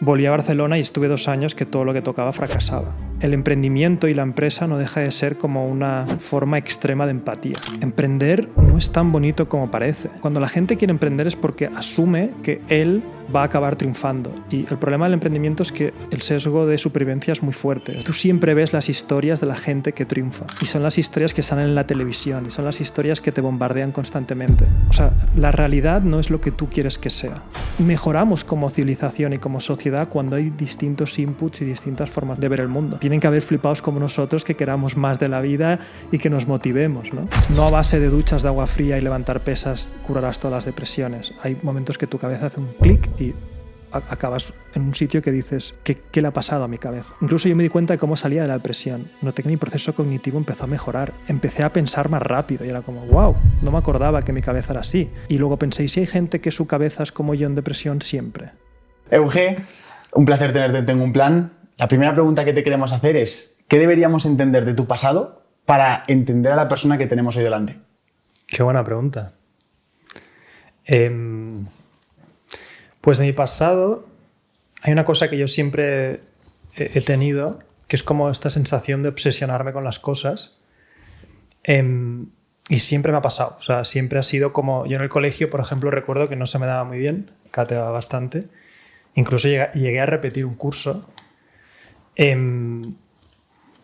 Volví 0.00 0.26
a 0.26 0.30
Barcelona 0.30 0.76
y 0.76 0.80
estuve 0.80 1.06
dos 1.06 1.28
años 1.28 1.54
que 1.54 1.66
todo 1.66 1.84
lo 1.84 1.92
que 1.92 2.02
tocaba 2.02 2.32
fracasaba. 2.32 3.13
El 3.24 3.32
emprendimiento 3.32 4.06
y 4.06 4.12
la 4.12 4.20
empresa 4.20 4.66
no 4.66 4.76
deja 4.76 5.00
de 5.00 5.10
ser 5.10 5.38
como 5.38 5.66
una 5.66 6.04
forma 6.18 6.58
extrema 6.58 7.06
de 7.06 7.12
empatía. 7.12 7.54
Emprender 7.80 8.50
no 8.54 8.76
es 8.76 8.92
tan 8.92 9.12
bonito 9.12 9.48
como 9.48 9.70
parece. 9.70 10.10
Cuando 10.20 10.40
la 10.40 10.48
gente 10.50 10.76
quiere 10.76 10.90
emprender 10.90 11.26
es 11.26 11.34
porque 11.34 11.70
asume 11.74 12.32
que 12.42 12.60
él 12.68 13.02
va 13.34 13.42
a 13.42 13.44
acabar 13.44 13.76
triunfando. 13.76 14.34
Y 14.50 14.66
el 14.70 14.78
problema 14.78 15.06
del 15.06 15.14
emprendimiento 15.14 15.62
es 15.62 15.72
que 15.72 15.92
el 16.10 16.22
sesgo 16.22 16.66
de 16.66 16.78
supervivencia 16.78 17.32
es 17.32 17.42
muy 17.42 17.52
fuerte. 17.52 17.94
Tú 18.04 18.12
siempre 18.12 18.54
ves 18.54 18.72
las 18.72 18.88
historias 18.88 19.40
de 19.40 19.46
la 19.46 19.56
gente 19.56 19.92
que 19.92 20.04
triunfa. 20.04 20.46
Y 20.60 20.66
son 20.66 20.82
las 20.82 20.98
historias 20.98 21.34
que 21.34 21.42
salen 21.42 21.66
en 21.66 21.74
la 21.74 21.86
televisión. 21.86 22.46
Y 22.46 22.50
son 22.50 22.64
las 22.64 22.80
historias 22.80 23.20
que 23.20 23.32
te 23.32 23.40
bombardean 23.40 23.92
constantemente. 23.92 24.66
O 24.90 24.92
sea, 24.92 25.12
la 25.36 25.52
realidad 25.52 26.02
no 26.02 26.20
es 26.20 26.30
lo 26.30 26.40
que 26.40 26.50
tú 26.50 26.68
quieres 26.68 26.98
que 26.98 27.10
sea. 27.10 27.42
Mejoramos 27.78 28.44
como 28.44 28.68
civilización 28.68 29.32
y 29.32 29.38
como 29.38 29.60
sociedad 29.60 30.08
cuando 30.08 30.36
hay 30.36 30.50
distintos 30.50 31.18
inputs 31.18 31.62
y 31.62 31.64
distintas 31.64 32.10
formas 32.10 32.40
de 32.40 32.48
ver 32.48 32.60
el 32.60 32.68
mundo. 32.68 32.98
Tienen 33.14 33.20
que 33.20 33.28
haber 33.28 33.42
flipados 33.42 33.80
como 33.80 34.00
nosotros 34.00 34.42
que 34.42 34.56
queramos 34.56 34.96
más 34.96 35.20
de 35.20 35.28
la 35.28 35.40
vida 35.40 35.78
y 36.10 36.18
que 36.18 36.30
nos 36.30 36.48
motivemos. 36.48 37.12
No, 37.12 37.28
no 37.54 37.64
a 37.64 37.70
base 37.70 38.00
de 38.00 38.08
duchas 38.08 38.42
de 38.42 38.48
agua 38.48 38.66
fría 38.66 38.98
y 38.98 39.02
levantar 39.02 39.38
pesas 39.38 39.92
curarás 40.04 40.40
todas 40.40 40.56
las 40.56 40.64
depresiones. 40.64 41.32
Hay 41.40 41.56
momentos 41.62 41.96
que 41.96 42.08
tu 42.08 42.18
cabeza 42.18 42.46
hace 42.46 42.58
un 42.58 42.72
clic 42.80 43.08
y 43.20 43.32
acabas 43.92 44.52
en 44.74 44.82
un 44.82 44.96
sitio 44.96 45.22
que 45.22 45.30
dices, 45.30 45.76
¿qué, 45.84 45.96
¿qué, 46.10 46.22
le 46.22 46.26
ha 46.26 46.32
pasado 46.32 46.64
a 46.64 46.66
mi 46.66 46.78
cabeza? 46.78 47.14
Incluso 47.20 47.48
yo 47.48 47.54
me 47.54 47.62
di 47.62 47.68
cuenta 47.68 47.94
de 47.94 47.98
cómo 47.98 48.16
salía 48.16 48.42
de 48.42 48.48
la 48.48 48.54
depresión. 48.54 49.06
Noté 49.22 49.44
que 49.44 49.48
mi 49.48 49.58
proceso 49.58 49.94
cognitivo 49.94 50.36
empezó 50.36 50.64
a 50.64 50.66
mejorar. 50.66 51.12
Empecé 51.28 51.62
a 51.62 51.72
pensar 51.72 52.08
más 52.08 52.20
rápido 52.20 52.64
y 52.64 52.70
era 52.70 52.82
como, 52.82 53.06
wow, 53.06 53.36
no 53.62 53.70
me 53.70 53.78
acordaba 53.78 54.22
que 54.22 54.32
mi 54.32 54.40
cabeza 54.40 54.72
era 54.72 54.80
así. 54.80 55.08
Y 55.28 55.38
luego 55.38 55.56
pensé, 55.56 55.84
¿y 55.84 55.88
si 55.88 56.00
hay 56.00 56.08
gente 56.08 56.40
que 56.40 56.50
su 56.50 56.66
cabeza 56.66 57.04
es 57.04 57.12
como 57.12 57.36
yo 57.36 57.46
en 57.46 57.54
depresión 57.54 58.02
siempre? 58.02 58.50
Euge, 59.08 59.58
un 60.14 60.24
placer 60.24 60.52
tenerte 60.52 60.78
en 60.78 60.86
Tengo 60.86 61.04
un 61.04 61.12
Plan. 61.12 61.63
La 61.76 61.88
primera 61.88 62.12
pregunta 62.12 62.44
que 62.44 62.52
te 62.52 62.62
queremos 62.62 62.92
hacer 62.92 63.16
es, 63.16 63.56
¿qué 63.68 63.78
deberíamos 63.78 64.26
entender 64.26 64.64
de 64.64 64.74
tu 64.74 64.86
pasado 64.86 65.42
para 65.66 66.04
entender 66.08 66.52
a 66.52 66.56
la 66.56 66.68
persona 66.68 66.98
que 66.98 67.06
tenemos 67.06 67.36
hoy 67.36 67.44
delante? 67.44 67.78
Qué 68.46 68.62
buena 68.62 68.84
pregunta. 68.84 69.32
Eh, 70.86 71.10
pues 73.00 73.18
de 73.18 73.24
mi 73.24 73.32
pasado 73.32 74.06
hay 74.82 74.92
una 74.92 75.04
cosa 75.04 75.30
que 75.30 75.38
yo 75.38 75.48
siempre 75.48 76.20
he 76.76 77.00
tenido, 77.00 77.58
que 77.88 77.96
es 77.96 78.02
como 78.02 78.30
esta 78.30 78.50
sensación 78.50 79.02
de 79.02 79.08
obsesionarme 79.08 79.72
con 79.72 79.84
las 79.84 79.98
cosas. 79.98 80.56
Eh, 81.64 82.26
y 82.68 82.80
siempre 82.80 83.12
me 83.12 83.18
ha 83.18 83.22
pasado. 83.22 83.56
O 83.60 83.62
sea, 83.62 83.84
siempre 83.84 84.18
ha 84.18 84.22
sido 84.22 84.52
como. 84.52 84.86
Yo 84.86 84.96
en 84.96 85.02
el 85.02 85.08
colegio, 85.08 85.50
por 85.50 85.60
ejemplo, 85.60 85.90
recuerdo 85.90 86.28
que 86.28 86.36
no 86.36 86.46
se 86.46 86.58
me 86.58 86.66
daba 86.66 86.84
muy 86.84 86.98
bien, 86.98 87.30
cateaba 87.50 87.90
bastante. 87.90 88.48
Incluso 89.14 89.48
llegué 89.48 90.00
a 90.00 90.06
repetir 90.06 90.46
un 90.46 90.54
curso. 90.54 91.08
Eh, 92.16 92.82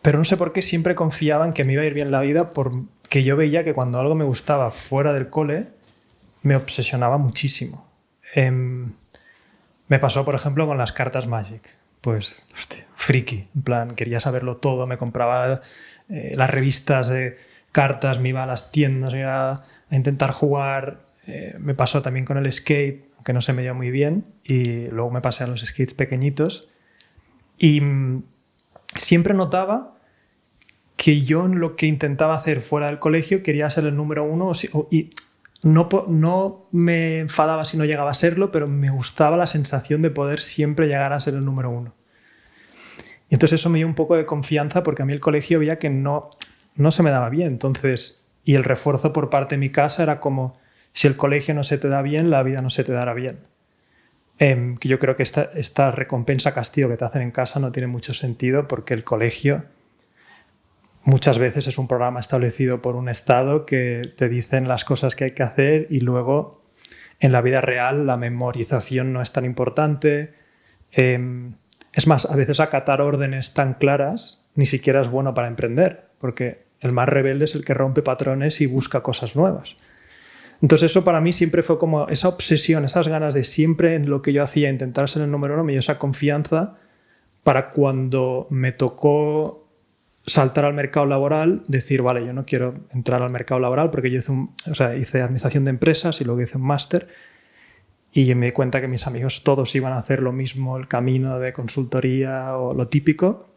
pero 0.02 0.18
no 0.18 0.24
sé 0.24 0.36
por 0.36 0.52
qué 0.52 0.62
siempre 0.62 0.94
confiaba 0.94 1.44
en 1.46 1.52
que 1.52 1.64
me 1.64 1.74
iba 1.74 1.82
a 1.82 1.86
ir 1.86 1.94
bien 1.94 2.10
la 2.10 2.20
vida, 2.20 2.52
porque 2.52 3.22
yo 3.22 3.36
veía 3.36 3.64
que 3.64 3.74
cuando 3.74 4.00
algo 4.00 4.14
me 4.14 4.24
gustaba 4.24 4.70
fuera 4.70 5.12
del 5.12 5.28
cole, 5.28 5.68
me 6.42 6.56
obsesionaba 6.56 7.18
muchísimo. 7.18 7.86
Eh, 8.34 8.50
me 8.50 9.98
pasó, 9.98 10.24
por 10.24 10.34
ejemplo, 10.34 10.66
con 10.66 10.78
las 10.78 10.92
cartas 10.92 11.26
Magic. 11.26 11.76
Pues, 12.00 12.46
hostia, 12.54 12.86
friki. 12.94 13.48
En 13.54 13.62
plan, 13.62 13.94
quería 13.94 14.20
saberlo 14.20 14.56
todo. 14.56 14.86
Me 14.86 14.96
compraba 14.96 15.60
eh, 16.08 16.32
las 16.34 16.48
revistas 16.48 17.08
de 17.08 17.38
cartas, 17.72 18.20
me 18.20 18.30
iba 18.30 18.42
a 18.42 18.46
las 18.46 18.72
tiendas, 18.72 19.12
me 19.12 19.20
iba 19.20 19.52
a 19.52 19.64
intentar 19.90 20.30
jugar. 20.30 21.00
Eh, 21.26 21.56
me 21.58 21.74
pasó 21.74 22.00
también 22.00 22.24
con 22.24 22.38
el 22.38 22.50
skate, 22.50 23.10
aunque 23.16 23.32
no 23.32 23.42
se 23.42 23.52
me 23.52 23.62
dio 23.62 23.74
muy 23.74 23.90
bien. 23.90 24.24
Y 24.44 24.86
luego 24.86 25.10
me 25.10 25.20
pasé 25.20 25.44
a 25.44 25.46
los 25.46 25.60
skates 25.60 25.92
pequeñitos. 25.92 26.70
Y 27.60 27.82
mm, 27.82 28.24
siempre 28.96 29.34
notaba 29.34 29.98
que 30.96 31.20
yo 31.20 31.44
en 31.44 31.60
lo 31.60 31.76
que 31.76 31.86
intentaba 31.86 32.34
hacer 32.34 32.62
fuera 32.62 32.86
del 32.86 32.98
colegio 32.98 33.42
quería 33.42 33.70
ser 33.70 33.84
el 33.84 33.96
número 33.96 34.24
uno 34.24 34.52
y 34.90 35.10
no, 35.62 35.88
no, 36.08 36.68
me 36.72 37.20
enfadaba 37.20 37.66
si 37.66 37.76
no 37.76 37.84
llegaba 37.84 38.10
a 38.10 38.14
serlo, 38.14 38.50
pero 38.50 38.66
me 38.66 38.90
gustaba 38.90 39.36
la 39.36 39.46
sensación 39.46 40.00
de 40.00 40.10
poder 40.10 40.40
siempre 40.40 40.86
llegar 40.86 41.12
a 41.12 41.20
ser 41.20 41.34
el 41.34 41.44
número 41.44 41.70
uno. 41.70 41.94
Y 43.28 43.34
entonces 43.34 43.60
eso 43.60 43.68
me 43.68 43.78
dio 43.78 43.86
un 43.86 43.94
poco 43.94 44.16
de 44.16 44.24
confianza 44.24 44.82
porque 44.82 45.02
a 45.02 45.04
mí 45.04 45.12
el 45.12 45.20
colegio 45.20 45.58
veía 45.58 45.78
que 45.78 45.90
no, 45.90 46.30
no 46.76 46.90
se 46.90 47.02
me 47.02 47.10
daba 47.10 47.28
bien. 47.28 47.48
Entonces, 47.48 48.26
y 48.42 48.54
el 48.54 48.64
refuerzo 48.64 49.12
por 49.12 49.28
parte 49.28 49.56
de 49.56 49.60
mi 49.60 49.68
casa 49.68 50.02
era 50.02 50.18
como, 50.18 50.58
si 50.94 51.06
el 51.08 51.16
colegio 51.16 51.54
no 51.54 51.62
se 51.62 51.76
te 51.76 51.88
da 51.88 52.00
bien, 52.00 52.30
la 52.30 52.42
vida 52.42 52.62
no 52.62 52.70
se 52.70 52.84
te 52.84 52.92
dará 52.92 53.12
bien. 53.12 53.49
Eh, 54.42 54.74
que 54.80 54.88
yo 54.88 54.98
creo 54.98 55.16
que 55.16 55.22
esta, 55.22 55.50
esta 55.54 55.90
recompensa-castigo 55.90 56.88
que 56.88 56.96
te 56.96 57.04
hacen 57.04 57.20
en 57.20 57.30
casa 57.30 57.60
no 57.60 57.72
tiene 57.72 57.86
mucho 57.86 58.14
sentido 58.14 58.66
porque 58.66 58.94
el 58.94 59.04
colegio 59.04 59.64
muchas 61.04 61.38
veces 61.38 61.66
es 61.66 61.76
un 61.76 61.86
programa 61.86 62.20
establecido 62.20 62.80
por 62.80 62.96
un 62.96 63.10
Estado 63.10 63.66
que 63.66 64.00
te 64.16 64.30
dicen 64.30 64.66
las 64.66 64.86
cosas 64.86 65.14
que 65.14 65.24
hay 65.24 65.32
que 65.32 65.42
hacer 65.42 65.86
y 65.90 66.00
luego 66.00 66.64
en 67.20 67.32
la 67.32 67.42
vida 67.42 67.60
real 67.60 68.06
la 68.06 68.16
memorización 68.16 69.12
no 69.12 69.20
es 69.20 69.30
tan 69.30 69.44
importante. 69.44 70.32
Eh, 70.92 71.50
es 71.92 72.06
más, 72.06 72.24
a 72.24 72.34
veces 72.34 72.60
acatar 72.60 73.02
órdenes 73.02 73.52
tan 73.52 73.74
claras 73.74 74.48
ni 74.54 74.64
siquiera 74.64 75.02
es 75.02 75.08
bueno 75.08 75.34
para 75.34 75.48
emprender, 75.48 76.08
porque 76.18 76.64
el 76.80 76.92
más 76.92 77.08
rebelde 77.08 77.44
es 77.44 77.54
el 77.54 77.64
que 77.64 77.74
rompe 77.74 78.00
patrones 78.02 78.62
y 78.62 78.66
busca 78.66 79.02
cosas 79.02 79.36
nuevas. 79.36 79.76
Entonces 80.62 80.90
eso 80.90 81.04
para 81.04 81.20
mí 81.20 81.32
siempre 81.32 81.62
fue 81.62 81.78
como 81.78 82.08
esa 82.08 82.28
obsesión, 82.28 82.84
esas 82.84 83.08
ganas 83.08 83.34
de 83.34 83.44
siempre 83.44 83.94
en 83.94 84.10
lo 84.10 84.22
que 84.22 84.32
yo 84.32 84.42
hacía, 84.42 84.68
intentar 84.68 85.08
ser 85.08 85.22
el 85.22 85.30
número 85.30 85.54
uno, 85.54 85.64
dio 85.66 85.80
esa 85.80 85.98
confianza 85.98 86.76
para 87.42 87.70
cuando 87.70 88.46
me 88.50 88.72
tocó 88.72 89.66
saltar 90.26 90.66
al 90.66 90.74
mercado 90.74 91.06
laboral, 91.06 91.62
decir, 91.66 92.02
vale, 92.02 92.24
yo 92.26 92.34
no 92.34 92.44
quiero 92.44 92.74
entrar 92.92 93.22
al 93.22 93.30
mercado 93.30 93.58
laboral 93.58 93.90
porque 93.90 94.10
yo 94.10 94.18
hice, 94.18 94.98
hice 94.98 95.22
administración 95.22 95.64
de 95.64 95.70
empresas 95.70 96.20
y 96.20 96.24
luego 96.24 96.42
hice 96.42 96.58
un 96.58 96.66
máster 96.66 97.08
y 98.12 98.34
me 98.34 98.46
di 98.46 98.52
cuenta 98.52 98.80
que 98.80 98.88
mis 98.88 99.06
amigos 99.06 99.44
todos 99.44 99.74
iban 99.74 99.92
a 99.92 99.98
hacer 99.98 100.20
lo 100.20 100.32
mismo, 100.32 100.76
el 100.76 100.88
camino 100.88 101.38
de 101.38 101.52
consultoría 101.52 102.56
o 102.56 102.74
lo 102.74 102.88
típico. 102.88 103.48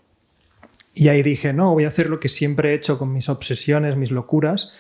Y 0.94 1.08
ahí 1.08 1.24
dije, 1.24 1.54
no, 1.54 1.74
voy 1.74 1.86
a 1.86 1.88
hacer 1.88 2.10
lo 2.10 2.20
que 2.20 2.30
siempre 2.30 2.72
he 2.72 2.76
hecho 2.76 3.00
con 3.00 3.12
mis 3.12 3.30
obsesiones, 3.30 3.98
mis 3.98 4.12
locuras. 4.12 4.72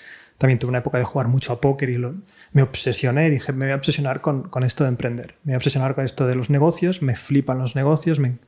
También 0.43 0.59
tuve 0.59 0.71
una 0.71 0.79
época 0.79 0.97
de 0.97 1.05
jugar 1.05 1.29
mucho 1.29 1.53
a 1.53 1.61
póker 1.61 1.89
y 1.89 1.97
lo, 1.97 2.15
me 2.51 2.63
obsesioné. 2.63 3.29
Dije, 3.29 3.53
me 3.53 3.63
voy 3.63 3.71
a 3.71 3.77
obsesionar 3.77 4.19
con, 4.19 4.49
con, 4.49 4.65
esto 4.65 4.83
de 4.83 4.89
emprender. 4.89 5.35
Me 5.45 5.51
voy 5.51 5.53
a 5.53 5.57
obsesionar 5.59 5.95
con 5.95 6.03
esto 6.03 6.27
de 6.27 6.35
los 6.35 6.49
negocios. 6.49 7.01
Me 7.01 7.15
flipan 7.15 7.59
los 7.59 7.77
negocios. 7.77 8.19
Me, 8.19 8.39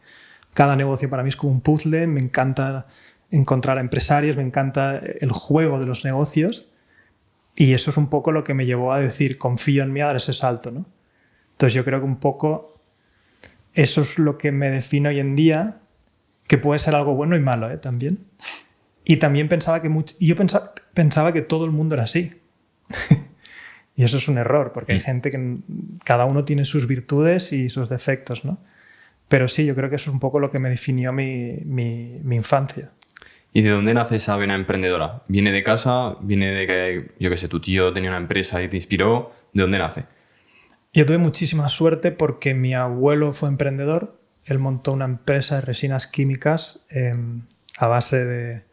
cada 0.54 0.76
negocio 0.76 1.10
para 1.10 1.24
mí 1.24 1.30
es 1.30 1.38
como 1.38 1.54
un 1.54 1.62
puzzle. 1.62 2.06
Me 2.06 2.20
encanta 2.20 2.84
encontrar 3.32 3.78
empresarios, 3.78 4.36
me 4.36 4.44
encanta 4.44 4.98
el 4.98 5.32
juego 5.32 5.80
de 5.80 5.86
los 5.86 6.04
negocios. 6.04 6.68
Y 7.56 7.72
eso 7.72 7.92
es 7.92 7.96
un 7.96 8.10
poco 8.10 8.34
lo 8.34 8.44
que 8.44 8.54
me 8.54 8.66
llevó 8.66 8.92
a 8.92 9.00
decir, 9.00 9.38
confío 9.38 9.82
en 9.82 9.94
mí 9.94 10.02
a 10.02 10.08
dar 10.08 10.18
ese 10.18 10.34
salto. 10.34 10.72
¿no? 10.72 10.86
Entonces 11.52 11.76
yo 11.76 11.86
creo 11.86 12.00
que 12.00 12.06
un 12.06 12.18
poco 12.18 12.74
eso 13.74 14.02
es 14.02 14.20
lo 14.20 14.38
que 14.38 14.52
me 14.52 14.70
define 14.70 15.08
hoy 15.08 15.20
en 15.22 15.38
día, 15.38 15.78
que 16.48 16.58
puede 16.58 16.78
ser 16.78 16.94
algo 16.94 17.16
bueno 17.16 17.38
y 17.38 17.40
malo 17.40 17.72
¿eh? 17.72 17.78
también. 17.78 18.26
Y 19.06 19.18
también 19.18 19.48
pensaba 19.48 19.81
que 19.81 19.88
mucho, 19.88 20.16
yo 20.19 20.36
pensaba, 20.36 20.74
pensaba 20.94 21.31
que 21.31 21.42
todo 21.42 21.63
el 21.63 21.72
mundo 21.72 21.96
era 21.96 22.04
así. 22.04 22.34
y 23.96 24.04
eso 24.04 24.18
es 24.18 24.28
un 24.28 24.38
error, 24.38 24.72
porque 24.74 24.94
hay 24.94 25.00
gente 25.00 25.31
que 25.31 25.57
cada 26.04 26.25
uno 26.25 26.44
tiene 26.44 26.66
sus 26.66 26.88
virtudes 26.88 27.54
y 27.54 27.69
sus 27.69 27.88
defectos, 27.88 28.44
¿no? 28.44 28.60
pero 29.28 29.48
sí, 29.48 29.66
yo 29.66 29.75
creo 29.75 29.90
que 29.90 29.96
eso 29.96 30.10
es 30.10 30.13
un 30.13 30.19
poco 30.19 30.40
lo 30.40 30.52
que 30.52 30.60
me 30.60 30.69
definió 30.69 31.12
mi, 31.12 31.57
mi, 31.66 32.19
mi 32.24 32.36
infancia. 32.36 32.92
¿Y 33.54 33.62
de 33.62 33.69
dónde 33.69 33.94
nace 33.94 34.18
esa 34.18 34.38
vena 34.38 34.54
emprendedora? 34.54 35.24
¿Viene 35.28 35.51
de 35.51 35.63
casa? 35.63 36.18
¿Viene 36.22 36.51
de 36.51 36.68
que, 36.68 37.12
yo 37.19 37.30
qué 37.30 37.38
sé, 37.38 37.48
tu 37.48 37.60
tío 37.60 37.94
tenía 37.94 38.10
una 38.10 38.19
empresa 38.19 38.62
y 38.62 38.68
te 38.68 38.78
inspiró? 38.78 39.31
¿De 39.54 39.63
dónde 39.63 39.80
nace? 39.80 40.06
Yo 40.94 41.06
tuve 41.06 41.18
muchísima 41.18 41.69
suerte 41.69 42.12
porque 42.12 42.54
mi 42.54 42.75
abuelo 42.75 43.34
fue 43.34 43.50
emprendedor. 43.50 44.19
Él 44.44 44.60
montó 44.60 44.92
una 44.92 45.06
empresa 45.06 45.56
de 45.56 45.62
resinas 45.62 46.06
químicas 46.06 46.86
eh, 46.90 47.13
a 47.78 47.88
base 47.88 48.24
de, 48.25 48.63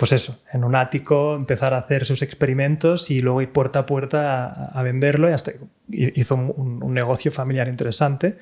pues 0.00 0.12
eso, 0.12 0.40
en 0.50 0.64
un 0.64 0.74
ático 0.76 1.36
empezar 1.36 1.74
a 1.74 1.76
hacer 1.76 2.06
sus 2.06 2.22
experimentos 2.22 3.10
y 3.10 3.20
luego 3.20 3.42
ir 3.42 3.52
puerta 3.52 3.80
a 3.80 3.84
puerta 3.84 4.46
a, 4.46 4.80
a 4.80 4.82
venderlo 4.82 5.28
y 5.28 5.32
hasta 5.34 5.52
hizo 5.90 6.36
un, 6.36 6.82
un, 6.82 6.94
negocio 6.94 7.30
familiar 7.30 7.68
interesante. 7.68 8.38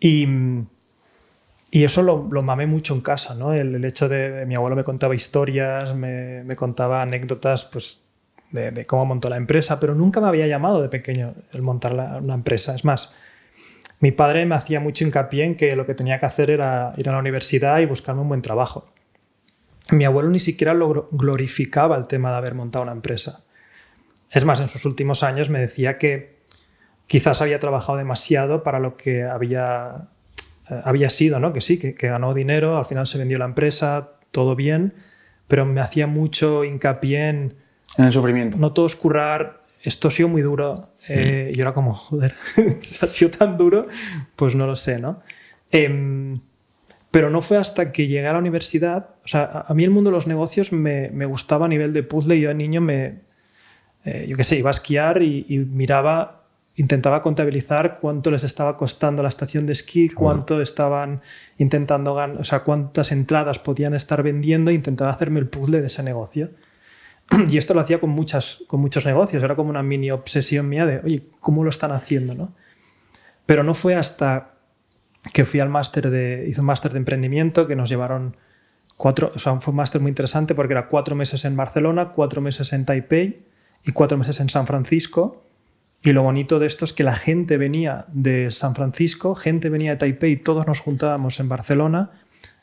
Y, 0.00 0.26
y 1.70 1.84
eso 1.84 2.02
lo, 2.02 2.26
lo, 2.28 2.42
mamé 2.42 2.66
mucho 2.66 2.92
en 2.92 3.02
casa, 3.02 3.36
¿no? 3.36 3.54
El, 3.54 3.76
el 3.76 3.84
hecho 3.84 4.08
de, 4.08 4.46
mi 4.46 4.56
abuelo 4.56 4.74
me 4.74 4.82
contaba 4.82 5.14
historias, 5.14 5.94
me, 5.94 6.42
me 6.42 6.56
contaba 6.56 7.02
anécdotas, 7.02 7.66
pues 7.66 8.02
de, 8.50 8.72
de, 8.72 8.84
cómo 8.84 9.06
montó 9.06 9.28
la 9.28 9.36
empresa, 9.36 9.78
pero 9.78 9.94
nunca 9.94 10.20
me 10.20 10.26
había 10.26 10.48
llamado 10.48 10.82
de 10.82 10.88
pequeño 10.88 11.34
el 11.52 11.62
montar 11.62 11.94
la, 11.94 12.16
una 12.16 12.34
empresa. 12.34 12.74
Es 12.74 12.84
más, 12.84 13.14
mi 14.00 14.10
padre 14.10 14.44
me 14.44 14.56
hacía 14.56 14.80
mucho 14.80 15.04
hincapié 15.04 15.44
en 15.44 15.56
que 15.56 15.76
lo 15.76 15.86
que 15.86 15.94
tenía 15.94 16.18
que 16.18 16.26
hacer 16.26 16.50
era 16.50 16.94
ir 16.96 17.08
a 17.08 17.12
la 17.12 17.18
universidad 17.18 17.78
y 17.78 17.86
buscarme 17.86 18.22
un 18.22 18.28
buen 18.28 18.42
trabajo. 18.42 18.92
Mi 19.90 20.04
abuelo 20.04 20.30
ni 20.30 20.40
siquiera 20.40 20.74
lo 20.74 21.08
glorificaba 21.10 21.96
el 21.96 22.06
tema 22.06 22.30
de 22.30 22.36
haber 22.36 22.54
montado 22.54 22.82
una 22.82 22.92
empresa. 22.92 23.44
Es 24.30 24.44
más, 24.44 24.60
en 24.60 24.68
sus 24.68 24.84
últimos 24.84 25.22
años 25.22 25.50
me 25.50 25.60
decía 25.60 25.98
que 25.98 26.38
quizás 27.06 27.42
había 27.42 27.60
trabajado 27.60 27.98
demasiado 27.98 28.62
para 28.62 28.78
lo 28.80 28.96
que 28.96 29.24
había 29.24 30.08
eh, 30.70 30.80
había 30.84 31.10
sido, 31.10 31.38
¿no? 31.40 31.52
Que 31.52 31.60
sí, 31.60 31.78
que, 31.78 31.94
que, 31.94 32.08
ganó 32.08 32.34
dinero, 32.34 32.78
al 32.78 32.86
final 32.86 33.06
se 33.06 33.18
vendió 33.18 33.38
la 33.38 33.44
empresa, 33.44 34.12
todo 34.30 34.56
bien, 34.56 34.94
pero 35.46 35.66
me 35.66 35.80
hacía 35.80 36.06
mucho 36.06 36.64
hincapié 36.64 37.28
en... 37.28 37.54
En 37.96 38.06
el 38.06 38.12
sufrimiento. 38.12 38.56
No 38.58 38.72
todos 38.72 38.96
currar, 38.96 39.62
esto 39.82 40.08
ha 40.08 40.10
sido 40.10 40.28
muy 40.28 40.42
duro. 40.42 40.94
Eh, 41.08 41.50
y 41.52 41.56
yo 41.56 41.62
era 41.62 41.74
como, 41.74 41.94
joder, 41.94 42.34
ha 43.02 43.08
sido 43.08 43.30
tan 43.30 43.56
duro, 43.56 43.86
pues 44.36 44.54
no 44.54 44.66
lo 44.66 44.76
sé, 44.76 44.98
¿no? 44.98 45.20
Eh, 45.70 46.38
pero 47.14 47.30
no 47.30 47.42
fue 47.42 47.58
hasta 47.58 47.92
que 47.92 48.08
llegué 48.08 48.26
a 48.26 48.32
la 48.32 48.40
universidad, 48.40 49.10
o 49.24 49.28
sea, 49.28 49.66
a, 49.68 49.72
mí 49.72 49.84
el 49.84 49.90
mundo 49.90 50.10
de 50.10 50.16
los 50.16 50.26
negocios 50.26 50.72
me, 50.72 51.10
me, 51.10 51.26
gustaba 51.26 51.66
a 51.66 51.68
nivel 51.68 51.92
de 51.92 52.02
puzzle, 52.02 52.40
yo 52.40 52.48
de 52.48 52.56
niño 52.56 52.80
me, 52.80 53.20
eh, 54.04 54.26
yo 54.28 54.36
qué 54.36 54.42
sé, 54.42 54.56
iba 54.56 54.70
a 54.70 54.72
esquiar 54.72 55.22
y, 55.22 55.46
y 55.48 55.58
miraba 55.58 56.40
intentaba 56.74 57.22
contabilizar 57.22 58.00
cuánto 58.00 58.32
les 58.32 58.42
estaba 58.42 58.76
costando 58.76 59.22
la 59.22 59.28
estación 59.28 59.64
de 59.64 59.74
esquí, 59.74 60.08
cuánto 60.08 60.60
estaban 60.60 61.22
intentando 61.56 62.16
ganar, 62.16 62.40
o 62.40 62.44
sea, 62.44 62.64
cuántas 62.64 63.12
entradas 63.12 63.60
podían 63.60 63.94
estar 63.94 64.24
vendiendo, 64.24 64.72
intentaba 64.72 65.12
hacerme 65.12 65.38
el 65.38 65.46
puzzle 65.46 65.82
de 65.82 65.86
ese 65.86 66.02
negocio. 66.02 66.50
Y 67.48 67.58
esto 67.58 67.74
lo 67.74 67.80
hacía 67.80 68.00
con, 68.00 68.10
muchas, 68.10 68.64
con 68.66 68.80
muchos 68.80 69.06
negocios, 69.06 69.40
era 69.44 69.54
como 69.54 69.70
una 69.70 69.84
mini 69.84 70.10
obsesión 70.10 70.68
mía 70.68 70.84
de, 70.84 70.98
oye, 70.98 71.22
¿cómo 71.38 71.62
lo 71.62 71.70
están 71.70 71.92
haciendo? 71.92 72.34
¿no? 72.34 72.56
Pero 73.46 73.62
no 73.62 73.74
fue 73.74 73.94
hasta 73.94 74.53
que 75.32 75.44
fui 75.44 75.60
al 75.60 75.68
máster 75.68 76.10
de, 76.10 76.46
hice 76.48 76.60
un 76.60 76.66
máster 76.66 76.92
de 76.92 76.98
emprendimiento 76.98 77.66
que 77.66 77.76
nos 77.76 77.88
llevaron 77.88 78.36
cuatro, 78.96 79.32
o 79.34 79.38
sea, 79.38 79.58
fue 79.60 79.72
un 79.72 79.76
máster 79.76 80.00
muy 80.00 80.10
interesante 80.10 80.54
porque 80.54 80.74
era 80.74 80.88
cuatro 80.88 81.16
meses 81.16 81.44
en 81.44 81.56
Barcelona, 81.56 82.10
cuatro 82.10 82.40
meses 82.40 82.72
en 82.72 82.84
Taipei 82.84 83.38
y 83.84 83.92
cuatro 83.92 84.18
meses 84.18 84.40
en 84.40 84.48
San 84.48 84.66
Francisco 84.66 85.44
y 86.04 86.12
lo 86.12 86.22
bonito 86.22 86.58
de 86.58 86.66
esto 86.66 86.84
es 86.84 86.92
que 86.92 87.02
la 87.02 87.16
gente 87.16 87.56
venía 87.56 88.04
de 88.12 88.50
San 88.50 88.74
Francisco, 88.74 89.34
gente 89.34 89.70
venía 89.70 89.92
de 89.92 89.96
Taipei, 89.96 90.36
todos 90.36 90.66
nos 90.66 90.80
juntábamos 90.80 91.40
en 91.40 91.48
Barcelona, 91.48 92.10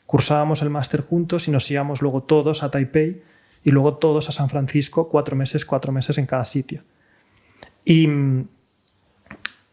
cursábamos 0.06 0.62
el 0.62 0.70
máster 0.70 1.00
juntos 1.00 1.48
y 1.48 1.50
nos 1.50 1.68
íbamos 1.68 2.02
luego 2.02 2.22
todos 2.22 2.62
a 2.62 2.70
Taipei 2.70 3.16
y 3.64 3.72
luego 3.72 3.94
todos 3.96 4.28
a 4.28 4.32
San 4.32 4.48
Francisco, 4.48 5.08
cuatro 5.08 5.34
meses, 5.34 5.64
cuatro 5.64 5.90
meses 5.90 6.18
en 6.18 6.26
cada 6.26 6.44
sitio. 6.44 6.84
Y, 7.84 8.08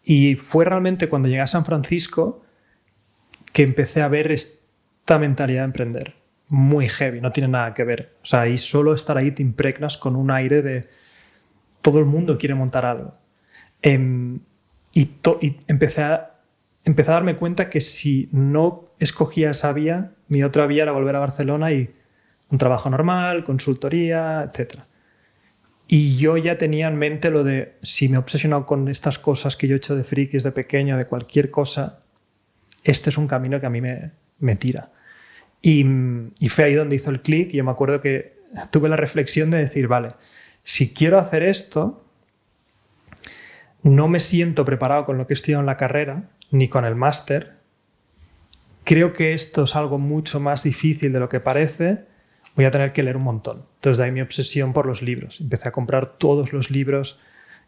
y 0.03 0.35
fue 0.35 0.65
realmente 0.65 1.07
cuando 1.07 1.27
llegué 1.27 1.41
a 1.41 1.47
San 1.47 1.63
Francisco 1.63 2.41
que 3.53 3.63
empecé 3.63 4.01
a 4.01 4.07
ver 4.07 4.31
esta 4.31 5.19
mentalidad 5.19 5.61
de 5.61 5.65
emprender. 5.65 6.15
Muy 6.49 6.89
heavy, 6.89 7.21
no 7.21 7.31
tiene 7.31 7.49
nada 7.49 7.73
que 7.73 7.83
ver. 7.83 8.15
O 8.23 8.25
sea, 8.25 8.41
ahí 8.41 8.57
solo 8.57 8.93
estar 8.93 9.17
ahí 9.17 9.31
te 9.31 9.43
impregnas 9.43 9.97
con 9.97 10.15
un 10.15 10.31
aire 10.31 10.61
de 10.61 10.89
todo 11.81 11.99
el 11.99 12.05
mundo 12.05 12.37
quiere 12.37 12.55
montar 12.55 12.85
algo. 12.85 13.13
Eh, 13.81 14.39
y, 14.93 15.01
y, 15.41 15.57
empecé, 15.67 16.03
a, 16.03 16.39
empecé 16.83 17.11
a 17.11 17.15
darme 17.15 17.35
cuenta 17.35 17.69
que 17.69 17.81
si 17.81 18.29
no 18.31 18.85
escogía 18.99 19.51
esa 19.51 19.71
vía, 19.73 20.13
mi 20.27 20.43
otra 20.43 20.67
vía 20.67 20.83
era 20.83 20.91
volver 20.91 21.15
a 21.15 21.19
Barcelona 21.19 21.71
y 21.71 21.89
un 22.49 22.57
trabajo 22.57 22.89
normal, 22.89 23.43
consultoría, 23.43 24.47
etc. 24.49 24.79
Y 25.87 26.17
yo 26.17 26.37
ya 26.37 26.57
tenía 26.57 26.87
en 26.87 26.97
mente 26.97 27.29
lo 27.31 27.43
de 27.43 27.77
si 27.81 28.09
me 28.09 28.15
he 28.15 28.19
obsesionado 28.19 28.65
con 28.65 28.87
estas 28.87 29.19
cosas 29.19 29.55
que 29.55 29.67
yo 29.67 29.75
he 29.75 29.77
hecho 29.77 29.95
de 29.95 30.03
frikis 30.03 30.43
de 30.43 30.51
pequeño, 30.51 30.97
de 30.97 31.05
cualquier 31.05 31.51
cosa, 31.51 32.03
este 32.83 33.09
es 33.09 33.17
un 33.17 33.27
camino 33.27 33.59
que 33.59 33.65
a 33.65 33.69
mí 33.69 33.81
me, 33.81 34.55
tira. 34.55 34.91
Y, 35.61 35.85
y, 36.39 36.49
fue 36.49 36.65
ahí 36.65 36.73
donde 36.73 36.95
hizo 36.95 37.09
el 37.11 37.21
clic. 37.21 37.53
Y 37.53 37.57
yo 37.57 37.63
me 37.63 37.71
acuerdo 37.71 38.01
que 38.01 38.39
tuve 38.71 38.89
la 38.89 38.97
reflexión 38.97 39.51
de 39.51 39.59
decir, 39.59 39.87
vale, 39.87 40.11
si 40.63 40.93
quiero 40.93 41.19
hacer 41.19 41.43
esto, 41.43 42.05
no 43.83 44.07
me 44.07 44.19
siento 44.19 44.65
preparado 44.65 45.05
con 45.05 45.17
lo 45.17 45.25
que 45.25 45.33
he 45.33 45.35
estudiado 45.35 45.61
en 45.61 45.67
la 45.67 45.77
carrera, 45.77 46.29
ni 46.51 46.67
con 46.67 46.85
el 46.85 46.95
máster. 46.95 47.57
Creo 48.83 49.13
que 49.13 49.33
esto 49.33 49.63
es 49.63 49.75
algo 49.75 49.99
mucho 49.99 50.39
más 50.39 50.63
difícil 50.63 51.13
de 51.13 51.19
lo 51.19 51.29
que 51.29 51.39
parece. 51.39 52.05
Voy 52.55 52.65
a 52.65 52.71
tener 52.71 52.91
que 52.91 53.03
leer 53.03 53.17
un 53.17 53.23
montón. 53.23 53.65
Entonces 53.75 53.97
de 53.99 54.05
ahí 54.05 54.11
mi 54.11 54.21
obsesión 54.21 54.73
por 54.73 54.85
los 54.85 55.01
libros. 55.01 55.39
Empecé 55.39 55.69
a 55.69 55.71
comprar 55.71 56.17
todos 56.17 56.53
los 56.53 56.71
libros 56.71 57.19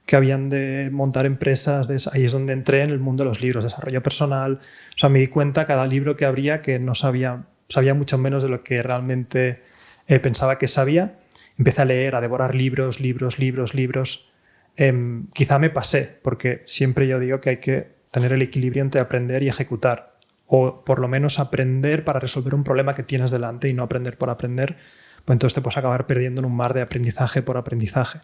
que 0.05 0.15
habían 0.15 0.49
de 0.49 0.89
montar 0.91 1.25
empresas. 1.25 1.87
De... 1.87 1.97
Ahí 2.11 2.25
es 2.25 2.31
donde 2.31 2.53
entré 2.53 2.81
en 2.81 2.89
el 2.89 2.99
mundo 2.99 3.23
de 3.23 3.29
los 3.29 3.41
libros, 3.41 3.63
desarrollo 3.63 4.01
personal. 4.03 4.59
O 4.95 4.97
sea, 4.97 5.09
me 5.09 5.19
di 5.19 5.27
cuenta 5.27 5.65
cada 5.65 5.87
libro 5.87 6.15
que 6.15 6.25
abría 6.25 6.61
que 6.61 6.79
no 6.79 6.95
sabía, 6.95 7.45
sabía 7.69 7.93
mucho 7.93 8.17
menos 8.17 8.43
de 8.43 8.49
lo 8.49 8.63
que 8.63 8.81
realmente 8.81 9.61
eh, 10.07 10.19
pensaba 10.19 10.57
que 10.57 10.67
sabía. 10.67 11.19
Empecé 11.57 11.81
a 11.81 11.85
leer, 11.85 12.15
a 12.15 12.21
devorar 12.21 12.55
libros, 12.55 12.99
libros, 12.99 13.39
libros, 13.39 13.73
libros 13.73 14.31
eh, 14.77 15.23
quizá 15.33 15.59
me 15.59 15.69
pasé, 15.69 16.19
porque 16.23 16.63
siempre 16.65 17.07
yo 17.07 17.19
digo 17.19 17.39
que 17.41 17.49
hay 17.51 17.57
que 17.57 17.95
tener 18.11 18.33
el 18.33 18.41
equilibrio 18.41 18.83
entre 18.83 19.01
aprender 19.01 19.43
y 19.43 19.47
ejecutar, 19.47 20.17
o 20.47 20.83
por 20.83 20.99
lo 20.99 21.07
menos 21.07 21.39
aprender 21.39 22.03
para 22.03 22.19
resolver 22.19 22.55
un 22.55 22.63
problema 22.63 22.93
que 22.93 23.03
tienes 23.03 23.31
delante 23.31 23.69
y 23.69 23.73
no 23.73 23.83
aprender 23.83 24.17
por 24.17 24.29
aprender, 24.29 24.77
pues 25.23 25.35
entonces 25.35 25.55
te 25.55 25.61
puedes 25.61 25.77
acabar 25.77 26.07
perdiendo 26.07 26.41
en 26.41 26.45
un 26.45 26.55
mar 26.55 26.73
de 26.73 26.81
aprendizaje 26.81 27.41
por 27.41 27.57
aprendizaje. 27.57 28.19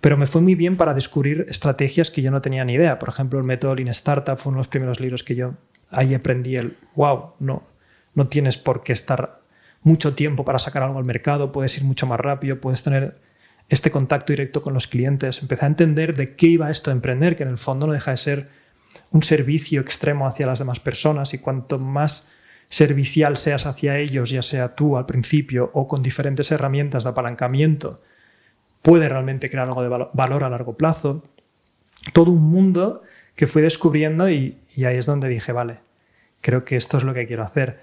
Pero 0.00 0.16
me 0.16 0.26
fue 0.26 0.40
muy 0.40 0.54
bien 0.54 0.76
para 0.76 0.94
descubrir 0.94 1.46
estrategias 1.48 2.10
que 2.10 2.22
yo 2.22 2.30
no 2.30 2.40
tenía 2.40 2.64
ni 2.64 2.74
idea. 2.74 2.98
Por 2.98 3.10
ejemplo, 3.10 3.38
el 3.38 3.44
método 3.44 3.74
Lean 3.74 3.88
Startup 3.88 4.38
fue 4.38 4.50
uno 4.50 4.58
de 4.58 4.60
los 4.60 4.68
primeros 4.68 5.00
libros 5.00 5.22
que 5.22 5.34
yo 5.34 5.54
ahí 5.90 6.14
aprendí 6.14 6.56
el, 6.56 6.76
wow, 6.94 7.34
no, 7.38 7.64
no 8.14 8.28
tienes 8.28 8.56
por 8.56 8.82
qué 8.82 8.92
estar 8.92 9.40
mucho 9.82 10.14
tiempo 10.14 10.44
para 10.44 10.58
sacar 10.58 10.82
algo 10.82 10.98
al 10.98 11.04
mercado, 11.04 11.52
puedes 11.52 11.76
ir 11.76 11.84
mucho 11.84 12.06
más 12.06 12.20
rápido, 12.20 12.60
puedes 12.60 12.82
tener 12.82 13.18
este 13.68 13.90
contacto 13.90 14.32
directo 14.32 14.62
con 14.62 14.74
los 14.74 14.86
clientes, 14.86 15.42
empecé 15.42 15.64
a 15.64 15.68
entender 15.68 16.16
de 16.16 16.34
qué 16.34 16.48
iba 16.48 16.70
esto 16.70 16.90
a 16.90 16.92
emprender, 16.92 17.36
que 17.36 17.44
en 17.44 17.50
el 17.50 17.58
fondo 17.58 17.86
no 17.86 17.92
deja 17.92 18.10
de 18.10 18.16
ser 18.16 18.48
un 19.10 19.22
servicio 19.22 19.80
extremo 19.80 20.26
hacia 20.26 20.46
las 20.46 20.58
demás 20.58 20.80
personas 20.80 21.34
y 21.34 21.38
cuanto 21.38 21.78
más 21.78 22.28
servicial 22.68 23.36
seas 23.36 23.66
hacia 23.66 23.98
ellos, 23.98 24.30
ya 24.30 24.42
sea 24.42 24.74
tú 24.74 24.96
al 24.96 25.06
principio 25.06 25.70
o 25.72 25.88
con 25.88 26.02
diferentes 26.02 26.50
herramientas 26.50 27.04
de 27.04 27.10
apalancamiento, 27.10 28.02
puede 28.82 29.08
realmente 29.08 29.50
crear 29.50 29.68
algo 29.68 29.82
de 29.82 29.88
valor 30.12 30.44
a 30.44 30.50
largo 30.50 30.76
plazo. 30.76 31.24
Todo 32.12 32.30
un 32.30 32.50
mundo 32.50 33.02
que 33.34 33.46
fui 33.46 33.62
descubriendo 33.62 34.30
y, 34.30 34.58
ahí 34.76 34.96
es 34.96 35.06
donde 35.06 35.28
dije, 35.28 35.52
vale, 35.52 35.80
creo 36.40 36.64
que 36.64 36.76
esto 36.76 36.98
es 36.98 37.04
lo 37.04 37.14
que 37.14 37.26
quiero 37.26 37.42
hacer. 37.42 37.80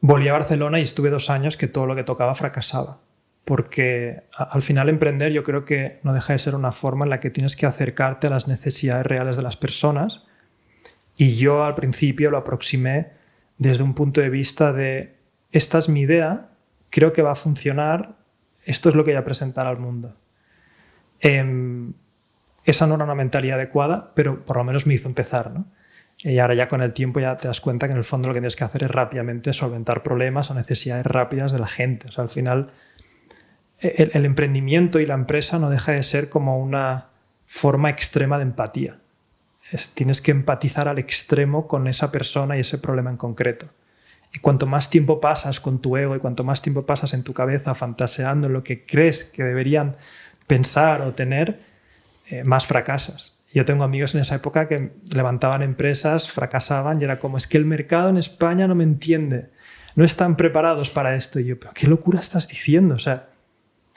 Volví 0.00 0.28
a 0.28 0.32
Barcelona 0.32 0.80
y 0.80 0.82
estuve 0.82 1.10
dos 1.10 1.30
años 1.30 1.56
que 1.56 1.68
todo 1.68 1.86
lo 1.86 1.94
que 1.94 2.04
tocaba 2.04 2.34
fracasaba 2.34 2.98
porque 3.44 4.22
al 4.36 4.62
final 4.62 4.88
emprender 4.88 5.32
yo 5.32 5.42
creo 5.42 5.64
que 5.64 5.98
no 6.04 6.12
deja 6.12 6.32
de 6.32 6.38
ser 6.38 6.54
una 6.54 6.72
forma 6.72 7.04
en 7.04 7.10
la 7.10 7.20
que 7.20 7.30
tienes 7.30 7.56
que 7.56 7.66
acercarte 7.66 8.28
a 8.28 8.30
las 8.30 8.46
necesidades 8.46 9.04
reales 9.04 9.36
de 9.36 9.42
las 9.42 9.56
personas 9.56 10.22
y 11.16 11.36
yo 11.36 11.64
al 11.64 11.74
principio 11.74 12.30
lo 12.30 12.38
aproximé 12.38 13.10
desde 13.58 13.82
un 13.82 13.94
punto 13.94 14.20
de 14.20 14.30
vista 14.30 14.72
de 14.72 15.16
esta 15.50 15.78
es 15.78 15.88
mi 15.88 16.00
idea, 16.00 16.48
creo 16.90 17.12
que 17.12 17.22
va 17.22 17.32
a 17.32 17.36
funcionar, 17.36 18.16
esto 18.64 18.88
es 18.88 18.94
lo 18.94 19.04
que 19.04 19.12
voy 19.12 19.18
a 19.18 19.24
presentar 19.24 19.66
al 19.66 19.78
mundo. 19.78 20.14
Eh, 21.20 21.92
esa 22.64 22.86
no 22.86 22.94
era 22.94 23.04
una 23.04 23.14
mentalidad 23.14 23.58
adecuada, 23.58 24.12
pero 24.14 24.44
por 24.44 24.56
lo 24.56 24.64
menos 24.64 24.86
me 24.86 24.94
hizo 24.94 25.08
empezar. 25.08 25.50
¿no? 25.50 25.66
Y 26.18 26.38
ahora 26.38 26.54
ya 26.54 26.68
con 26.68 26.82
el 26.82 26.92
tiempo 26.92 27.20
ya 27.20 27.36
te 27.36 27.48
das 27.48 27.60
cuenta 27.60 27.86
que 27.86 27.92
en 27.92 27.98
el 27.98 28.04
fondo 28.04 28.28
lo 28.28 28.34
que 28.34 28.40
tienes 28.40 28.56
que 28.56 28.64
hacer 28.64 28.84
es 28.84 28.90
rápidamente 28.90 29.52
solventar 29.52 30.02
problemas 30.02 30.50
o 30.50 30.54
necesidades 30.54 31.04
rápidas 31.04 31.52
de 31.52 31.58
la 31.58 31.66
gente. 31.66 32.08
O 32.16 32.20
al 32.20 32.28
final 32.28 32.70
el, 33.80 34.24
emprendimiento 34.24 35.00
y 35.00 35.06
la 35.06 35.14
empresa 35.14 35.58
no 35.58 35.68
deja 35.68 35.92
de 35.92 36.02
ser 36.04 36.28
como 36.28 36.58
una 36.58 37.08
forma 37.46 37.90
extrema 37.90 38.38
de 38.38 38.44
empatía. 38.44 38.98
Es, 39.72 39.90
tienes 39.90 40.20
que 40.20 40.30
empatizar 40.30 40.86
al 40.86 40.98
extremo 40.98 41.66
con 41.66 41.88
esa 41.88 42.12
persona 42.12 42.56
y 42.56 42.60
ese 42.60 42.78
problema 42.78 43.10
en 43.10 43.16
concreto. 43.16 43.66
Y 44.34 44.38
cuanto 44.38 44.66
más 44.66 44.88
tiempo 44.88 45.20
pasas 45.20 45.60
con 45.60 45.80
tu 45.80 45.96
ego 45.96 46.16
y 46.16 46.18
cuanto 46.18 46.42
más 46.44 46.62
tiempo 46.62 46.86
pasas 46.86 47.12
en 47.12 47.22
tu 47.22 47.34
cabeza 47.34 47.74
fantaseando 47.74 48.46
en 48.46 48.54
lo 48.54 48.64
que 48.64 48.86
crees 48.86 49.24
que 49.24 49.44
deberían 49.44 49.96
pensar 50.46 51.02
o 51.02 51.12
tener, 51.12 51.58
eh, 52.28 52.44
más 52.44 52.66
fracasas. 52.66 53.38
Yo 53.52 53.66
tengo 53.66 53.84
amigos 53.84 54.14
en 54.14 54.22
esa 54.22 54.36
época 54.36 54.66
que 54.66 54.92
levantaban 55.14 55.62
empresas, 55.62 56.30
fracasaban 56.30 57.00
y 57.00 57.04
era 57.04 57.18
como, 57.18 57.36
es 57.36 57.46
que 57.46 57.58
el 57.58 57.66
mercado 57.66 58.08
en 58.08 58.16
España 58.16 58.66
no 58.66 58.74
me 58.74 58.84
entiende, 58.84 59.50
no 59.94 60.04
están 60.04 60.36
preparados 60.36 60.88
para 60.88 61.14
esto. 61.16 61.38
Y 61.38 61.44
yo, 61.44 61.60
pero 61.60 61.72
qué 61.74 61.86
locura 61.86 62.20
estás 62.20 62.48
diciendo. 62.48 62.94
O 62.94 62.98
sea, 62.98 63.28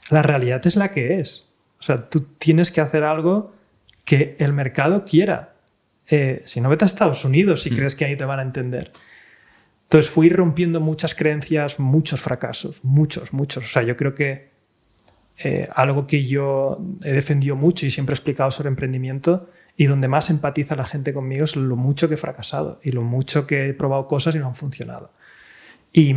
la 0.10 0.22
realidad 0.22 0.66
es 0.68 0.76
la 0.76 0.92
que 0.92 1.20
es. 1.20 1.50
O 1.80 1.84
sea, 1.84 2.10
tú 2.10 2.22
tienes 2.38 2.72
que 2.72 2.82
hacer 2.82 3.04
algo 3.04 3.54
que 4.04 4.36
el 4.40 4.52
mercado 4.52 5.06
quiera. 5.06 5.56
Eh, 6.08 6.44
si 6.46 6.60
no, 6.60 6.70
vete 6.70 6.84
a 6.84 6.88
Estados 6.88 7.24
Unidos 7.26 7.64
si 7.64 7.72
mm. 7.72 7.76
crees 7.76 7.96
que 7.96 8.06
ahí 8.06 8.16
te 8.16 8.26
van 8.26 8.40
a 8.40 8.44
entender. 8.44 8.92
Entonces 9.86 10.12
fui 10.12 10.30
rompiendo 10.30 10.82
muchas 10.82 11.16
creencias, 11.16 11.80
muchos 11.80 12.20
fracasos, 12.20 12.84
muchos, 12.84 13.34
muchos. 13.34 13.64
O 13.64 13.68
sea, 13.68 13.84
yo 13.84 13.96
creo 13.96 14.16
que 14.16 14.50
eh, 15.38 15.68
algo 15.74 16.08
que 16.08 16.26
yo 16.26 16.80
he 17.04 17.14
defendido 17.14 17.56
mucho 17.56 17.86
y 17.86 17.92
siempre 17.92 18.14
he 18.14 18.16
explicado 18.16 18.52
sobre 18.52 18.70
emprendimiento 18.70 19.50
y 19.78 19.86
donde 19.86 20.08
más 20.08 20.30
empatiza 20.30 20.76
la 20.76 20.86
gente 20.86 21.14
conmigo 21.14 21.44
es 21.44 21.56
lo 21.56 21.76
mucho 21.76 22.08
que 22.08 22.16
he 22.16 22.18
fracasado 22.18 22.80
y 22.84 22.92
lo 22.92 23.04
mucho 23.04 23.46
que 23.46 23.68
he 23.68 23.74
probado 23.74 24.08
cosas 24.08 24.36
y 24.36 24.40
no 24.40 24.48
han 24.48 24.56
funcionado. 24.56 25.12
Y, 25.92 26.16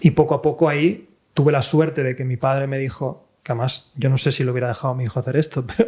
y 0.00 0.10
poco 0.12 0.34
a 0.34 0.42
poco 0.42 0.68
ahí 0.68 1.10
tuve 1.34 1.52
la 1.52 1.62
suerte 1.62 2.02
de 2.02 2.16
que 2.16 2.24
mi 2.24 2.36
padre 2.36 2.66
me 2.66 2.78
dijo, 2.78 3.28
que 3.42 3.52
además 3.52 3.92
yo 3.94 4.08
no 4.08 4.18
sé 4.18 4.32
si 4.32 4.44
lo 4.44 4.52
hubiera 4.52 4.68
dejado 4.68 4.94
a 4.94 4.96
mi 4.96 5.04
hijo 5.04 5.20
hacer 5.20 5.36
esto, 5.36 5.66
pero 5.76 5.86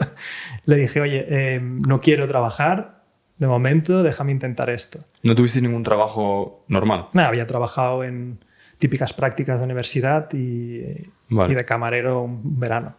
le 0.67 0.76
dije, 0.76 1.00
oye, 1.00 1.26
eh, 1.29 1.61
no 1.61 2.00
quiero 2.00 2.29
trabajar, 2.29 3.00
de 3.40 3.47
momento 3.47 4.02
déjame 4.02 4.32
intentar 4.32 4.68
esto. 4.70 5.00
¿No 5.23 5.35
tuviste 5.35 5.61
ningún 5.62 5.82
trabajo 5.82 6.62
normal? 6.68 7.06
Nada, 7.14 7.28
había 7.28 7.47
trabajado 7.47 8.04
en 8.04 8.38
típicas 8.78 9.14
prácticas 9.14 9.59
de 9.61 9.64
universidad 9.64 10.28
y, 10.35 10.82
y 11.30 11.54
de 11.54 11.64
camarero 11.64 12.23
un 12.23 12.61
verano. 12.61 12.94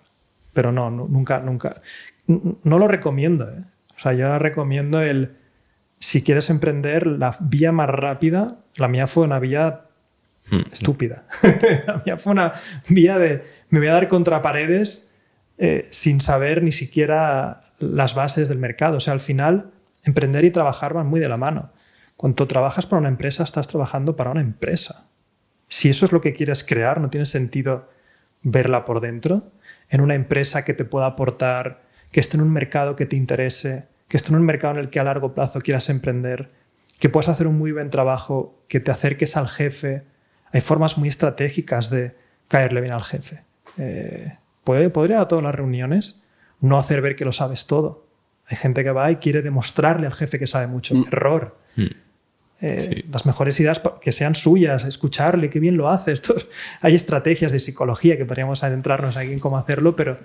Pero 0.52 0.72
no, 0.72 0.90
nunca, 0.90 1.40
nunca. 1.40 1.82
No 2.28 2.80
lo 2.80 2.88
recomiendo. 2.88 3.50
¿eh? 3.50 3.64
O 3.96 4.00
sea, 4.00 4.14
yo 4.14 4.38
recomiendo 4.40 5.02
el. 5.02 5.38
Si 6.00 6.24
quieres 6.24 6.50
emprender, 6.50 7.06
la 7.06 7.38
vía 7.40 7.72
más 7.72 7.90
rápida, 7.90 8.58
la 8.76 8.88
mía 8.88 9.06
fue 9.06 9.24
una 9.24 9.38
vía 9.38 9.82
hmm. 10.50 10.74
estúpida. 10.74 11.26
la 11.86 12.02
mía 12.04 12.18
fue 12.18 12.34
una 12.34 12.54
vía 12.90 13.20
de. 13.20 13.44
Me 13.70 13.78
voy 13.78 13.90
a 13.90 13.94
dar 13.94 14.08
contra 14.08 14.42
paredes 14.42 15.12
eh, 15.60 15.88
sin 15.92 16.20
saber 16.20 16.64
ni 16.64 16.72
siquiera 16.72 17.74
las 17.78 18.16
bases 18.16 18.50
del 18.50 18.58
mercado. 18.58 18.98
O 18.98 19.00
sea, 19.00 19.14
al 19.14 19.20
final, 19.20 19.70
emprender 20.04 20.44
y 20.46 20.52
trabajar 20.52 20.94
van 20.94 21.08
muy 21.08 21.20
de 21.20 21.30
la 21.30 21.38
mano. 21.38 21.72
Cuando 22.18 22.48
trabajas 22.48 22.86
para 22.86 23.00
una 23.00 23.10
empresa, 23.10 23.44
estás 23.44 23.68
trabajando 23.68 24.16
para 24.16 24.32
una 24.32 24.42
empresa. 24.42 25.08
Si 25.68 25.90
eso 25.90 26.06
es 26.06 26.12
lo 26.12 26.22
que 26.22 26.34
quieres 26.34 26.64
crear, 26.64 27.00
no 27.00 27.10
tiene 27.10 27.26
sentido 27.26 27.90
verla 28.44 28.86
por 28.86 29.00
dentro, 29.00 29.52
en 29.90 30.02
una 30.02 30.16
empresa 30.16 30.66
que 30.66 30.74
te 30.74 30.86
pueda 30.86 31.06
aportar, 31.06 31.84
que 32.12 32.20
esté 32.20 32.38
en 32.38 32.44
un 32.44 32.52
mercado 32.52 32.96
que 32.96 33.06
te 33.06 33.16
interese, 33.16 33.86
que 34.08 34.18
esté 34.18 34.30
en 34.30 34.36
un 34.36 34.46
mercado 34.46 34.74
en 34.74 34.80
el 34.80 34.90
que 34.90 35.00
a 35.00 35.04
largo 35.04 35.34
plazo 35.34 35.62
quieras 35.62 35.90
emprender, 35.90 36.52
que 37.00 37.10
puedas 37.10 37.30
hacer 37.30 37.48
un 37.48 37.58
muy 37.58 37.72
buen 37.72 37.90
trabajo, 37.90 38.64
que 38.68 38.80
te 38.80 38.92
acerques 38.92 39.38
al 39.38 39.48
jefe. 39.48 40.04
Hay 40.52 40.62
formas 40.62 40.98
muy 40.98 41.10
estratégicas 41.10 41.90
de 41.90 42.12
caerle 42.48 42.82
bien 42.82 42.94
al 42.94 43.04
jefe. 43.04 43.44
Eh, 43.78 44.38
podría 44.64 45.22
a 45.22 45.28
todas 45.28 45.44
las 45.44 45.56
reuniones 45.56 46.24
no 46.60 46.78
hacer 46.78 47.02
ver 47.02 47.16
que 47.16 47.26
lo 47.26 47.32
sabes 47.32 47.66
todo. 47.66 48.06
Hay 48.52 48.58
gente 48.58 48.84
que 48.84 48.92
va 48.92 49.10
y 49.10 49.16
quiere 49.16 49.42
demostrarle 49.42 50.08
al 50.08 50.14
jefe 50.14 50.38
que 50.38 50.46
sabe 50.46 50.68
mucho. 50.68 50.94
Mm. 50.94 51.06
Error. 51.08 51.58
Mm. 51.78 51.86
Eh, 52.64 53.06
las 53.10 53.26
mejores 53.26 53.58
ideas 53.62 53.82
que 54.02 54.12
sean 54.12 54.36
suyas, 54.36 54.84
escucharle, 54.84 55.50
qué 55.50 55.62
bien 55.62 55.78
lo 55.78 55.90
hace. 55.90 56.12
Esto, 56.12 56.36
hay 56.82 56.96
estrategias 56.96 57.54
de 57.54 57.60
psicología 57.60 58.18
que 58.18 58.26
podríamos 58.26 58.64
adentrarnos 58.64 59.16
aquí 59.16 59.32
en 59.32 59.40
cómo 59.40 59.58
hacerlo, 59.58 59.96
pero, 59.96 60.20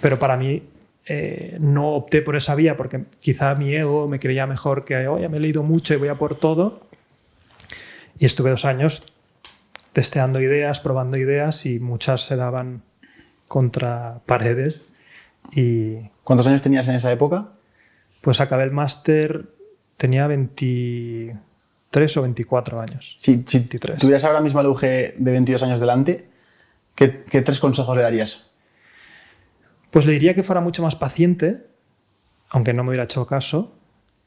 pero 0.00 0.18
para 0.18 0.36
mí 0.36 0.64
eh, 1.06 1.56
no 1.60 1.90
opté 1.90 2.22
por 2.22 2.34
esa 2.34 2.56
vía 2.56 2.76
porque 2.76 3.04
quizá 3.20 3.54
mi 3.54 3.72
ego 3.72 4.08
me 4.08 4.18
creía 4.18 4.48
mejor 4.48 4.84
que, 4.84 5.06
oye, 5.06 5.28
me 5.28 5.36
he 5.36 5.40
leído 5.40 5.62
mucho 5.62 5.94
y 5.94 5.98
voy 5.98 6.08
a 6.08 6.16
por 6.16 6.34
todo. 6.34 6.84
Y 8.18 8.26
estuve 8.26 8.50
dos 8.50 8.64
años 8.64 9.04
testeando 9.92 10.40
ideas, 10.40 10.80
probando 10.80 11.16
ideas 11.16 11.66
y 11.66 11.78
muchas 11.78 12.26
se 12.26 12.34
daban 12.34 12.82
contra 13.46 14.22
paredes. 14.26 14.92
Y, 15.52 16.10
¿Cuántos 16.24 16.46
años 16.46 16.62
tenías 16.62 16.88
en 16.88 16.96
esa 16.96 17.12
época? 17.12 17.52
Pues 18.20 18.40
acabé 18.40 18.64
el 18.64 18.70
máster, 18.70 19.54
tenía 19.96 20.26
20 20.26 21.38
o 22.16 22.22
24 22.22 22.80
años. 22.80 23.16
Si, 23.18 23.44
si 23.46 23.60
tuvieras 23.60 24.24
ahora 24.24 24.40
mismo 24.40 24.58
al 24.60 24.66
UG 24.66 24.80
de 24.80 25.14
22 25.18 25.62
años 25.62 25.80
delante, 25.80 26.28
¿qué, 26.94 27.08
tres 27.08 27.60
consejos 27.60 27.96
le 27.96 28.02
darías? 28.02 28.50
Pues 29.90 30.06
le 30.06 30.12
diría 30.12 30.34
que 30.34 30.42
fuera 30.42 30.60
mucho 30.60 30.82
más 30.82 30.96
paciente, 30.96 31.66
aunque 32.48 32.72
no 32.72 32.82
me 32.82 32.90
hubiera 32.90 33.04
hecho 33.04 33.26
caso, 33.26 33.76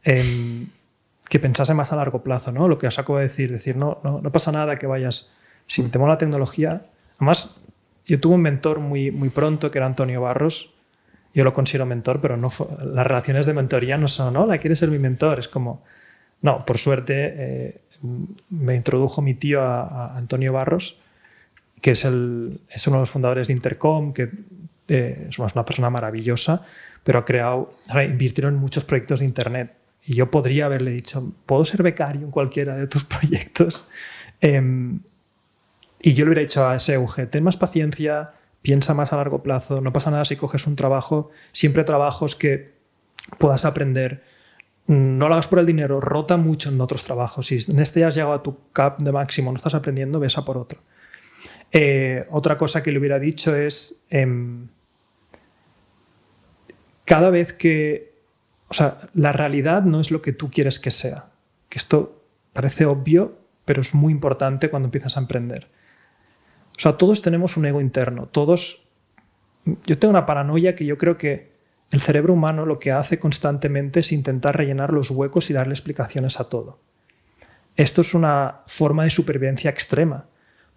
que 0.04 1.40
pensase 1.40 1.74
más 1.74 1.92
a 1.92 1.98
largo 1.98 2.24
plazo, 2.24 2.52
¿no? 2.52 2.68
Lo 2.68 2.78
que 2.78 2.88
os 2.88 2.98
acabo 3.00 3.18
de 3.18 3.26
decir, 3.26 3.52
decir, 3.52 3.76
no, 3.76 4.00
no, 4.04 4.22
no 4.22 4.32
pasa 4.32 4.52
nada 4.52 4.80
que 4.80 4.88
vayas, 4.88 5.32
si 5.66 5.84
te 5.84 6.00
mola 6.00 6.14
la 6.14 6.18
tecnología, 6.18 6.86
además 7.18 7.58
yo 8.06 8.20
tuve 8.22 8.36
un 8.36 8.42
mentor 8.42 8.80
muy, 8.80 9.12
muy 9.12 9.30
pronto 9.30 9.70
que 9.70 9.80
era 9.80 9.88
Antonio 9.88 10.22
Barros, 10.22 10.74
yo 11.38 11.44
lo 11.44 11.54
considero 11.54 11.86
mentor, 11.86 12.20
pero 12.20 12.36
no 12.36 12.52
las 12.84 13.06
relaciones 13.06 13.46
de 13.46 13.54
mentoría 13.54 13.96
no 13.96 14.08
son, 14.08 14.36
hola, 14.38 14.58
¿quieres 14.58 14.80
ser 14.80 14.90
mi 14.90 14.98
mentor? 14.98 15.38
Es 15.38 15.48
como, 15.48 15.84
no, 16.42 16.66
por 16.66 16.80
suerte 16.80 17.14
eh, 17.38 17.82
me 18.50 18.74
introdujo 18.74 19.22
mi 19.22 19.36
tío 19.36 19.62
a, 19.62 20.18
Antonio 20.18 20.52
Barros, 20.52 21.00
que 21.80 21.92
es, 21.92 22.06
el, 22.06 22.60
es, 22.72 22.88
uno 22.88 22.98
de 22.98 23.02
los 23.02 23.12
fundadores 23.12 23.46
de 23.50 23.54
Intercom, 23.54 24.14
que 24.14 24.32
eh, 24.88 25.28
es 25.30 25.38
una 25.38 25.64
persona 25.64 25.92
maravillosa, 25.92 26.64
pero 27.04 27.20
ha 27.20 27.26
creado, 27.26 27.70
invirtieron 28.04 28.56
en 28.56 28.60
muchos 28.60 28.84
proyectos 28.84 29.20
de 29.20 29.26
Internet. 29.28 29.74
Y 30.08 30.16
yo 30.16 30.32
podría 30.32 30.66
haberle 30.66 30.90
dicho, 30.90 31.34
¿puedo 31.46 31.64
ser 31.66 31.84
becario 31.84 32.22
en 32.22 32.32
cualquiera 32.32 32.76
de 32.76 32.88
tus 32.88 33.04
proyectos? 33.06 33.88
Em, 34.42 35.02
y 36.02 36.16
yo 36.16 36.26
le 36.26 36.32
hubiera 36.32 36.42
dicho 36.42 36.68
a 36.68 36.78
ese 36.78 36.98
UG, 36.98 37.30
ten 37.30 37.44
más 37.44 37.58
paciencia, 37.58 38.32
piensa 38.62 38.94
más 38.94 39.14
a 39.14 39.18
largo 39.18 39.44
plazo, 39.44 39.82
no 39.82 39.94
pasa 39.94 40.12
nada 40.12 40.26
si 40.26 40.36
coges 40.36 40.68
un 40.68 40.76
trabajo, 40.76 41.32
siempre 41.52 41.84
trabajos 41.84 42.36
que 42.36 42.76
puedas 43.38 43.66
aprender 43.66 44.24
no 44.88 45.28
lo 45.28 45.34
hagas 45.34 45.50
por 45.50 45.60
el 45.60 45.66
dinero, 45.66 46.00
rota 46.00 46.38
mucho 46.38 46.70
en 46.70 46.80
otros 46.80 47.04
trabajos. 47.04 47.48
Si 47.48 47.60
en 47.70 47.80
este 47.80 48.00
ya 48.00 48.08
has 48.08 48.16
llegado 48.16 48.34
a 48.34 48.44
tu 48.44 48.72
cap 48.72 49.00
de 49.00 49.12
máximo, 49.12 49.52
no 49.52 49.58
estás 49.58 49.74
aprendiendo, 49.74 50.20
ves 50.20 50.36
por 50.36 50.58
otro. 50.58 50.80
Eh, 51.74 52.26
otra 52.32 52.58
cosa 52.58 52.82
que 52.82 52.94
le 52.94 53.00
hubiera 53.00 53.20
dicho 53.20 53.54
es, 53.54 54.02
em, 54.10 54.70
cada 57.04 57.30
vez 57.30 57.52
que, 57.52 58.16
o 58.70 58.74
sea, 58.74 59.10
la 59.14 59.34
realidad 59.34 59.84
no 59.84 60.00
es 60.00 60.10
lo 60.10 60.22
que 60.22 60.32
tú 60.32 60.50
quieres 60.50 60.80
que 60.80 60.92
sea. 60.92 61.32
Que 61.68 61.80
esto 61.80 62.24
parece 62.54 62.86
obvio, 62.86 63.40
pero 63.66 63.82
es 63.82 63.94
muy 63.94 64.14
importante 64.14 64.70
cuando 64.70 64.88
empiezas 64.88 65.18
a 65.18 65.20
emprender. 65.20 65.70
O 66.78 66.80
sea, 66.80 66.98
todos 66.98 67.22
tenemos 67.22 67.58
un 67.58 67.66
ego 67.66 67.82
interno, 67.82 68.28
todos... 68.28 68.84
Yo 69.86 69.98
tengo 69.98 70.12
una 70.12 70.26
paranoia 70.26 70.76
que 70.76 70.86
yo 70.86 70.98
creo 70.98 71.18
que 71.18 71.52
el 71.92 72.00
cerebro 72.00 72.34
humano 72.34 72.66
lo 72.66 72.80
que 72.80 72.92
hace 72.92 73.20
constantemente 73.20 74.02
es 74.02 74.12
intentar 74.12 74.56
rellenar 74.56 74.94
los 74.94 75.10
huecos 75.10 75.50
y 75.50 75.54
darle 75.54 75.74
explicaciones 75.74 76.40
a 76.40 76.46
todo. 76.46 76.80
Esto 77.76 78.02
es 78.02 78.14
una 78.14 78.62
forma 78.68 79.04
de 79.04 79.10
supervivencia 79.10 79.70
extrema, 79.70 80.26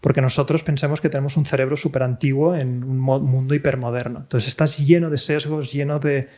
porque 0.00 0.20
nosotros 0.20 0.62
pensamos 0.62 1.00
que 1.00 1.08
tenemos 1.08 1.36
un 1.36 1.46
cerebro 1.46 1.76
súper 1.76 2.02
antiguo 2.02 2.54
en 2.54 2.82
un 2.82 2.98
mundo 2.98 3.54
hipermoderno. 3.54 4.20
Entonces 4.20 4.48
estás 4.48 4.78
lleno 4.78 5.10
de 5.10 5.18
sesgos, 5.18 5.72
lleno 5.72 5.98
de, 5.98 6.28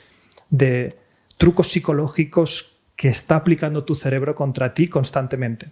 de 0.50 0.99
trucos 1.37 1.69
psicológicos 1.71 2.76
que 2.97 3.09
está 3.09 3.37
aplicando 3.37 3.85
tu 3.85 3.95
cerebro 3.95 4.35
contra 4.35 4.75
ti 4.75 4.88
constantemente. 4.88 5.71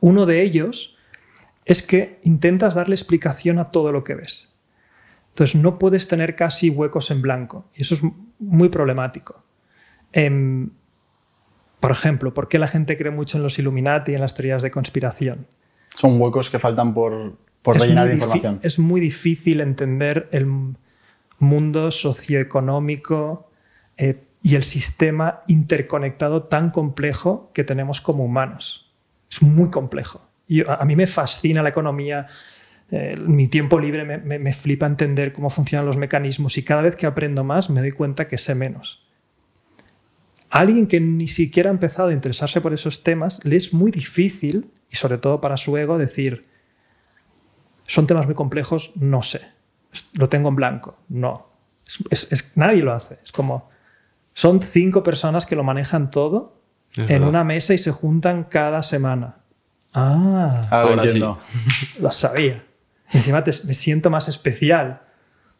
Uno 0.00 0.26
de 0.26 0.42
ellos 0.42 0.93
es 1.64 1.82
que 1.82 2.20
intentas 2.22 2.74
darle 2.74 2.94
explicación 2.94 3.58
a 3.58 3.70
todo 3.70 3.92
lo 3.92 4.04
que 4.04 4.14
ves. 4.14 4.48
Entonces 5.30 5.60
no 5.60 5.78
puedes 5.78 6.06
tener 6.06 6.36
casi 6.36 6.70
huecos 6.70 7.10
en 7.10 7.22
blanco 7.22 7.66
y 7.74 7.82
eso 7.82 7.94
es 7.94 8.02
muy 8.38 8.68
problemático. 8.68 9.42
Em, 10.12 10.70
por 11.80 11.90
ejemplo, 11.90 12.32
¿por 12.32 12.48
qué 12.48 12.58
la 12.58 12.68
gente 12.68 12.96
cree 12.96 13.10
mucho 13.10 13.36
en 13.36 13.42
los 13.42 13.58
Illuminati 13.58 14.12
y 14.12 14.14
en 14.14 14.20
las 14.20 14.34
teorías 14.34 14.62
de 14.62 14.70
conspiración? 14.70 15.46
Son 15.96 16.20
huecos 16.20 16.50
que 16.50 16.58
faltan 16.58 16.94
por, 16.94 17.36
rellenar 17.64 18.08
de 18.08 18.14
información. 18.14 18.60
Es 18.62 18.78
muy 18.78 19.00
difícil 19.00 19.60
entender 19.60 20.28
el 20.32 20.46
mundo 21.38 21.90
socioeconómico 21.90 23.50
eh, 23.96 24.24
y 24.42 24.54
el 24.54 24.62
sistema 24.62 25.42
interconectado 25.46 26.44
tan 26.44 26.70
complejo 26.70 27.50
que 27.54 27.64
tenemos 27.64 28.00
como 28.00 28.24
humanos. 28.24 28.94
Es 29.30 29.42
muy 29.42 29.70
complejo. 29.70 30.20
A 30.66 30.84
mí 30.84 30.96
me 30.96 31.06
fascina 31.06 31.62
la 31.62 31.70
economía, 31.70 32.26
eh, 32.90 33.16
mi 33.26 33.48
tiempo 33.48 33.80
libre 33.80 34.04
me, 34.04 34.52
flipa 34.52 34.86
entender 34.86 35.32
cómo 35.32 35.48
funcionan 35.48 35.86
los 35.86 35.96
mecanismos 35.96 36.58
y 36.58 36.62
cada 36.62 36.82
vez 36.82 36.96
que 36.96 37.06
aprendo 37.06 37.42
más 37.42 37.70
me 37.70 37.80
doy 37.80 37.92
cuenta 37.92 38.28
que 38.28 38.36
sé 38.38 38.54
menos. 38.54 39.00
alguien 40.50 40.86
que 40.86 41.00
ni 41.00 41.26
siquiera 41.26 41.70
ha 41.70 41.72
empezado 41.72 42.10
a 42.10 42.12
interesarse 42.12 42.60
por 42.60 42.72
esos 42.72 43.02
temas, 43.02 43.40
le 43.44 43.56
es 43.56 43.72
muy 43.72 43.90
difícil, 43.90 44.70
y 44.88 44.96
sobre 44.96 45.18
todo 45.18 45.40
para 45.40 45.56
su 45.56 45.76
ego, 45.76 45.98
decir, 45.98 46.46
son 47.86 48.06
temas 48.06 48.26
muy 48.26 48.36
complejos, 48.36 48.92
no 48.94 49.24
sé, 49.24 49.40
lo 50.12 50.28
tengo 50.28 50.50
en 50.50 50.56
blanco, 50.56 50.98
no. 51.08 51.50
Es, 52.10 52.52
nadie 52.54 52.82
lo 52.82 52.92
hace, 52.92 53.18
es 53.24 53.32
como, 53.32 53.68
son 54.32 54.62
cinco 54.62 55.02
personas 55.02 55.46
que 55.46 55.56
lo 55.56 55.64
manejan 55.64 56.10
todo 56.10 56.62
en 56.96 57.24
una 57.24 57.42
mesa 57.42 57.74
y 57.74 57.78
se 57.78 57.90
juntan 57.90 58.44
cada 58.44 58.84
semana. 58.84 59.43
Ah, 59.94 60.66
ahora 60.70 61.04
entiendo. 61.04 61.38
Lo 62.00 62.10
sabía. 62.10 62.64
encima 63.12 63.44
me 63.64 63.74
siento 63.74 64.10
más 64.10 64.28
especial 64.28 65.02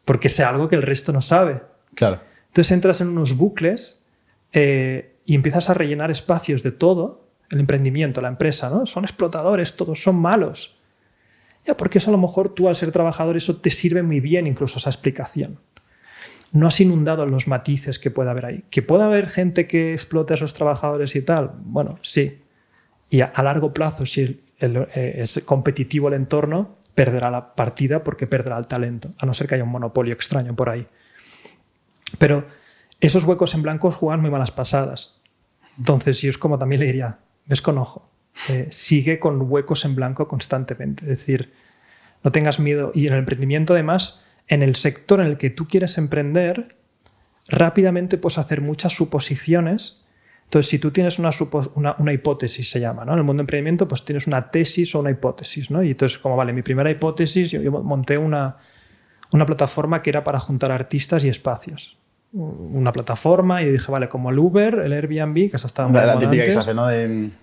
porque 0.05 0.29
sé 0.29 0.45
algo 0.45 0.69
que 0.69 0.77
el 0.77 0.83
resto 0.83 1.13
no 1.13 1.23
sabe. 1.23 1.63
Claro. 1.95 2.21
Entonces 2.49 2.73
entras 2.73 3.01
en 3.01 3.09
unos 3.09 3.37
bucles 3.37 4.05
eh, 4.53 5.17
y 5.25 5.35
empiezas 5.35 5.71
a 5.71 5.75
rellenar 5.75 6.11
espacios 6.11 6.63
de 6.63 6.73
todo, 6.73 7.29
el 7.51 7.61
emprendimiento, 7.61 8.21
la 8.21 8.29
empresa, 8.29 8.71
¿no? 8.71 8.87
Son 8.87 9.05
explotadores, 9.05 9.77
todos 9.77 10.03
son 10.03 10.17
malos. 10.17 10.77
Ya, 11.67 11.77
porque 11.77 11.99
eso 11.99 12.11
a 12.11 12.13
lo 12.13 12.19
mejor 12.19 12.51
tú 12.51 12.69
al 12.69 12.77
ser 12.77 12.91
trabajador 12.91 13.37
eso 13.37 13.57
te 13.57 13.71
sirve 13.71 14.03
muy 14.03 14.21
bien 14.21 14.47
incluso 14.47 14.79
esa 14.79 14.91
explicación. 14.91 15.61
No 16.53 16.69
has 16.69 16.81
inundado 16.81 17.27
los 17.27 17.49
matices 17.49 17.99
que 17.99 18.11
pueda 18.11 18.33
haber 18.33 18.47
ahí. 18.47 18.65
Que 18.71 18.83
pueda 18.83 19.07
haber 19.07 19.29
gente 19.29 19.67
que 19.67 19.93
explote 19.93 20.35
a 20.35 20.37
esos 20.37 20.55
trabajadores 20.55 21.17
y 21.17 21.23
tal, 21.23 21.53
bueno, 21.57 21.99
sí. 22.03 22.44
Y 23.15 23.21
a, 23.21 23.33
largo 23.45 23.73
plazo, 23.73 24.07
si 24.07 24.43
eh, 24.59 25.15
es 25.19 25.41
competitivo 25.45 26.09
el 26.09 26.15
entorno, 26.15 26.79
perderá 26.97 27.31
la 27.31 27.55
partida 27.55 28.03
porque 28.03 28.27
perderá 28.27 28.59
el 28.59 28.67
talento, 28.67 29.13
a 29.21 29.25
no 29.25 29.35
ser 29.35 29.47
que 29.47 29.55
haya 29.55 29.63
un 29.63 29.71
monopolio 29.71 30.13
extraño 30.13 30.57
por 30.57 30.69
ahí. 30.69 30.89
Pero 32.19 32.45
esos 32.99 33.23
huecos 33.23 33.55
en 33.55 33.63
blanco 33.63 33.93
juegan 33.93 34.21
muy 34.21 34.33
malas 34.33 34.51
pasadas. 34.51 35.21
Entonces, 35.79 36.23
yo 36.23 36.29
es 36.29 36.39
como 36.39 36.59
también 36.59 36.81
le 36.81 36.87
diría, 36.87 37.21
ves 37.47 37.63
con 37.63 37.79
ojo, 37.79 38.11
eh, 38.49 38.67
sigue 38.73 39.21
con 39.21 39.41
huecos 39.49 39.85
en 39.85 39.95
blanco 39.95 40.27
constantemente. 40.27 41.05
Es 41.05 41.21
decir, 41.21 41.53
no 42.25 42.33
tengas 42.33 42.59
miedo. 42.59 42.91
Y 42.97 43.07
en 43.07 43.13
el 43.13 43.21
emprendimiento, 43.21 43.75
además, 43.75 44.23
en 44.49 44.65
el 44.65 44.75
sector 44.75 45.21
en 45.21 45.27
el 45.27 45.37
que 45.37 45.51
tú 45.51 45.69
quieres 45.69 45.99
emprender, 45.99 46.79
rápidamente 47.47 48.19
puedes 48.19 48.39
hacer 48.39 48.61
muchas 48.61 48.93
suposiciones 48.93 50.04
entonces, 50.45 50.71
si 50.71 50.79
tú 50.79 50.91
tienes 50.91 51.19
una, 51.19 51.31
una, 51.99 52.13
hipótesis, 52.13 52.71
se 52.71 52.79
llama, 52.79 53.05
¿no? 53.05 53.13
En 53.13 53.19
el 53.19 53.25
mundo 53.25 53.41
de 53.41 53.43
emprendimiento, 53.43 53.89
pues 53.89 54.05
tienes 54.05 54.27
una 54.27 54.51
tesis 54.51 54.95
o 54.95 55.01
una 55.01 55.11
hipótesis, 55.11 55.71
¿no? 55.71 55.83
Y 55.83 55.91
entonces, 55.91 56.19
como 56.19 56.37
vale, 56.37 56.53
mi 56.53 56.63
primera 56.63 56.91
hipótesis, 56.91 57.51
yo, 57.51 57.73
monté 57.83 58.19
una, 58.19 58.57
una 59.33 59.47
plataforma 59.47 60.01
que 60.01 60.11
era 60.11 60.23
para 60.23 60.39
juntar 60.39 60.71
artistas 60.71 61.25
y 61.25 61.29
espacios. 61.29 61.97
Una 62.33 62.93
plataforma 62.93 63.63
y 63.63 63.71
dije, 63.71 63.91
vale, 63.91 64.09
como 64.09 64.31
el 64.31 64.39
Uber, 64.39 64.75
el 64.85 64.93
Airbnb, 64.93 65.51
que 65.51 65.57
eso 65.57 65.67
estaba 65.67 65.89
muy 65.89 66.01
La 66.01 66.19
típica 66.19 66.45
que 66.45 66.53
se 66.53 66.59
hace, 66.59 66.75
¿no? 66.75 66.89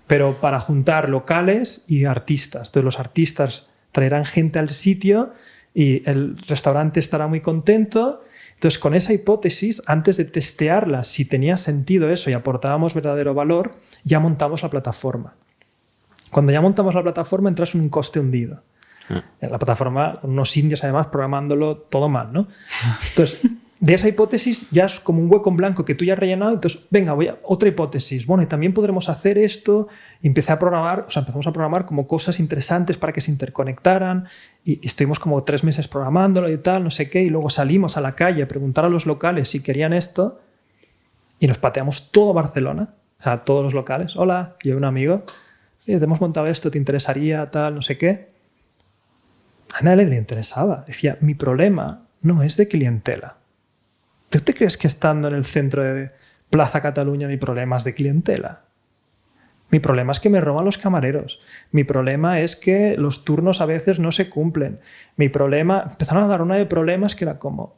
Pero 0.07 0.39
para 0.39 0.59
juntar 0.59 1.09
locales 1.09 1.85
y 1.87 2.05
artistas. 2.05 2.67
Entonces, 2.67 2.83
los 2.85 2.99
artistas 2.99 3.67
traerán 3.91 4.25
gente 4.25 4.59
al 4.59 4.69
sitio 4.69 5.33
y 5.73 6.07
el 6.09 6.37
restaurante 6.47 6.99
estará 6.99 7.27
muy 7.27 7.41
contento 7.41 8.23
entonces, 8.61 8.77
con 8.77 8.93
esa 8.93 9.11
hipótesis, 9.11 9.81
antes 9.87 10.17
de 10.17 10.25
testearla, 10.25 11.03
si 11.03 11.25
tenía 11.25 11.57
sentido 11.57 12.11
eso 12.11 12.29
y 12.29 12.33
aportábamos 12.33 12.93
verdadero 12.93 13.33
valor, 13.33 13.71
ya 14.03 14.19
montamos 14.19 14.61
la 14.61 14.69
plataforma. 14.69 15.33
Cuando 16.29 16.51
ya 16.51 16.61
montamos 16.61 16.93
la 16.93 17.01
plataforma, 17.01 17.49
entras 17.49 17.73
en 17.73 17.81
un 17.81 17.89
coste 17.89 18.19
hundido. 18.19 18.61
Ah. 19.09 19.23
La 19.39 19.57
plataforma, 19.57 20.19
unos 20.21 20.55
indios 20.57 20.83
además 20.83 21.07
programándolo 21.07 21.75
todo 21.75 22.07
mal, 22.07 22.31
¿no? 22.31 22.47
Entonces, 23.09 23.41
de 23.81 23.95
esa 23.95 24.07
hipótesis 24.07 24.67
ya 24.69 24.85
es 24.85 24.99
como 24.99 25.23
un 25.23 25.31
hueco 25.31 25.49
en 25.49 25.57
blanco 25.57 25.85
que 25.85 25.95
tú 25.95 26.05
ya 26.05 26.13
has 26.13 26.19
rellenado, 26.19 26.53
entonces, 26.53 26.85
venga, 26.91 27.13
voy 27.13 27.29
a 27.29 27.39
otra 27.41 27.67
hipótesis. 27.67 28.27
Bueno, 28.27 28.43
y 28.43 28.45
también 28.45 28.75
podremos 28.75 29.09
hacer 29.09 29.39
esto. 29.39 29.87
Empecé 30.21 30.51
a 30.51 30.59
programar, 30.59 31.05
o 31.07 31.09
sea, 31.09 31.21
empezamos 31.21 31.47
a 31.47 31.51
programar 31.51 31.87
como 31.87 32.05
cosas 32.05 32.39
interesantes 32.39 32.99
para 32.99 33.11
que 33.11 33.21
se 33.21 33.31
interconectaran. 33.31 34.27
Y, 34.63 34.85
estuvimos 34.85 35.19
como 35.19 35.43
tres 35.43 35.63
meses 35.63 35.87
programándolo 35.87 36.47
y 36.51 36.59
tal, 36.59 36.83
no 36.83 36.91
sé 36.91 37.09
qué. 37.09 37.23
Y 37.23 37.31
luego 37.31 37.49
salimos 37.49 37.97
a 37.97 38.01
la 38.01 38.13
calle 38.13 38.43
a 38.43 38.47
preguntar 38.47 38.85
a 38.85 38.89
los 38.89 39.07
locales 39.07 39.49
si 39.49 39.61
querían 39.61 39.93
esto. 39.93 40.39
Y 41.39 41.47
nos 41.47 41.57
pateamos 41.57 42.11
todo 42.11 42.33
Barcelona, 42.33 42.93
o 43.19 43.23
sea, 43.23 43.39
todos 43.39 43.63
los 43.63 43.73
locales. 43.73 44.15
Hola, 44.15 44.57
yo 44.63 44.77
un 44.77 44.85
amigo. 44.85 45.23
te 45.83 45.93
hemos 45.93 46.21
montado 46.21 46.45
esto, 46.45 46.69
¿te 46.69 46.77
interesaría 46.77 47.49
tal, 47.49 47.73
no 47.73 47.81
sé 47.81 47.97
qué? 47.97 48.29
A 49.73 49.81
nadie 49.81 50.05
le 50.05 50.17
interesaba. 50.17 50.83
Decía, 50.85 51.17
mi 51.19 51.33
problema 51.33 52.03
no 52.21 52.43
es 52.43 52.57
de 52.57 52.67
clientela 52.67 53.40
¿Tú 54.31 54.39
te 54.39 54.53
crees 54.53 54.77
que 54.77 54.87
estando 54.87 55.27
en 55.27 55.35
el 55.35 55.43
centro 55.43 55.83
de 55.83 56.11
Plaza 56.49 56.81
Cataluña 56.81 57.27
mi 57.27 57.35
problema 57.35 57.75
es 57.75 57.83
de 57.83 57.93
clientela? 57.93 58.61
Mi 59.69 59.79
problema 59.79 60.13
es 60.13 60.21
que 60.21 60.29
me 60.29 60.39
roban 60.39 60.63
los 60.63 60.77
camareros. 60.77 61.41
Mi 61.71 61.83
problema 61.83 62.39
es 62.39 62.55
que 62.55 62.95
los 62.97 63.25
turnos 63.25 63.59
a 63.59 63.65
veces 63.65 63.99
no 63.99 64.13
se 64.13 64.29
cumplen. 64.29 64.79
Mi 65.17 65.27
problema... 65.27 65.83
Empezaron 65.91 66.23
a 66.23 66.27
dar 66.27 66.41
una 66.41 66.55
de 66.55 66.65
problemas 66.65 67.13
que 67.13 67.25
era 67.25 67.39
como... 67.39 67.75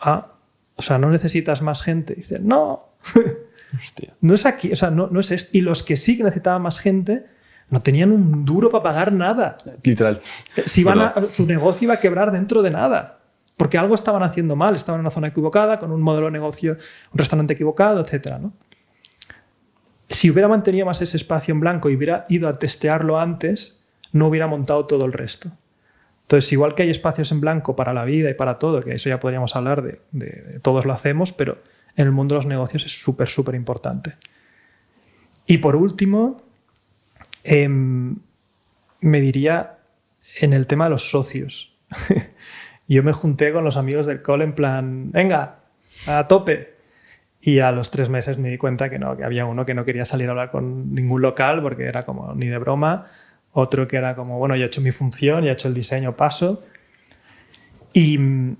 Ah, 0.00 0.34
o 0.76 0.82
sea, 0.82 0.98
no 0.98 1.10
necesitas 1.10 1.62
más 1.62 1.82
gente. 1.82 2.14
dice, 2.14 2.38
no. 2.40 2.94
Hostia. 3.76 4.14
No 4.20 4.34
es 4.34 4.46
aquí, 4.46 4.72
o 4.72 4.76
sea, 4.76 4.90
no, 4.90 5.08
no 5.08 5.18
es 5.18 5.32
esto. 5.32 5.50
Y 5.52 5.62
los 5.62 5.82
que 5.82 5.96
sí 5.96 6.16
que 6.16 6.22
necesitaban 6.22 6.62
más 6.62 6.78
gente 6.78 7.26
no 7.70 7.82
tenían 7.82 8.12
un 8.12 8.44
duro 8.44 8.70
para 8.70 8.84
pagar 8.84 9.12
nada. 9.12 9.58
Literal. 9.82 10.20
Si 10.64 10.84
van 10.84 11.00
a, 11.00 11.14
su 11.32 11.44
negocio 11.44 11.86
iba 11.86 11.94
a 11.94 12.00
quebrar 12.00 12.30
dentro 12.30 12.62
de 12.62 12.70
nada 12.70 13.21
porque 13.56 13.78
algo 13.78 13.94
estaban 13.94 14.22
haciendo 14.22 14.56
mal, 14.56 14.76
estaban 14.76 15.00
en 15.00 15.06
una 15.06 15.10
zona 15.10 15.28
equivocada, 15.28 15.78
con 15.78 15.92
un 15.92 16.00
modelo 16.00 16.26
de 16.26 16.32
negocio, 16.32 16.72
un 17.12 17.18
restaurante 17.18 17.54
equivocado, 17.54 18.04
etc. 18.04 18.38
Si 20.08 20.30
hubiera 20.30 20.48
mantenido 20.48 20.86
más 20.86 21.00
ese 21.02 21.16
espacio 21.16 21.52
en 21.52 21.60
blanco 21.60 21.90
y 21.90 21.96
hubiera 21.96 22.24
ido 22.28 22.48
a 22.48 22.58
testearlo 22.58 23.18
antes, 23.18 23.82
no 24.12 24.26
hubiera 24.28 24.46
montado 24.46 24.86
todo 24.86 25.06
el 25.06 25.12
resto. 25.12 25.50
Entonces, 26.22 26.50
igual 26.52 26.74
que 26.74 26.82
hay 26.82 26.90
espacios 26.90 27.30
en 27.32 27.40
blanco 27.40 27.76
para 27.76 27.92
la 27.92 28.04
vida 28.04 28.30
y 28.30 28.34
para 28.34 28.58
todo, 28.58 28.82
que 28.82 28.92
eso 28.92 29.08
ya 29.08 29.20
podríamos 29.20 29.54
hablar 29.54 29.82
de, 29.82 30.60
todos 30.62 30.86
lo 30.86 30.92
hacemos, 30.92 31.32
pero 31.32 31.58
en 31.96 32.06
el 32.06 32.12
mundo 32.12 32.34
de 32.34 32.38
los 32.38 32.46
negocios 32.46 32.86
es 32.86 32.98
súper, 32.98 33.28
súper 33.28 33.54
importante. 33.54 34.16
Y 35.46 35.58
por 35.58 35.76
último, 35.76 36.42
em, 37.44 38.16
me 39.00 39.20
diría 39.20 39.78
en 40.40 40.52
el 40.52 40.66
tema 40.66 40.84
de 40.84 40.90
los 40.90 41.10
socios. 41.10 41.76
yo 42.94 43.02
me 43.02 43.12
junté 43.12 43.52
con 43.52 43.64
los 43.64 43.76
amigos 43.76 44.06
del 44.06 44.22
cole 44.22 44.44
en 44.44 44.54
plan, 44.54 45.10
venga, 45.10 45.60
a 46.06 46.26
tope. 46.26 46.70
Y 47.40 47.58
a 47.58 47.72
los 47.72 47.90
tres 47.90 48.08
meses 48.08 48.38
me 48.38 48.48
di 48.48 48.56
cuenta 48.56 48.88
que 48.88 48.98
no, 48.98 49.16
que 49.16 49.24
había 49.24 49.46
uno 49.46 49.66
que 49.66 49.74
no 49.74 49.84
quería 49.84 50.04
salir 50.04 50.28
a 50.28 50.30
hablar 50.30 50.50
con 50.50 50.94
ningún 50.94 51.22
local 51.22 51.60
porque 51.62 51.84
era 51.84 52.04
como 52.04 52.34
ni 52.34 52.46
de 52.46 52.58
broma, 52.58 53.06
otro 53.52 53.88
que 53.88 53.96
era 53.96 54.14
como, 54.14 54.38
bueno, 54.38 54.54
ya 54.54 54.64
he 54.64 54.66
hecho 54.66 54.80
mi 54.80 54.92
función, 54.92 55.44
ya 55.44 55.50
he 55.50 55.52
hecho 55.52 55.68
el 55.68 55.74
diseño, 55.74 56.16
paso. 56.16 56.62
Y 57.92 58.16
mm, 58.18 58.56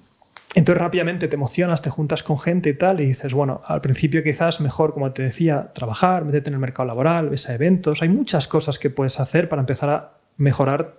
entonces 0.54 0.82
rápidamente 0.82 1.28
te 1.28 1.36
emocionas, 1.36 1.80
te 1.80 1.90
juntas 1.90 2.22
con 2.22 2.38
gente 2.38 2.70
y 2.70 2.74
tal, 2.74 3.00
y 3.00 3.06
dices, 3.06 3.32
bueno, 3.32 3.62
al 3.64 3.80
principio 3.80 4.22
quizás 4.22 4.60
mejor, 4.60 4.92
como 4.92 5.12
te 5.12 5.22
decía, 5.22 5.72
trabajar, 5.74 6.24
meterte 6.24 6.50
en 6.50 6.54
el 6.54 6.60
mercado 6.60 6.86
laboral, 6.86 7.30
ves 7.30 7.48
a 7.48 7.54
eventos, 7.54 8.02
hay 8.02 8.08
muchas 8.08 8.48
cosas 8.48 8.78
que 8.78 8.90
puedes 8.90 9.18
hacer 9.20 9.48
para 9.48 9.60
empezar 9.60 9.88
a 9.88 10.12
mejorar 10.36 10.96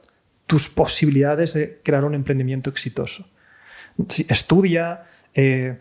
tus 0.54 0.70
posibilidades 0.70 1.56
de 1.56 1.80
crear 1.82 2.06
un 2.06 2.14
emprendimiento 2.14 2.70
exitoso. 2.70 3.26
Estudia 4.28 5.06
eh, 5.34 5.80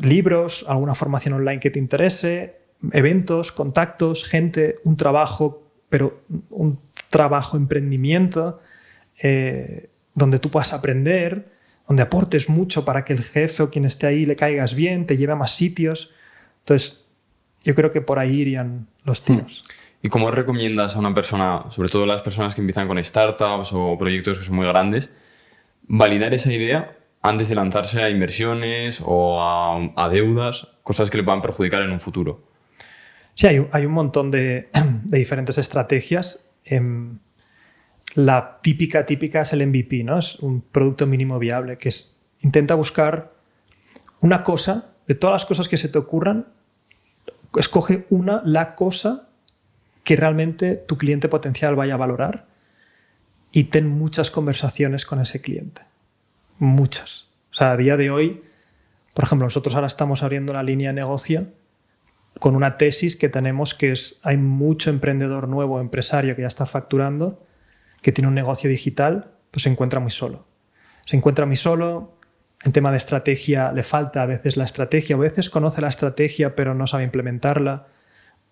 libros, 0.00 0.64
alguna 0.66 0.96
formación 0.96 1.34
online 1.34 1.60
que 1.60 1.70
te 1.70 1.78
interese, 1.78 2.62
eventos, 2.90 3.52
contactos, 3.52 4.24
gente, 4.24 4.80
un 4.82 4.96
trabajo, 4.96 5.70
pero 5.88 6.24
un 6.50 6.80
trabajo, 7.10 7.56
emprendimiento, 7.56 8.60
eh, 9.22 9.90
donde 10.16 10.40
tú 10.40 10.50
puedas 10.50 10.72
aprender, 10.72 11.52
donde 11.86 12.02
aportes 12.02 12.48
mucho 12.48 12.84
para 12.84 13.04
que 13.04 13.12
el 13.12 13.22
jefe 13.22 13.62
o 13.62 13.70
quien 13.70 13.84
esté 13.84 14.08
ahí 14.08 14.26
le 14.26 14.34
caigas 14.34 14.74
bien, 14.74 15.06
te 15.06 15.16
lleve 15.16 15.34
a 15.34 15.36
más 15.36 15.54
sitios. 15.54 16.12
Entonces, 16.62 17.04
yo 17.62 17.76
creo 17.76 17.92
que 17.92 18.00
por 18.00 18.18
ahí 18.18 18.40
irían 18.40 18.88
los 19.04 19.22
tiros. 19.22 19.64
¿Y 20.02 20.08
cómo 20.08 20.32
recomiendas 20.32 20.96
a 20.96 20.98
una 20.98 21.14
persona, 21.14 21.64
sobre 21.70 21.88
todo 21.88 22.06
las 22.06 22.22
personas 22.22 22.56
que 22.56 22.60
empiezan 22.60 22.88
con 22.88 23.02
startups 23.02 23.72
o 23.72 23.96
proyectos 23.96 24.38
que 24.38 24.44
son 24.44 24.56
muy 24.56 24.66
grandes, 24.66 25.10
validar 25.82 26.34
esa 26.34 26.52
idea 26.52 26.96
antes 27.22 27.48
de 27.48 27.54
lanzarse 27.54 28.02
a 28.02 28.10
inversiones 28.10 29.00
o 29.06 29.38
a, 29.40 30.08
deudas, 30.10 30.66
cosas 30.82 31.08
que 31.08 31.18
le 31.18 31.22
puedan 31.22 31.40
perjudicar 31.40 31.82
en 31.82 31.92
un 31.92 32.00
futuro? 32.00 32.42
Sí, 33.36 33.46
hay, 33.46 33.86
un 33.86 33.92
montón 33.92 34.30
de, 34.32 34.68
diferentes 35.04 35.56
estrategias. 35.58 36.50
Em, 36.64 37.20
la 38.14 38.58
típica, 38.60 39.06
típica 39.06 39.42
es 39.42 39.52
el 39.52 39.64
MVP, 39.64 40.02
¿no? 40.02 40.18
Es 40.18 40.34
un 40.40 40.62
producto 40.62 41.06
mínimo 41.06 41.38
viable, 41.38 41.78
que 41.78 41.90
es, 41.90 42.16
intenta 42.40 42.74
buscar 42.74 43.34
una 44.20 44.42
cosa, 44.42 44.96
de 45.06 45.14
todas 45.14 45.34
las 45.34 45.46
cosas 45.46 45.68
que 45.68 45.76
se 45.76 45.88
te 45.88 45.98
ocurran, 45.98 46.48
escoge 47.54 48.04
una, 48.10 48.42
la 48.44 48.74
cosa 48.74 49.28
que 50.04 50.16
realmente 50.16 50.76
tu 50.76 50.96
cliente 50.98 51.28
potencial 51.28 51.76
vaya 51.76 51.94
a 51.94 51.98
valorar 51.98 52.46
y 53.52 53.64
ten 53.64 53.88
muchas 53.88 54.30
conversaciones 54.30 55.04
con 55.04 55.20
ese 55.20 55.40
cliente. 55.40 55.82
Muchas. 56.58 57.28
O 57.52 57.54
sea, 57.54 57.72
a 57.72 57.76
día 57.76 57.96
de 57.96 58.10
hoy, 58.10 58.42
por 59.14 59.24
ejemplo, 59.24 59.46
nosotros 59.46 59.74
ahora 59.74 59.86
estamos 59.86 60.22
abriendo 60.22 60.52
la 60.52 60.62
línea 60.62 60.90
de 60.90 60.94
negocio 60.94 61.48
con 62.38 62.56
una 62.56 62.78
tesis 62.78 63.14
que 63.14 63.28
tenemos 63.28 63.74
que 63.74 63.92
es, 63.92 64.18
hay 64.22 64.38
mucho 64.38 64.90
emprendedor 64.90 65.48
nuevo, 65.48 65.80
empresario 65.80 66.34
que 66.34 66.42
ya 66.42 66.48
está 66.48 66.66
facturando, 66.66 67.44
que 68.00 68.10
tiene 68.10 68.28
un 68.28 68.34
negocio 68.34 68.70
digital, 68.70 69.32
pues 69.50 69.64
se 69.64 69.68
encuentra 69.68 70.00
muy 70.00 70.10
solo. 70.10 70.46
Se 71.04 71.16
encuentra 71.16 71.46
muy 71.46 71.56
solo, 71.56 72.16
en 72.64 72.72
tema 72.72 72.90
de 72.90 72.96
estrategia 72.96 73.70
le 73.72 73.82
falta 73.82 74.22
a 74.22 74.26
veces 74.26 74.56
la 74.56 74.64
estrategia, 74.64 75.16
a 75.16 75.18
veces 75.18 75.50
conoce 75.50 75.82
la 75.82 75.88
estrategia 75.88 76.56
pero 76.56 76.74
no 76.74 76.86
sabe 76.86 77.04
implementarla, 77.04 77.88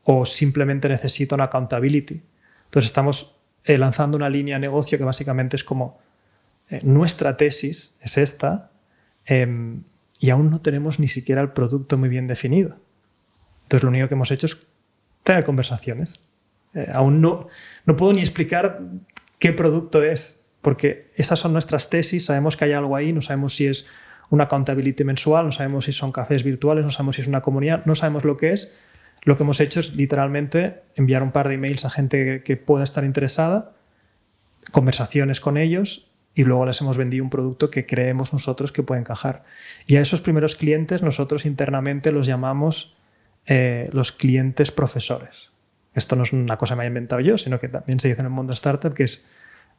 o 0.05 0.27
simplemente 0.27 0.89
necesita 0.89 1.35
una 1.35 1.45
accountability. 1.45 2.23
Entonces 2.67 2.91
estamos 2.91 3.37
eh, 3.65 3.79
lanzando 3.79 4.17
una 4.17 4.31
línea 4.31 4.57
de 4.57 4.61
negocio 4.61 4.99
que 4.99 5.05
básicamente 5.05 5.57
es 5.57 5.65
como 5.65 5.99
eh, 6.71 6.79
nuestra 6.85 7.37
tesis 7.37 7.95
es 8.01 8.17
esta 8.17 8.71
em, 9.27 9.83
y 10.19 10.31
aún 10.31 10.51
no 10.51 10.61
tenemos 10.61 10.99
ni 10.99 11.09
siquiera 11.09 11.41
el 11.41 11.51
producto 11.51 11.99
muy 11.99 12.09
bien 12.09 12.27
definido. 12.27 12.77
Entonces 13.65 13.83
lo 13.83 13.91
único 13.91 14.09
que 14.09 14.15
hemos 14.15 14.31
hecho 14.31 14.47
es 14.47 14.59
tener 15.23 15.45
conversaciones. 15.45 16.21
Eh, 16.75 16.89
aún 16.93 17.21
no, 17.21 17.49
no 17.85 17.97
puedo 17.97 18.13
ni 18.13 18.21
explicar 18.21 18.81
qué 19.39 19.53
producto 19.53 20.03
es, 20.03 20.47
porque 20.63 21.11
esas 21.17 21.39
son 21.39 21.53
nuestras 21.53 21.91
tesis, 21.91 22.27
sabemos 22.27 22.57
que 22.57 22.67
hay 22.67 22.73
algo 22.73 22.95
ahí, 22.97 23.13
no 23.13 23.23
sabemos 23.23 23.57
si 23.57 23.67
es 23.67 23.87
una 24.29 24.45
accountability 24.45 25.05
mensual, 25.05 25.47
no 25.47 25.53
sabemos 25.53 25.87
si 25.87 25.93
son 25.93 26.13
cafés 26.13 26.45
virtuales, 26.45 26.85
no 26.85 26.91
sabemos 26.91 27.17
si 27.17 27.23
es 27.23 27.29
una 27.29 27.41
comunidad, 27.41 27.85
no 27.87 27.95
sabemos 27.95 28.25
lo 28.25 28.37
que 28.37 28.53
es, 28.53 28.77
lo 29.23 29.37
que 29.37 29.43
hemos 29.43 29.61
hecho 29.61 29.81
es 29.81 29.95
literalmente 29.95 30.83
enviar 30.97 31.23
un 31.23 31.33
par 31.33 31.49
de 31.49 31.55
emails 31.55 31.85
a 31.85 31.91
gente 31.91 32.43
que 32.43 32.57
pueda 32.57 32.85
estar 32.85 33.05
interesada, 33.05 33.73
conversaciones 34.73 35.41
con 35.41 35.57
ellos 35.57 36.11
y 36.35 36.45
luego 36.45 36.67
les 36.67 36.81
hemos 36.81 36.97
vendido 36.97 37.25
un 37.25 37.31
producto 37.31 37.71
que 37.71 37.87
creemos 37.87 38.33
nosotros 38.33 38.73
que 38.73 38.83
puede 38.83 39.01
encajar. 39.01 39.45
Y 39.87 39.97
a 39.97 40.01
esos 40.01 40.21
primeros 40.21 40.55
clientes 40.55 41.03
nosotros 41.03 41.45
internamente 41.45 42.13
los 42.13 42.27
llamamos 42.27 42.97
eh, 43.47 43.91
los 43.93 44.13
clientes 44.13 44.71
profesores. 44.71 45.51
Esto 45.95 46.17
no 46.17 46.23
es 46.23 46.33
una 46.33 46.57
cosa 46.57 46.75
que 46.75 46.79
me 46.79 46.83
haya 46.85 46.89
inventado 46.89 47.21
yo, 47.21 47.37
sino 47.37 47.59
que 47.59 47.69
también 47.69 48.01
se 48.01 48.09
dice 48.09 48.21
en 48.21 48.27
el 48.27 48.33
mundo 48.33 48.53
startup, 48.53 48.95
que 48.95 49.05
es 49.05 49.25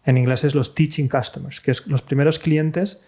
en 0.06 0.18
inglés 0.18 0.44
es 0.44 0.56
los 0.56 0.76
teaching 0.76 1.08
customers, 1.08 1.62
que 1.62 1.72
es 1.72 1.88
los 1.88 2.02
primeros 2.02 2.40
clientes 2.40 3.06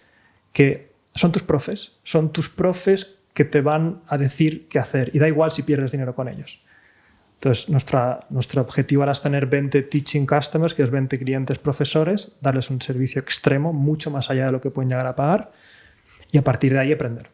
que 0.52 0.92
son 1.14 1.32
tus 1.32 1.42
profes, 1.42 1.92
son 2.04 2.32
tus 2.32 2.48
profes 2.48 3.16
que 3.34 3.44
te 3.44 3.60
van 3.60 4.02
a 4.06 4.16
decir 4.16 4.68
qué 4.68 4.78
hacer 4.78 5.10
y 5.12 5.18
da 5.18 5.28
igual 5.28 5.50
si 5.50 5.62
pierdes 5.62 5.92
dinero 5.92 6.14
con 6.14 6.28
ellos. 6.28 6.64
Entonces, 7.34 7.68
nuestra, 7.68 8.20
nuestro 8.30 8.62
objetivo 8.62 9.02
ahora 9.02 9.12
es 9.12 9.20
tener 9.20 9.46
20 9.46 9.82
teaching 9.82 10.24
customers, 10.24 10.72
que 10.72 10.82
es 10.82 10.90
20 10.90 11.18
clientes 11.18 11.58
profesores, 11.58 12.32
darles 12.40 12.70
un 12.70 12.80
servicio 12.80 13.20
extremo, 13.20 13.74
mucho 13.74 14.10
más 14.10 14.30
allá 14.30 14.46
de 14.46 14.52
lo 14.52 14.60
que 14.62 14.70
pueden 14.70 14.88
llegar 14.88 15.06
a 15.06 15.14
pagar, 15.14 15.52
y 16.32 16.38
a 16.38 16.42
partir 16.42 16.72
de 16.72 16.78
ahí 16.78 16.92
aprender. 16.92 17.33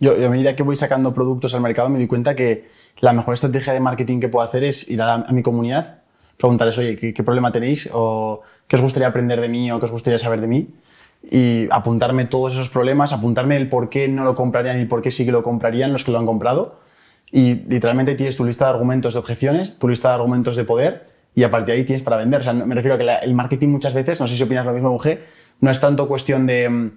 Yo, 0.00 0.12
a 0.12 0.30
medida 0.30 0.54
que 0.54 0.62
voy 0.62 0.76
sacando 0.76 1.12
productos 1.12 1.54
al 1.54 1.60
mercado, 1.60 1.88
me 1.88 1.98
doy 1.98 2.06
cuenta 2.06 2.34
que 2.36 2.68
la 3.00 3.12
mejor 3.12 3.34
estrategia 3.34 3.72
de 3.72 3.80
marketing 3.80 4.20
que 4.20 4.28
puedo 4.28 4.46
hacer 4.46 4.62
es 4.62 4.88
ir 4.88 5.02
a, 5.02 5.18
mi 5.30 5.42
comunidad, 5.42 6.02
preguntarles, 6.36 6.78
oye, 6.78 6.96
¿qué, 6.96 7.22
problema 7.24 7.50
tenéis? 7.50 7.88
¿O 7.92 8.42
qué 8.68 8.76
os 8.76 8.82
gustaría 8.82 9.08
aprender 9.08 9.40
de 9.40 9.48
mí? 9.48 9.70
¿O 9.72 9.78
qué 9.78 9.86
os 9.86 9.90
gustaría 9.90 10.18
saber 10.18 10.40
de 10.40 10.46
mí? 10.46 10.68
Y 11.28 11.66
apuntarme 11.72 12.26
todos 12.26 12.52
esos 12.52 12.70
problemas, 12.70 13.12
apuntarme 13.12 13.56
el 13.56 13.68
por 13.68 13.88
qué 13.88 14.06
no 14.06 14.24
lo 14.24 14.36
comprarían 14.36 14.80
y 14.80 14.84
por 14.84 15.02
qué 15.02 15.10
sí 15.10 15.24
que 15.24 15.32
lo 15.32 15.42
comprarían 15.42 15.92
los 15.92 16.04
que 16.04 16.12
lo 16.12 16.18
han 16.18 16.26
comprado. 16.26 16.78
Y 17.32 17.54
literalmente 17.54 18.14
tienes 18.14 18.36
tu 18.36 18.44
lista 18.44 18.66
de 18.66 18.70
argumentos 18.70 19.14
de 19.14 19.18
objeciones, 19.18 19.78
tu 19.78 19.88
lista 19.88 20.08
de 20.08 20.14
argumentos 20.14 20.56
de 20.56 20.64
poder 20.64 21.02
y 21.34 21.42
a 21.42 21.50
partir 21.50 21.74
de 21.74 21.80
ahí 21.80 21.84
tienes 21.84 22.04
para 22.04 22.16
vender. 22.16 22.40
O 22.40 22.44
sea, 22.44 22.52
me 22.52 22.74
refiero 22.74 22.94
a 22.94 22.98
que 22.98 23.26
el 23.26 23.34
marketing 23.34 23.68
muchas 23.68 23.94
veces, 23.94 24.20
no 24.20 24.28
sé 24.28 24.36
si 24.36 24.42
opinas 24.44 24.64
lo 24.64 24.72
mismo, 24.72 24.90
Mujer, 24.90 25.26
no 25.60 25.70
es 25.70 25.80
tanto 25.80 26.06
cuestión 26.06 26.46
de 26.46 26.92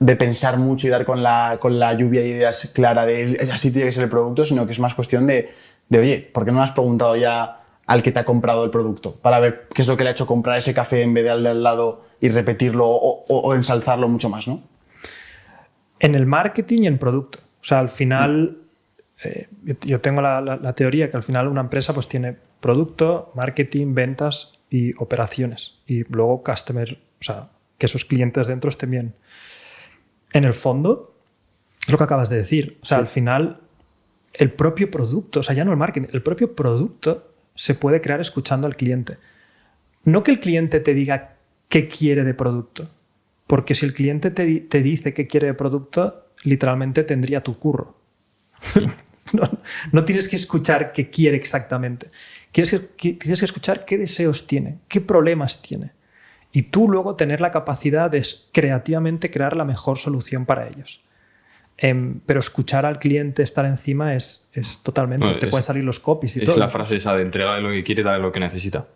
de 0.00 0.16
pensar 0.16 0.58
mucho 0.58 0.86
y 0.86 0.90
dar 0.90 1.04
con 1.04 1.22
la, 1.22 1.58
con 1.60 1.78
la 1.78 1.92
lluvia 1.92 2.22
de 2.22 2.28
ideas 2.28 2.72
clara 2.74 3.04
de 3.04 3.48
así 3.52 3.70
tiene 3.70 3.88
que 3.88 3.92
ser 3.92 4.04
el 4.04 4.10
producto, 4.10 4.46
sino 4.46 4.64
que 4.64 4.72
es 4.72 4.78
más 4.80 4.94
cuestión 4.94 5.26
de, 5.26 5.50
de, 5.90 5.98
oye, 5.98 6.30
¿por 6.32 6.46
qué 6.46 6.52
no 6.52 6.62
has 6.62 6.72
preguntado 6.72 7.16
ya 7.16 7.60
al 7.86 8.02
que 8.02 8.10
te 8.10 8.18
ha 8.18 8.24
comprado 8.24 8.64
el 8.64 8.70
producto? 8.70 9.16
Para 9.16 9.38
ver 9.40 9.68
qué 9.74 9.82
es 9.82 9.88
lo 9.88 9.98
que 9.98 10.04
le 10.04 10.10
ha 10.10 10.12
hecho 10.12 10.26
comprar 10.26 10.56
ese 10.56 10.72
café 10.72 11.02
en 11.02 11.12
vez 11.12 11.24
de 11.24 11.30
al 11.30 11.42
de 11.42 11.50
al 11.50 11.62
lado 11.62 12.06
y 12.18 12.30
repetirlo 12.30 12.86
o, 12.88 13.54
ensalzarlo 13.54 14.08
mucho 14.08 14.30
más, 14.30 14.48
¿no? 14.48 14.62
En 15.98 16.14
el 16.14 16.24
marketing 16.24 16.84
y 16.84 16.86
en 16.86 16.96
producto. 16.96 17.40
O 17.60 17.64
sea, 17.64 17.78
al 17.80 17.90
final, 17.90 18.56
eh, 19.22 19.48
yo 19.82 20.00
tengo 20.00 20.22
la, 20.22 20.72
teoría 20.74 21.10
que 21.10 21.18
al 21.18 21.22
final 21.22 21.46
una 21.46 21.60
empresa 21.60 21.92
pues 21.92 22.08
tiene 22.08 22.36
producto, 22.60 23.32
marketing, 23.34 23.92
ventas 23.92 24.58
y 24.70 24.94
operaciones. 24.96 25.82
Y 25.86 26.04
luego 26.04 26.42
customer, 26.42 26.98
o 27.20 27.24
sea, 27.24 27.48
que 27.76 27.84
esos 27.84 28.06
clientes 28.06 28.46
dentro 28.46 28.70
estén 28.70 28.90
bien 28.90 29.14
en 30.32 30.44
el 30.44 30.54
fondo, 30.54 31.14
es 31.82 31.88
lo 31.88 31.98
que 31.98 32.04
acabas 32.04 32.28
de 32.28 32.36
decir. 32.36 32.78
O 32.82 32.86
sea, 32.86 32.98
al 32.98 33.08
final, 33.08 33.60
el 34.32 34.52
propio 34.52 34.90
producto, 34.90 35.40
o 35.40 35.42
sea, 35.42 35.54
ya 35.54 35.64
no 35.64 35.72
el 35.72 35.76
marketing, 35.76 36.08
el 36.12 36.22
propio 36.22 36.54
producto 36.54 37.34
se 37.54 37.74
puede 37.74 38.00
crear 38.00 38.20
escuchando 38.20 38.66
al 38.66 38.76
cliente. 38.76 39.16
No 40.04 40.22
que 40.22 40.30
el 40.30 40.40
cliente 40.40 40.80
te 40.80 40.94
diga 40.94 41.36
qué 41.68 41.88
quiere 41.88 42.24
de 42.24 42.34
producto, 42.34 42.88
porque 43.46 43.74
si 43.74 43.86
el 43.86 43.92
cliente 43.92 44.30
te, 44.30 44.82
dice 44.82 45.12
qué 45.12 45.26
quiere 45.26 45.48
de 45.48 45.54
producto, 45.54 46.26
literalmente 46.42 47.04
tendría 47.04 47.42
tu 47.42 47.58
curro. 47.58 47.98
no, 49.92 50.04
tienes 50.04 50.28
que 50.28 50.36
escuchar 50.36 50.92
qué 50.92 51.10
quiere 51.10 51.36
exactamente. 51.36 52.08
tienes 52.52 52.70
que 53.00 53.44
escuchar 53.44 53.84
qué 53.84 53.98
deseos 53.98 54.46
tiene, 54.46 54.78
qué 54.88 55.00
problemas 55.00 55.60
tiene 55.60 55.92
y 56.52 56.62
tú 56.62 56.88
luego 56.88 57.16
tener 57.16 57.40
la 57.40 57.50
capacidad 57.50 58.10
de 58.10 58.26
creativamente 58.52 59.30
crear 59.30 59.56
la 59.56 59.64
mejor 59.64 59.98
solución 59.98 60.46
para 60.46 60.68
ellos. 60.68 61.00
Em, 61.76 62.20
pero 62.26 62.40
escuchar 62.40 62.84
al 62.84 62.98
cliente 62.98 63.42
estar 63.42 63.64
encima 63.64 64.14
es, 64.14 64.48
es 64.52 64.80
totalmente. 64.82 65.26
te 65.34 65.46
pueden 65.46 65.64
salir 65.64 65.84
los 65.84 65.98
copies 65.98 66.36
y 66.36 66.40
es 66.40 66.44
todo. 66.44 66.56
Es 66.56 66.58
la 66.58 66.68
frase 66.68 66.96
esa 66.96 67.16
de 67.16 67.22
entrega 67.22 67.58
lo 67.58 67.70
que 67.70 67.82
quiere 67.82 68.02
y 68.02 68.04
darle 68.04 68.22
lo 68.22 68.32
que 68.32 68.40
necesita. 68.40 68.86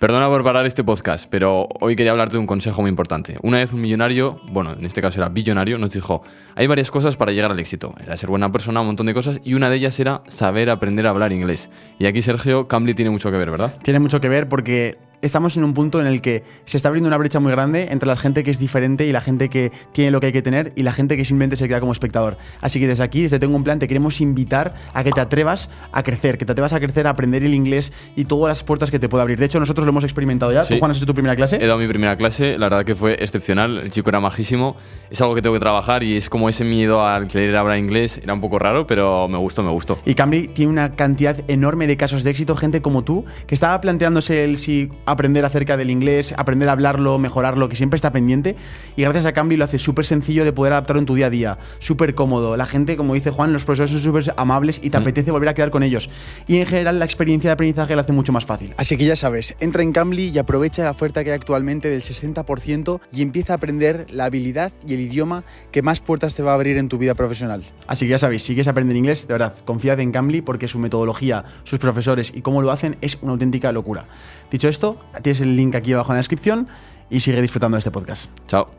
Perdona 0.00 0.28
por 0.28 0.42
parar 0.42 0.64
este 0.64 0.82
podcast, 0.82 1.28
pero 1.28 1.68
hoy 1.78 1.94
quería 1.94 2.12
hablarte 2.12 2.32
de 2.32 2.38
un 2.38 2.46
consejo 2.46 2.80
muy 2.80 2.88
importante. 2.88 3.36
Una 3.42 3.58
vez 3.58 3.74
un 3.74 3.82
millonario, 3.82 4.40
bueno, 4.48 4.72
en 4.72 4.86
este 4.86 5.02
caso 5.02 5.20
era 5.20 5.28
billonario, 5.28 5.76
nos 5.76 5.90
dijo, 5.90 6.22
hay 6.56 6.66
varias 6.66 6.90
cosas 6.90 7.16
para 7.16 7.32
llegar 7.32 7.50
al 7.50 7.60
éxito. 7.60 7.94
Era 8.02 8.16
ser 8.16 8.30
buena 8.30 8.50
persona, 8.50 8.80
un 8.80 8.86
montón 8.86 9.04
de 9.04 9.12
cosas, 9.12 9.40
y 9.44 9.52
una 9.52 9.68
de 9.68 9.76
ellas 9.76 10.00
era 10.00 10.22
saber 10.26 10.70
aprender 10.70 11.06
a 11.06 11.10
hablar 11.10 11.32
inglés. 11.32 11.68
Y 11.98 12.06
aquí, 12.06 12.22
Sergio, 12.22 12.66
Cambly 12.66 12.94
tiene 12.94 13.10
mucho 13.10 13.30
que 13.30 13.36
ver, 13.36 13.50
¿verdad? 13.50 13.78
Tiene 13.82 14.00
mucho 14.00 14.22
que 14.22 14.30
ver 14.30 14.48
porque 14.48 14.96
estamos 15.22 15.56
en 15.56 15.64
un 15.64 15.74
punto 15.74 16.00
en 16.00 16.06
el 16.06 16.20
que 16.20 16.44
se 16.64 16.76
está 16.76 16.88
abriendo 16.88 17.08
una 17.08 17.16
brecha 17.16 17.40
muy 17.40 17.52
grande 17.52 17.88
entre 17.90 18.06
la 18.06 18.16
gente 18.16 18.42
que 18.42 18.50
es 18.50 18.58
diferente 18.58 19.06
y 19.06 19.12
la 19.12 19.20
gente 19.20 19.48
que 19.48 19.72
tiene 19.92 20.10
lo 20.10 20.20
que 20.20 20.26
hay 20.26 20.32
que 20.32 20.42
tener 20.42 20.72
y 20.76 20.82
la 20.82 20.92
gente 20.92 21.16
que 21.16 21.24
simplemente 21.24 21.56
se 21.56 21.68
queda 21.68 21.80
como 21.80 21.92
espectador. 21.92 22.38
Así 22.60 22.80
que 22.80 22.86
desde 22.86 23.02
aquí, 23.02 23.22
desde 23.22 23.38
Tengo 23.38 23.56
un 23.56 23.64
Plan, 23.64 23.78
te 23.78 23.88
queremos 23.88 24.20
invitar 24.20 24.74
a 24.94 25.04
que 25.04 25.12
te 25.12 25.20
atrevas 25.20 25.68
a 25.92 26.02
crecer, 26.02 26.38
que 26.38 26.44
te 26.44 26.52
atrevas 26.52 26.72
a 26.72 26.80
crecer, 26.80 27.06
a 27.06 27.10
aprender 27.10 27.44
el 27.44 27.54
inglés 27.54 27.92
y 28.16 28.24
todas 28.24 28.48
las 28.48 28.64
puertas 28.64 28.90
que 28.90 28.98
te 28.98 29.08
puede 29.08 29.22
abrir. 29.22 29.38
De 29.38 29.46
hecho, 29.46 29.60
nosotros 29.60 29.84
lo 29.84 29.90
hemos 29.90 30.04
experimentado 30.04 30.52
ya. 30.52 30.64
¿Tú, 30.64 30.78
Juan, 30.78 30.90
has 30.90 30.96
hecho 30.96 31.06
tu 31.06 31.14
primera 31.14 31.36
clase? 31.36 31.56
He 31.56 31.66
dado 31.66 31.78
mi 31.78 31.88
primera 31.88 32.16
clase, 32.16 32.58
la 32.58 32.68
verdad 32.68 32.84
que 32.84 32.94
fue 32.94 33.22
excepcional. 33.22 33.78
El 33.78 33.90
chico 33.90 34.08
era 34.08 34.20
majísimo. 34.20 34.76
Es 35.10 35.20
algo 35.20 35.34
que 35.34 35.42
tengo 35.42 35.54
que 35.54 35.60
trabajar 35.60 36.02
y 36.02 36.16
es 36.16 36.30
como 36.30 36.48
ese 36.48 36.64
miedo 36.64 37.04
al 37.04 37.28
querer 37.28 37.56
hablar 37.56 37.78
inglés. 37.78 38.18
Era 38.22 38.32
un 38.32 38.40
poco 38.40 38.58
raro, 38.58 38.86
pero 38.86 39.28
me 39.28 39.38
gustó, 39.38 39.62
me 39.62 39.70
gustó. 39.70 39.98
Y 40.04 40.14
Cambly 40.14 40.48
tiene 40.48 40.72
una 40.72 40.92
cantidad 40.92 41.36
enorme 41.48 41.86
de 41.86 41.96
casos 41.96 42.24
de 42.24 42.30
éxito, 42.30 42.56
gente 42.56 42.80
como 42.80 43.04
tú, 43.04 43.24
que 43.46 43.54
estaba 43.54 43.80
planteándose 43.80 44.44
el 44.44 44.58
si 44.58 44.90
aprender 45.12 45.44
acerca 45.44 45.76
del 45.76 45.90
inglés, 45.90 46.34
aprender 46.36 46.68
a 46.68 46.72
hablarlo, 46.72 47.18
mejorarlo, 47.18 47.68
que 47.68 47.76
siempre 47.76 47.96
está 47.96 48.12
pendiente. 48.12 48.56
Y 48.96 49.02
gracias 49.02 49.26
a 49.26 49.32
Cambly 49.32 49.56
lo 49.56 49.64
hace 49.64 49.78
súper 49.78 50.04
sencillo 50.04 50.44
de 50.44 50.52
poder 50.52 50.72
adaptarlo 50.72 51.00
en 51.00 51.06
tu 51.06 51.14
día 51.14 51.26
a 51.26 51.30
día, 51.30 51.58
súper 51.78 52.14
cómodo. 52.14 52.56
La 52.56 52.66
gente, 52.66 52.96
como 52.96 53.14
dice 53.14 53.30
Juan, 53.30 53.52
los 53.52 53.64
profesores 53.64 53.90
son 53.92 54.02
súper 54.02 54.34
amables 54.36 54.80
y 54.82 54.90
te 54.90 54.98
mm. 54.98 55.02
apetece 55.02 55.30
volver 55.30 55.48
a 55.48 55.54
quedar 55.54 55.70
con 55.70 55.82
ellos. 55.82 56.10
Y 56.46 56.58
en 56.58 56.66
general 56.66 56.98
la 56.98 57.04
experiencia 57.04 57.48
de 57.48 57.52
aprendizaje 57.52 57.94
lo 57.94 58.00
hace 58.00 58.12
mucho 58.12 58.32
más 58.32 58.44
fácil. 58.44 58.74
Así 58.76 58.96
que 58.96 59.04
ya 59.04 59.16
sabes, 59.16 59.54
entra 59.60 59.82
en 59.82 59.92
Cambly 59.92 60.28
y 60.28 60.38
aprovecha 60.38 60.84
la 60.84 60.90
oferta 60.90 61.24
que 61.24 61.30
hay 61.30 61.36
actualmente 61.36 61.88
del 61.88 62.02
60% 62.02 63.00
y 63.12 63.22
empieza 63.22 63.54
a 63.54 63.56
aprender 63.56 64.06
la 64.10 64.26
habilidad 64.26 64.72
y 64.86 64.94
el 64.94 65.00
idioma 65.00 65.44
que 65.70 65.82
más 65.82 66.00
puertas 66.00 66.34
te 66.34 66.42
va 66.42 66.52
a 66.52 66.54
abrir 66.54 66.78
en 66.78 66.88
tu 66.88 66.98
vida 66.98 67.14
profesional. 67.14 67.64
Así 67.86 68.06
que 68.06 68.10
ya 68.10 68.18
sabéis, 68.18 68.42
si 68.42 68.48
quieres 68.54 68.68
aprender 68.68 68.96
inglés, 68.96 69.26
de 69.26 69.34
verdad, 69.34 69.54
confiad 69.64 70.00
en 70.00 70.12
Cambly 70.12 70.42
porque 70.42 70.68
su 70.68 70.78
metodología, 70.78 71.44
sus 71.64 71.78
profesores 71.78 72.32
y 72.34 72.42
cómo 72.42 72.62
lo 72.62 72.70
hacen 72.70 72.96
es 73.00 73.18
una 73.22 73.32
auténtica 73.32 73.72
locura. 73.72 74.06
Dicho 74.50 74.68
esto, 74.68 74.98
tienes 75.22 75.40
el 75.40 75.56
link 75.56 75.74
aquí 75.74 75.92
abajo 75.92 76.12
en 76.12 76.16
la 76.16 76.20
descripción 76.20 76.68
y 77.08 77.20
sigue 77.20 77.40
disfrutando 77.40 77.76
de 77.76 77.80
este 77.80 77.90
podcast. 77.90 78.30
Chao. 78.46 78.70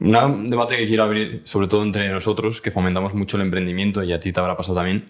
Un 0.00 0.46
debate 0.46 0.76
que 0.76 0.86
quiero 0.86 1.02
abrir, 1.02 1.42
sobre 1.44 1.66
todo 1.66 1.82
entre 1.82 2.08
nosotros, 2.08 2.60
que 2.60 2.70
fomentamos 2.70 3.14
mucho 3.14 3.36
el 3.36 3.42
emprendimiento 3.42 4.02
y 4.02 4.12
a 4.12 4.20
ti 4.20 4.32
te 4.32 4.40
habrá 4.40 4.56
pasado 4.56 4.76
también, 4.76 5.08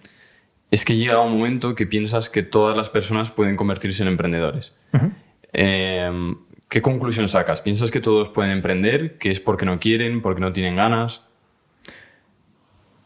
es 0.71 0.85
que 0.85 0.95
llega 0.95 1.21
un 1.21 1.37
momento 1.37 1.75
que 1.75 1.85
piensas 1.85 2.29
que 2.29 2.43
todas 2.43 2.75
las 2.75 2.89
personas 2.89 3.31
pueden 3.31 3.55
convertirse 3.55 4.01
en 4.01 4.09
emprendedores. 4.09 4.75
Eh, 5.53 6.35
¿Qué 6.69 6.83
conclusión 6.83 7.27
sacas? 7.27 7.61
¿Piensas 7.61 7.89
que 7.89 7.99
todos 7.99 8.29
pueden 8.29 8.51
emprender? 8.51 9.17
¿Que 9.17 9.31
es 9.31 9.39
porque 9.39 9.65
no 9.65 9.79
quieren, 9.79 10.21
porque 10.21 10.39
no 10.39 10.53
tienen 10.53 10.75
ganas? 10.75 11.23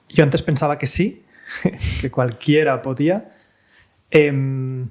Yo 0.10 0.24
antes 0.24 0.42
pensaba 0.42 0.78
que 0.78 0.86
sí, 0.86 1.24
que 2.02 2.12
cualquiera 2.12 2.82
podía. 2.82 3.32
Em, 4.12 4.90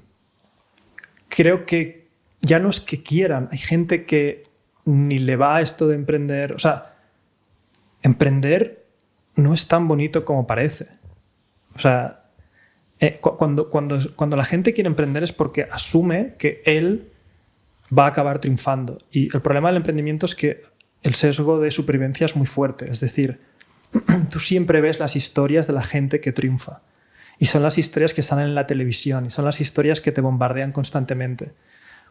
creo 1.29 1.67
que 1.67 2.02
ya 2.43 2.59
no 2.59 2.69
es 2.69 2.79
que 2.79 3.01
quieran, 3.01 3.49
hay 3.51 3.57
gente 3.57 4.05
que 4.05 4.43
ni 4.85 5.17
le 5.17 5.35
va 5.35 5.57
a 5.57 5.61
esto 5.61 5.87
de 5.87 5.95
emprender. 5.95 6.53
O 6.53 6.59
sea, 6.59 6.93
emprender 8.01 8.85
no 9.35 9.53
es 9.53 9.67
tan 9.67 9.87
bonito 9.87 10.25
como 10.25 10.45
parece. 10.45 10.87
O 11.75 11.79
sea, 11.79 12.25
eh, 12.99 13.17
cuando, 13.19 13.69
cuando, 13.69 13.99
cuando 14.15 14.37
la 14.37 14.45
gente 14.45 14.73
quiere 14.73 14.87
emprender 14.87 15.23
es 15.23 15.33
porque 15.33 15.67
asume 15.71 16.35
que 16.37 16.61
él 16.65 17.09
va 17.97 18.05
a 18.05 18.09
acabar 18.09 18.39
triunfando. 18.39 18.99
Y 19.11 19.33
el 19.33 19.41
problema 19.41 19.69
del 19.69 19.77
emprendimiento 19.77 20.25
es 20.25 20.35
que 20.35 20.63
el 21.01 21.15
sesgo 21.15 21.59
de 21.59 21.71
supervivencia 21.71 22.25
es 22.25 22.35
muy 22.35 22.47
fuerte. 22.47 22.91
Es 22.91 22.99
decir, 22.99 23.39
tú 24.31 24.39
siempre 24.39 24.81
ves 24.81 24.99
las 24.99 25.15
historias 25.15 25.67
de 25.67 25.73
la 25.73 25.83
gente 25.83 26.19
que 26.19 26.31
triunfa. 26.31 26.81
Y 27.39 27.47
son 27.47 27.63
las 27.63 27.77
historias 27.77 28.13
que 28.13 28.21
salen 28.21 28.45
en 28.45 28.55
la 28.55 28.67
televisión 28.67 29.25
y 29.25 29.29
son 29.29 29.45
las 29.45 29.59
historias 29.59 30.01
que 30.01 30.11
te 30.11 30.21
bombardean 30.21 30.71
constantemente. 30.71 31.53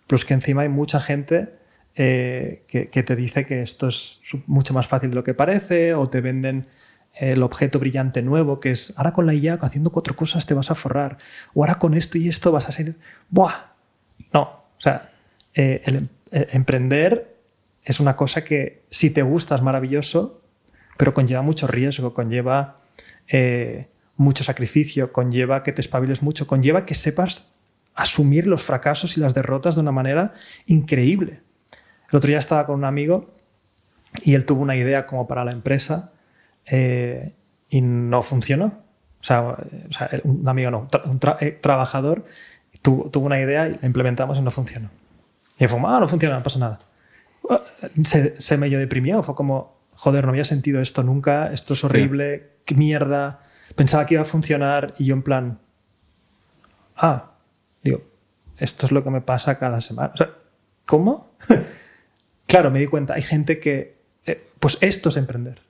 Plus 0.07 0.25
que 0.25 0.35
encima 0.35 0.63
hay 0.63 0.69
mucha 0.69 1.01
gente 1.01 1.55
eh, 1.95 2.65
que, 2.69 3.03
te 3.03 3.17
dice 3.17 3.45
que 3.45 3.63
esto 3.63 3.89
es 3.89 4.21
mucho 4.47 4.73
más 4.73 4.87
fácil 4.89 5.11
de 5.11 5.17
lo 5.17 5.25
que 5.25 5.35
parece 5.35 5.95
o 5.95 6.09
te 6.09 6.21
venden 6.21 6.67
el 7.15 7.43
objeto 7.43 7.79
brillante 7.79 8.23
nuevo 8.23 8.59
que 8.59 8.71
es 8.71 8.95
ahora 8.97 9.13
con 9.13 9.27
la 9.27 9.35
IA 9.35 9.59
haciendo 9.61 9.93
cuatro 9.93 10.17
cosas 10.17 10.47
te 10.47 10.55
vas 10.55 10.71
a 10.71 10.75
forrar 10.75 11.19
o 11.53 11.63
ahora 11.63 11.79
con 11.79 11.93
esto 11.93 12.17
y 12.17 12.31
esto 12.31 12.51
vas 12.51 12.71
a 12.71 12.73
ser 12.73 12.97
¡buah! 13.29 13.73
No, 14.33 14.41
o 14.43 14.81
sea, 14.81 15.11
eh, 15.55 15.83
el, 15.85 16.09
emprender 16.31 17.37
es 17.85 18.01
una 18.01 18.17
cosa 18.17 18.43
que 18.43 18.85
si 18.91 19.11
te 19.11 19.23
gusta 19.23 19.55
es 19.55 19.63
maravilloso, 19.63 20.41
pero 20.97 21.13
conlleva 21.13 21.43
mucho 21.43 21.67
riesgo, 21.67 22.15
conlleva 22.15 22.81
eh, 23.29 23.89
mucho 24.17 24.45
sacrificio, 24.45 25.13
conlleva 25.13 25.63
que 25.63 25.73
te 25.73 25.81
espabiles 25.81 26.23
mucho, 26.23 26.47
conlleva 26.47 26.87
que 26.87 26.95
sepas 26.95 27.52
asumir 27.95 28.47
los 28.47 28.63
fracasos 28.63 29.17
y 29.17 29.21
las 29.21 29.35
derrotas 29.35 29.75
de 29.75 29.83
una 29.83 29.93
manera 29.93 30.35
increíble. 30.67 31.41
El 32.11 32.17
otro 32.17 32.29
día 32.29 32.39
estaba 32.39 32.67
con 32.67 32.77
un 32.77 32.85
amigo 32.85 33.33
y 34.23 34.35
él 34.35 34.45
tuvo 34.45 34.63
una 34.63 34.77
idea 34.77 35.07
como 35.07 35.27
para 35.27 35.45
la 35.45 35.53
empresa 35.53 36.13
eh, 36.67 37.33
y 37.69 37.81
no 37.81 38.23
funcionó. 38.23 38.83
O 39.21 39.25
sea, 39.25 39.57
un 40.25 40.49
amigo 40.49 40.71
no, 40.71 40.89
un 41.05 41.19
trabajador 41.61 42.25
tuvo, 42.83 43.09
tuvo, 43.11 43.27
una 43.27 43.41
idea 43.41 43.69
y 43.69 43.79
la 43.81 43.87
implementamos 43.87 44.37
y 44.39 44.43
no 44.43 44.51
funcionó. 44.51 44.91
Y 45.59 45.67
fue 45.69 45.77
como, 45.77 45.89
ah, 45.89 46.01
no 46.01 46.09
funciona, 46.09 46.37
no 46.37 46.43
pasa 46.43 46.59
nada. 46.59 46.81
Se, 48.05 48.41
se 48.41 48.57
medio 48.59 48.79
deprimió, 48.79 49.23
fue 49.23 49.35
como, 49.35 49.77
joder, 49.95 50.25
no 50.25 50.31
había 50.31 50.45
sentido 50.45 50.81
esto 50.81 51.03
nunca, 51.03 51.53
esto 51.53 51.75
es 51.75 51.85
horrible, 51.85 52.51
qué 52.65 52.75
mierda. 52.75 53.41
Pensaba 53.77 54.07
que 54.07 54.15
iba 54.15 54.23
a 54.23 54.27
funcionar 54.27 54.95
y 54.99 55.05
yo 55.07 55.15
en 55.15 55.23
plan, 55.23 55.59
ah, 56.97 57.32
digo, 57.83 58.03
esto 58.59 58.87
es 58.87 58.93
lo 58.93 59.03
que 59.03 59.11
me 59.11 59.21
pasa 59.21 59.59
cada 59.59 59.81
semana. 59.81 60.13
¿Cómo? 60.87 61.37
claro, 62.47 62.71
me 62.71 62.81
di 62.81 62.87
cuenta, 62.87 63.15
hay 63.15 63.23
gente 63.23 63.59
que, 63.59 63.97
eh, 64.27 64.47
pues 64.59 64.79
esto 64.81 65.09
es 65.09 65.17
emprender. 65.17 65.61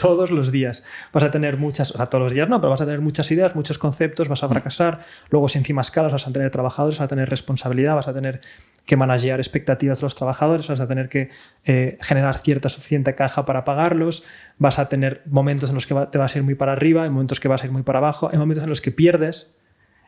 todos 0.00 0.30
los 0.30 0.50
días. 0.50 0.82
Vas 1.12 1.24
a 1.24 1.30
tener 1.30 1.56
muchas, 1.56 1.90
o 1.90 1.96
sea, 1.96 2.06
todos 2.06 2.24
los 2.24 2.32
días 2.32 2.48
no, 2.48 2.60
pero 2.60 2.70
vas 2.70 2.80
a 2.80 2.84
tener 2.84 3.00
muchas 3.00 3.30
ideas, 3.30 3.54
muchos 3.54 3.78
conceptos, 3.78 4.28
vas 4.28 4.42
a 4.42 4.46
mm. 4.46 4.50
fracasar. 4.50 5.00
Luego, 5.30 5.48
si 5.48 5.58
encima 5.58 5.82
escalas, 5.82 6.12
vas 6.12 6.26
a 6.26 6.32
tener 6.32 6.50
trabajadores, 6.50 6.98
vas 6.98 7.06
a 7.06 7.08
tener 7.08 7.28
responsabilidad, 7.28 7.94
vas 7.94 8.08
a 8.08 8.14
tener 8.14 8.40
que 8.86 8.96
manejar 8.96 9.38
expectativas 9.38 10.00
de 10.00 10.04
los 10.04 10.14
trabajadores, 10.14 10.68
vas 10.68 10.80
a 10.80 10.88
tener 10.88 11.08
que 11.08 11.30
eh, 11.64 11.98
generar 12.00 12.38
cierta 12.38 12.68
suficiente 12.68 13.14
caja 13.14 13.44
para 13.44 13.64
pagarlos, 13.64 14.24
vas 14.58 14.78
a 14.78 14.88
tener 14.88 15.22
momentos 15.26 15.70
en 15.70 15.74
los 15.74 15.86
que 15.86 15.94
te 16.10 16.18
vas 16.18 16.34
a 16.34 16.38
ir 16.38 16.44
muy 16.44 16.54
para 16.54 16.72
arriba, 16.72 17.04
hay 17.04 17.10
momentos 17.10 17.38
que 17.40 17.48
vas 17.48 17.62
a 17.62 17.66
ir 17.66 17.72
muy 17.72 17.82
para 17.82 17.98
abajo, 17.98 18.30
hay 18.32 18.38
momentos 18.38 18.64
en 18.64 18.70
los 18.70 18.80
que 18.80 18.90
pierdes. 18.90 19.54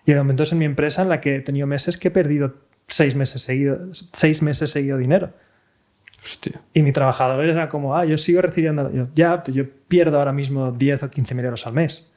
Y 0.04 0.12
hay 0.12 0.18
momentos 0.18 0.52
en 0.52 0.58
mi 0.58 0.64
empresa 0.64 1.02
en 1.02 1.08
la 1.08 1.20
que 1.20 1.36
he 1.36 1.40
tenido 1.40 1.66
meses 1.66 1.96
que 1.96 2.08
he 2.08 2.10
perdido 2.10 2.54
seis 2.88 3.14
meses 3.14 3.42
seguido, 3.42 3.78
seis 4.12 4.42
meses 4.42 4.70
seguido 4.70 4.98
dinero. 4.98 5.32
Y 6.72 6.82
mi 6.82 6.92
trabajador 6.92 7.44
era 7.44 7.68
como, 7.68 7.96
ah, 7.96 8.04
yo 8.04 8.16
sigo 8.16 8.42
recibiendo, 8.42 8.92
yo, 8.92 9.08
ya, 9.14 9.42
pues 9.42 9.56
yo 9.56 9.64
pierdo 9.88 10.18
ahora 10.18 10.32
mismo 10.32 10.70
10 10.70 11.04
o 11.04 11.10
15 11.10 11.34
mil 11.34 11.44
euros 11.44 11.66
al 11.66 11.72
mes. 11.72 12.12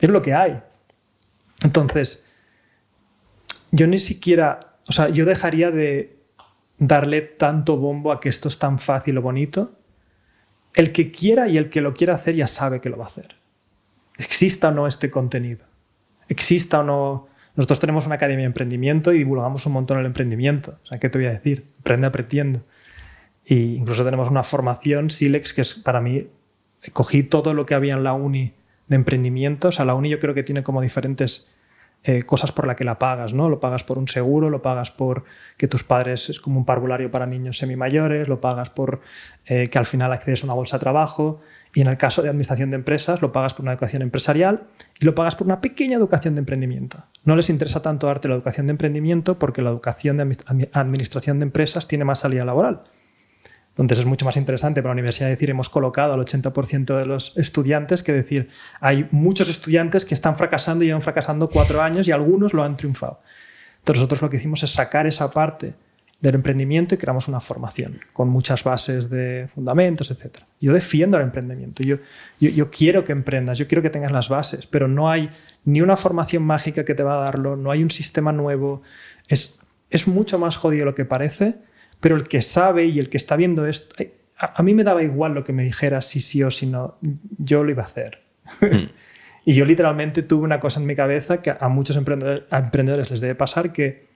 Es 0.00 0.08
lo 0.08 0.22
que 0.22 0.34
hay. 0.34 0.60
Entonces, 1.62 2.26
yo 3.70 3.86
ni 3.86 3.98
siquiera, 3.98 4.60
o 4.88 4.92
sea, 4.92 5.08
yo 5.08 5.24
dejaría 5.26 5.70
de 5.70 6.16
darle 6.78 7.20
tanto 7.20 7.76
bombo 7.76 8.12
a 8.12 8.20
que 8.20 8.28
esto 8.28 8.48
es 8.48 8.58
tan 8.58 8.78
fácil 8.78 9.18
o 9.18 9.22
bonito. 9.22 9.74
El 10.74 10.92
que 10.92 11.10
quiera 11.10 11.48
y 11.48 11.58
el 11.58 11.68
que 11.68 11.80
lo 11.80 11.92
quiera 11.92 12.14
hacer 12.14 12.36
ya 12.36 12.46
sabe 12.46 12.80
que 12.80 12.88
lo 12.88 12.96
va 12.96 13.04
a 13.04 13.08
hacer. 13.08 13.36
Exista 14.16 14.68
o 14.68 14.70
no 14.72 14.86
este 14.86 15.10
contenido. 15.10 15.67
Exista 16.28 16.80
o 16.80 16.82
no... 16.82 17.28
Nosotros 17.56 17.80
tenemos 17.80 18.06
una 18.06 18.14
academia 18.14 18.42
de 18.42 18.46
emprendimiento 18.46 19.12
y 19.12 19.18
divulgamos 19.18 19.66
un 19.66 19.72
montón 19.72 19.98
el 19.98 20.06
emprendimiento. 20.06 20.76
O 20.82 20.86
sea, 20.86 20.98
¿qué 20.98 21.08
te 21.08 21.18
voy 21.18 21.26
a 21.26 21.32
decir? 21.32 21.66
Aprende 21.80 22.06
aprendiendo. 22.06 22.62
Y 23.44 23.76
incluso 23.76 24.04
tenemos 24.04 24.30
una 24.30 24.42
formación, 24.42 25.10
Silex, 25.10 25.52
que 25.54 25.62
es 25.62 25.74
para 25.74 26.00
mí, 26.00 26.28
cogí 26.92 27.22
todo 27.24 27.54
lo 27.54 27.66
que 27.66 27.74
había 27.74 27.94
en 27.94 28.04
la 28.04 28.12
uni 28.12 28.52
de 28.86 28.96
emprendimientos. 28.96 29.74
O 29.74 29.76
sea, 29.76 29.84
la 29.84 29.94
uni 29.94 30.10
yo 30.10 30.20
creo 30.20 30.34
que 30.34 30.42
tiene 30.44 30.62
como 30.62 30.80
diferentes 30.80 31.48
eh, 32.04 32.22
cosas 32.22 32.52
por 32.52 32.66
las 32.66 32.76
que 32.76 32.84
la 32.84 32.98
pagas, 32.98 33.32
¿no? 33.32 33.48
Lo 33.48 33.58
pagas 33.58 33.82
por 33.82 33.98
un 33.98 34.06
seguro, 34.06 34.50
lo 34.50 34.62
pagas 34.62 34.92
por 34.92 35.24
que 35.56 35.66
tus 35.66 35.82
padres 35.82 36.30
es 36.30 36.38
como 36.38 36.58
un 36.58 36.64
parvulario 36.64 37.10
para 37.10 37.26
niños 37.26 37.58
semimayores, 37.58 38.28
lo 38.28 38.40
pagas 38.40 38.70
por 38.70 39.00
eh, 39.46 39.66
que 39.66 39.78
al 39.78 39.86
final 39.86 40.12
accedes 40.12 40.42
a 40.42 40.46
una 40.46 40.54
bolsa 40.54 40.76
de 40.76 40.80
trabajo 40.80 41.40
y 41.78 41.80
en 41.80 41.86
el 41.86 41.96
caso 41.96 42.22
de 42.22 42.28
administración 42.28 42.70
de 42.70 42.74
empresas 42.74 43.22
lo 43.22 43.30
pagas 43.30 43.54
por 43.54 43.62
una 43.62 43.70
educación 43.70 44.02
empresarial 44.02 44.64
y 44.98 45.04
lo 45.04 45.14
pagas 45.14 45.36
por 45.36 45.46
una 45.46 45.60
pequeña 45.60 45.96
educación 45.96 46.34
de 46.34 46.40
emprendimiento. 46.40 47.04
No 47.22 47.36
les 47.36 47.50
interesa 47.50 47.82
tanto 47.82 48.08
darte 48.08 48.26
la 48.26 48.34
educación 48.34 48.66
de 48.66 48.72
emprendimiento 48.72 49.38
porque 49.38 49.62
la 49.62 49.70
educación 49.70 50.16
de 50.16 50.36
administración 50.72 51.38
de 51.38 51.44
empresas 51.44 51.86
tiene 51.86 52.04
más 52.04 52.18
salida 52.18 52.44
laboral. 52.44 52.80
Entonces 53.70 54.00
es 54.00 54.06
mucho 54.06 54.24
más 54.24 54.36
interesante 54.36 54.82
para 54.82 54.92
la 54.92 54.94
universidad 54.94 55.28
decir 55.28 55.50
hemos 55.50 55.68
colocado 55.68 56.14
al 56.14 56.20
80% 56.20 56.98
de 56.98 57.06
los 57.06 57.32
estudiantes 57.36 58.02
que 58.02 58.12
decir 58.12 58.48
hay 58.80 59.06
muchos 59.12 59.48
estudiantes 59.48 60.04
que 60.04 60.14
están 60.14 60.34
fracasando 60.34 60.82
y 60.82 60.88
llevan 60.88 61.02
fracasando 61.02 61.48
cuatro 61.48 61.80
años 61.80 62.08
y 62.08 62.10
algunos 62.10 62.54
lo 62.54 62.64
han 62.64 62.76
triunfado. 62.76 63.20
Entonces 63.78 64.00
nosotros 64.00 64.22
lo 64.22 64.30
que 64.30 64.38
hicimos 64.38 64.64
es 64.64 64.72
sacar 64.72 65.06
esa 65.06 65.30
parte 65.30 65.74
del 66.20 66.34
emprendimiento 66.34 66.94
y 66.94 66.98
creamos 66.98 67.28
una 67.28 67.40
formación 67.40 68.00
con 68.12 68.28
muchas 68.28 68.64
bases 68.64 69.08
de 69.08 69.48
fundamentos, 69.54 70.10
etc. 70.10 70.38
Yo 70.60 70.72
defiendo 70.72 71.16
el 71.16 71.22
emprendimiento, 71.22 71.82
yo, 71.82 71.98
yo, 72.40 72.50
yo, 72.50 72.70
quiero 72.70 73.04
que 73.04 73.12
emprendas, 73.12 73.58
yo 73.58 73.68
quiero 73.68 73.82
que 73.82 73.90
tengas 73.90 74.10
las 74.10 74.28
bases, 74.28 74.66
pero 74.66 74.88
no 74.88 75.08
hay 75.08 75.30
ni 75.64 75.80
una 75.80 75.96
formación 75.96 76.42
mágica 76.42 76.84
que 76.84 76.94
te 76.94 77.04
va 77.04 77.14
a 77.14 77.24
darlo, 77.24 77.56
no 77.56 77.70
hay 77.70 77.82
un 77.82 77.90
sistema 77.90 78.32
nuevo, 78.32 78.82
es, 79.28 79.60
es 79.90 80.08
mucho 80.08 80.38
más 80.38 80.56
jodido 80.56 80.84
lo 80.84 80.94
que 80.94 81.04
parece 81.04 81.58
pero 82.00 82.16
el 82.16 82.28
que 82.28 82.42
sabe 82.42 82.86
y 82.86 82.98
el 82.98 83.08
que 83.08 83.16
está 83.16 83.36
viendo 83.36 83.66
esto, 83.66 84.04
a, 84.38 84.62
mí 84.62 84.74
me 84.74 84.84
daba 84.84 85.02
igual 85.02 85.34
lo 85.34 85.44
que 85.44 85.52
me 85.52 85.64
dijera 85.64 86.00
si 86.00 86.20
sí 86.20 86.42
o 86.42 86.50
si 86.50 86.66
no, 86.66 86.96
yo 87.38 87.64
lo 87.64 87.70
iba 87.70 87.82
a 87.82 87.86
hacer. 87.86 88.22
Hmm. 88.60 88.90
y 89.44 89.54
yo 89.54 89.64
literalmente 89.64 90.22
tuve 90.22 90.44
una 90.44 90.60
cosa 90.60 90.80
en 90.80 90.86
mi 90.86 90.94
cabeza 90.94 91.42
que 91.42 91.54
a 91.58 91.68
muchos 91.68 91.96
emprendedores, 91.96 93.10
les 93.10 93.20
debe 93.20 93.34
pasar 93.34 93.72
que 93.72 94.07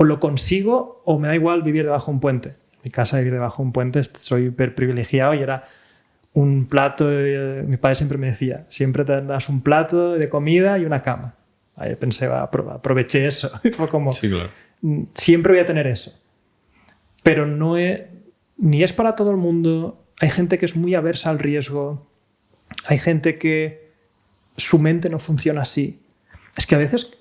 o 0.00 0.04
lo 0.04 0.18
consigo 0.18 1.02
o 1.04 1.18
me 1.18 1.28
da 1.28 1.34
igual 1.34 1.62
vivir 1.62 1.84
debajo 1.84 2.10
de 2.10 2.14
un 2.14 2.20
puente. 2.20 2.48
En 2.48 2.80
mi 2.84 2.90
casa 2.90 3.18
vivir 3.18 3.34
debajo 3.34 3.62
de 3.62 3.66
un 3.66 3.72
puente 3.72 4.02
soy 4.14 4.46
hiper 4.46 4.74
privilegiado 4.74 5.34
y 5.34 5.40
era 5.40 5.64
un 6.32 6.66
plato, 6.66 7.06
eh, 7.10 7.62
mi 7.66 7.76
padre 7.76 7.96
siempre 7.96 8.16
me 8.16 8.28
decía, 8.28 8.66
siempre 8.70 9.04
te 9.04 9.20
das 9.20 9.50
un 9.50 9.60
plato 9.60 10.14
de 10.14 10.28
comida 10.30 10.78
y 10.78 10.86
una 10.86 11.02
cama. 11.02 11.34
Ahí 11.76 11.96
pensé, 11.96 12.26
aproveché 12.26 13.26
eso. 13.26 13.50
fue 13.76 13.88
como, 13.88 14.12
mm, 14.80 15.02
siempre 15.14 15.52
voy 15.52 15.60
a 15.60 15.66
tener 15.66 15.86
eso 15.86 16.20
pero 17.22 17.46
no 17.46 17.76
es, 17.76 18.02
ni 18.56 18.82
es 18.82 18.92
para 18.92 19.14
todo 19.14 19.30
el 19.30 19.36
mundo. 19.36 20.06
Hay 20.20 20.30
gente 20.30 20.58
que 20.58 20.66
es 20.66 20.76
muy 20.76 20.94
aversa 20.94 21.30
al 21.30 21.38
riesgo. 21.38 22.10
Hay 22.86 22.98
gente 22.98 23.38
que 23.38 23.92
su 24.56 24.78
mente 24.78 25.08
no 25.10 25.18
funciona 25.18 25.62
así. 25.62 26.02
Es 26.56 26.66
que 26.66 26.74
a 26.74 26.78
veces 26.78 27.18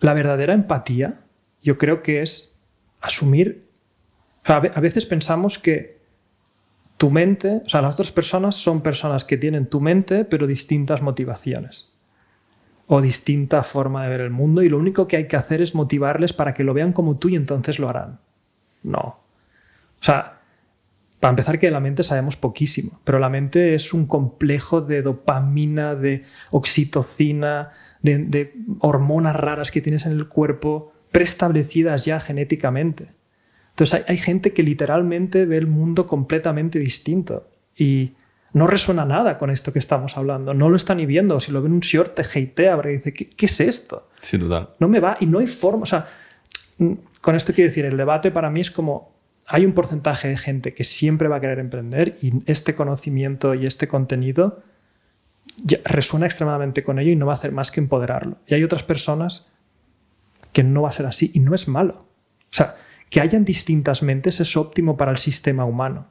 la 0.00 0.14
verdadera 0.14 0.52
empatía 0.52 1.23
yo 1.64 1.76
creo 1.78 2.04
que 2.04 2.22
es 2.22 2.54
asumir... 3.00 3.68
a 4.44 4.60
veces 4.60 5.04
pensamos 5.06 5.58
que 5.58 5.94
tu 6.96 7.10
mente, 7.10 7.62
o 7.66 7.68
sea, 7.68 7.82
las 7.82 7.94
otras 7.94 8.12
personas 8.12 8.56
son 8.56 8.80
personas 8.80 9.24
que 9.24 9.36
tienen 9.36 9.66
tu 9.66 9.80
mente 9.80 10.24
pero 10.24 10.46
distintas 10.46 11.02
motivaciones 11.02 11.92
o 12.86 13.00
distinta 13.00 13.62
forma 13.62 14.04
de 14.04 14.10
ver 14.10 14.20
el 14.20 14.30
mundo 14.30 14.62
y 14.62 14.68
lo 14.68 14.78
único 14.78 15.08
que 15.08 15.16
hay 15.16 15.26
que 15.26 15.36
hacer 15.36 15.60
es 15.62 15.74
motivarles 15.74 16.32
para 16.32 16.54
que 16.54 16.64
lo 16.64 16.74
vean 16.74 16.92
como 16.92 17.18
tú 17.18 17.28
y 17.28 17.36
entonces 17.36 17.78
lo 17.78 17.88
harán. 17.88 18.20
No. 18.82 19.00
O 20.00 20.04
sea, 20.04 20.40
para 21.18 21.30
empezar 21.30 21.58
que 21.58 21.66
de 21.66 21.72
la 21.72 21.80
mente 21.80 22.02
sabemos 22.02 22.36
poquísimo, 22.36 23.00
pero 23.04 23.18
la 23.18 23.30
mente 23.30 23.74
es 23.74 23.94
un 23.94 24.06
complejo 24.06 24.82
de 24.82 25.00
dopamina, 25.00 25.94
de 25.94 26.24
oxitocina, 26.50 27.72
de, 28.02 28.18
de 28.18 28.54
hormonas 28.80 29.34
raras 29.34 29.70
que 29.70 29.80
tienes 29.80 30.04
en 30.04 30.12
el 30.12 30.28
cuerpo 30.28 30.93
preestablecidas 31.14 32.04
ya 32.04 32.18
genéticamente. 32.18 33.06
Entonces 33.70 33.94
hay, 33.94 34.04
hay 34.08 34.18
gente 34.18 34.52
que 34.52 34.64
literalmente 34.64 35.46
ve 35.46 35.56
el 35.56 35.68
mundo 35.68 36.08
completamente 36.08 36.80
distinto 36.80 37.46
y 37.76 38.14
no 38.52 38.66
resuena 38.66 39.04
nada 39.04 39.38
con 39.38 39.50
esto 39.50 39.72
que 39.72 39.78
estamos 39.78 40.16
hablando. 40.16 40.54
No 40.54 40.70
lo 40.70 40.76
está 40.76 40.96
ni 40.96 41.06
viendo. 41.06 41.38
Si 41.38 41.52
lo 41.52 41.62
ven 41.62 41.72
un 41.72 41.80
short, 41.80 42.16
te 42.16 42.22
hatea 42.22 42.74
porque 42.74 42.90
dice, 42.90 43.14
¿qué, 43.14 43.28
qué 43.28 43.46
es 43.46 43.60
esto? 43.60 44.08
Sí, 44.20 44.38
total. 44.38 44.70
No 44.80 44.88
me 44.88 44.98
va 44.98 45.16
y 45.20 45.26
no 45.26 45.38
hay 45.38 45.46
forma. 45.46 45.84
O 45.84 45.86
sea, 45.86 46.08
mm, 46.78 46.92
con 47.20 47.36
esto 47.36 47.54
quiero 47.54 47.68
decir, 47.68 47.84
el 47.84 47.96
debate 47.96 48.32
para 48.32 48.50
mí 48.50 48.60
es 48.60 48.72
como 48.72 49.14
hay 49.46 49.64
un 49.64 49.72
porcentaje 49.72 50.26
de 50.26 50.36
gente 50.36 50.74
que 50.74 50.82
siempre 50.82 51.28
va 51.28 51.36
a 51.36 51.40
querer 51.40 51.60
emprender 51.60 52.18
y 52.20 52.42
este 52.46 52.74
conocimiento 52.74 53.54
y 53.54 53.66
este 53.66 53.86
contenido 53.86 54.64
ya 55.62 55.78
resuena 55.84 56.26
extremadamente 56.26 56.82
con 56.82 56.98
ello 56.98 57.12
y 57.12 57.16
no 57.16 57.26
va 57.26 57.34
a 57.34 57.36
hacer 57.36 57.52
más 57.52 57.70
que 57.70 57.78
empoderarlo. 57.78 58.38
Y 58.48 58.54
hay 58.54 58.64
otras 58.64 58.82
personas 58.82 59.48
que 60.54 60.62
no 60.62 60.82
va 60.82 60.88
a 60.88 60.92
ser 60.92 61.04
así 61.04 61.30
y 61.34 61.40
no 61.40 61.54
es 61.54 61.68
malo. 61.68 62.06
O 62.50 62.56
sea, 62.56 62.76
que 63.10 63.20
hayan 63.20 63.44
distintas 63.44 64.02
mentes 64.02 64.40
es 64.40 64.56
óptimo 64.56 64.96
para 64.96 65.10
el 65.10 65.18
sistema 65.18 65.66
humano. 65.66 66.06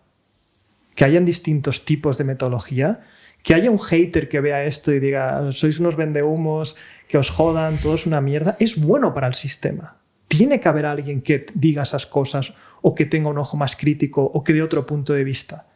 Que 0.94 1.06
hayan 1.06 1.26
distintos 1.26 1.86
tipos 1.86 2.20
de 2.20 2.26
metodología, 2.26 3.02
que 3.42 3.56
haya 3.56 3.72
un 3.72 3.80
hater 3.80 4.30
que 4.30 4.42
vea 4.42 4.66
esto 4.66 4.92
y 4.94 5.00
diga, 5.00 5.52
sois 5.52 5.80
unos 5.80 5.96
vendehumos, 5.96 6.76
que 7.08 7.18
os 7.18 7.30
jodan, 7.30 7.78
todo 7.78 7.96
es 7.96 8.06
una 8.06 8.22
mierda, 8.22 8.56
es 8.60 8.80
bueno 8.80 9.14
para 9.14 9.28
el 9.28 9.34
sistema. 9.34 9.98
Tiene 10.28 10.60
que 10.60 10.70
haber 10.70 10.86
alguien 10.86 11.22
que 11.22 11.46
diga 11.54 11.84
esas 11.84 12.06
cosas 12.06 12.54
o 12.82 12.94
que 12.94 13.06
tenga 13.06 13.30
un 13.30 13.38
ojo 13.38 13.58
más 13.58 13.76
crítico 13.76 14.24
o 14.24 14.44
que 14.44 14.54
dé 14.54 14.62
otro 14.62 14.86
punto 14.86 15.14
de 15.14 15.24
vista. 15.24 15.68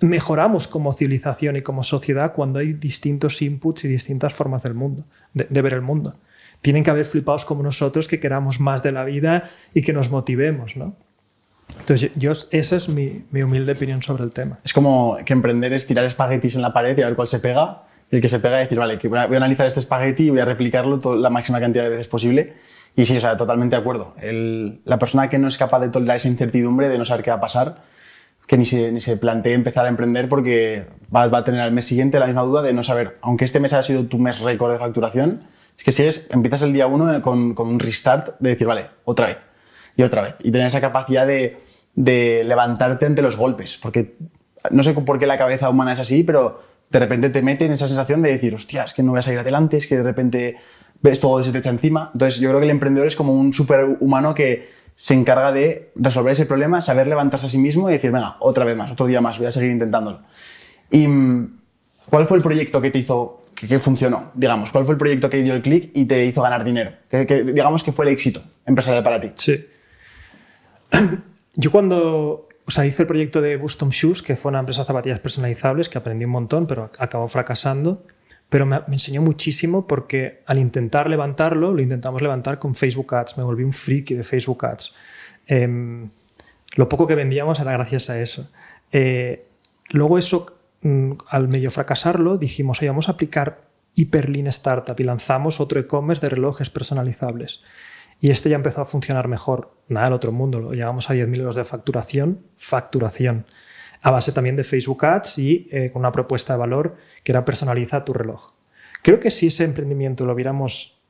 Mejoramos 0.00 0.68
como 0.68 0.92
civilización 0.92 1.56
y 1.56 1.62
como 1.62 1.82
sociedad 1.82 2.34
cuando 2.34 2.58
hay 2.58 2.74
distintos 2.74 3.40
inputs 3.40 3.84
y 3.84 3.88
distintas 3.88 4.34
formas 4.34 4.62
del 4.64 4.74
mundo, 4.74 5.04
de, 5.32 5.46
de 5.48 5.62
ver 5.62 5.72
el 5.72 5.82
mundo. 5.82 6.18
Tienen 6.62 6.84
que 6.84 6.90
haber 6.90 7.06
flipados 7.06 7.44
como 7.44 7.62
nosotros 7.62 8.08
que 8.08 8.20
queramos 8.20 8.60
más 8.60 8.82
de 8.82 8.92
la 8.92 9.04
vida 9.04 9.50
y 9.74 9.82
que 9.82 9.92
nos 9.92 10.10
motivemos, 10.10 10.76
¿no? 10.76 10.96
Entonces, 11.80 12.10
yo, 12.14 12.32
esa 12.50 12.76
es 12.76 12.88
mi, 12.88 13.24
mi, 13.30 13.42
humilde 13.42 13.72
opinión 13.72 14.02
sobre 14.02 14.24
el 14.24 14.30
tema. 14.30 14.58
Es 14.64 14.72
como 14.72 15.18
que 15.24 15.32
emprender 15.32 15.72
es 15.72 15.86
tirar 15.86 16.04
espaguetis 16.04 16.54
en 16.54 16.62
la 16.62 16.72
pared 16.72 16.96
y 16.96 17.02
a 17.02 17.06
ver 17.06 17.16
cuál 17.16 17.28
se 17.28 17.40
pega. 17.40 17.82
Y 18.10 18.16
el 18.16 18.22
que 18.22 18.28
se 18.28 18.38
pega 18.38 18.58
y 18.58 18.64
decir, 18.64 18.78
vale, 18.78 18.98
que 18.98 19.08
voy, 19.08 19.18
a, 19.18 19.26
voy 19.26 19.34
a 19.34 19.38
analizar 19.38 19.66
este 19.66 19.80
espagueti 19.80 20.24
y 20.24 20.30
voy 20.30 20.38
a 20.38 20.44
replicarlo 20.44 21.00
la 21.16 21.28
máxima 21.30 21.58
cantidad 21.58 21.84
de 21.84 21.90
veces 21.90 22.06
posible. 22.06 22.54
Y 22.94 23.04
sí, 23.04 23.16
o 23.16 23.20
sea, 23.20 23.36
totalmente 23.36 23.74
de 23.76 23.80
acuerdo. 23.80 24.14
El, 24.22 24.80
la 24.84 24.98
persona 24.98 25.28
que 25.28 25.38
no 25.38 25.48
es 25.48 25.58
capaz 25.58 25.80
de 25.80 25.88
tolerar 25.88 26.16
esa 26.16 26.28
incertidumbre, 26.28 26.88
de 26.88 26.98
no 26.98 27.04
saber 27.04 27.24
qué 27.24 27.30
va 27.30 27.36
a 27.36 27.40
pasar, 27.40 27.82
que 28.46 28.56
ni 28.56 28.64
se, 28.64 28.92
ni 28.92 29.00
se 29.00 29.16
plantee 29.16 29.54
empezar 29.54 29.86
a 29.86 29.88
emprender 29.88 30.28
porque 30.28 30.86
va, 31.14 31.26
va, 31.26 31.38
a 31.38 31.44
tener 31.44 31.60
al 31.60 31.72
mes 31.72 31.84
siguiente 31.84 32.18
la 32.18 32.26
misma 32.26 32.42
duda 32.42 32.62
de 32.62 32.72
no 32.72 32.84
saber, 32.84 33.18
aunque 33.22 33.44
este 33.44 33.60
mes 33.60 33.72
haya 33.72 33.82
sido 33.82 34.06
tu 34.06 34.18
mes 34.18 34.38
récord 34.38 34.72
de 34.72 34.78
facturación, 34.78 35.42
es 35.76 35.84
que 35.84 35.92
sigues, 35.92 36.26
empiezas 36.30 36.62
el 36.62 36.72
día 36.72 36.86
uno 36.86 37.20
con, 37.22 37.54
con 37.54 37.68
un 37.68 37.78
restart 37.78 38.38
de 38.40 38.50
decir, 38.50 38.66
vale, 38.66 38.86
otra 39.04 39.26
vez 39.26 39.38
y 39.96 40.02
otra 40.02 40.22
vez. 40.22 40.34
Y 40.40 40.50
tener 40.50 40.66
esa 40.66 40.80
capacidad 40.80 41.26
de, 41.26 41.58
de 41.94 42.42
levantarte 42.44 43.06
ante 43.06 43.22
los 43.22 43.36
golpes. 43.36 43.78
Porque 43.80 44.16
no 44.70 44.82
sé 44.82 44.92
por 44.94 45.18
qué 45.18 45.26
la 45.26 45.38
cabeza 45.38 45.68
humana 45.68 45.92
es 45.92 46.00
así, 46.00 46.22
pero 46.22 46.62
de 46.90 46.98
repente 46.98 47.30
te 47.30 47.42
mete 47.42 47.66
en 47.66 47.72
esa 47.72 47.88
sensación 47.88 48.22
de 48.22 48.30
decir, 48.30 48.54
hostia, 48.54 48.84
es 48.84 48.92
que 48.92 49.02
no 49.02 49.10
voy 49.10 49.18
a 49.18 49.22
salir 49.22 49.40
adelante, 49.40 49.76
es 49.76 49.86
que 49.86 49.96
de 49.96 50.02
repente 50.02 50.56
ves 51.02 51.20
todo 51.20 51.42
se 51.42 51.52
te 51.52 51.58
echa 51.58 51.70
encima. 51.70 52.10
Entonces 52.12 52.40
yo 52.40 52.48
creo 52.48 52.60
que 52.60 52.66
el 52.66 52.70
emprendedor 52.70 53.06
es 53.06 53.16
como 53.16 53.34
un 53.34 53.52
superhumano 53.52 54.34
que 54.34 54.68
se 54.94 55.14
encarga 55.14 55.52
de 55.52 55.92
resolver 55.94 56.32
ese 56.32 56.46
problema, 56.46 56.80
saber 56.80 57.06
levantarse 57.06 57.46
a 57.46 57.48
sí 57.48 57.58
mismo 57.58 57.90
y 57.90 57.94
decir, 57.94 58.10
venga, 58.10 58.36
otra 58.40 58.64
vez 58.64 58.76
más, 58.76 58.90
otro 58.90 59.06
día 59.06 59.20
más, 59.20 59.38
voy 59.38 59.46
a 59.46 59.52
seguir 59.52 59.70
intentándolo. 59.70 60.22
¿Y 60.90 61.06
cuál 62.08 62.26
fue 62.26 62.38
el 62.38 62.42
proyecto 62.42 62.80
que 62.80 62.90
te 62.90 62.98
hizo, 62.98 63.42
que, 63.56 63.78
funcionó, 63.78 64.30
digamos? 64.34 64.70
¿Cuál 64.70 64.84
fue 64.84 64.92
el 64.92 64.98
proyecto 64.98 65.28
que 65.30 65.42
dio 65.42 65.54
el 65.54 65.62
clic 65.62 65.90
y 65.94 66.04
te 66.04 66.24
hizo 66.24 66.42
ganar 66.42 66.62
dinero? 66.62 66.92
Que, 67.08 67.24
digamos 67.24 67.82
que 67.82 67.92
fue 67.92 68.04
el 68.04 68.12
éxito 68.12 68.42
empresarial 68.66 69.02
para 69.02 69.18
ti. 69.18 69.32
Sí. 69.34 69.66
Yo 71.54 71.72
cuando 71.72 72.46
o 72.66 72.70
sea, 72.70 72.84
hice 72.84 73.02
el 73.02 73.06
proyecto 73.06 73.40
de 73.40 73.56
Bustom 73.56 73.90
Shoes, 73.90 74.22
que 74.22 74.34
fue 74.34 74.50
una 74.50 74.58
empresa 74.58 74.82
de 74.82 74.86
zapatillas 74.88 75.20
personalizables, 75.20 75.88
que 75.88 75.98
aprendí 75.98 76.24
un 76.24 76.32
montón, 76.32 76.66
pero 76.66 76.90
acabó 76.98 77.28
fracasando. 77.28 78.02
Pero 78.48 78.66
me, 78.66 78.80
enseñó 78.88 79.22
muchísimo 79.22 79.86
porque 79.86 80.42
al 80.46 80.58
intentar 80.58 81.08
levantarlo, 81.08 81.72
lo 81.72 81.80
intentamos 81.80 82.22
levantar 82.22 82.58
con 82.58 82.74
Facebook 82.74 83.14
Ads. 83.14 83.38
Me 83.38 83.44
volví 83.44 83.62
un 83.62 83.72
friki 83.72 84.14
de 84.14 84.24
Facebook 84.24 84.66
Ads. 84.66 84.94
Eh, 85.46 86.08
lo 86.74 86.88
poco 86.88 87.06
que 87.06 87.14
vendíamos 87.14 87.60
era 87.60 87.72
gracias 87.72 88.10
a 88.10 88.20
eso. 88.20 88.50
Eh, 88.90 89.46
luego 89.90 90.18
eso, 90.18 90.55
al 91.28 91.48
medio 91.48 91.70
fracasarlo, 91.70 92.38
dijimos, 92.38 92.80
oye, 92.80 92.88
vamos 92.88 93.08
a 93.08 93.12
aplicar 93.12 93.66
Hyperlean 93.94 94.46
Startup 94.48 94.98
y 94.98 95.04
lanzamos 95.04 95.60
otro 95.60 95.80
e-commerce 95.80 96.20
de 96.20 96.30
relojes 96.30 96.70
personalizables. 96.70 97.62
Y 98.20 98.30
este 98.30 98.48
ya 98.48 98.56
empezó 98.56 98.80
a 98.80 98.86
funcionar 98.86 99.28
mejor. 99.28 99.74
Nada 99.88 100.06
del 100.06 100.14
otro 100.14 100.32
mundo. 100.32 100.60
Lo 100.60 100.72
llevamos 100.72 101.10
a 101.10 101.14
10.000 101.14 101.38
euros 101.38 101.56
de 101.56 101.64
facturación. 101.64 102.42
Facturación. 102.56 103.46
A 104.02 104.10
base 104.10 104.32
también 104.32 104.56
de 104.56 104.64
Facebook 104.64 105.04
Ads 105.04 105.38
y 105.38 105.68
eh, 105.70 105.90
con 105.92 106.00
una 106.00 106.12
propuesta 106.12 106.52
de 106.54 106.58
valor 106.58 106.96
que 107.22 107.32
era 107.32 107.44
personaliza 107.44 108.04
tu 108.04 108.12
reloj. 108.12 108.52
Creo 109.02 109.20
que 109.20 109.30
si 109.30 109.48
ese 109.48 109.64
emprendimiento 109.64 110.26
lo 110.26 110.32
hubiéramos 110.32 111.00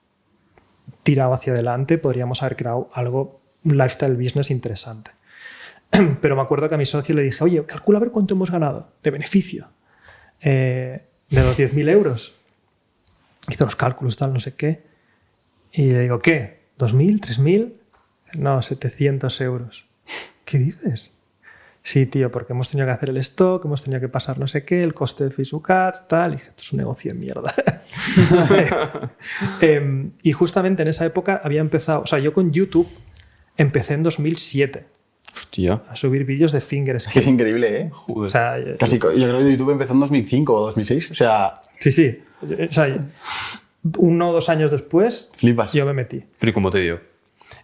tirado 1.03 1.33
hacia 1.33 1.53
adelante, 1.53 1.99
podríamos 1.99 2.43
haber 2.43 2.57
creado 2.57 2.89
algo, 2.93 3.41
un 3.65 3.77
lifestyle 3.77 4.17
business 4.17 4.51
interesante. 4.51 5.13
Pero 6.21 6.37
me 6.37 6.43
acuerdo 6.43 6.69
que 6.69 6.75
a 6.75 6.79
mi 6.79 6.87
socio 6.87 7.15
le 7.15 7.23
dije, 7.23 7.43
oye, 7.43 7.65
calcula 7.65 7.99
a 7.99 8.01
ver 8.01 8.11
cuánto 8.11 8.35
hemos 8.35 8.51
ganado 8.51 8.93
de 9.03 9.11
beneficio 9.11 9.69
eh, 10.41 11.07
de 11.29 11.43
los 11.43 11.57
10.000 11.57 11.91
euros. 11.91 12.35
Hizo 13.49 13.65
los 13.65 13.77
cálculos, 13.77 14.17
tal, 14.17 14.33
no 14.33 14.41
sé 14.41 14.55
qué. 14.55 14.85
Y 15.73 15.91
le 15.91 16.01
digo, 16.01 16.19
¿qué? 16.19 16.67
¿2.000? 16.79 17.21
¿3.000? 17.21 17.73
No, 18.39 18.63
700 18.63 19.41
euros. 19.41 19.87
¿Qué 20.45 20.59
dices? 20.59 21.13
Sí, 21.83 22.05
tío, 22.05 22.33
porque 22.33 22.53
hemos 22.53 22.69
tenido 22.69 22.89
que 22.89 22.93
hacer 22.93 23.11
el 23.11 23.17
stock, 23.19 23.65
hemos 23.65 23.85
tenido 23.85 24.01
que 24.01 24.09
pasar 24.09 24.41
no 24.41 24.49
sé 24.49 24.65
qué, 24.65 24.83
el 24.83 24.93
coste 24.93 25.29
de 25.29 25.61
Ads, 25.69 26.09
tal. 26.09 26.33
Y 26.33 26.37
dije, 26.37 26.49
esto 26.49 26.63
es 26.65 26.73
un 26.73 26.79
negocio 26.79 27.13
de 27.13 27.19
mierda. 27.19 27.55
eh, 29.61 30.11
y 30.21 30.33
justamente 30.33 30.83
en 30.83 30.89
esa 30.89 31.07
época 31.07 31.41
había 31.45 31.61
empezado, 31.61 32.01
o 32.01 32.07
sea, 32.07 32.19
yo 32.19 32.33
con 32.33 32.51
YouTube 32.51 32.89
empecé 33.57 33.95
en 33.95 34.03
2007. 34.03 34.96
Hostia. 35.37 35.83
A 35.89 35.97
subir 35.97 36.25
vídeos 36.25 36.53
de 36.53 36.61
fingers. 36.61 37.07
Es 37.07 37.13
que 37.13 37.19
es 37.19 37.27
increíble, 37.27 37.81
¿eh? 37.81 37.91
Joder. 37.93 38.29
O 38.29 38.31
sea, 38.31 38.77
Casi, 38.79 38.99
yo 38.99 39.11
creo 39.11 39.39
que 39.39 39.51
YouTube 39.51 39.71
empezó 39.71 39.93
en 39.93 40.01
2005 40.01 40.55
o 40.55 40.67
2006. 40.67 41.11
O 41.11 41.15
sea. 41.15 41.55
Sí, 41.79 41.93
sí. 41.93 42.19
O 42.43 42.73
sea, 42.73 43.09
uno 43.99 44.31
o 44.31 44.33
dos 44.33 44.49
años 44.49 44.71
después, 44.71 45.31
Flipas. 45.37 45.73
yo 45.73 45.87
me 45.87 45.93
metí. 45.93 46.23
Pero 46.39 46.51
¿y 46.51 46.53
cómo 46.53 46.71
te 46.71 46.81
dio? 46.81 47.01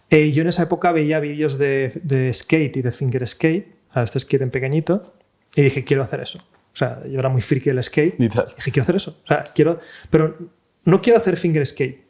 Eh, 0.09 0.31
yo 0.31 0.41
en 0.43 0.49
esa 0.49 0.63
época 0.63 0.91
veía 0.91 1.19
vídeos 1.19 1.57
de, 1.57 1.99
de, 2.03 2.33
skate 2.33 2.77
y 2.77 2.81
de 2.81 2.91
finger 2.91 3.27
skate, 3.27 3.67
sea, 3.93 4.03
este 4.03 4.19
skate 4.19 4.43
en 4.43 4.51
pequeñito, 4.51 5.11
y 5.55 5.63
dije, 5.63 5.83
quiero 5.83 6.03
hacer 6.03 6.21
eso. 6.21 6.37
O 6.37 6.75
sea, 6.75 7.01
yo 7.07 7.19
era 7.19 7.29
muy 7.29 7.41
friki 7.41 7.69
del 7.69 7.83
skate. 7.83 8.17
Tal. 8.31 8.53
Dije, 8.55 8.71
quiero 8.71 8.83
hacer 8.83 8.95
eso. 8.95 9.17
O 9.23 9.27
sea, 9.27 9.43
quiero, 9.53 9.79
pero 10.09 10.37
no 10.85 11.01
quiero 11.01 11.19
hacer 11.19 11.37
finger 11.37 11.65
skate. 11.65 12.03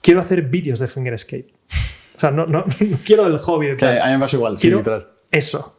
Quiero 0.00 0.20
hacer 0.20 0.42
vídeos 0.42 0.78
de 0.78 0.86
finger 0.86 1.18
skate. 1.18 1.52
O 2.18 2.20
sea, 2.20 2.30
no, 2.32 2.44
no, 2.46 2.64
no 2.80 2.98
quiero 3.06 3.26
el 3.26 3.38
hobby 3.38 3.68
de 3.68 3.76
tal. 3.76 4.02
a 4.02 4.06
mí 4.08 4.12
me 4.12 4.18
pasa 4.18 4.36
igual. 4.36 4.56
Quiero 4.58 4.78
sí, 4.78 4.80
literal. 4.80 5.08
eso. 5.30 5.76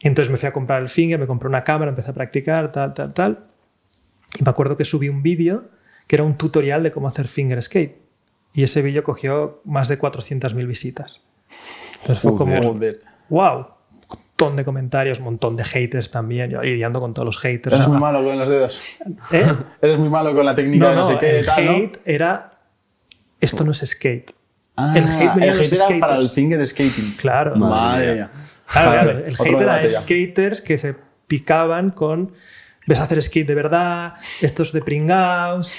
Entonces 0.00 0.30
me 0.30 0.38
fui 0.38 0.48
a 0.48 0.52
comprar 0.52 0.80
el 0.80 0.88
finger, 0.88 1.18
me 1.18 1.26
compré 1.26 1.48
una 1.48 1.64
cámara, 1.64 1.88
empecé 1.90 2.10
a 2.12 2.14
practicar, 2.14 2.70
tal, 2.72 2.94
tal, 2.94 3.12
tal. 3.12 3.44
Y 4.38 4.44
me 4.44 4.50
acuerdo 4.50 4.76
que 4.76 4.84
subí 4.84 5.08
un 5.08 5.22
vídeo 5.22 5.64
que 6.06 6.16
era 6.16 6.22
un 6.22 6.36
tutorial 6.36 6.82
de 6.84 6.92
cómo 6.92 7.08
hacer 7.08 7.26
finger 7.26 7.60
skate. 7.62 7.96
Y 8.54 8.62
ese 8.62 8.80
vídeo 8.80 9.02
cogió 9.02 9.60
más 9.64 9.88
de 9.88 9.98
400.000 9.98 10.66
visitas. 10.66 11.20
Entonces 12.00 12.20
fue 12.20 12.36
como, 12.36 12.56
Joder. 12.56 13.00
wow, 13.28 13.56
un 13.58 14.18
montón 14.38 14.56
de 14.56 14.64
comentarios, 14.64 15.18
un 15.18 15.24
montón 15.24 15.56
de 15.56 15.64
haters 15.64 16.10
también, 16.10 16.50
yo 16.50 16.62
lidiando 16.62 17.00
con 17.00 17.12
todos 17.12 17.26
los 17.26 17.38
haters. 17.38 17.74
Eres 17.74 17.88
muy 17.88 17.98
malo 18.00 18.22
con 18.24 18.38
los 18.38 18.48
dedos. 18.48 18.80
¿eh? 19.32 19.52
Eres 19.82 19.98
muy 19.98 20.08
malo 20.10 20.34
con 20.34 20.44
la 20.44 20.54
técnica 20.54 20.84
No, 20.84 20.90
de 20.90 20.96
no, 20.96 21.02
no, 21.02 21.08
sé 21.08 21.18
qué. 21.18 21.38
el 21.40 21.46
tal, 21.46 21.64
¿no? 21.64 21.72
hate 21.72 21.98
era, 22.04 22.58
esto 23.40 23.64
no 23.64 23.72
es 23.72 23.78
skate. 23.84 24.32
Ah, 24.76 24.94
el 24.96 25.04
hate 25.04 25.34
venía 25.34 25.54
de 25.54 25.58
el 25.58 25.64
hate 25.64 25.72
era 25.72 26.00
para 26.00 26.16
el 26.16 26.28
skaters. 26.28 26.70
skating. 26.70 27.16
Claro. 27.16 27.56
Madre 27.56 28.14
mía. 28.14 28.30
Claro, 28.66 28.90
claro, 28.90 29.10
el 29.10 29.32
otro 29.32 29.44
hate 29.44 29.52
era 29.52 29.76
debate 29.76 29.88
ya. 29.88 30.00
skaters 30.02 30.60
que 30.60 30.78
se 30.78 30.94
picaban 31.26 31.90
con 31.90 32.32
ves 32.86 32.98
a 32.98 33.04
hacer 33.04 33.22
skate 33.22 33.46
de 33.48 33.54
verdad, 33.54 34.14
estos 34.40 34.72
de 34.72 34.80
pringaos. 34.82 35.74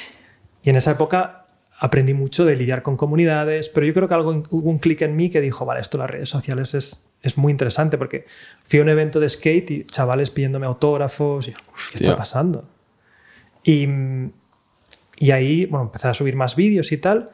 Y 0.64 0.70
en 0.70 0.76
esa 0.76 0.92
época 0.92 1.46
aprendí 1.80 2.14
mucho 2.14 2.44
de 2.46 2.56
lidiar 2.56 2.82
con 2.82 2.98
comunidades, 2.98 3.70
pero 3.70 3.86
yo 3.86 3.94
creo 3.94 4.08
que 4.08 4.14
algo, 4.14 4.44
hubo 4.50 4.70
un 4.70 4.80
clic 4.80 5.02
en 5.02 5.16
mí 5.16 5.30
que 5.30 5.42
dijo, 5.42 5.66
vale, 5.66 5.82
esto 5.82 5.98
de 5.98 6.04
las 6.04 6.10
redes 6.10 6.30
sociales 6.30 6.74
es, 6.74 7.00
es 7.22 7.38
muy 7.38 7.52
interesante 7.52 7.98
porque 7.98 8.26
fui 8.64 8.80
a 8.80 8.82
un 8.82 8.90
evento 8.90 9.20
de 9.20 9.30
skate 9.30 9.72
y 9.72 9.84
chavales 9.86 10.32
pidiéndome 10.32 10.66
autógrafos 10.66 11.48
y, 11.48 11.52
¿qué 11.52 12.04
está 12.04 12.16
pasando? 12.16 12.68
Y, 13.64 13.88
y 15.18 15.32
ahí, 15.32 15.66
bueno, 15.66 15.86
empecé 15.86 16.08
a 16.08 16.14
subir 16.14 16.36
más 16.36 16.56
vídeos 16.56 16.92
y 16.92 16.98
tal. 16.98 17.32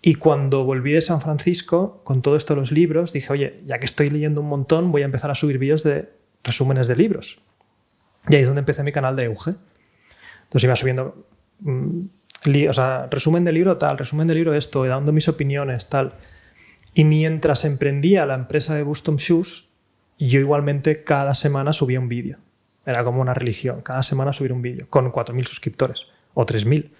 Y 0.00 0.14
cuando 0.14 0.64
volví 0.64 0.92
de 0.92 1.00
San 1.00 1.20
Francisco, 1.20 2.02
con 2.04 2.22
todo 2.22 2.36
esto 2.36 2.54
de 2.54 2.60
los 2.60 2.70
libros, 2.70 3.12
dije, 3.12 3.32
oye, 3.32 3.60
ya 3.66 3.78
que 3.78 3.86
estoy 3.86 4.10
leyendo 4.10 4.40
un 4.40 4.48
montón, 4.48 4.92
voy 4.92 5.02
a 5.02 5.06
empezar 5.06 5.30
a 5.30 5.34
subir 5.34 5.58
vídeos 5.58 5.82
de 5.82 6.08
resúmenes 6.44 6.86
de 6.86 6.96
libros. 6.96 7.40
Y 8.28 8.36
ahí 8.36 8.42
es 8.42 8.46
donde 8.46 8.60
empecé 8.60 8.82
mi 8.82 8.92
canal 8.92 9.16
de 9.16 9.24
Euge. 9.24 9.54
Entonces 10.44 10.64
iba 10.64 10.76
subiendo 10.76 11.26
mm, 11.60 12.00
sea, 12.72 13.08
resumen 13.10 13.44
del 13.44 13.54
libro 13.54 13.78
tal, 13.78 13.98
resumen 13.98 14.28
del 14.28 14.36
libro 14.36 14.54
esto, 14.54 14.84
dando 14.84 15.12
mis 15.12 15.28
opiniones, 15.28 15.88
tal. 15.88 16.12
Y 16.94 17.04
mientras 17.04 17.64
emprendía 17.64 18.26
la 18.26 18.34
empresa 18.34 18.74
de 18.74 18.82
Bustom 18.82 19.16
Shoes, 19.16 19.68
yo 20.18 20.40
igualmente 20.40 21.04
cada 21.04 21.34
semana 21.34 21.72
subía 21.72 22.00
un 22.00 22.08
vídeo. 22.08 22.38
Era 22.86 23.04
como 23.04 23.20
una 23.20 23.34
religión, 23.34 23.82
cada 23.82 24.02
semana 24.02 24.32
subir 24.32 24.52
un 24.52 24.62
vídeo, 24.62 24.86
con 24.88 25.12
4.000 25.12 25.46
suscriptores 25.46 26.06
o 26.34 26.46
3.000. 26.46 26.90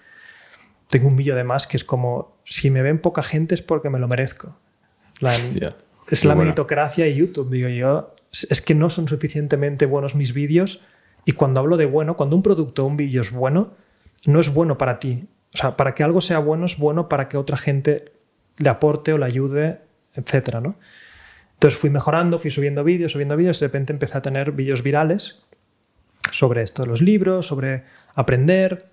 Tengo 0.88 1.08
un 1.08 1.16
vídeo 1.16 1.34
además 1.34 1.66
que 1.66 1.76
es 1.76 1.84
como, 1.84 2.36
si 2.44 2.70
me 2.70 2.82
ven 2.82 2.98
poca 3.00 3.22
gente 3.22 3.54
es 3.54 3.62
porque 3.62 3.90
me 3.90 3.98
lo 3.98 4.08
merezco. 4.08 4.56
La- 5.20 5.34
Hostia, 5.34 5.70
es 6.10 6.24
la 6.24 6.34
buena. 6.34 6.46
meritocracia 6.46 7.04
de 7.04 7.14
YouTube, 7.14 7.50
digo 7.50 7.68
yo. 7.68 8.14
Es 8.32 8.60
que 8.60 8.74
no 8.74 8.90
son 8.90 9.08
suficientemente 9.08 9.86
buenos 9.86 10.14
mis 10.14 10.32
vídeos 10.34 10.80
y 11.24 11.32
cuando 11.32 11.60
hablo 11.60 11.76
de 11.76 11.86
bueno, 11.86 12.16
cuando 12.16 12.36
un 12.36 12.42
producto 12.42 12.84
o 12.84 12.86
un 12.86 12.96
vídeo 12.96 13.20
es 13.22 13.30
bueno, 13.32 13.72
no 14.26 14.40
es 14.40 14.52
bueno 14.52 14.78
para 14.78 14.98
ti. 14.98 15.26
O 15.54 15.56
sea, 15.58 15.76
para 15.76 15.94
que 15.94 16.02
algo 16.04 16.20
sea 16.20 16.38
bueno 16.38 16.66
es 16.66 16.76
bueno 16.78 17.08
para 17.08 17.28
que 17.28 17.36
otra 17.36 17.56
gente 17.56 18.12
le 18.58 18.68
aporte 18.68 19.12
o 19.12 19.18
le 19.18 19.24
ayude, 19.24 19.80
etcétera, 20.14 20.60
¿no? 20.60 20.76
Entonces 21.54 21.78
fui 21.78 21.90
mejorando, 21.90 22.38
fui 22.38 22.50
subiendo 22.50 22.84
vídeos, 22.84 23.12
subiendo 23.12 23.36
vídeos, 23.36 23.56
y 23.56 23.60
de 23.60 23.66
repente 23.66 23.92
empecé 23.92 24.16
a 24.18 24.22
tener 24.22 24.52
vídeos 24.52 24.82
virales 24.82 25.42
sobre 26.30 26.62
esto 26.62 26.82
de 26.82 26.88
los 26.88 27.00
libros, 27.02 27.46
sobre 27.46 27.84
aprender, 28.14 28.86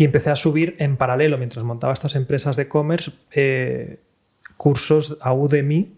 y 0.00 0.04
empecé 0.04 0.30
a 0.30 0.36
subir 0.36 0.76
en 0.78 0.96
paralelo, 0.96 1.36
mientras 1.36 1.62
montaba 1.62 1.92
estas 1.92 2.14
empresas 2.14 2.56
de 2.56 2.62
e-commerce, 2.62 3.12
eh, 3.32 4.00
cursos 4.56 5.18
a 5.20 5.34
Udemy 5.34 5.92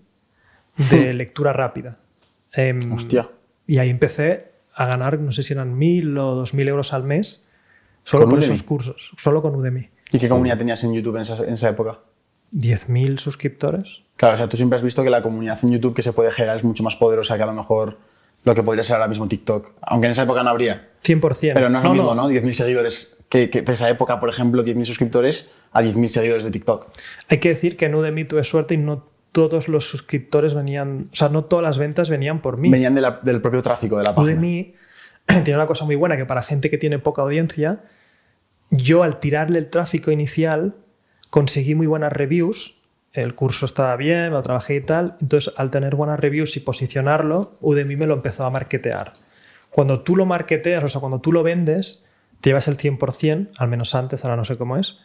de 0.90 1.14
lectura 1.14 1.52
rápida. 1.52 2.00
Em, 2.52 2.92
Hostia. 2.92 3.30
Y 3.64 3.78
ahí 3.78 3.90
empecé 3.90 4.54
a 4.74 4.86
ganar, 4.86 5.20
no 5.20 5.30
sé 5.30 5.44
si 5.44 5.52
eran 5.52 5.78
mil 5.78 6.18
o 6.18 6.34
dos 6.34 6.52
mil 6.52 6.66
euros 6.66 6.92
al 6.92 7.04
mes, 7.04 7.44
solo 8.02 8.24
¿Con 8.24 8.30
por 8.30 8.38
Udemy? 8.40 8.54
esos 8.54 8.66
cursos, 8.66 9.12
solo 9.18 9.40
con 9.40 9.54
Udemy. 9.54 9.88
¿Y 10.10 10.18
qué 10.18 10.28
comunidad 10.28 10.58
tenías 10.58 10.82
en 10.82 10.94
YouTube 10.94 11.14
en 11.14 11.22
esa, 11.22 11.36
en 11.36 11.54
esa 11.54 11.68
época? 11.68 12.00
10.000 12.52 13.20
suscriptores. 13.20 14.02
Claro, 14.16 14.34
o 14.34 14.36
sea, 14.36 14.48
tú 14.48 14.56
siempre 14.56 14.78
has 14.78 14.82
visto 14.82 15.04
que 15.04 15.10
la 15.10 15.22
comunidad 15.22 15.60
en 15.62 15.70
YouTube 15.70 15.94
que 15.94 16.02
se 16.02 16.12
puede 16.12 16.32
generar 16.32 16.56
es 16.56 16.64
mucho 16.64 16.82
más 16.82 16.96
poderosa 16.96 17.36
que 17.36 17.44
a 17.44 17.46
lo 17.46 17.52
mejor 17.52 17.98
lo 18.44 18.54
que 18.54 18.62
podría 18.62 18.84
ser 18.84 18.96
ahora 18.96 19.08
mismo 19.08 19.28
TikTok. 19.28 19.72
Aunque 19.82 20.06
en 20.06 20.12
esa 20.12 20.22
época 20.22 20.42
no 20.42 20.50
habría. 20.50 20.88
100%. 21.04 21.52
Pero 21.54 21.68
no 21.68 21.78
es 21.78 21.84
lo 21.84 21.92
mismo, 21.92 22.14
¿no? 22.14 22.30
10.000 22.30 22.52
seguidores 22.52 23.18
que, 23.28 23.50
que 23.50 23.62
de 23.62 23.72
esa 23.72 23.88
época, 23.88 24.20
por 24.20 24.28
ejemplo, 24.28 24.64
10.000 24.64 24.84
suscriptores 24.84 25.50
a 25.72 25.82
10.000 25.82 26.08
seguidores 26.08 26.44
de 26.44 26.50
TikTok. 26.50 26.88
Hay 27.28 27.38
que 27.38 27.48
decir 27.50 27.76
que 27.76 27.86
en 27.86 27.94
Udemy 27.94 28.24
tuve 28.24 28.44
suerte 28.44 28.74
y 28.74 28.76
no 28.78 29.06
todos 29.32 29.68
los 29.68 29.86
suscriptores 29.88 30.52
venían, 30.54 31.08
o 31.12 31.16
sea, 31.16 31.28
no 31.30 31.44
todas 31.44 31.62
las 31.62 31.78
ventas 31.78 32.10
venían 32.10 32.40
por 32.42 32.58
mí. 32.58 32.68
Venían 32.70 32.94
de 32.94 33.00
la- 33.00 33.20
del 33.22 33.40
propio 33.40 33.62
tráfico 33.62 33.96
de 33.96 34.04
la 34.04 34.14
página. 34.14 34.34
Udemy 34.34 34.74
tiene 35.44 35.54
una 35.54 35.66
cosa 35.66 35.84
muy 35.86 35.96
buena 35.96 36.16
que 36.16 36.26
para 36.26 36.42
gente 36.42 36.68
que 36.68 36.76
tiene 36.78 36.98
poca 36.98 37.22
audiencia, 37.22 37.84
yo 38.70 39.02
al 39.02 39.20
tirarle 39.20 39.58
el 39.58 39.70
tráfico 39.70 40.10
inicial 40.10 40.74
conseguí 41.30 41.74
muy 41.74 41.86
buenas 41.86 42.12
reviews. 42.12 42.81
El 43.12 43.34
curso 43.34 43.66
estaba 43.66 43.94
bien, 43.96 44.30
lo 44.32 44.40
trabajé 44.42 44.76
y 44.76 44.80
tal. 44.80 45.16
Entonces, 45.20 45.52
al 45.56 45.70
tener 45.70 45.94
buenas 45.96 46.18
reviews 46.18 46.56
y 46.56 46.60
posicionarlo, 46.60 47.56
Udemy 47.60 47.96
me 47.96 48.06
lo 48.06 48.14
empezó 48.14 48.46
a 48.46 48.50
marketear. 48.50 49.12
Cuando 49.70 50.00
tú 50.00 50.16
lo 50.16 50.24
marketeas, 50.26 50.82
o 50.84 50.88
sea, 50.88 51.00
cuando 51.00 51.20
tú 51.20 51.32
lo 51.32 51.42
vendes, 51.42 52.04
te 52.40 52.50
llevas 52.50 52.68
el 52.68 52.76
100%, 52.78 53.50
al 53.58 53.68
menos 53.68 53.94
antes, 53.94 54.24
ahora 54.24 54.36
no 54.36 54.44
sé 54.44 54.56
cómo 54.56 54.76
es. 54.76 54.96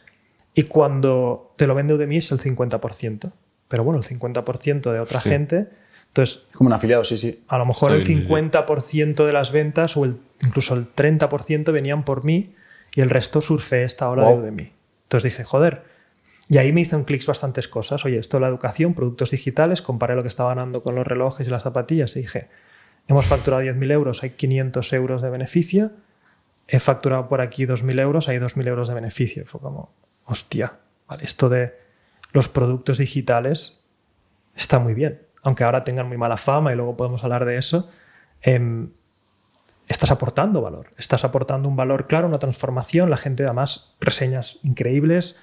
Y 0.54 0.64
cuando 0.64 1.52
te 1.56 1.66
lo 1.66 1.74
vende 1.74 1.94
Udemy 1.94 2.16
es 2.16 2.32
el 2.32 2.40
50%. 2.40 3.32
Pero 3.68 3.84
bueno, 3.84 3.98
el 4.00 4.04
50% 4.06 4.90
de 4.92 5.00
otra 5.00 5.20
Sí. 5.20 5.28
gente. 5.28 5.68
Entonces, 6.08 6.42
Como 6.54 6.68
un 6.68 6.72
afiliado, 6.74 7.04
sí, 7.04 7.18
sí. 7.18 7.44
a 7.48 7.58
lo 7.58 7.66
mejor 7.66 7.92
el 7.92 7.98
bien, 7.98 8.06
sí, 8.06 8.14
sí. 8.14 8.20
50% 8.32 9.26
de 9.26 9.32
las 9.32 9.52
ventas 9.52 9.96
o 9.98 10.04
el, 10.06 10.16
incluso 10.42 10.74
el 10.74 10.86
30% 10.94 11.70
venían 11.72 12.02
por 12.04 12.24
mí 12.24 12.54
y 12.94 13.02
el 13.02 13.10
resto 13.10 13.42
surfé 13.42 13.82
esta 13.84 14.08
ola 14.08 14.22
Wow. 14.24 14.36
de 14.36 14.42
Udemy. 14.44 14.72
Entonces 15.04 15.30
dije, 15.32 15.44
joder. 15.44 15.82
Y 16.48 16.56
ahí 16.56 16.72
me 16.72 16.80
hizo 16.80 16.96
un 16.96 17.04
clic 17.04 17.24
bastantes 17.26 17.68
cosas. 17.68 18.04
Oye, 18.04 18.18
esto 18.18 18.38
es 18.38 18.40
la 18.40 18.48
educación, 18.48 18.94
productos 18.94 19.30
digitales, 19.30 19.82
comparé 19.82 20.14
lo 20.14 20.22
que 20.22 20.28
estaba 20.28 20.54
ganando 20.54 20.82
con 20.82 20.94
los 20.94 21.06
relojes 21.06 21.46
y 21.46 21.50
las 21.50 21.62
zapatillas 21.62 22.16
y 22.16 22.20
dije, 22.20 22.48
hemos 23.06 23.26
facturado 23.26 23.62
10.000 23.62 23.92
euros, 23.92 24.22
hay 24.22 24.30
500 24.30 24.92
euros 24.94 25.20
de 25.20 25.28
beneficio, 25.30 25.92
he 26.66 26.78
facturado 26.80 27.28
por 27.28 27.42
aquí 27.42 27.66
2.000 27.66 28.00
euros, 28.00 28.28
hay 28.28 28.38
2.000 28.38 28.66
euros 28.66 28.88
de 28.88 28.94
beneficio. 28.94 29.44
Fue 29.44 29.60
como, 29.60 29.92
hostia, 30.24 30.78
vale, 31.06 31.24
esto 31.24 31.50
de 31.50 31.74
los 32.32 32.48
productos 32.48 32.98
digitales 32.98 33.84
está 34.54 34.78
muy 34.78 34.94
bien. 34.94 35.22
Aunque 35.42 35.64
ahora 35.64 35.84
tengan 35.84 36.08
muy 36.08 36.16
mala 36.16 36.36
fama 36.36 36.72
y 36.72 36.76
luego 36.76 36.96
podemos 36.96 37.22
hablar 37.24 37.44
de 37.44 37.58
eso, 37.58 37.88
em, 38.40 38.90
estás 39.86 40.10
aportando 40.10 40.62
valor. 40.62 40.92
Estás 40.96 41.24
aportando 41.24 41.68
un 41.68 41.76
valor 41.76 42.06
claro, 42.06 42.26
una 42.26 42.38
transformación. 42.38 43.10
La 43.10 43.16
gente, 43.16 43.44
además, 43.44 43.96
reseñas 44.00 44.58
increíbles. 44.62 45.36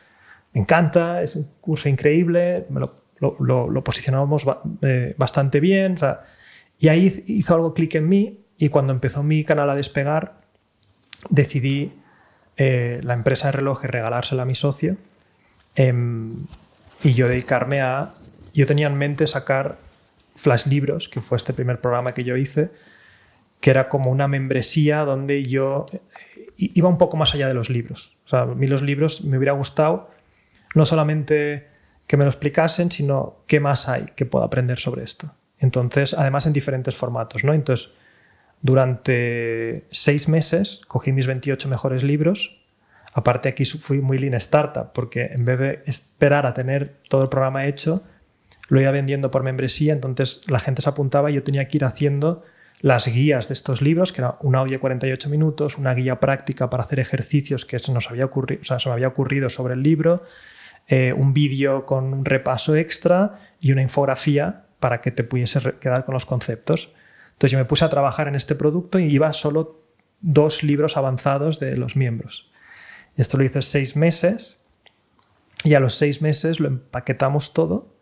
Me 0.56 0.62
encanta, 0.62 1.22
es 1.22 1.36
un 1.36 1.48
curso 1.62 1.88
increíble. 1.90 2.66
me 2.70 2.80
lo, 2.80 2.96
lo- 3.20 3.36
lo- 3.40 3.70
lo 3.70 3.84
posicionamos 3.84 4.44
ba- 4.46 4.62
eh, 4.82 5.14
bastante 5.18 5.60
bien. 5.60 5.96
o 5.96 6.00
sea, 6.00 6.16
y 6.80 6.88
ahí 6.88 7.24
hizo 7.28 7.54
algo 7.54 7.74
clic 7.76 7.94
en 7.96 8.10
mí. 8.10 8.40
Y 8.58 8.70
cuando 8.70 8.94
empezó 8.94 9.22
mi 9.22 9.44
canal 9.44 9.70
a 9.70 9.76
despegar, 9.76 10.42
decidí 11.30 11.92
eh, 12.58 13.02
la 13.04 13.14
empresa 13.14 13.48
de 13.48 13.52
relojes 13.52 13.92
regalársela 13.92 14.44
a 14.44 14.46
mi 14.46 14.56
socio 14.56 14.96
em, 15.76 16.46
y 17.04 17.14
yo 17.14 17.28
dedicarme 17.28 17.82
a... 17.82 18.12
Yo 18.54 18.66
tenía 18.66 18.88
en 18.88 18.96
mente 18.98 19.28
sacar 19.28 19.78
Flash 20.38 20.68
Libros, 20.68 21.10
que 21.10 21.20
fue 21.20 21.38
este 21.38 21.52
primer 21.54 21.82
programa 21.82 22.14
que 22.14 22.24
yo 22.24 22.38
hice, 22.38 22.72
que 23.60 23.70
era 23.72 23.90
como 23.90 24.10
una 24.10 24.30
membresía 24.30 25.04
donde 25.04 25.44
yo 25.44 25.88
eh, 25.92 26.00
iba 26.58 26.88
un 26.88 26.98
poco 26.98 27.18
más 27.18 27.34
allá 27.34 27.50
de 27.50 27.54
los 27.54 27.70
libros. 27.70 28.16
O 28.26 28.30
sea, 28.30 28.42
a 28.44 28.46
mí 28.46 28.68
los 28.68 28.82
libros 28.82 29.26
me 29.26 29.38
hubiera 29.38 29.52
gustado 29.52 30.10
no 30.76 30.86
solamente 30.86 31.68
que 32.06 32.18
me 32.18 32.24
lo 32.24 32.30
explicasen, 32.30 32.92
sino 32.92 33.38
qué 33.48 33.60
más 33.60 33.90
hay 33.90 34.06
que 34.16 34.26
pueda 34.26 34.46
aprender 34.46 34.80
sobre 34.80 35.04
esto. 35.04 35.34
Entonces, 35.58 36.14
además 36.14 36.46
en 36.46 36.54
diferentes 36.54 36.96
formatos, 36.96 37.44
¿no? 37.44 37.54
Entonces, 37.54 37.90
durante 38.62 39.88
seis 39.90 40.28
meses 40.28 40.82
cogí 40.88 41.12
mis 41.12 41.28
28 41.28 41.68
mejores 41.70 42.04
libros. 42.04 42.62
Aparte 43.14 43.50
aquí 43.50 43.66
fui 43.66 44.02
muy 44.02 44.18
lean 44.18 44.34
startup, 44.36 44.92
porque 44.94 45.32
en 45.34 45.46
vez 45.46 45.60
de 45.60 45.84
esperar 45.86 46.46
a 46.46 46.54
tener 46.54 46.98
todo 47.10 47.24
el 47.24 47.30
programa 47.30 47.66
hecho, 47.66 48.04
lo 48.68 48.82
iba 48.82 48.92
vendiendo 48.92 49.32
por 49.32 49.44
membresía, 49.44 49.94
entonces 49.94 50.42
la 50.48 50.60
gente 50.60 50.82
se 50.82 50.90
apuntaba 50.90 51.32
y 51.32 51.36
yo 51.36 51.44
tenía 51.44 51.68
que 51.68 51.78
ir 51.78 51.86
haciendo 51.86 52.44
las 52.82 53.08
guías 53.08 53.48
de 53.48 53.54
estos 53.54 53.82
libros, 53.82 54.12
que 54.12 54.22
era 54.22 54.38
un 54.42 54.56
audio 54.56 54.74
de 54.74 54.80
48 54.80 55.30
minutos, 55.30 55.78
una 55.78 55.94
guía 55.94 56.20
práctica 56.20 56.70
para 56.70 56.84
hacer 56.84 57.00
ejercicios 57.00 57.66
que 57.66 57.80
se 57.80 57.94
nos 57.94 58.10
había 58.10 58.26
ocurrido, 58.26 58.62
o 58.62 58.66
sea, 58.66 58.80
se 58.80 58.90
me 58.90 58.94
había 58.94 59.08
ocurrido 59.08 59.50
sobre 59.50 59.76
el 59.76 59.84
libro, 59.84 60.24
eh, 60.88 61.14
un 61.14 61.34
vídeo 61.34 61.86
con 61.86 62.14
un 62.14 62.26
repaso 62.26 62.76
extra 62.76 63.40
y 63.60 63.72
una 63.72 63.82
infografía 63.82 64.66
para 64.80 65.02
que 65.02 65.12
te 65.12 65.24
pudiese 65.24 65.60
quedar 65.80 66.06
con 66.06 66.14
los 66.14 66.26
conceptos. 66.26 66.94
Entonces 67.34 67.52
yo 67.52 67.58
me 67.58 67.66
puse 67.66 67.86
a 67.86 67.90
trabajar 67.90 68.28
en 68.28 68.36
este 68.36 68.56
producto 68.56 69.00
y 69.00 69.06
iba 69.06 69.32
solo 69.34 69.84
dos 70.22 70.64
libros 70.64 70.98
avanzados 70.98 71.60
de 71.60 71.76
los 71.76 71.96
miembros. 71.96 72.52
Esto 73.18 73.38
lo 73.38 73.44
hice 73.44 73.62
seis 73.62 73.96
meses 73.96 74.62
y 75.64 75.74
a 75.74 75.80
los 75.80 75.96
seis 75.96 76.22
meses 76.22 76.60
lo 76.60 76.68
empaquetamos 76.68 77.54
todo 77.54 77.96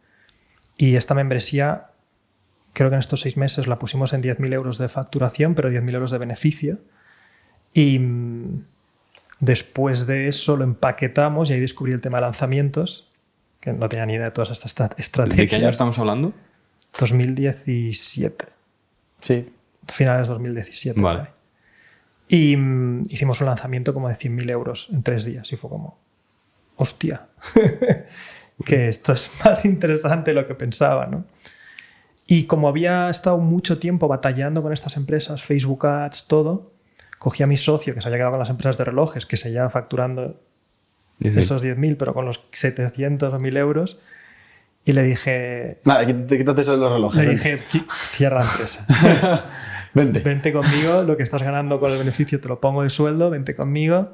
y 0.78 0.96
esta 0.96 1.14
membresía, 1.14 1.92
creo 2.74 2.90
que 2.90 2.96
en 2.96 3.00
estos 3.00 3.22
seis 3.22 3.38
meses 3.38 3.68
la 3.68 3.80
pusimos 3.80 4.14
en 4.14 4.24
10.000 4.24 4.54
euros 4.54 4.78
de 4.78 4.90
facturación, 4.90 5.56
pero 5.56 5.70
10.000 5.70 5.94
euros 5.94 6.12
de 6.12 6.18
beneficio. 6.18 6.80
Mm, 7.76 8.60
después 9.40 10.06
de 10.08 10.28
eso 10.28 10.56
lo 10.58 10.64
empaquetamos 10.64 11.50
y 11.50 11.54
ahí 11.54 11.60
descubrí 11.60 11.92
el 11.94 12.02
tema 12.02 12.18
de 12.18 12.22
lanzamientos, 12.24 13.10
que 13.60 13.74
no 13.74 13.88
tenía 13.90 14.06
ni 14.06 14.14
idea 14.14 14.26
de 14.26 14.32
todas 14.32 14.52
estas 14.52 14.72
estra- 14.72 14.88
¿De 14.90 14.96
qué 14.96 15.02
año 15.02 15.44
estrategias. 15.44 15.70
estamos 15.76 16.00
hablando? 16.00 16.34
2017, 17.00 18.46
Sí. 19.22 19.50
finales 19.92 20.28
de 20.28 20.34
2017. 20.34 21.02
Vale. 21.02 21.28
Y 22.28 22.56
mm, 22.58 23.04
hicimos 23.10 23.40
un 23.42 23.48
lanzamiento 23.48 23.94
como 23.94 24.08
de 24.10 24.16
100.000 24.16 24.50
euros 24.50 24.90
en 24.92 25.04
tres 25.04 25.26
días 25.26 25.52
y 25.52 25.56
fue 25.56 25.70
como, 25.70 25.98
hostia, 26.78 27.28
que 28.66 28.88
esto 28.90 29.14
es 29.14 29.30
más 29.44 29.66
interesante 29.66 30.32
de 30.32 30.36
lo 30.42 30.48
que 30.48 30.56
pensaba, 30.56 31.06
¿no? 31.08 31.26
Y 32.26 32.46
como 32.46 32.68
había 32.70 33.10
estado 33.10 33.38
mucho 33.38 33.80
tiempo 33.80 34.08
batallando 34.08 34.62
con 34.62 34.72
estas 34.74 34.96
empresas, 34.98 35.44
Facebook 35.44 35.86
Ads, 35.86 36.28
todo, 36.28 36.73
cogí 37.24 37.42
a 37.42 37.48
mi 37.48 37.56
socio 37.58 37.96
que 37.96 38.02
se 38.02 38.08
había 38.10 38.18
quedado 38.18 38.32
con 38.32 38.40
las 38.40 38.50
empresas 38.50 38.78
de 38.78 38.84
relojes, 38.84 39.26
que 39.26 39.38
se 39.38 39.50
lleva 39.52 39.70
facturando 39.70 40.42
Dice, 41.20 41.40
esos 41.40 41.64
10.000, 41.64 41.96
pero 41.98 42.14
con 42.14 42.26
los 42.26 42.42
700 42.52 43.34
o 43.34 43.38
1.000 43.40 43.58
euros, 43.58 44.00
y 44.84 44.92
le 44.92 45.04
dije, 45.04 45.80
Nada, 45.86 46.06
quítate, 46.06 46.62
eso 46.62 46.74
de 46.74 46.78
los 46.80 46.92
relojes. 46.92 47.22
le 47.22 47.28
vente. 47.28 47.52
dije, 47.56 47.64
"Qui- 47.72 47.86
cierra 48.12 48.40
la 48.40 48.46
empresa. 48.46 49.46
Vente. 49.94 50.20
vente 50.22 50.52
conmigo, 50.52 51.04
lo 51.04 51.16
que 51.16 51.22
estás 51.24 51.44
ganando 51.44 51.80
con 51.80 51.92
el 51.92 52.00
beneficio 52.00 52.42
te 52.42 52.48
lo 52.50 52.60
pongo 52.60 52.82
de 52.84 52.90
sueldo, 52.90 53.30
vente 53.30 53.56
conmigo. 53.56 54.14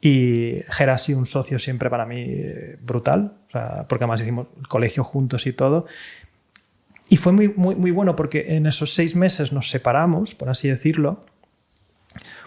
Y 0.00 0.60
Gera 0.68 0.94
ha 0.94 0.98
sido 0.98 1.18
un 1.18 1.24
socio 1.26 1.58
siempre 1.58 1.88
para 1.90 2.04
mí 2.06 2.24
eh, 2.28 2.76
brutal, 2.82 3.32
o 3.48 3.50
sea, 3.50 3.86
porque 3.88 4.04
además 4.04 4.20
hicimos 4.20 4.46
el 4.60 4.68
colegio 4.68 5.02
juntos 5.02 5.46
y 5.46 5.52
todo. 5.54 5.86
Y 7.08 7.16
fue 7.16 7.32
muy, 7.32 7.48
muy, 7.48 7.74
muy 7.74 7.90
bueno 7.90 8.14
porque 8.14 8.54
en 8.56 8.66
esos 8.66 8.92
seis 8.94 9.16
meses 9.16 9.50
nos 9.50 9.70
separamos, 9.70 10.34
por 10.34 10.50
así 10.50 10.68
decirlo, 10.68 11.24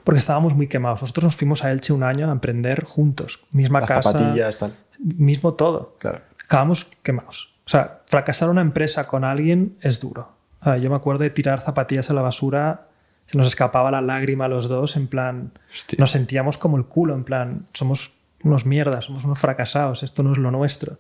porque 0.04 0.20
estábamos 0.20 0.56
muy 0.56 0.68
quemados. 0.68 1.02
Nosotros 1.02 1.24
nos 1.26 1.36
fuimos 1.36 1.64
a 1.64 1.72
Elche 1.72 1.94
un 1.94 2.04
año 2.04 2.30
a 2.30 2.32
emprender 2.32 2.84
juntos, 2.84 3.40
misma 3.52 3.82
Las 3.82 3.90
casa, 3.90 4.12
zapatillas, 4.14 4.58
tal. 4.58 4.76
mismo 5.00 5.54
todo. 5.54 5.96
Claro. 6.00 6.22
Acabamos 6.46 6.88
quemados. 7.04 7.54
O 7.66 7.70
sea, 7.70 8.02
fracasar 8.08 8.50
una 8.50 8.62
empresa 8.62 9.08
con 9.08 9.24
alguien 9.24 9.78
es 9.82 10.00
duro. 10.00 10.32
O 10.62 10.64
sea, 10.66 10.78
yo 10.78 10.90
me 10.90 10.96
acuerdo 10.96 11.24
de 11.24 11.30
tirar 11.30 11.62
zapatillas 11.62 12.10
a 12.10 12.14
la 12.14 12.22
basura, 12.22 12.88
se 13.28 13.38
nos 13.38 13.48
escapaba 13.48 13.92
la 13.92 14.02
lágrima 14.02 14.46
a 14.46 14.48
los 14.50 14.68
dos, 14.68 14.96
en 14.98 15.08
plan, 15.08 15.52
Hostia. 15.72 15.98
nos 16.00 16.12
sentíamos 16.12 16.58
como 16.58 16.78
el 16.78 16.86
culo, 16.86 17.14
en 17.16 17.24
plan, 17.24 17.68
somos 17.74 18.12
unos 18.44 18.66
mierdas, 18.66 19.06
somos 19.06 19.24
unos 19.24 19.40
fracasados, 19.40 20.04
esto 20.04 20.22
no 20.24 20.34
es 20.34 20.38
lo 20.38 20.52
nuestro. 20.52 20.98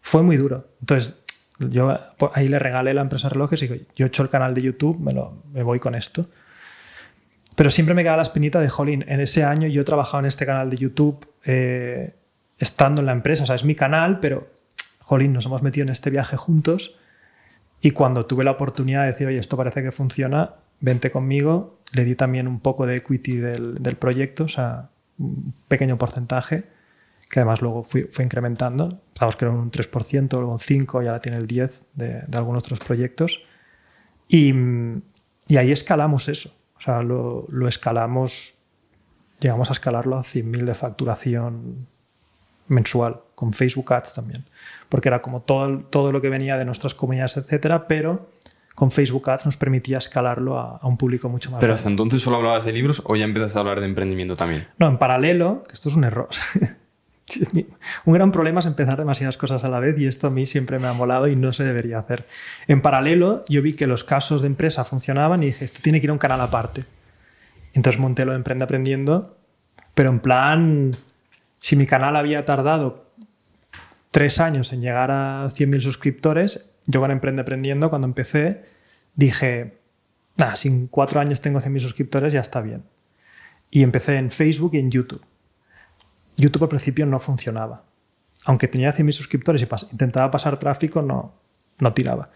Fue 0.00 0.22
muy 0.22 0.36
duro. 0.36 0.66
Entonces, 0.80 1.18
yo 1.58 1.94
po- 2.16 2.30
ahí 2.34 2.48
le 2.48 2.58
regalé 2.58 2.94
la 2.94 3.02
empresa 3.02 3.28
de 3.28 3.34
relojes 3.34 3.60
y 3.62 3.68
digo, 3.68 3.84
yo 3.96 4.06
he 4.06 4.08
hecho 4.08 4.22
el 4.22 4.30
canal 4.30 4.54
de 4.54 4.62
YouTube, 4.62 4.98
me, 4.98 5.12
lo, 5.12 5.42
me 5.52 5.62
voy 5.62 5.78
con 5.80 5.94
esto. 5.94 6.26
Pero 7.58 7.70
siempre 7.70 7.92
me 7.92 8.04
queda 8.04 8.14
la 8.14 8.22
espinita 8.22 8.60
de, 8.60 8.68
jolín, 8.68 9.04
en 9.08 9.18
ese 9.18 9.42
año 9.42 9.66
yo 9.66 9.80
he 9.80 9.84
trabajado 9.84 10.20
en 10.20 10.26
este 10.26 10.46
canal 10.46 10.70
de 10.70 10.76
YouTube 10.76 11.26
eh, 11.44 12.14
estando 12.56 13.00
en 13.00 13.06
la 13.06 13.10
empresa. 13.10 13.42
O 13.42 13.46
sea, 13.46 13.56
es 13.56 13.64
mi 13.64 13.74
canal, 13.74 14.20
pero, 14.20 14.46
jolín, 15.00 15.32
nos 15.32 15.44
hemos 15.46 15.60
metido 15.60 15.84
en 15.84 15.90
este 15.90 16.08
viaje 16.10 16.36
juntos. 16.36 16.96
Y 17.80 17.90
cuando 17.90 18.26
tuve 18.26 18.44
la 18.44 18.52
oportunidad 18.52 19.00
de 19.00 19.06
decir, 19.08 19.26
oye, 19.26 19.38
esto 19.38 19.56
parece 19.56 19.82
que 19.82 19.90
funciona, 19.90 20.54
vente 20.78 21.10
conmigo, 21.10 21.80
le 21.94 22.04
di 22.04 22.14
también 22.14 22.46
un 22.46 22.60
poco 22.60 22.86
de 22.86 22.94
equity 22.94 23.38
del, 23.38 23.96
proyecto, 23.98 24.44
o 24.44 24.48
sea, 24.48 24.90
un 25.18 25.52
pequeño 25.66 25.98
porcentaje, 25.98 26.62
que 27.28 27.40
además 27.40 27.60
luego 27.60 27.82
fue 27.82 28.08
incrementando. 28.20 29.00
Empezamos 29.08 29.34
creo 29.34 29.50
en 29.50 29.58
un 29.58 29.72
3%, 29.72 30.30
luego 30.30 30.52
un 30.52 30.58
5%, 30.58 31.02
y 31.02 31.08
ahora 31.08 31.18
tiene 31.18 31.38
el 31.38 31.48
10% 31.48 31.86
de, 31.94 32.22
algunos 32.34 32.62
otros 32.62 32.78
proyectos. 32.78 33.40
Y 34.28 34.54
ahí 35.56 35.72
escalamos 35.72 36.28
eso. 36.28 36.54
O 36.78 36.80
sea, 36.82 37.02
lo, 37.02 37.46
lo 37.48 37.68
escalamos, 37.68 38.54
llegamos 39.40 39.70
a 39.70 39.72
escalarlo 39.72 40.16
a 40.16 40.20
100.000 40.20 40.64
de 40.64 40.74
facturación 40.74 41.86
mensual, 42.68 43.20
con 43.34 43.52
Facebook 43.52 43.92
Ads 43.92 44.14
también. 44.14 44.44
Porque 44.88 45.08
era 45.08 45.22
como 45.22 45.42
todo, 45.42 45.80
todo 45.80 46.12
lo 46.12 46.20
que 46.20 46.28
venía 46.28 46.56
de 46.58 46.64
nuestras 46.64 46.94
comunidades, 46.94 47.36
etcétera, 47.36 47.88
pero 47.88 48.30
con 48.74 48.90
Facebook 48.92 49.28
Ads 49.30 49.46
nos 49.46 49.56
permitía 49.56 49.98
escalarlo 49.98 50.58
a, 50.58 50.76
a 50.76 50.86
un 50.86 50.96
público 50.96 51.28
mucho 51.28 51.50
más 51.50 51.58
Pero 51.60 51.68
grande. 51.70 51.80
hasta 51.80 51.88
entonces 51.90 52.22
solo 52.22 52.36
hablabas 52.36 52.64
de 52.64 52.72
libros 52.72 53.02
o 53.06 53.16
ya 53.16 53.24
empezaste 53.24 53.58
a 53.58 53.60
hablar 53.60 53.80
de 53.80 53.86
emprendimiento 53.86 54.36
también. 54.36 54.68
No, 54.78 54.86
en 54.88 54.98
paralelo, 54.98 55.64
que 55.66 55.74
esto 55.74 55.88
es 55.88 55.96
un 55.96 56.04
error. 56.04 56.28
un 58.04 58.14
gran 58.14 58.32
problema 58.32 58.60
es 58.60 58.66
empezar 58.66 58.98
demasiadas 58.98 59.36
cosas 59.36 59.64
a 59.64 59.68
la 59.68 59.80
vez 59.80 59.98
y 59.98 60.06
esto 60.06 60.28
a 60.28 60.30
mí 60.30 60.46
siempre 60.46 60.78
me 60.78 60.88
ha 60.88 60.92
molado 60.92 61.28
y 61.28 61.36
no 61.36 61.52
se 61.52 61.64
debería 61.64 61.98
hacer. 61.98 62.26
En 62.66 62.82
paralelo, 62.82 63.44
yo 63.48 63.62
vi 63.62 63.74
que 63.74 63.86
los 63.86 64.04
casos 64.04 64.42
de 64.42 64.48
empresa 64.48 64.84
funcionaban 64.84 65.42
y 65.42 65.46
dije, 65.46 65.64
esto 65.64 65.80
tiene 65.82 66.00
que 66.00 66.06
ir 66.06 66.10
a 66.10 66.14
un 66.14 66.18
canal 66.18 66.40
aparte. 66.40 66.84
Entonces 67.74 68.00
monté 68.00 68.24
lo 68.24 68.32
de 68.32 68.38
Emprende 68.38 68.64
Aprendiendo, 68.64 69.36
pero 69.94 70.10
en 70.10 70.20
plan, 70.20 70.96
si 71.60 71.76
mi 71.76 71.86
canal 71.86 72.16
había 72.16 72.44
tardado 72.44 73.12
tres 74.10 74.40
años 74.40 74.72
en 74.72 74.80
llegar 74.80 75.10
a 75.10 75.48
100.000 75.50 75.80
suscriptores, 75.80 76.70
yo 76.86 77.00
con 77.00 77.10
Emprende 77.10 77.42
Aprendiendo, 77.42 77.90
cuando 77.90 78.06
empecé, 78.06 78.64
dije, 79.14 79.78
nada, 80.36 80.56
si 80.56 80.68
en 80.68 80.86
cuatro 80.86 81.20
años 81.20 81.40
tengo 81.40 81.60
100.000 81.60 81.80
suscriptores 81.80 82.32
ya 82.32 82.40
está 82.40 82.60
bien. 82.60 82.84
Y 83.70 83.82
empecé 83.82 84.16
en 84.16 84.30
Facebook 84.30 84.70
y 84.74 84.78
en 84.78 84.90
YouTube. 84.90 85.22
YouTube 86.38 86.62
al 86.64 86.68
principio 86.70 87.04
no 87.06 87.18
funcionaba. 87.20 87.84
Aunque 88.44 88.68
tenía 88.68 88.94
100.000 88.94 89.12
suscriptores 89.12 89.60
y 89.62 89.66
pas- 89.66 89.88
intentaba 89.92 90.30
pasar 90.30 90.58
tráfico, 90.58 91.02
no, 91.02 91.34
no 91.80 91.92
tiraba. 91.92 92.30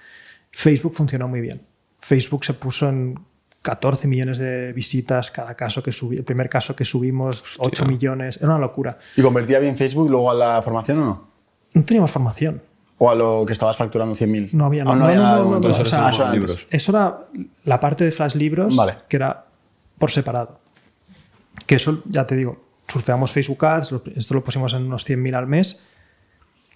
Facebook 0.50 0.94
funcionó 0.94 1.28
muy 1.28 1.40
bien. 1.40 1.62
Facebook 2.00 2.44
se 2.44 2.52
puso 2.54 2.88
en 2.88 3.18
14 3.62 4.08
millones 4.08 4.38
de 4.38 4.72
visitas 4.72 5.30
cada 5.30 5.54
caso 5.54 5.82
que 5.82 5.92
subí. 5.92 6.16
El 6.16 6.24
primer 6.24 6.48
caso 6.48 6.74
que 6.74 6.84
subimos, 6.84 7.44
8 7.58 7.86
millones. 7.86 8.36
Era 8.38 8.48
una 8.48 8.58
locura. 8.58 8.98
¿Y 9.16 9.22
convertía 9.22 9.58
bien 9.60 9.76
Facebook 9.76 10.10
luego 10.10 10.30
a 10.30 10.34
la 10.34 10.60
formación 10.62 10.98
o 10.98 11.04
no? 11.04 11.28
No 11.74 11.84
teníamos 11.84 12.10
formación. 12.10 12.60
¿O 12.98 13.10
a 13.10 13.14
lo 13.14 13.44
que 13.46 13.52
estabas 13.52 13.76
facturando 13.76 14.14
100.000? 14.14 14.50
No 14.52 14.66
había, 14.66 14.82
Ah, 14.82 14.94
no, 14.96 15.04
había 15.04 15.16
no, 15.16 15.22
nada 15.22 15.32
no, 15.32 15.38
de 15.38 15.42
no, 15.44 15.48
momento. 15.48 15.68
no, 15.68 15.74
Eso 15.74 15.82
o 15.82 15.86
sea, 15.86 15.98
era- 16.00 16.10
eso 16.10 16.22
era 16.22 16.32
libros. 16.32 16.50
antes. 16.50 16.66
Eso 16.70 16.92
era 16.92 17.18
la 17.64 17.80
parte 17.80 18.04
de 18.04 18.10
Flash 18.10 18.34
Libros, 18.34 18.76
Vale. 18.76 18.96
que 19.08 19.16
era 19.16 19.46
por 19.98 20.10
separado. 20.10 20.60
Que 21.66 21.76
eso, 21.76 22.02
ya 22.06 22.26
te 22.26 22.34
digo, 22.36 22.60
surfeamos 22.92 23.32
Facebook 23.32 23.64
Ads, 23.64 23.94
esto 24.16 24.34
lo 24.34 24.44
pusimos 24.44 24.72
en 24.74 24.84
unos 24.84 25.08
100.000 25.08 25.34
al 25.34 25.46
mes. 25.46 25.82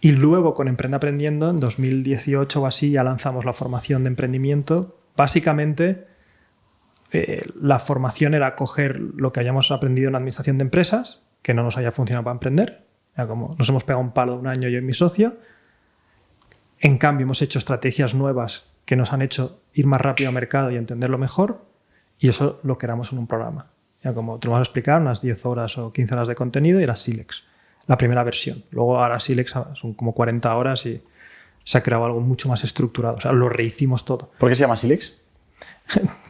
Y 0.00 0.12
luego 0.12 0.54
con 0.54 0.68
Emprende 0.68 0.96
Aprendiendo, 0.96 1.50
en 1.50 1.60
2018 1.60 2.60
o 2.60 2.66
así, 2.66 2.90
ya 2.90 3.04
lanzamos 3.04 3.44
la 3.44 3.52
formación 3.52 4.04
de 4.04 4.08
emprendimiento. 4.08 4.98
Básicamente, 5.16 6.06
eh, 7.12 7.42
la 7.60 7.78
formación 7.78 8.34
era 8.34 8.54
coger 8.56 9.00
lo 9.00 9.32
que 9.32 9.40
hayamos 9.40 9.70
aprendido 9.70 10.08
en 10.08 10.16
administración 10.16 10.58
de 10.58 10.64
empresas, 10.64 11.22
que 11.42 11.54
no 11.54 11.62
nos 11.62 11.76
haya 11.78 11.92
funcionado 11.92 12.24
para 12.24 12.34
emprender. 12.34 12.86
Era 13.14 13.26
como 13.26 13.54
nos 13.58 13.68
hemos 13.68 13.84
pegado 13.84 14.02
un 14.02 14.12
palo 14.12 14.36
un 14.36 14.46
año 14.46 14.68
yo 14.68 14.78
y 14.78 14.82
mi 14.82 14.92
socio. 14.92 15.38
En 16.78 16.98
cambio, 16.98 17.24
hemos 17.24 17.40
hecho 17.40 17.58
estrategias 17.58 18.14
nuevas 18.14 18.70
que 18.84 18.96
nos 18.96 19.12
han 19.12 19.22
hecho 19.22 19.60
ir 19.72 19.86
más 19.86 20.00
rápido 20.00 20.28
al 20.28 20.34
mercado 20.34 20.70
y 20.70 20.76
entenderlo 20.76 21.18
mejor, 21.18 21.64
y 22.18 22.28
eso 22.28 22.60
lo 22.62 22.78
queramos 22.78 23.12
en 23.12 23.18
un 23.18 23.26
programa. 23.26 23.70
Como 24.14 24.38
te 24.38 24.46
lo 24.46 24.52
vamos 24.52 24.66
a 24.66 24.68
explicar, 24.68 25.00
unas 25.00 25.20
10 25.20 25.46
horas 25.46 25.78
o 25.78 25.92
15 25.92 26.14
horas 26.14 26.28
de 26.28 26.34
contenido 26.34 26.80
y 26.80 26.84
era 26.84 26.96
Silex, 26.96 27.44
la 27.86 27.96
primera 27.96 28.22
versión. 28.24 28.64
Luego 28.70 29.00
ahora 29.00 29.20
Silex 29.20 29.54
son 29.74 29.94
como 29.94 30.12
40 30.12 30.57
horas 30.57 30.86
y 30.86 31.02
se 31.64 31.78
ha 31.78 31.82
creado 31.82 32.04
algo 32.04 32.20
mucho 32.20 32.48
más 32.48 32.64
estructurado. 32.64 33.16
O 33.16 33.20
sea, 33.20 33.32
lo 33.32 33.48
rehicimos 33.48 34.04
todo. 34.04 34.30
¿Por 34.38 34.48
qué 34.48 34.54
se 34.54 34.62
llama 34.62 34.76
Silex? 34.76 35.14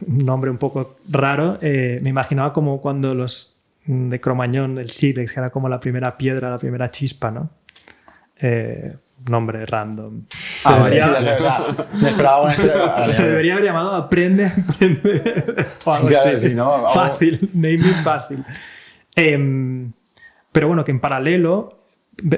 Un 0.07 0.25
nombre 0.25 0.49
un 0.49 0.57
poco 0.57 0.97
raro. 1.09 1.59
eh, 1.61 1.99
me 2.01 2.09
imaginaba 2.09 2.53
como 2.53 2.81
cuando 2.81 3.13
los 3.13 3.57
mm, 3.85 4.09
de 4.09 4.19
Cromañón, 4.19 4.77
el 4.77 4.91
Silex, 4.91 5.33
que 5.33 5.39
era 5.39 5.49
como 5.49 5.69
la 5.69 5.79
primera 5.79 6.17
piedra, 6.17 6.49
la 6.49 6.57
primera 6.57 6.91
chispa, 6.91 7.31
¿no? 7.31 7.49
Eh, 8.39 8.95
nombre 9.29 9.65
random. 9.65 10.23
Ah, 10.63 10.73
Se 10.73 10.79
vale. 10.79 10.95
debería- 10.95 11.55
O 11.57 11.59
sea, 11.59 11.85
me 11.93 12.09
esperaba 12.09 12.41
una 12.43 12.53
vale, 12.53 13.09
se 13.09 13.21
vale. 13.21 13.29
debería 13.31 13.53
haber 13.53 13.65
llamado 13.65 13.95
Aprende, 13.95 14.45
Aprende. 14.45 15.65
o 15.85 15.91
algo 15.93 16.07
Claro, 16.07 16.37
así. 16.37 16.49
sí, 16.49 16.55
¿no? 16.55 16.89
Fácil, 16.93 17.49
naming 17.53 17.81
fácil. 18.03 18.43
Em, 19.15 19.91
pero 20.51 20.67
bueno, 20.67 20.83
que 20.83 20.91
en 20.91 20.99
paralelo, 20.99 21.83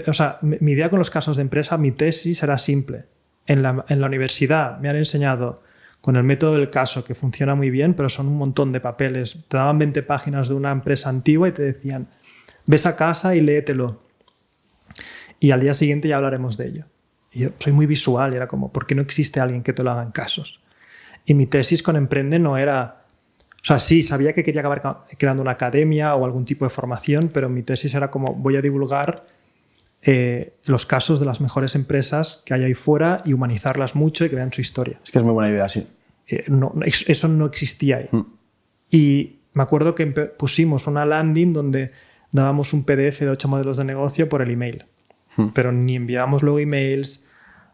o 0.07 0.13
sea, 0.13 0.37
mi 0.41 0.57
mi 0.59 0.71
idea 0.73 0.89
con 0.89 0.99
los 0.99 1.09
casos 1.09 1.37
de 1.37 1.41
empresa, 1.41 1.77
mi 1.77 1.91
tesis 1.91 2.41
era 2.43 2.57
simple. 2.57 3.05
En 3.45 3.63
la, 3.63 3.83
en 3.89 3.99
la 3.99 4.07
universidad 4.07 4.77
me 4.79 4.89
han 4.89 4.95
enseñado 4.95 5.63
con 6.01 6.15
el 6.15 6.23
método 6.23 6.53
del 6.53 6.69
caso 6.69 7.03
que 7.03 7.15
funciona 7.15 7.55
muy 7.55 7.69
bien, 7.71 7.93
pero 7.93 8.07
son 8.07 8.27
un 8.27 8.37
montón 8.37 8.71
de 8.71 8.79
papeles. 8.79 9.37
Te 9.47 9.57
daban 9.57 9.77
20 9.79 10.03
páginas 10.03 10.47
de 10.49 10.55
una 10.55 10.71
empresa 10.71 11.09
antigua 11.09 11.49
y 11.49 11.51
te 11.51 11.63
decían, 11.63 12.07
ves 12.67 12.85
a 12.85 12.95
casa 12.95 13.35
y 13.35 13.41
léetelo. 13.41 14.01
Y 15.39 15.51
al 15.51 15.61
día 15.61 15.73
siguiente 15.73 16.07
ya 16.07 16.17
hablaremos 16.17 16.57
de 16.57 16.67
ello. 16.67 16.85
Y 17.31 17.39
yo 17.39 17.49
soy 17.59 17.73
muy 17.73 17.85
visual 17.85 18.33
y 18.33 18.35
era 18.37 18.47
como, 18.47 18.71
¿por 18.71 18.85
qué 18.87 18.95
no 18.95 19.01
existe 19.01 19.39
alguien 19.39 19.63
que 19.63 19.73
te 19.73 19.83
lo 19.83 19.91
haga 19.91 20.03
en 20.03 20.11
casos? 20.11 20.61
Y 21.25 21.33
mi 21.33 21.45
tesis 21.45 21.83
con 21.83 21.95
Emprende 21.95 22.39
no 22.39 22.57
era... 22.57 23.03
O 23.61 23.65
sea, 23.65 23.77
sí, 23.77 24.03
sabía 24.03 24.33
que 24.33 24.43
quería 24.43 24.61
acabar 24.61 24.81
ca- 24.81 25.05
creando 25.17 25.41
una 25.41 25.51
academia 25.51 26.15
o 26.15 26.23
algún 26.25 26.45
tipo 26.45 26.65
de 26.65 26.69
formación, 26.69 27.29
pero 27.33 27.49
mi 27.49 27.61
tesis 27.61 27.93
era 27.93 28.09
como, 28.09 28.33
voy 28.33 28.55
a 28.55 28.61
divulgar 28.61 29.25
eh, 30.01 30.53
los 30.65 30.85
casos 30.85 31.19
de 31.19 31.25
las 31.25 31.41
mejores 31.41 31.75
empresas 31.75 32.41
que 32.45 32.53
hay 32.53 32.63
ahí 32.63 32.73
fuera 32.73 33.21
y 33.25 33.33
humanizarlas 33.33 33.95
mucho 33.95 34.23
y 34.25 34.29
que 34.29 34.35
vean 34.37 34.51
su 34.53 34.61
historia. 34.61 34.99
Es 35.03 35.11
que 35.11 35.17
es 35.19 35.23
muy 35.25 35.33
buena 35.33 35.49
idea, 35.49 35.67
sí. 35.67 35.85
Eh, 36.27 36.45
no, 36.47 36.71
no, 36.73 36.85
es- 36.85 37.03
eso 37.09 37.27
no 37.27 37.45
existía 37.45 37.97
ahí. 37.97 38.07
Mm. 38.11 38.21
Y 38.91 39.39
me 39.53 39.63
acuerdo 39.63 39.93
que 39.93 40.05
pusimos 40.07 40.87
una 40.87 41.05
landing 41.05 41.51
donde 41.53 41.89
dábamos 42.31 42.71
un 42.73 42.85
PDF 42.85 43.19
de 43.21 43.29
ocho 43.29 43.49
modelos 43.49 43.77
de 43.77 43.83
negocio 43.83 44.29
por 44.29 44.41
el 44.41 44.51
email. 44.51 44.85
Pero 45.53 45.71
ni 45.71 45.95
enviábamos 45.95 46.43
luego 46.43 46.59
emails. 46.59 47.25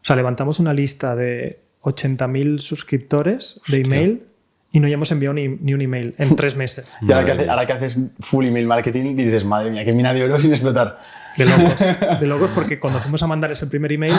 O 0.01 0.05
sea, 0.05 0.16
levantamos 0.16 0.59
una 0.59 0.74
lista 0.74 1.16
de 1.16 1.59
80.000 1.82 2.59
suscriptores 2.59 3.59
de 3.68 3.82
email 3.82 4.24
y 4.72 4.80
no 4.80 4.88
hayamos 4.88 5.11
enviado 5.11 5.34
ni, 5.34 5.47
ni 5.47 5.74
un 5.74 5.82
email 5.82 6.16
en 6.18 6.36
tres 6.36 6.55
meses. 6.55 6.95
Y 7.01 7.11
ahora 7.11 7.26
que, 7.26 7.32
hace- 7.32 7.49
ahora 7.49 7.66
que 7.66 7.74
haces 7.74 7.97
full 8.20 8.45
email 8.45 8.68
marketing, 8.68 9.16
dices, 9.16 9.45
madre 9.45 9.72
mía, 9.72 9.84
qué 9.86 9.93
mina 9.93 10.13
de 10.13 10.24
oro 10.24 10.39
sin 10.39 10.51
explotar. 10.51 10.99
De 11.38 11.45
locos. 11.47 12.20
De 12.20 12.28
locos 12.28 12.51
porque 12.53 12.80
cuando 12.80 12.99
fuimos 13.01 13.24
a 13.24 13.28
mandar 13.28 13.51
ese 13.51 13.68
primer 13.68 13.91
email, 13.91 14.16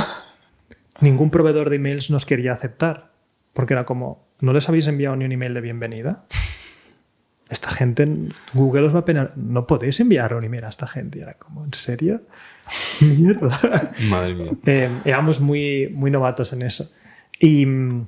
ningún 1.01 1.31
proveedor 1.31 1.71
de 1.71 1.77
emails 1.77 2.11
nos 2.11 2.25
quería 2.27 2.53
aceptar. 2.53 3.11
Porque 3.53 3.75
era 3.75 3.85
como, 3.85 4.27
¿no 4.41 4.53
les 4.53 4.69
habéis 4.69 4.87
enviado 4.87 5.17
ni 5.17 5.25
un 5.25 5.33
email 5.33 5.55
de 5.55 5.61
bienvenida? 5.61 6.25
Esta 7.49 7.71
gente, 7.71 8.09
Google 8.55 8.87
os 8.89 8.95
va 8.95 9.01
a 9.01 9.05
penar. 9.05 9.33
No 9.37 9.67
podéis 9.67 10.01
enviar 10.01 10.35
un 10.35 10.45
email 10.45 10.65
a 10.65 10.69
esta 10.69 10.89
gente. 10.89 11.19
Y 11.19 11.23
era 11.23 11.35
como, 11.35 11.65
¿en 11.65 11.73
serio? 11.75 12.23
Mierda. 13.01 13.93
Madre 14.09 14.35
mía. 14.35 14.53
Eh, 14.67 14.91
éramos 15.05 15.41
muy, 15.41 15.89
muy 15.95 16.11
novatos 16.11 16.53
en 16.53 16.63
eso. 16.63 16.91
Y 17.39 17.67
mm, 17.67 18.07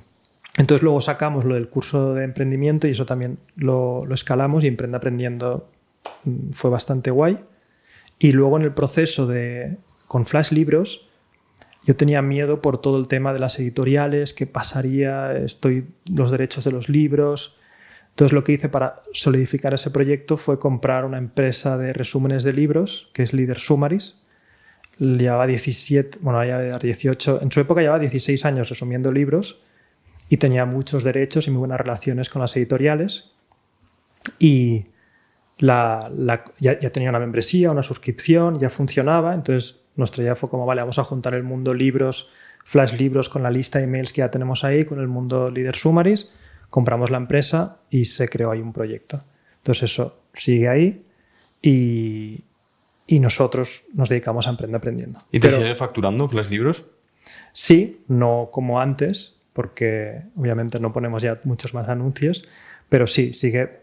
entonces 0.57 0.83
luego 0.83 0.99
sacamos 0.99 1.45
lo 1.45 1.55
del 1.55 1.69
curso 1.69 2.13
de 2.13 2.25
emprendimiento 2.25 2.87
y 2.87 2.91
eso 2.91 3.05
también 3.05 3.39
lo, 3.55 4.05
lo 4.05 4.13
escalamos 4.13 4.63
y 4.63 4.67
Emprende 4.67 4.97
Aprendiendo 4.97 5.69
mm, 6.25 6.51
fue 6.51 6.69
bastante 6.69 7.11
guay. 7.11 7.39
Y 8.17 8.33
luego 8.33 8.57
en 8.57 8.63
el 8.63 8.73
proceso 8.73 9.25
de, 9.25 9.77
con 10.07 10.25
Flash 10.25 10.51
Libros, 10.51 11.09
yo 11.85 11.95
tenía 11.95 12.21
miedo 12.21 12.61
por 12.61 12.81
todo 12.81 12.99
el 12.99 13.07
tema 13.07 13.31
de 13.31 13.39
las 13.39 13.57
editoriales, 13.57 14.33
qué 14.33 14.45
pasaría, 14.45 15.31
estoy 15.37 15.87
los 16.11 16.29
derechos 16.29 16.65
de 16.65 16.71
los 16.71 16.89
libros. 16.89 17.55
Entonces 18.19 18.33
lo 18.33 18.43
que 18.43 18.51
hice 18.51 18.67
para 18.67 19.01
solidificar 19.13 19.73
ese 19.73 19.91
proyecto 19.91 20.35
fue 20.35 20.59
comprar 20.59 21.05
una 21.05 21.17
empresa 21.17 21.77
de 21.77 21.93
resúmenes 21.93 22.43
de 22.43 22.51
libros, 22.51 23.09
que 23.13 23.23
es 23.23 23.31
Leader 23.31 23.59
Summaries. 23.59 24.17
Llevaba 24.97 25.47
17, 25.47 26.17
bueno, 26.19 26.43
ya 26.43 26.77
18, 26.77 27.39
en 27.41 27.49
su 27.49 27.61
época 27.61 27.79
llevaba 27.79 27.99
16 27.99 28.43
años 28.43 28.67
resumiendo 28.67 29.13
libros 29.13 29.61
y 30.27 30.35
tenía 30.35 30.65
muchos 30.65 31.05
derechos 31.05 31.47
y 31.47 31.51
muy 31.51 31.59
buenas 31.59 31.79
relaciones 31.79 32.27
con 32.27 32.41
las 32.41 32.57
editoriales. 32.57 33.31
Y 34.37 34.87
ya, 35.57 36.09
tenía 36.91 37.11
una 37.11 37.19
membresía, 37.19 37.71
una 37.71 37.83
suscripción, 37.83 38.59
ya 38.59 38.69
funcionaba. 38.69 39.33
Entonces 39.33 39.79
nuestra 39.95 40.23
idea 40.23 40.35
fue 40.35 40.49
como, 40.49 40.65
vale, 40.65 40.81
vamos 40.81 40.99
a 40.99 41.05
juntar 41.05 41.35
el 41.35 41.43
mundo 41.43 41.73
libros, 41.73 42.29
flash 42.65 42.99
libros 42.99 43.29
con 43.29 43.43
la 43.43 43.49
lista 43.49 43.79
de 43.79 43.85
emails 43.85 44.11
que 44.11 44.19
ya 44.19 44.29
tenemos 44.29 44.65
ahí, 44.65 44.83
con 44.83 44.99
el 44.99 45.07
mundo 45.07 45.49
Leader 45.49 45.77
Summaries 45.77 46.27
compramos 46.69 47.11
la 47.11 47.17
empresa 47.17 47.79
y 47.89 48.05
se 48.05 48.27
creó 48.27 48.51
ahí 48.51 48.61
un 48.61 48.73
proyecto. 48.73 49.23
Entonces 49.57 49.91
eso 49.91 50.21
sigue 50.33 50.69
ahí 50.69 51.03
y, 51.61 52.43
y 53.07 53.19
nosotros 53.19 53.83
nos 53.93 54.09
dedicamos 54.09 54.47
a 54.47 54.51
emprender 54.51 54.77
aprendiendo. 54.77 55.19
¿Y 55.31 55.39
te 55.39 55.51
sigue 55.51 55.75
facturando 55.75 56.27
Flash 56.27 56.49
Libros? 56.49 56.85
Sí, 57.53 58.03
no 58.07 58.49
como 58.51 58.79
antes, 58.79 59.35
porque 59.53 60.23
obviamente 60.35 60.79
no 60.79 60.93
ponemos 60.93 61.21
ya 61.21 61.39
muchos 61.43 61.73
más 61.73 61.89
anuncios, 61.89 62.47
pero 62.87 63.07
sí, 63.07 63.33
sigue 63.33 63.81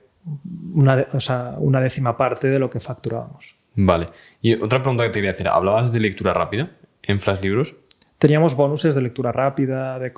una, 0.72 1.06
o 1.12 1.20
sea, 1.20 1.56
una 1.58 1.80
décima 1.80 2.16
parte 2.16 2.48
de 2.48 2.58
lo 2.58 2.70
que 2.70 2.80
facturábamos. 2.80 3.56
Vale. 3.76 4.08
Y 4.40 4.54
otra 4.54 4.80
pregunta 4.80 5.04
que 5.04 5.10
te 5.10 5.18
quería 5.18 5.32
hacer, 5.32 5.48
¿hablabas 5.48 5.92
de 5.92 6.00
lectura 6.00 6.32
rápida 6.32 6.70
en 7.02 7.20
Flash 7.20 7.42
Libros? 7.42 7.76
Teníamos 8.18 8.56
bonuses 8.56 8.94
de 8.94 9.02
lectura 9.02 9.32
rápida, 9.32 9.98
de 9.98 10.14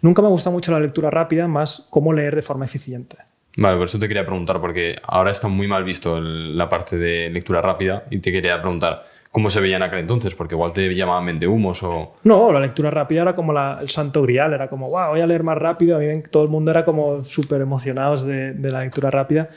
Nunca 0.00 0.22
me 0.22 0.28
gusta 0.28 0.50
mucho 0.50 0.72
la 0.72 0.80
lectura 0.80 1.10
rápida, 1.10 1.46
más 1.48 1.86
cómo 1.90 2.12
leer 2.12 2.36
de 2.36 2.42
forma 2.42 2.64
eficiente. 2.64 3.16
Vale, 3.56 3.76
por 3.76 3.86
eso 3.86 3.98
te 3.98 4.06
quería 4.06 4.24
preguntar, 4.24 4.60
porque 4.60 4.96
ahora 5.02 5.32
está 5.32 5.48
muy 5.48 5.66
mal 5.66 5.82
visto 5.82 6.20
la 6.20 6.68
parte 6.68 6.96
de 6.96 7.28
lectura 7.30 7.60
rápida 7.60 8.04
y 8.08 8.18
te 8.18 8.30
quería 8.30 8.60
preguntar 8.60 9.04
cómo 9.32 9.50
se 9.50 9.60
veía 9.60 9.76
en 9.76 9.82
aquel 9.82 9.98
entonces, 9.98 10.34
porque 10.36 10.54
igual 10.54 10.72
te 10.72 10.94
llamaban 10.94 11.24
mente 11.24 11.48
humos 11.48 11.82
o... 11.82 12.14
No, 12.22 12.52
la 12.52 12.60
lectura 12.60 12.90
rápida 12.90 13.22
era 13.22 13.34
como 13.34 13.52
el 13.58 13.90
santo 13.90 14.22
grial, 14.22 14.52
era 14.52 14.68
como, 14.68 14.88
wow, 14.88 15.10
voy 15.10 15.20
a 15.20 15.26
leer 15.26 15.42
más 15.42 15.58
rápido, 15.58 15.96
a 15.96 15.98
mí 15.98 16.06
todo 16.30 16.44
el 16.44 16.48
mundo 16.48 16.70
era 16.70 16.84
como 16.84 17.24
súper 17.24 17.60
emocionados 17.60 18.24
de, 18.24 18.52
de 18.52 18.70
la 18.70 18.80
lectura 18.80 19.10
rápida. 19.10 19.50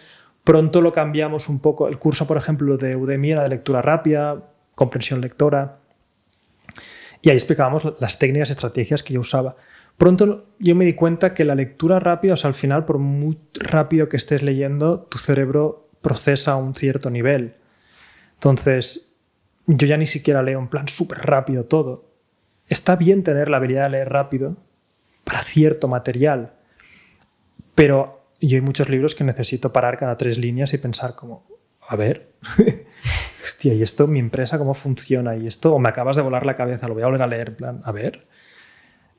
Pronto 0.43 0.81
lo 0.81 0.91
cambiamos 0.91 1.47
un 1.47 1.59
poco, 1.59 1.87
el 1.87 1.99
curso, 1.99 2.25
por 2.25 2.37
ejemplo, 2.37 2.77
de 2.77 2.95
Udemy 2.95 3.33
era 3.33 3.43
de 3.43 3.49
lectura 3.49 3.83
rápida, 3.83 4.41
comprensión 4.73 5.21
lectora, 5.21 5.77
y 7.21 7.29
ahí 7.29 7.35
explicábamos 7.35 7.93
las 7.99 8.17
técnicas 8.17 8.49
y 8.49 8.53
estrategias 8.53 9.03
que 9.03 9.13
yo 9.13 9.19
usaba. 9.19 9.55
Pronto 10.02 10.47
yo 10.58 10.76
me 10.76 10.84
di 10.84 10.93
cuenta 10.93 11.36
que 11.36 11.45
la 11.45 11.54
lectura 11.54 11.99
rápida, 11.99 12.34
o 12.34 12.38
sea, 12.38 12.47
al 12.47 12.56
final, 12.56 12.86
por 12.86 12.97
muy 12.97 13.38
rápido 13.54 14.10
que 14.10 14.18
estés 14.18 14.41
leyendo, 14.41 15.02
tu 15.02 15.20
cerebro 15.20 15.91
procesa 16.02 16.54
a 16.54 16.56
un 16.56 16.74
cierto 16.74 17.12
nivel. 17.12 17.58
Entonces, 18.34 19.14
yo 19.68 19.86
ya 19.86 19.97
ni 19.97 20.08
siquiera 20.08 20.41
leo 20.41 20.58
en 20.58 20.70
plan 20.70 20.88
súper 20.88 21.20
rápido 21.20 21.66
todo. 21.66 22.10
Está 22.66 22.95
bien 22.95 23.22
tener 23.22 23.47
la 23.47 23.58
habilidad 23.58 23.84
de 23.84 23.89
leer 23.91 24.10
rápido 24.10 24.58
para 25.24 25.43
cierto 25.43 25.88
material, 25.88 26.54
pero 27.76 28.26
yo 28.39 28.58
hay 28.58 28.62
muchos 28.62 28.89
libros 28.89 29.14
que 29.14 29.24
necesito 29.24 29.72
parar 29.72 29.99
cada 29.99 30.18
tres 30.18 30.39
líneas 30.39 30.74
y 30.74 30.80
pensar 30.80 31.14
como, 31.14 31.45
a 31.88 31.95
ver, 31.95 32.32
hostia, 33.43 33.76
¿y 33.76 33.84
esto 33.84 34.08
mi 34.08 34.18
empresa 34.18 34.58
cómo 34.58 34.74
funciona? 34.74 35.36
¿Y 35.36 35.45
esto? 35.45 35.76
O 35.76 35.78
me 35.78 35.89
acabas 35.89 36.16
de 36.16 36.24
volar 36.24 36.47
la 36.47 36.56
cabeza, 36.56 36.88
lo 36.88 36.95
voy 36.95 37.04
a 37.04 37.06
volver 37.06 37.22
a 37.22 37.28
leer, 37.28 37.56
plan, 37.56 37.82
a 37.84 37.91
ver. 37.91 38.26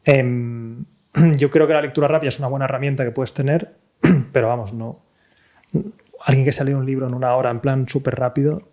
Em, 0.05 0.85
yo 1.37 1.51
creo 1.51 1.67
que 1.67 1.75
la 1.75 1.83
lectura 1.83 2.09
rápida 2.09 2.29
es 2.29 2.39
una 2.39 2.49
buena 2.49 2.65
herramienta 2.65 3.05
que 3.05 3.11
puedes 3.11 3.35
tener, 3.35 3.77
pero 4.33 4.49
vamos, 4.49 4.73
no. 4.73 5.03
Alguien 6.25 6.45
que 6.45 6.53
se 6.53 6.63
un 6.75 6.87
libro 6.87 7.07
en 7.07 7.15
una 7.15 7.35
hora 7.35 7.51
en 7.51 7.61
plan 7.61 7.89
súper 7.89 8.15
rápido, 8.17 8.69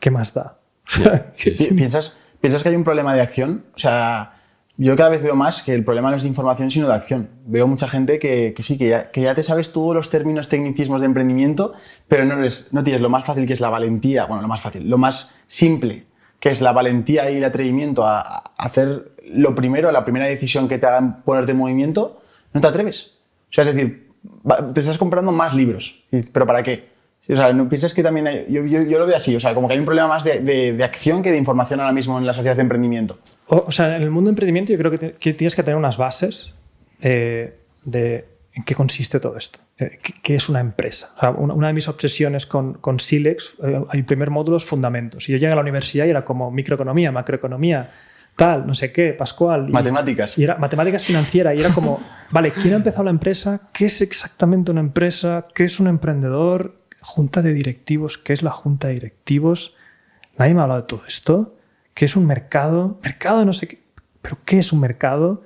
¿qué 0.00 0.10
más 0.10 0.34
da? 0.34 0.58
¿Piensas, 1.36 2.14
¿Piensas 2.40 2.62
que 2.62 2.68
hay 2.68 2.76
un 2.76 2.84
problema 2.84 3.14
de 3.14 3.20
acción? 3.20 3.64
O 3.74 3.78
sea, 3.78 4.38
yo 4.76 4.94
cada 4.94 5.08
vez 5.08 5.22
veo 5.22 5.34
más 5.34 5.62
que 5.62 5.74
el 5.74 5.84
problema 5.84 6.10
no 6.10 6.16
es 6.16 6.22
de 6.22 6.28
información, 6.28 6.70
sino 6.70 6.86
de 6.86 6.94
acción. 6.94 7.28
Veo 7.46 7.66
mucha 7.66 7.88
gente 7.88 8.18
que, 8.18 8.52
que 8.54 8.62
sí, 8.62 8.78
que 8.78 8.88
ya, 8.88 9.10
que 9.10 9.22
ya, 9.22 9.34
te 9.34 9.42
sabes 9.42 9.72
todos 9.72 9.94
los 9.94 10.08
términos 10.08 10.48
tecnicismos 10.48 11.00
de 11.00 11.06
emprendimiento, 11.06 11.72
pero 12.06 12.24
no, 12.24 12.38
eres, 12.38 12.72
no 12.72 12.84
tienes 12.84 13.02
lo 13.02 13.10
más 13.10 13.24
fácil 13.24 13.46
que 13.46 13.54
es 13.54 13.60
la 13.60 13.70
valentía, 13.70 14.26
bueno, 14.26 14.42
lo 14.42 14.48
más 14.48 14.60
fácil, 14.60 14.88
lo 14.88 14.98
más 14.98 15.34
simple, 15.46 16.06
que 16.40 16.50
es 16.50 16.60
la 16.60 16.72
valentía 16.72 17.30
y 17.30 17.36
el 17.36 17.44
atrevimiento 17.44 18.06
a, 18.06 18.38
hacer 18.56 19.12
lo 19.30 19.54
primero, 19.54 19.90
la 19.92 20.04
primera 20.04 20.26
decisión 20.26 20.68
que 20.68 20.78
te 20.78 20.86
hagan 20.86 21.22
ponerte 21.22 21.52
en 21.52 21.58
movimiento, 21.58 22.22
no 22.52 22.60
te 22.60 22.66
atreves. 22.66 23.14
O 23.50 23.52
sea, 23.52 23.64
es 23.64 23.74
decir, 23.74 24.08
te 24.74 24.80
estás 24.80 24.98
comprando 24.98 25.32
más 25.32 25.54
libros. 25.54 26.02
¿Pero 26.32 26.46
para 26.46 26.62
qué? 26.62 26.88
O 27.30 27.36
sea, 27.36 27.52
¿no 27.52 27.68
piensas 27.68 27.92
que 27.92 28.02
también 28.02 28.26
hay, 28.26 28.46
yo, 28.48 28.64
yo, 28.64 28.98
lo 28.98 29.06
veo 29.06 29.16
así, 29.16 29.36
o 29.36 29.40
sea, 29.40 29.54
como 29.54 29.68
que 29.68 29.74
hay 29.74 29.80
un 29.80 29.84
problema 29.84 30.08
más 30.08 30.24
de, 30.24 30.40
de, 30.40 30.82
acción 30.82 31.22
que 31.22 31.30
de 31.30 31.36
información 31.36 31.78
ahora 31.80 31.92
mismo 31.92 32.16
en 32.16 32.24
la 32.24 32.32
sociedad 32.32 32.56
de 32.56 32.62
emprendimiento. 32.62 33.18
O, 33.48 33.70
sea, 33.70 33.96
en 33.96 34.02
el 34.02 34.10
mundo 34.10 34.28
de 34.28 34.32
emprendimiento 34.32 34.72
yo 34.72 34.78
creo 34.78 34.90
que, 34.90 35.12
que 35.12 35.34
tienes 35.34 35.54
que 35.54 35.62
tener 35.62 35.76
unas 35.76 35.98
bases 35.98 36.54
eh, 37.02 37.54
de 37.84 38.24
en 38.58 38.64
qué 38.64 38.74
consiste 38.74 39.20
todo 39.20 39.36
esto. 39.36 39.60
Eh, 39.78 40.00
¿Qué, 40.22 40.34
es 40.34 40.48
una 40.48 40.58
empresa? 40.58 41.14
O 41.16 41.20
sea, 41.20 41.30
una, 41.30 41.68
de 41.68 41.72
mis 41.72 41.86
obsesiones 41.86 42.44
con, 42.44 42.74
con 42.74 42.98
Silex, 42.98 43.54
eh, 43.62 43.80
el 43.92 44.04
primer 44.04 44.30
módulo 44.30 44.56
es 44.56 44.64
fundamentos. 44.64 45.28
Y 45.28 45.32
yo 45.32 45.38
llegué 45.38 45.52
a 45.52 45.54
la 45.54 45.60
universidad 45.60 46.06
y 46.06 46.10
era 46.10 46.24
como 46.24 46.50
microeconomía, 46.50 47.12
macroeconomía, 47.12 47.90
tal, 48.34 48.66
no 48.66 48.74
sé 48.74 48.90
qué, 48.90 49.12
Pascual. 49.12 49.68
matemáticas. 49.68 50.36
Y 50.38 50.42
era 50.42 50.56
matemáticas 50.56 51.04
financieras. 51.04 51.56
Y 51.56 51.60
era 51.60 51.70
como, 51.70 52.00
vale, 52.32 52.50
¿quién 52.50 52.74
ha 52.74 52.78
empezado 52.78 53.04
la 53.04 53.10
empresa? 53.10 53.70
¿Qué 53.72 53.86
es 53.86 54.00
exactamente 54.00 54.72
una 54.72 54.80
empresa? 54.80 55.46
¿Qué 55.54 55.62
es 55.64 55.78
un 55.78 55.86
emprendedor? 55.86 56.82
Junta 57.00 57.42
de 57.42 57.54
directivos. 57.54 58.18
¿Qué 58.18 58.32
es 58.32 58.42
la 58.42 58.50
junta 58.50 58.88
de 58.88 58.94
directivos? 58.94 59.76
Nadie 60.36 60.54
me 60.54 60.60
ha 60.60 60.62
hablado 60.64 60.80
de 60.80 60.86
todo 60.88 61.02
esto. 61.06 61.54
¿Qué 61.94 62.06
es 62.06 62.16
un 62.16 62.26
mercado? 62.26 62.98
Mercado, 63.04 63.44
no 63.44 63.52
sé 63.52 63.68
qué. 63.68 63.82
¿Pero 64.20 64.38
qué 64.44 64.58
es 64.58 64.72
un 64.72 64.80
mercado? 64.80 65.44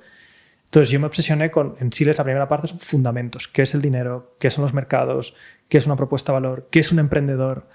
Entonces 0.73 0.89
yo 0.89 0.99
me 0.99 1.05
obsesioné 1.05 1.51
con, 1.51 1.75
en 1.79 1.91
Chile 1.91 2.15
la 2.17 2.23
primera 2.23 2.47
parte 2.47 2.67
son 2.67 2.79
fundamentos. 2.79 3.47
¿Qué 3.47 3.61
es 3.61 3.75
el 3.75 3.81
dinero? 3.83 4.35
¿Qué 4.39 4.49
son 4.49 4.63
los 4.63 4.73
mercados? 4.73 5.35
¿Qué 5.69 5.77
es 5.77 5.85
una 5.85 5.95
propuesta 5.95 6.31
de 6.31 6.41
valor? 6.41 6.67
¿Qué 6.71 6.79
es 6.79 6.91
un 6.91 6.97
emprendedor? 6.97 7.67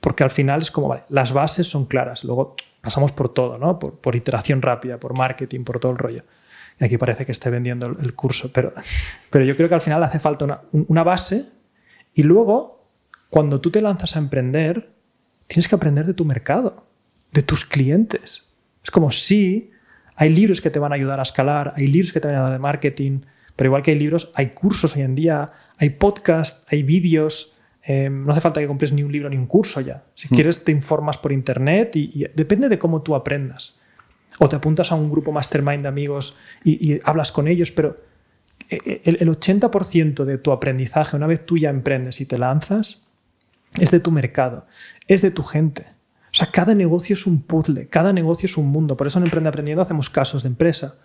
Porque 0.00 0.24
al 0.24 0.32
final 0.32 0.60
es 0.60 0.72
como, 0.72 0.88
vale, 0.88 1.04
las 1.10 1.32
bases 1.32 1.68
son 1.68 1.86
claras. 1.86 2.24
Luego 2.24 2.56
pasamos 2.80 3.12
por 3.12 3.32
todo, 3.32 3.56
¿no? 3.56 3.78
Por, 3.78 4.16
iteración 4.16 4.62
rápida, 4.62 4.98
por 4.98 5.16
marketing, 5.16 5.62
por 5.62 5.78
todo 5.78 5.92
el 5.92 5.98
rollo. 5.98 6.24
Y 6.80 6.84
aquí 6.86 6.98
parece 6.98 7.24
que 7.24 7.30
esté 7.30 7.50
vendiendo 7.50 7.86
el, 7.86 8.14
curso, 8.16 8.50
pero, 8.52 8.72
pero 9.30 9.44
yo 9.44 9.54
creo 9.54 9.68
que 9.68 9.76
al 9.76 9.80
final 9.80 10.02
hace 10.02 10.18
falta 10.18 10.64
una, 10.72 11.04
base 11.04 11.44
y 12.14 12.24
luego, 12.24 12.90
cuando 13.30 13.60
tú 13.60 13.70
te 13.70 13.80
lanzas 13.80 14.16
a 14.16 14.18
emprender, 14.18 14.90
tienes 15.46 15.68
que 15.68 15.76
aprender 15.76 16.04
de 16.04 16.14
tu 16.14 16.24
mercado, 16.24 16.88
de 17.30 17.42
tus 17.42 17.64
clientes. 17.64 18.48
Es 18.82 18.90
como 18.90 19.12
si 19.12 19.70
hay 20.18 20.28
libros 20.28 20.60
que 20.60 20.70
te 20.70 20.78
van 20.78 20.92
a 20.92 20.96
ayudar 20.96 21.20
a 21.20 21.22
escalar, 21.22 21.72
hay 21.76 21.86
libros 21.86 22.12
que 22.12 22.20
te 22.20 22.28
van 22.28 22.36
a 22.36 22.38
ayudar 22.40 22.52
de 22.52 22.58
marketing, 22.58 23.20
pero 23.56 23.68
igual 23.68 23.82
que 23.82 23.92
hay 23.92 23.98
libros, 23.98 24.30
hay 24.34 24.48
cursos 24.48 24.94
hoy 24.96 25.02
en 25.02 25.14
día, 25.14 25.52
hay 25.78 25.90
podcasts, 25.90 26.64
hay 26.68 26.82
vídeos, 26.82 27.54
Em, 27.90 28.22
no 28.22 28.32
hace 28.32 28.42
falta 28.42 28.60
que 28.60 28.66
compres 28.66 28.92
ni 28.92 29.02
un 29.02 29.10
libro 29.10 29.30
ni 29.30 29.38
un 29.38 29.46
curso 29.46 29.80
ya. 29.80 30.04
Si 30.14 30.28
mm. 30.28 30.34
quieres, 30.34 30.62
te 30.62 30.72
informas 30.72 31.16
por 31.16 31.32
internet 31.32 31.96
y, 31.96 32.26
depende 32.34 32.68
de 32.68 32.78
cómo 32.78 33.00
tú 33.00 33.14
aprendas. 33.14 33.78
O 34.38 34.46
te 34.46 34.56
apuntas 34.56 34.92
a 34.92 34.94
un 34.94 35.10
grupo 35.10 35.32
mastermind 35.32 35.82
de 35.82 35.88
amigos 35.88 36.36
y, 36.62 37.00
hablas 37.02 37.32
con 37.32 37.48
ellos, 37.48 37.70
pero 37.72 37.96
e, 38.68 38.76
e, 38.84 39.00
el, 39.06 39.16
el 39.20 39.28
80% 39.30 40.24
de 40.24 40.36
tu 40.36 40.52
aprendizaje, 40.52 41.16
una 41.16 41.26
vez 41.26 41.46
tú 41.46 41.56
ya 41.56 41.70
emprendes 41.70 42.20
y 42.20 42.26
te 42.26 42.36
lanzas, 42.36 43.00
es 43.78 43.90
de 43.90 44.00
tu 44.00 44.10
mercado, 44.10 44.66
es 45.06 45.22
de 45.22 45.30
tu 45.30 45.42
gente. 45.42 45.86
O 46.32 46.34
sea, 46.34 46.50
cada 46.50 46.74
negocio 46.74 47.14
es 47.14 47.26
un 47.26 47.42
puzzle, 47.42 47.88
cada 47.88 48.12
negocio 48.12 48.46
es 48.46 48.56
un 48.56 48.66
mundo. 48.66 48.96
Por 48.96 49.06
eso 49.06 49.18
en 49.18 49.24
Emprende 49.24 49.48
Aprendiendo 49.48 49.82
hacemos 49.82 50.10
casos 50.10 50.42
de 50.42 50.48
empresa. 50.48 50.96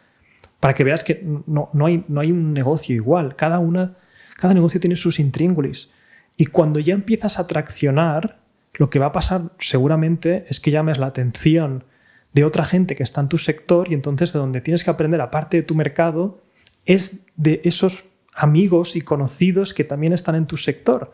Para 0.60 0.74
que 0.74 0.84
veas 0.84 1.04
que 1.04 1.24
no, 1.46 1.70
no, 1.74 1.86
hay, 1.86 2.06
no 2.08 2.22
hay 2.22 2.32
un 2.32 2.54
negocio 2.54 2.96
igual. 2.96 3.36
Cada, 3.36 3.60
una, 3.60 3.94
cada 4.38 4.54
negocio 4.54 4.80
tiene 4.80 4.96
sus 4.96 5.20
intríngulis. 5.20 5.92
Y 6.38 6.48
cuando 6.48 6.80
ya 6.80 6.94
empiezas 6.94 7.40
a 7.40 7.48
traccionar, 7.48 8.40
lo 8.76 8.90
que 8.90 9.00
va 9.00 9.08
a 9.08 9.12
pasar 9.12 9.52
seguramente 9.60 10.46
es 10.50 10.60
que 10.60 10.72
llames 10.72 10.98
la 10.98 11.08
atención 11.08 11.86
de 12.34 12.44
otra 12.44 12.66
gente 12.66 12.96
que 12.96 13.04
está 13.04 13.22
en 13.22 13.30
tu 13.30 13.38
sector 13.38 13.92
y 13.92 13.94
entonces 13.94 14.34
de 14.34 14.40
donde 14.40 14.62
tienes 14.62 14.84
que 14.84 14.90
aprender, 14.90 15.22
aparte 15.22 15.58
de 15.58 15.64
tu 15.64 15.76
mercado, 15.76 16.42
es 16.86 17.20
de 17.36 17.62
esos 17.64 18.06
amigos 18.34 18.96
y 18.96 19.02
conocidos 19.02 19.74
que 19.74 19.84
también 19.84 20.14
están 20.14 20.36
en 20.36 20.48
tu 20.48 20.58
sector. 20.58 21.14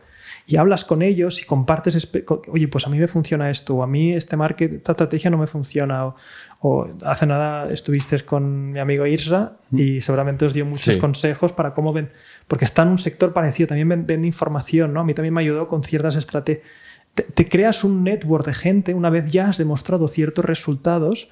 Y 0.50 0.58
hablas 0.58 0.84
con 0.84 1.04
ellos 1.04 1.40
y 1.44 1.46
compartes, 1.46 2.10
oye, 2.48 2.68
pues 2.68 2.88
a 2.88 2.90
mí 2.90 2.98
me 2.98 3.08
funciona 3.08 3.52
esto, 3.52 3.76
o 3.76 3.84
a 3.84 3.88
mí 3.88 4.14
este 4.14 4.36
market, 4.36 4.74
esta 4.74 4.94
estrategia 4.94 5.30
no 5.30 5.38
me 5.38 5.46
funciona, 5.46 6.08
o, 6.08 6.16
o 6.62 6.88
hace 7.04 7.28
nada 7.28 7.72
estuviste 7.72 8.20
con 8.26 8.72
mi 8.72 8.80
amigo 8.80 9.06
Isra 9.06 9.58
y 9.72 10.02
seguramente 10.02 10.48
os 10.48 10.56
dio 10.56 10.66
muchos 10.66 10.98
consejos 10.98 11.54
para 11.54 11.76
cómo 11.76 11.94
ven, 11.94 12.10
porque 12.48 12.66
está 12.66 12.82
en 12.82 12.88
un 12.88 12.98
sector 12.98 13.32
parecido, 13.32 13.68
también 13.68 14.08
vende 14.08 14.26
información, 14.26 14.92
¿no? 14.92 15.02
A 15.02 15.04
mí 15.04 15.14
también 15.14 15.36
me 15.36 15.42
ayudó 15.42 15.68
con 15.68 15.84
ciertas 15.84 16.16
estrategias. 16.16 16.66
Te, 17.14 17.48
creas 17.48 17.84
un 17.84 18.04
network 18.04 18.48
de 18.48 18.54
gente, 18.54 18.96
una 18.96 19.12
vez 19.12 19.32
ya 19.32 19.50
has 19.50 19.60
demostrado 19.60 20.08
ciertos 20.08 20.46
resultados, 20.46 21.30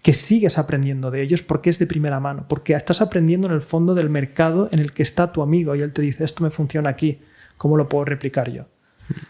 que 0.00 0.14
sigues 0.14 0.56
aprendiendo 0.56 1.10
de 1.10 1.20
ellos 1.20 1.42
porque 1.42 1.68
es 1.68 1.78
de 1.78 1.86
primera 1.86 2.18
mano, 2.18 2.46
porque 2.48 2.72
estás 2.72 3.02
aprendiendo 3.02 3.46
en 3.46 3.52
el 3.52 3.60
fondo 3.60 3.94
del 3.94 4.08
mercado 4.08 4.70
en 4.72 4.78
el 4.78 4.92
que 4.92 5.02
está 5.02 5.34
tu 5.34 5.42
amigo 5.42 5.76
y 5.76 5.82
él 5.82 5.92
te 5.92 6.00
dice, 6.00 6.24
esto 6.24 6.42
me 6.42 6.50
funciona 6.50 6.88
aquí, 6.88 7.20
¿cómo 7.56 7.76
lo 7.76 7.88
puedo 7.88 8.04
replicar 8.04 8.50
yo? 8.50 8.64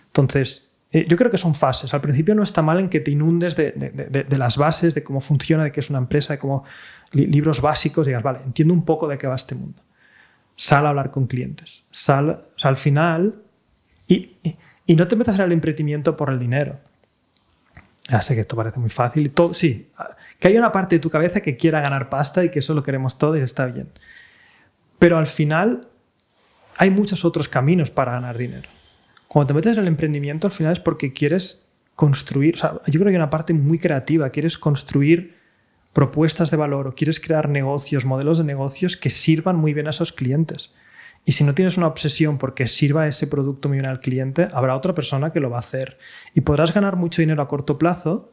Entonces, 0.06 0.70
eh, 0.92 1.06
yo 1.08 1.16
creo 1.16 1.30
que 1.30 1.38
son 1.38 1.54
fases. 1.54 1.92
Al 1.92 2.00
principio 2.00 2.34
no 2.34 2.42
está 2.42 2.62
mal 2.62 2.78
en 2.78 2.88
que 2.88 3.00
te 3.00 3.10
inundes 3.10 3.56
de, 3.56 4.26
las 4.38 4.56
bases, 4.56 4.94
de 4.94 5.02
cómo 5.02 5.20
funciona, 5.20 5.64
de 5.64 5.72
qué 5.72 5.80
es 5.80 5.90
una 5.90 5.98
empresa, 5.98 6.34
de 6.34 6.38
cómo 6.38 6.64
li- 7.12 7.26
libros 7.26 7.60
básicos, 7.60 8.06
digas, 8.06 8.22
vale, 8.22 8.40
entiendo 8.44 8.72
un 8.72 8.84
poco 8.84 9.08
de 9.08 9.18
qué 9.18 9.26
va 9.26 9.34
este 9.34 9.54
mundo. 9.54 9.82
Sal 10.56 10.86
a 10.86 10.90
hablar 10.90 11.10
con 11.10 11.26
clientes. 11.26 11.84
Sal, 11.90 12.44
sea, 12.56 12.70
al 12.70 12.76
final, 12.76 13.42
y, 14.06 14.36
no 14.86 15.08
te 15.08 15.16
metas 15.16 15.34
en 15.36 15.46
el 15.46 15.52
emprendimiento 15.52 16.16
por 16.16 16.30
el 16.30 16.38
dinero. 16.38 16.78
Ya 18.08 18.20
sé 18.20 18.34
que 18.34 18.42
esto 18.42 18.54
parece 18.54 18.78
muy 18.78 18.90
fácil 18.90 19.32
todo, 19.32 19.54
sí, 19.54 19.88
que 20.38 20.48
hay 20.48 20.56
una 20.58 20.70
parte 20.70 20.96
de 20.96 21.00
tu 21.00 21.08
cabeza 21.10 21.40
que 21.40 21.56
quiera 21.56 21.80
ganar 21.80 22.10
pasta 22.10 22.44
y 22.44 22.50
que 22.50 22.58
eso 22.58 22.74
lo 22.74 22.82
queremos 22.82 23.18
todos 23.18 23.38
y 23.38 23.40
está 23.40 23.66
bien. 23.66 23.88
Pero 24.98 25.16
al 25.16 25.26
final 25.26 25.88
hay 26.76 26.90
muchos 26.90 27.24
otros 27.24 27.48
caminos 27.48 27.90
para 27.90 28.12
ganar 28.12 28.36
dinero. 28.38 28.68
Cuando 29.28 29.48
te 29.48 29.54
metes 29.54 29.72
en 29.74 29.82
el 29.82 29.88
emprendimiento, 29.88 30.46
al 30.46 30.52
final 30.52 30.72
es 30.72 30.80
porque 30.80 31.12
quieres 31.12 31.64
construir, 31.94 32.56
yo 32.56 32.80
creo 32.86 33.04
que 33.04 33.08
hay 33.10 33.16
una 33.16 33.30
parte 33.30 33.52
muy 33.52 33.78
creativa, 33.78 34.30
quieres 34.30 34.58
construir 34.58 35.36
propuestas 35.92 36.50
de 36.50 36.56
valor 36.56 36.88
o 36.88 36.94
quieres 36.94 37.20
crear 37.20 37.48
negocios, 37.48 38.04
modelos 38.04 38.38
de 38.38 38.44
negocios 38.44 38.96
que 38.96 39.10
sirvan 39.10 39.56
muy 39.56 39.74
bien 39.74 39.86
a 39.86 39.90
esos 39.90 40.12
clientes. 40.12 40.72
Y 41.24 41.32
si 41.32 41.44
no 41.44 41.54
tienes 41.54 41.78
una 41.78 41.86
obsesión 41.86 42.36
porque 42.36 42.66
sirva 42.66 43.08
ese 43.08 43.26
producto 43.26 43.68
muy 43.68 43.78
bien 43.78 43.88
al 43.88 44.00
cliente, 44.00 44.48
habrá 44.52 44.76
otra 44.76 44.94
persona 44.94 45.32
que 45.32 45.40
lo 45.40 45.50
va 45.50 45.56
a 45.56 45.60
hacer. 45.60 45.96
Y 46.34 46.42
podrás 46.42 46.74
ganar 46.74 46.96
mucho 46.96 47.22
dinero 47.22 47.40
a 47.40 47.48
corto 47.48 47.78
plazo 47.78 48.30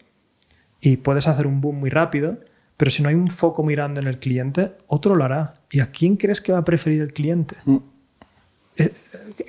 y 0.81 0.97
puedes 0.97 1.27
hacer 1.27 1.47
un 1.47 1.61
boom 1.61 1.79
muy 1.79 1.89
rápido, 1.89 2.39
pero 2.75 2.91
si 2.91 3.01
no 3.01 3.09
hay 3.09 3.15
un 3.15 3.29
foco 3.29 3.63
muy 3.63 3.75
grande 3.75 4.01
en 4.01 4.07
el 4.07 4.19
cliente, 4.19 4.73
otro 4.87 5.15
lo 5.15 5.23
hará. 5.23 5.53
¿Y 5.69 5.79
a 5.79 5.91
quién 5.91 6.17
crees 6.17 6.41
que 6.41 6.51
va 6.51 6.57
a 6.57 6.65
preferir 6.65 7.01
el 7.01 7.13
cliente? 7.13 7.55
Eh, 7.65 7.79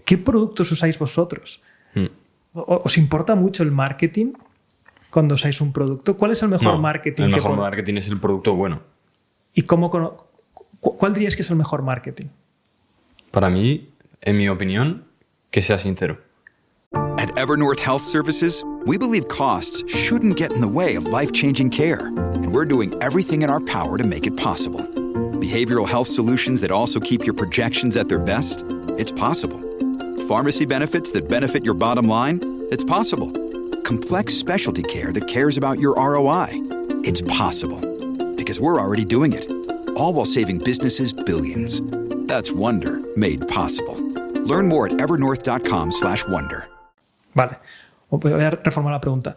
¿Qué 0.05 0.18
productos 0.18 0.70
usáis 0.72 0.99
vosotros? 0.99 1.61
Mm. 1.95 2.07
¿O- 2.55 2.83
¿Os 2.85 2.99
importa 2.99 3.35
mucho 3.35 3.62
el 3.62 3.70
marketing 3.70 4.33
cuando 5.11 5.35
usáis 5.35 5.61
un 5.61 5.72
producto? 5.72 6.16
¿Cuál 6.16 6.33
es 6.33 6.43
el 6.43 6.49
mejor 6.49 6.74
No, 6.74 6.78
marketing? 6.78 7.24
El 7.24 7.30
que 7.30 7.37
mejor 7.37 7.53
pon- 7.53 7.61
marketing 7.61 7.95
es 7.97 8.09
el 8.09 8.18
producto 8.18 8.55
bueno. 8.55 8.80
¿Y 9.55 9.62
cómo 9.62 9.91
cuál 10.80 11.14
dirías 11.14 11.37
que 11.37 11.43
es 11.43 11.51
el 11.51 11.57
mejor 11.57 11.83
marketing? 11.83 12.26
Para 13.30 13.49
mí, 13.51 13.89
en 14.20 14.37
mi 14.37 14.49
opinión, 14.49 15.05
que 15.51 15.62
sea 15.62 15.78
sincero. 15.78 16.18
At 17.18 17.30
Evernorth 17.39 17.78
Health 17.80 18.03
Services, 18.03 18.64
we 18.87 18.99
believe 18.99 19.26
costs 19.28 19.83
shouldn't 19.89 20.37
get 20.39 20.53
in 20.53 20.61
the 20.61 20.66
way 20.66 20.97
of 20.97 21.05
life 21.07 21.33
changing 21.33 21.70
care, 21.70 22.07
and 22.35 22.47
we're 22.55 22.66
doing 22.68 22.95
everything 23.01 23.43
in 23.43 23.49
our 23.51 23.61
power 23.64 23.97
to 23.99 24.05
make 24.07 24.26
it 24.26 24.35
possible. 24.37 24.83
Behavioral 25.43 25.88
health 25.88 26.07
solutions 26.07 26.61
that 26.61 26.70
also 26.70 27.01
keep 27.01 27.26
your 27.26 27.34
projections 27.34 27.97
at 27.97 28.09
their 28.09 28.20
best? 28.20 28.64
It's 28.97 29.11
possible. 29.11 29.59
Pharmacy 30.28 30.64
benefits 30.64 31.11
that 31.12 31.28
benefit 31.28 31.64
your 31.64 31.74
bottom 31.74 32.07
line? 32.09 32.38
It's 32.70 32.84
possible. 32.84 33.28
Complex 33.82 34.34
specialty 34.34 34.84
care 34.84 35.12
that 35.12 35.26
cares 35.26 35.57
about 35.57 35.80
your 35.80 35.97
ROI? 35.97 36.51
It's 37.03 37.22
possible. 37.22 37.80
Because 38.36 38.61
we're 38.61 38.80
already 38.80 39.05
doing 39.05 39.32
it, 39.32 39.51
all 39.97 40.12
while 40.12 40.24
saving 40.24 40.59
businesses 40.59 41.12
billions. 41.12 41.82
That's 42.28 42.53
Wonder 42.53 43.01
made 43.16 43.49
possible. 43.49 43.99
Learn 44.45 44.68
more 44.68 44.86
at 44.86 44.93
evernorth.com/wonder. 44.93 46.68
Vale, 47.34 47.59
voy 48.11 48.30
a 48.30 48.51
reformar 48.64 48.93
la 48.93 49.01
pregunta. 49.01 49.36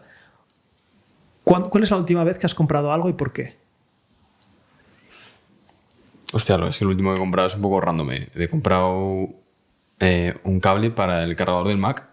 ¿Cuál 1.42 1.82
es 1.82 1.90
la 1.90 1.96
última 1.96 2.22
vez 2.22 2.38
que 2.38 2.46
has 2.46 2.54
comprado 2.54 2.92
algo 2.92 3.08
y 3.08 3.14
por 3.14 3.32
qué? 3.32 3.65
Hostia, 6.32 6.58
lo- 6.58 6.68
es 6.68 6.78
que 6.78 6.84
el 6.84 6.88
último 6.90 7.10
que 7.12 7.16
he 7.16 7.20
comprado 7.20 7.46
es 7.48 7.54
un 7.54 7.62
poco 7.62 7.80
random. 7.80 8.10
eh. 8.12 8.28
He 8.34 8.48
comprado 8.48 9.28
eh, 10.00 10.34
un 10.44 10.60
cable 10.60 10.90
para 10.90 11.22
el 11.24 11.34
cargador 11.36 11.68
del 11.68 11.78
Mac 11.78 12.08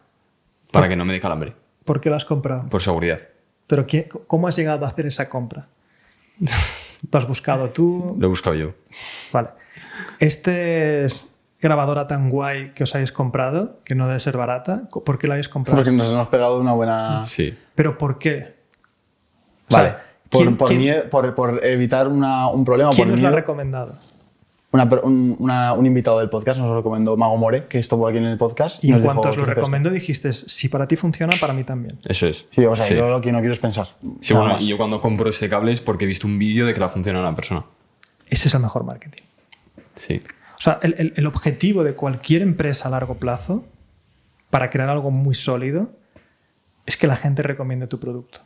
para 0.72 0.88
que 0.90 0.96
no 0.96 1.06
me 1.06 1.14
dé 1.14 1.20
calambre, 1.20 1.54
¿Por 1.86 2.00
qué 2.02 2.10
lo 2.10 2.16
has 2.16 2.26
comprado? 2.26 2.68
por 2.70 2.82
seguridad. 2.82 3.20
¿Pero 3.68 3.86
qué- 3.86 4.10
cómo 4.28 4.48
has 4.48 4.56
llegado 4.56 4.86
a 4.86 4.90
hacer 4.90 5.06
esa 5.06 5.30
compra? 5.30 5.68
¿Lo 7.12 7.20
has 7.20 7.28
buscado 7.28 7.70
tú? 7.72 8.16
Lo 8.18 8.26
he 8.26 8.30
buscado 8.30 8.56
yo. 8.56 8.74
Vale. 9.32 9.50
Este 10.20 11.04
es 11.06 11.36
grabadora 11.62 12.08
tan 12.08 12.30
guay 12.30 12.72
que 12.74 12.84
os 12.84 12.96
habéis 12.96 13.12
comprado, 13.12 13.80
que 13.84 13.96
no 13.96 14.08
debe 14.08 14.20
ser 14.20 14.38
barata. 14.38 14.90
¿Por 14.90 15.18
qué 15.20 15.28
la 15.28 15.34
habéis 15.36 15.50
comprado? 15.50 15.78
Porque 15.78 15.92
nos 15.92 16.12
hemos 16.12 16.28
pegado 16.30 16.60
una 16.60 16.74
buena. 16.74 17.26
Sí. 17.26 17.58
¿Pero 17.76 17.98
por 17.98 18.20
qué? 18.20 18.56
O 19.70 19.74
Vale. 19.74 19.90
sea, 19.90 20.06
por, 20.30 20.42
¿quién- 20.42 20.58
por, 20.58 20.68
quién- 20.68 20.80
miedo- 20.80 21.10
por- 21.10 21.36
por 21.36 21.66
evitar 21.66 22.08
una- 22.08 22.48
un 22.48 22.66
problema. 22.66 22.92
¿Quién 22.92 23.08
por 23.08 23.16
os 23.16 23.22
lo 23.22 23.28
ha 23.28 23.32
recomendado? 23.32 23.96
una 24.72 24.86
un, 25.04 25.36
una- 25.38 25.74
un 25.74 25.86
invitado 25.86 26.18
del 26.18 26.30
podcast 26.32 26.60
nos 26.60 26.68
lo 26.68 26.76
recomendó 26.78 27.16
Mago 27.16 27.38
More, 27.38 27.68
que 27.68 27.78
estuvo 27.78 28.08
aquí 28.08 28.18
en 28.18 28.26
el 28.26 28.40
podcast. 28.40 28.84
Y 28.84 28.88
en 28.88 28.94
nos 28.94 29.04
cuanto 29.04 29.30
os 29.30 29.38
lo 29.38 29.46
recomendó, 29.46 29.92
dijiste, 29.92 30.34
si 30.34 30.68
para 30.68 30.88
ti 30.88 30.96
funciona, 30.96 31.32
para 31.40 31.54
mí 31.54 31.64
también. 31.64 32.00
Eso 32.06 32.26
es. 32.26 32.48
Sí, 32.50 32.66
o 32.66 32.76
sea, 32.76 32.84
Sí. 32.86 32.96
yo 32.96 33.08
lo 33.08 33.22
que 33.22 33.32
no 33.32 33.38
quiero 33.38 33.54
es 33.54 33.60
pensar. 33.60 33.90
Sí, 34.22 34.34
bueno, 34.34 34.54
más. 34.56 34.64
y 34.64 34.68
yo 34.70 34.78
cuando 34.78 35.00
compro 35.00 35.30
este 35.30 35.48
cable 35.48 35.72
es 35.72 35.80
porque 35.80 36.06
he 36.06 36.08
visto 36.08 36.26
un 36.26 36.40
vídeo 36.40 36.66
de 36.66 36.74
que 36.74 36.80
la 36.80 36.90
funciona 36.90 37.20
una 37.20 37.36
persona. 37.36 37.66
Ese 38.28 38.48
es 38.48 38.54
el 38.56 38.62
mejor 38.62 38.84
marketing. 38.84 39.22
Sí. 39.96 40.24
O 40.58 40.62
sea, 40.64 40.80
el, 40.82 40.96
el- 40.98 41.14
el 41.18 41.28
objetivo 41.28 41.84
de 41.84 41.94
cualquier 41.94 42.42
empresa 42.42 42.88
a 42.88 42.92
largo 42.92 43.14
plazo 43.16 43.64
para 44.50 44.72
crear 44.72 44.90
algo 44.90 45.12
muy 45.12 45.36
sólido 45.36 45.92
es 46.88 46.98
que 46.98 47.06
la 47.06 47.16
gente 47.16 47.44
recomiende 47.44 47.86
tu 47.86 48.00
producto. 48.00 48.40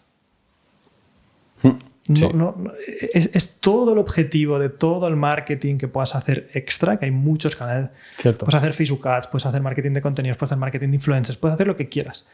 No, 2.08 2.16
Sí. 2.16 2.30
no- 2.34 2.55
no- 2.58 2.72
es, 3.14 3.30
es 3.34 3.60
todo 3.60 3.93
el 3.93 3.99
objetivo 3.99 4.60
de 4.60 4.70
todo 4.70 5.08
el 5.08 5.16
marketing 5.18 5.78
que 5.78 5.88
puedas 5.88 6.16
hacer 6.16 6.49
extra, 6.53 6.97
que 6.97 7.05
hay 7.05 7.12
muchos 7.12 7.55
canales. 7.55 7.89
Cierto. 8.18 8.45
Puedes 8.45 8.55
hacer 8.55 8.74
Facebook 8.74 9.05
Ads, 9.08 9.28
puedes 9.28 9.45
hacer 9.45 9.62
marketing 9.62 9.91
de 9.91 10.01
contenidos, 10.01 10.38
puedes 10.38 10.51
hacer 10.51 10.60
marketing 10.60 10.89
de 10.89 10.95
influencers, 10.95 11.38
puedes 11.38 11.55
hacer 11.55 11.68
lo 11.68 11.76
que 11.76 11.89
quieras. 11.89 12.26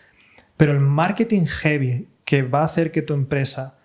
Pero 0.57 0.71
el 0.73 0.79
marketing 0.79 1.45
heavy 1.45 2.07
que 2.25 2.43
va 2.43 2.61
a 2.61 2.65
hacer 2.65 2.91
que 2.91 3.01
tu 3.01 3.13
empresa 3.15 3.75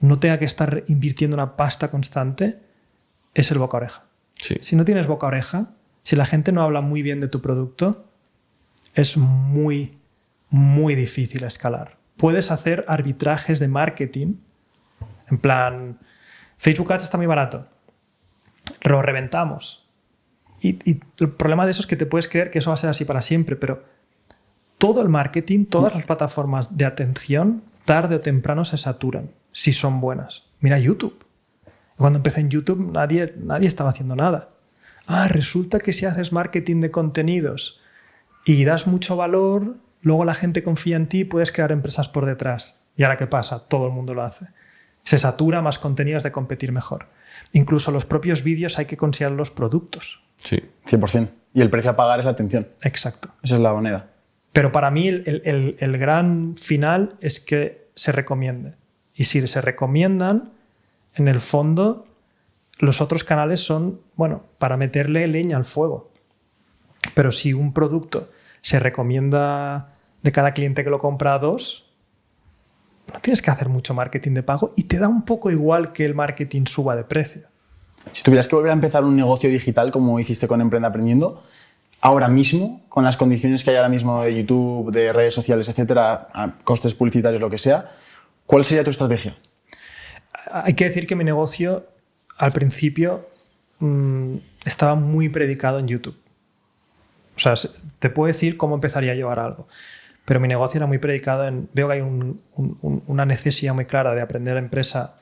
no 0.00 0.18
tenga 0.20 0.38
que 0.38 0.44
estar 0.44 0.84
invirtiendo 0.86 1.34
una 1.34 1.56
pasta 1.56 1.90
constante 1.90 2.58
es 3.34 3.50
el 3.50 3.58
boca 3.58 3.78
oreja. 3.78 4.04
Sí. 4.40 4.56
Si 4.60 4.76
no 4.76 4.84
tienes 4.84 5.06
boca 5.08 5.26
oreja, 5.26 5.72
si 6.04 6.14
la 6.14 6.26
gente 6.26 6.52
no 6.52 6.62
habla 6.62 6.80
muy 6.82 7.02
bien 7.02 7.20
de 7.20 7.28
tu 7.28 7.40
producto, 7.42 8.04
es 8.94 9.16
muy, 9.16 9.98
muy 10.50 10.94
difícil 10.94 11.42
escalar. 11.44 11.96
Puedes 12.16 12.50
hacer 12.50 12.84
arbitrajes 12.88 13.58
de 13.58 13.68
marketing, 13.68 14.34
en 15.28 15.38
plan, 15.38 15.98
Facebook 16.58 16.92
Ads 16.92 17.04
está 17.04 17.16
muy 17.16 17.26
barato, 17.26 17.66
lo 18.82 19.02
reventamos. 19.02 19.88
Y, 20.60 20.78
el 21.18 21.30
problema 21.30 21.64
de 21.64 21.72
eso 21.72 21.80
es 21.80 21.86
que 21.86 21.96
te 21.96 22.06
puedes 22.06 22.28
creer 22.28 22.50
que 22.50 22.58
eso 22.58 22.70
va 22.70 22.74
a 22.74 22.78
ser 22.78 22.90
así 22.90 23.04
para 23.04 23.22
siempre, 23.22 23.56
pero 23.56 23.84
todo 24.78 25.02
el 25.02 25.08
marketing, 25.08 25.66
todas 25.66 25.94
las 25.94 26.04
plataformas 26.04 26.76
de 26.76 26.84
atención, 26.84 27.62
tarde 27.84 28.16
o 28.16 28.20
temprano 28.20 28.64
se 28.64 28.76
saturan, 28.76 29.30
si 29.52 29.72
son 29.72 30.00
buenas. 30.00 30.44
Mira 30.60 30.78
YouTube. 30.78 31.24
Cuando 31.96 32.18
empecé 32.18 32.40
en 32.40 32.50
YouTube 32.50 32.92
nadie, 32.92 33.34
nadie 33.38 33.66
estaba 33.66 33.90
haciendo 33.90 34.16
nada. 34.16 34.50
Ah, 35.06 35.28
resulta 35.28 35.78
que 35.78 35.92
si 35.92 36.04
haces 36.04 36.32
marketing 36.32 36.80
de 36.80 36.90
contenidos 36.90 37.80
y 38.44 38.64
das 38.64 38.86
mucho 38.86 39.16
valor, 39.16 39.74
luego 40.02 40.24
la 40.24 40.34
gente 40.34 40.62
confía 40.62 40.96
en 40.96 41.08
ti 41.08 41.20
y 41.20 41.24
puedes 41.24 41.52
crear 41.52 41.72
empresas 41.72 42.08
por 42.08 42.26
detrás. 42.26 42.82
¿Y 42.96 43.04
ahora 43.04 43.16
qué 43.16 43.26
pasa? 43.26 43.66
Todo 43.68 43.86
el 43.86 43.92
mundo 43.92 44.14
lo 44.14 44.22
hace. 44.22 44.48
Se 45.06 45.16
satura 45.18 45.62
más 45.62 45.78
contenidos 45.78 46.22
de 46.24 46.32
competir 46.32 46.70
mejor. 46.72 47.06
Incluso 47.52 47.90
los 47.90 48.04
propios 48.04 48.42
vídeos 48.42 48.78
hay 48.78 48.84
que 48.84 48.98
considerar 48.98 49.34
los 49.36 49.50
productos. 49.50 50.22
Sí. 50.44 50.60
100%. 50.86 51.30
Y 51.54 51.62
el 51.62 51.70
precio 51.70 51.92
a 51.92 51.96
pagar 51.96 52.18
es 52.18 52.24
la 52.26 52.32
atención. 52.32 52.68
Exacto. 52.82 53.30
Esa 53.42 53.54
es 53.54 53.60
la 53.62 53.72
moneda. 53.72 54.10
Pero 54.52 54.72
para 54.72 54.90
mí 54.90 55.08
el, 55.08 55.22
el- 55.26 55.42
el- 55.44 55.76
el 55.80 55.96
gran 55.98 56.56
final 56.58 57.16
es 57.20 57.40
que 57.40 57.88
se 57.94 58.12
recomiende. 58.12 58.74
Y 59.14 59.24
si 59.24 59.46
se 59.48 59.60
recomiendan, 59.62 60.52
en 61.14 61.28
el 61.28 61.40
fondo, 61.40 62.06
los 62.78 63.00
otros 63.00 63.24
canales 63.24 63.60
son, 63.62 64.00
bueno, 64.16 64.44
para 64.58 64.76
meterle 64.76 65.26
leña 65.28 65.56
al 65.56 65.64
fuego. 65.64 66.12
Pero 67.14 67.32
si 67.32 67.54
un 67.54 67.72
producto 67.72 68.28
se 68.60 68.78
recomienda 68.80 69.94
de 70.22 70.32
cada 70.32 70.52
cliente 70.52 70.84
que 70.84 70.90
lo 70.90 70.98
compra 70.98 71.34
a 71.34 71.38
dos, 71.38 71.85
no 73.12 73.20
tienes 73.20 73.40
que 73.42 73.50
hacer 73.50 73.68
mucho 73.68 73.94
marketing 73.94 74.32
de 74.32 74.42
pago 74.42 74.72
y 74.76 74.84
te 74.84 74.98
da 74.98 75.08
un 75.08 75.22
poco 75.24 75.50
igual 75.50 75.92
que 75.92 76.04
el 76.04 76.14
marketing 76.14 76.64
suba 76.66 76.96
de 76.96 77.04
precio. 77.04 77.42
Si 78.12 78.22
tuvieras 78.22 78.46
que 78.48 78.54
volver 78.56 78.70
a 78.70 78.74
empezar 78.74 79.04
un 79.04 79.16
negocio 79.16 79.50
digital 79.50 79.90
como 79.90 80.18
hiciste 80.20 80.46
con 80.48 80.60
Emprende 80.60 80.86
Aprendiendo, 80.88 81.42
ahora 82.00 82.28
mismo, 82.28 82.84
con 82.88 83.04
las 83.04 83.16
condiciones 83.16 83.64
que 83.64 83.70
hay 83.70 83.76
ahora 83.76 83.88
mismo 83.88 84.22
de 84.22 84.36
YouTube, 84.36 84.92
de 84.92 85.12
redes 85.12 85.34
sociales, 85.34 85.68
etcétera, 85.68 86.28
a 86.32 86.52
costes 86.62 86.94
publicitarios, 86.94 87.40
lo 87.40 87.50
que 87.50 87.58
sea, 87.58 87.92
¿cuál 88.46 88.64
sería 88.64 88.84
tu 88.84 88.90
estrategia? 88.90 89.36
Hay 90.50 90.74
que 90.74 90.84
decir 90.84 91.06
que 91.06 91.16
mi 91.16 91.24
negocio 91.24 91.86
al 92.38 92.52
principio 92.52 93.26
mm, 93.80 94.36
estaba 94.64 94.94
muy 94.94 95.28
predicado 95.28 95.78
en 95.80 95.88
YouTube. 95.88 96.16
O 97.36 97.38
sea, 97.40 97.56
se- 97.56 97.70
te 97.98 98.08
puedo 98.10 98.28
decir 98.32 98.56
cómo 98.56 98.74
empezaría 98.76 99.12
a 99.12 99.14
llevar 99.14 99.38
algo. 99.40 99.66
Pero 100.26 100.38
mi 100.40 100.48
negocio 100.48 100.76
era 100.78 100.86
muy 100.86 100.98
predicado 100.98 101.46
en. 101.46 101.68
Veo 101.72 101.86
que 101.88 101.94
hay 101.94 102.00
un- 102.02 102.42
un- 102.56 102.78
un- 102.82 103.02
una 103.06 103.24
necesidad 103.24 103.72
muy 103.74 103.86
clara 103.86 104.14
de 104.14 104.20
aprender 104.20 104.56
empresa 104.58 105.16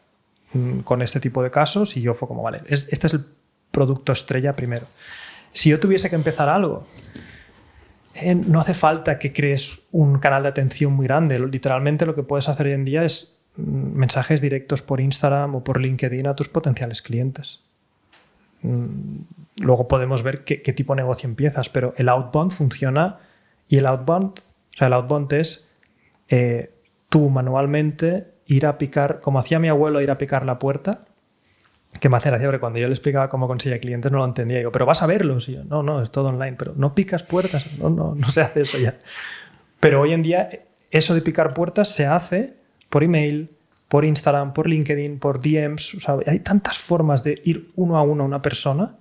mm, 0.52 0.80
con 0.80 1.02
este 1.02 1.20
tipo 1.20 1.42
de 1.42 1.50
casos 1.50 1.96
y 1.96 2.00
yo 2.00 2.14
fue 2.14 2.26
como, 2.28 2.42
vale, 2.42 2.62
es- 2.66 2.88
este 2.90 3.06
es 3.08 3.12
el 3.14 3.24
producto 3.70 4.12
estrella 4.12 4.54
primero. 4.56 4.86
Si 5.52 5.68
yo 5.70 5.78
tuviese 5.80 6.08
que 6.10 6.16
empezar 6.16 6.48
algo, 6.48 6.86
eh, 8.14 8.34
no 8.34 8.60
hace 8.60 8.74
falta 8.74 9.18
que 9.18 9.32
crees 9.32 9.82
un 9.92 10.18
canal 10.20 10.42
de 10.44 10.48
atención 10.50 10.92
muy 10.92 11.06
grande. 11.06 11.38
Literalmente 11.38 12.06
lo 12.06 12.14
que 12.14 12.22
puedes 12.22 12.48
hacer 12.48 12.66
hoy 12.66 12.72
en 12.72 12.84
día 12.84 13.04
es 13.04 13.34
mm, 13.56 13.62
mensajes 13.98 14.40
directos 14.40 14.82
por 14.82 15.00
Instagram 15.00 15.54
o 15.56 15.64
por 15.64 15.80
LinkedIn 15.80 16.26
a 16.28 16.34
tus 16.36 16.48
potenciales 16.48 17.02
clientes. 17.02 17.60
Mm, 18.62 19.18
Luego 19.58 19.86
podemos 19.86 20.22
ver 20.24 20.42
qué, 20.44 20.62
qué 20.62 20.72
tipo 20.72 20.94
de 20.94 21.02
negocio 21.02 21.28
empiezas, 21.28 21.68
pero 21.68 21.94
el 21.96 22.08
outbound 22.08 22.50
funciona 22.50 23.18
y 23.68 23.76
el 23.76 23.86
outbound, 23.86 24.40
o 24.74 24.78
sea, 24.78 24.88
el 24.88 24.92
outbound 24.92 25.32
es 25.32 25.70
eh, 26.28 26.74
tú 27.08 27.30
manualmente 27.30 28.34
ir 28.46 28.66
a 28.66 28.78
picar, 28.78 29.20
como 29.20 29.38
hacía 29.38 29.58
mi 29.58 29.68
abuelo 29.68 30.00
ir 30.00 30.10
a 30.10 30.18
picar 30.18 30.44
la 30.44 30.58
puerta, 30.58 31.04
que 32.00 32.08
me 32.08 32.16
hace 32.16 32.28
gracia 32.28 32.48
porque 32.48 32.60
cuando 32.60 32.78
yo 32.80 32.88
le 32.88 32.92
explicaba 32.94 33.28
cómo 33.28 33.46
conseguía 33.46 33.78
clientes 33.78 34.10
no 34.10 34.18
lo 34.18 34.24
entendía. 34.24 34.58
Digo, 34.58 34.72
pero 34.72 34.84
vas 34.84 35.02
a 35.02 35.06
verlos. 35.06 35.48
Y 35.48 35.54
yo, 35.54 35.64
no, 35.64 35.82
no, 35.82 36.02
es 36.02 36.10
todo 36.10 36.28
online, 36.28 36.56
pero 36.58 36.74
no 36.76 36.94
picas 36.94 37.22
puertas, 37.22 37.78
no, 37.78 37.90
no, 37.90 38.14
no 38.14 38.30
se 38.30 38.40
hace 38.40 38.62
eso 38.62 38.78
ya. 38.78 38.98
Pero 39.78 40.00
hoy 40.00 40.12
en 40.12 40.22
día 40.22 40.50
eso 40.90 41.14
de 41.14 41.20
picar 41.20 41.54
puertas 41.54 41.88
se 41.88 42.06
hace 42.06 42.54
por 42.88 43.04
email, 43.04 43.50
por 43.88 44.04
Instagram, 44.04 44.54
por 44.54 44.68
LinkedIn, 44.68 45.18
por 45.18 45.40
DMs. 45.40 45.94
O 45.94 46.00
sea, 46.00 46.18
hay 46.26 46.40
tantas 46.40 46.78
formas 46.78 47.22
de 47.22 47.40
ir 47.44 47.70
uno 47.76 47.96
a 47.96 48.02
uno 48.02 48.24
a 48.24 48.26
una 48.26 48.42
persona 48.42 48.96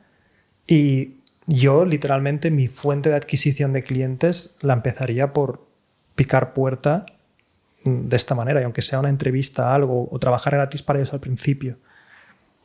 y 0.68 1.23
yo 1.48 1.86
literalmente 1.86 2.52
mi 2.52 2.68
fuente 2.68 3.10
de 3.10 3.16
adquisición 3.16 3.74
de 3.74 3.84
clientes 3.84 4.58
la 4.62 4.74
empezaría 4.74 5.34
por 5.34 5.66
picar 6.16 6.54
puerta 6.54 7.06
de 7.84 8.16
esta 8.16 8.36
manera 8.36 8.62
y 8.62 8.64
aunque 8.64 8.82
sea 8.82 9.00
una 9.00 9.10
entrevista 9.10 9.76
algo 9.76 10.08
o 10.10 10.20
trabajar 10.20 10.54
gratis 10.54 10.82
para 10.82 11.00
ellos 11.00 11.14
al 11.14 11.20
principio. 11.20 11.78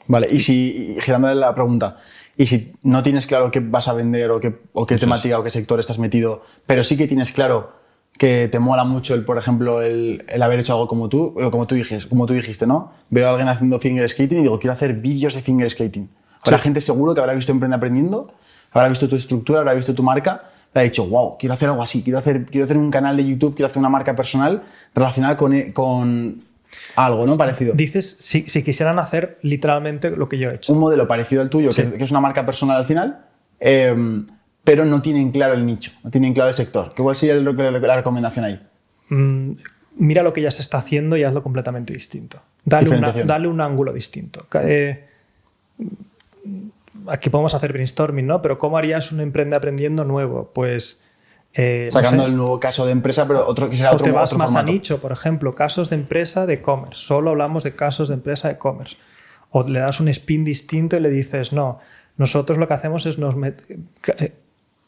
Vale, 0.07 0.29
y 0.31 0.41
si, 0.41 0.95
y 0.97 1.01
girándole 1.01 1.35
la 1.35 1.55
pregunta, 1.55 1.99
y 2.37 2.47
si 2.47 2.73
no 2.83 3.03
tienes 3.03 3.27
claro 3.27 3.51
qué 3.51 3.61
vas 3.61 3.89
a 3.89 3.93
vender 3.93 4.31
o 4.31 4.41
qué, 4.41 4.59
o 4.73 4.87
qué 4.87 4.97
temática 4.97 5.39
o 5.39 5.43
qué 5.43 5.51
sector 5.51 5.81
estás 5.81 5.99
metido, 5.99 6.43
pero 6.67 6.83
sí 6.83 6.97
que 6.97 7.07
tienes 7.07 7.33
claro 7.33 7.73
que 8.17 8.49
te 8.51 8.59
mola 8.59 8.85
mucho 8.85 9.15
el, 9.15 9.25
por 9.25 9.39
ejemplo, 9.39 9.83
el, 9.83 10.25
el 10.29 10.43
haber 10.43 10.61
hecho 10.61 10.73
algo 10.73 10.89
como 10.89 11.09
tú, 11.09 11.35
o 11.39 11.51
como 11.51 11.67
tú, 11.67 11.75
dijiste, 11.75 12.09
como 12.09 12.27
tú 12.27 12.35
dijiste, 12.35 12.67
¿no? 12.67 12.93
Veo 13.11 13.27
a 13.27 13.31
alguien 13.31 13.49
haciendo 13.49 13.79
finger 13.81 14.09
skating 14.09 14.39
y 14.39 14.43
digo, 14.43 14.59
quiero 14.59 14.73
hacer 14.73 14.95
vídeos 14.95 15.35
de 15.35 15.43
finger 15.43 15.71
skating. 15.71 16.09
Habrá 16.45 16.59
gente 16.59 16.81
seguro 16.81 17.15
que 17.15 17.21
habrá 17.21 17.35
visto 17.35 17.53
Emprende 17.53 17.77
Aprendiendo, 17.77 18.33
habrá 18.73 18.89
visto 18.89 19.09
tu 19.09 19.17
estructura, 19.17 19.61
habrá 19.61 19.75
visto 19.75 19.95
tu 19.95 20.03
marca, 20.03 20.45
le 20.75 20.81
ha 20.81 20.85
dicho, 20.85 21.07
wow, 21.07 21.37
quiero 21.39 21.55
hacer 21.55 21.69
algo 21.71 21.83
así, 21.83 22.03
quiero 22.03 22.19
hacer, 22.19 22.45
quiero 22.47 22.65
hacer 22.65 22.77
un 22.77 22.91
canal 22.91 23.17
de 23.17 23.27
YouTube, 23.27 23.55
quiero 23.55 23.67
hacer 23.69 23.79
una 23.81 23.89
marca 23.89 24.15
personal 24.15 24.63
relacionada 24.95 25.37
con, 25.37 25.53
e- 25.55 25.73
con 25.73 26.43
algo, 26.97 27.27
¿no? 27.27 27.37
Parecido. 27.37 27.73
Dices, 27.75 28.19
si, 28.21 28.43
si 28.49 28.63
quisieran 28.63 28.99
hacer 28.99 29.39
literalmente 29.43 30.11
lo 30.11 30.29
que 30.29 30.39
yo 30.39 30.51
he 30.51 30.55
hecho. 30.57 30.73
un 30.73 30.79
modelo 30.79 31.09
parecido 31.09 31.41
al 31.43 31.49
tuyo, 31.51 31.71
que, 31.71 31.87
Sí. 31.87 31.93
que 31.93 32.05
es 32.05 32.11
una 32.11 32.21
marca 32.21 32.45
personal 32.45 32.77
al 32.77 32.85
final, 32.85 33.25
eh, 33.61 34.23
pero 34.65 34.85
no 34.85 35.01
tienen 35.01 35.31
claro 35.31 35.55
el 35.55 35.65
nicho, 35.65 35.93
no 36.05 36.11
tienen 36.11 36.35
claro 36.35 36.49
el 36.51 36.55
sector. 36.55 36.91
¿Qué- 36.95 37.03
¿Cuál 37.03 37.17
sería 37.17 37.37
lo 37.37 37.57
que- 37.57 37.71
la 37.71 37.97
recomendación 37.97 38.45
ahí? 38.45 38.61
Mm, 39.09 39.53
mira 39.97 40.23
lo 40.23 40.35
que 40.35 40.43
ya 40.43 40.51
se 40.51 40.61
está 40.61 40.77
haciendo 40.79 41.17
y 41.17 41.25
hazlo 41.25 41.43
completamente 41.43 41.95
distinto. 41.95 42.41
Dale, 42.67 42.91
una- 42.91 43.13
dale 43.13 43.49
un 43.49 43.63
ángulo 43.63 43.95
distinto. 43.95 44.47
Eh, 44.63 45.07
aquí 47.09 47.31
podemos 47.31 47.55
hacer 47.55 47.73
brainstorming, 47.73 48.27
¿no? 48.27 48.43
Pero 48.43 48.59
¿cómo 48.59 48.79
harías 48.79 49.13
un 49.13 49.21
emprende 49.21 49.57
aprendiendo 49.57 50.05
nuevo? 50.05 50.51
Pues... 50.55 51.01
eh, 51.55 51.85
no 51.87 51.91
Sacando 51.91 52.25
sé, 52.25 52.29
el 52.29 52.37
nuevo 52.37 52.61
caso 52.61 52.87
de 52.87 52.93
empresa, 52.93 53.27
pero 53.27 53.47
otro 53.47 53.69
que 53.71 53.77
será 53.77 53.93
o 53.93 53.95
otro, 53.95 54.05
te 54.05 54.13
vas 54.13 54.31
otro 54.31 54.39
más 54.39 54.51
formato. 54.51 54.71
a 54.71 54.73
nicho, 54.73 54.99
por 55.01 55.13
ejemplo, 55.13 55.55
casos 55.55 55.91
de 55.91 55.97
empresa 55.97 56.47
de 56.47 56.55
e-commerce. 56.55 57.03
Solo 57.03 57.31
hablamos 57.31 57.65
de 57.65 57.75
casos 57.75 58.09
de 58.09 58.15
empresa 58.15 58.49
de 58.49 58.55
e-commerce. 58.55 58.97
O 59.51 59.63
le 59.63 59.81
das 59.81 59.99
un 60.01 60.09
spin 60.09 60.45
distinto 60.45 60.97
y 60.97 61.01
le 61.01 61.09
dices, 61.09 61.53
no, 61.53 61.81
nosotros 62.17 62.59
lo 62.59 62.69
que 62.69 62.75
hacemos 62.75 63.07
es 63.07 63.19
nos 63.19 63.35
eh, 63.37 64.33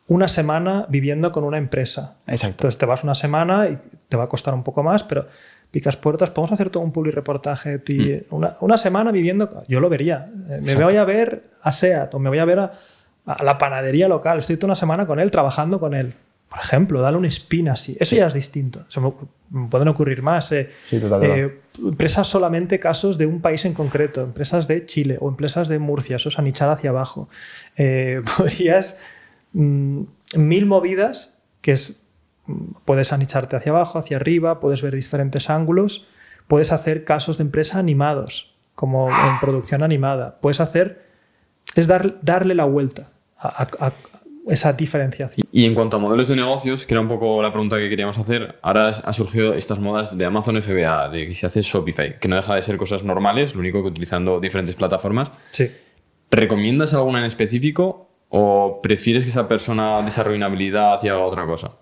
una 0.07 0.29
semana 0.29 0.87
viviendo 0.89 1.33
con 1.33 1.45
una 1.45 1.57
empresa. 1.57 2.17
Exacto. 2.27 2.57
Entonces 2.57 2.79
te 2.79 2.85
vas 2.85 3.05
una 3.05 3.15
semana 3.15 3.69
y 3.69 3.79
te 4.09 4.17
va 4.17 4.25
a 4.25 4.29
costar 4.29 4.53
un 4.55 4.63
poco 4.63 4.83
más, 4.83 5.03
pero 5.03 5.29
picas 5.71 5.97
puertas, 5.97 6.31
podemos 6.31 6.53
hacer 6.53 6.71
todo 6.71 6.83
un 6.83 6.93
public 6.93 7.15
reportaje 7.15 7.79
ti. 7.79 7.99
Mm. 8.31 8.35
Una, 8.35 8.57
una 8.61 8.77
semana 8.79 9.13
viviendo, 9.13 9.63
yo 9.69 9.81
lo 9.81 9.89
vería. 9.89 10.31
Eh, 10.49 10.61
Me 10.63 10.75
voy 10.75 10.97
a 10.97 11.05
ver 11.05 11.45
a 11.63 11.73
SEAT 11.73 12.15
o 12.15 12.19
me 12.19 12.29
voy 12.29 12.39
a 12.39 12.45
ver 12.45 12.59
a, 12.59 12.73
a 13.27 13.45
la 13.45 13.59
panadería 13.59 14.09
local. 14.09 14.39
Estoy 14.39 14.57
toda 14.57 14.69
una 14.69 14.77
semana 14.77 15.07
con 15.07 15.21
él, 15.21 15.31
trabajando 15.31 15.79
con 15.79 15.95
él. 15.95 16.15
Por 16.49 16.59
ejemplo, 16.59 17.01
dale 17.01 17.17
un 17.17 17.25
spin 17.27 17.69
así. 17.69 17.97
Eso 18.01 18.17
ya 18.17 18.27
es 18.27 18.35
distinto. 18.35 18.85
Se 18.89 18.99
me, 19.01 19.13
me 19.51 19.69
pueden 19.69 19.87
ocurrir 19.87 20.21
más. 20.21 20.51
eh. 20.51 20.69
Sí, 20.83 20.99
total. 20.99 21.23
Eh, 21.23 21.61
empresas 21.79 22.27
solamente 22.27 22.81
casos 22.81 23.19
de 23.19 23.27
un 23.27 23.41
país 23.41 23.65
en 23.65 23.73
concreto, 23.73 24.21
empresas 24.23 24.67
de 24.67 24.85
Chile 24.85 25.17
o 25.21 25.29
empresas 25.29 25.69
de 25.69 25.79
Murcia, 25.79 26.17
eso 26.17 26.29
es 26.29 26.41
anichar 26.41 26.69
hacia 26.71 26.91
abajo. 26.91 27.29
Eh, 27.77 28.21
podrías 28.37 28.99
mm, 29.53 30.03
mil 30.35 30.67
movidas 30.67 31.37
que 31.61 31.71
es 31.73 32.00
puedes 32.85 33.13
anicharte 33.13 33.57
hacia 33.57 33.73
abajo, 33.73 33.99
hacia 33.99 34.17
arriba, 34.17 34.61
puedes 34.61 34.83
ver 34.83 34.95
diferentes 34.95 35.51
ángulos, 35.51 36.07
puedes 36.49 36.73
hacer 36.73 37.05
casos 37.05 37.39
de 37.39 37.43
empresa 37.45 37.79
animados, 37.79 38.55
como 38.75 39.09
en 39.11 39.41
producción 39.41 39.83
animada. 39.83 40.39
Puedes 40.41 40.61
hacer 40.61 41.05
es 41.77 41.87
dar- 41.87 42.19
darle 42.23 42.55
la 42.55 42.65
vuelta 42.65 43.11
a, 43.39 43.63
a- 43.63 43.87
a 43.87 43.93
esa 44.49 44.73
diferenciación. 44.73 45.47
Y 45.53 45.65
en 45.67 45.75
cuanto 45.75 45.99
a 45.99 46.01
modelos 46.01 46.27
de 46.29 46.35
negocios, 46.35 46.87
que 46.87 46.95
era 46.95 47.01
un 47.01 47.09
poco 47.09 47.41
la 47.43 47.53
pregunta 47.53 47.77
que 47.79 47.89
queríamos 47.89 48.19
hacer, 48.19 48.59
ahora 48.63 48.89
ha 48.89 49.13
surgido 49.13 49.55
estas 49.55 49.79
modas 49.79 50.17
de 50.19 50.25
Amazon 50.25 50.61
FBA, 50.61 51.09
de 51.11 51.27
que 51.27 51.35
se 51.35 51.47
hace 51.47 51.61
Shopify, 51.63 52.19
que 52.19 52.27
no 52.27 52.37
deja 52.37 52.55
de 52.57 52.63
ser 52.63 52.77
cosas 52.77 53.05
normales, 53.05 53.55
lo 53.55 53.61
único 53.61 53.83
que 53.83 53.89
utilizando 53.91 54.41
diferentes 54.41 54.75
plataformas. 54.77 55.31
Sí. 55.53 55.71
¿Recomiendas 56.31 56.95
alguna 56.95 57.19
en 57.21 57.27
específico 57.27 58.09
o 58.29 58.81
prefieres 58.83 59.25
que 59.25 59.31
esa 59.31 59.47
persona 59.47 60.01
desarrolle 60.03 60.37
una 60.39 60.47
habilidad 60.47 60.95
hacia 60.95 61.19
otra 61.19 61.45
cosa? 61.47 61.73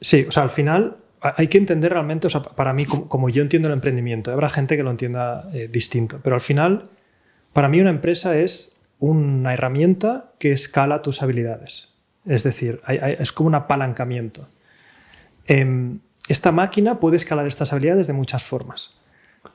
Sí, 0.00 0.26
o 0.28 0.32
sea, 0.32 0.44
al 0.44 0.50
final 0.50 0.98
hay 1.20 1.48
que 1.48 1.58
entender 1.58 1.92
realmente, 1.92 2.26
o 2.26 2.30
sea, 2.30 2.42
para 2.42 2.72
mí, 2.72 2.84
como, 2.86 3.28
yo 3.28 3.42
entiendo 3.42 3.68
el 3.68 3.74
emprendimiento, 3.74 4.32
habrá 4.32 4.48
gente 4.48 4.76
que 4.76 4.82
lo 4.82 4.90
entienda 4.90 5.48
eh, 5.52 5.68
distinto, 5.70 6.20
pero 6.22 6.36
al 6.36 6.40
final, 6.40 6.90
para 7.52 7.68
mí 7.68 7.80
una 7.80 7.90
empresa 7.90 8.38
es 8.38 8.76
una 9.00 9.54
herramienta 9.54 10.32
que 10.38 10.52
escala 10.52 11.02
tus 11.02 11.22
habilidades. 11.22 11.88
Es 12.24 12.42
decir, 12.42 12.80
es 12.86 13.32
como 13.32 13.48
un 13.48 13.54
apalancamiento. 13.54 14.46
Em, 15.46 16.00
esta 16.28 16.52
máquina 16.52 17.00
puede 17.00 17.16
escalar 17.16 17.46
estas 17.46 17.72
habilidades 17.72 18.06
de 18.06 18.12
muchas 18.12 18.42
formas. 18.42 19.00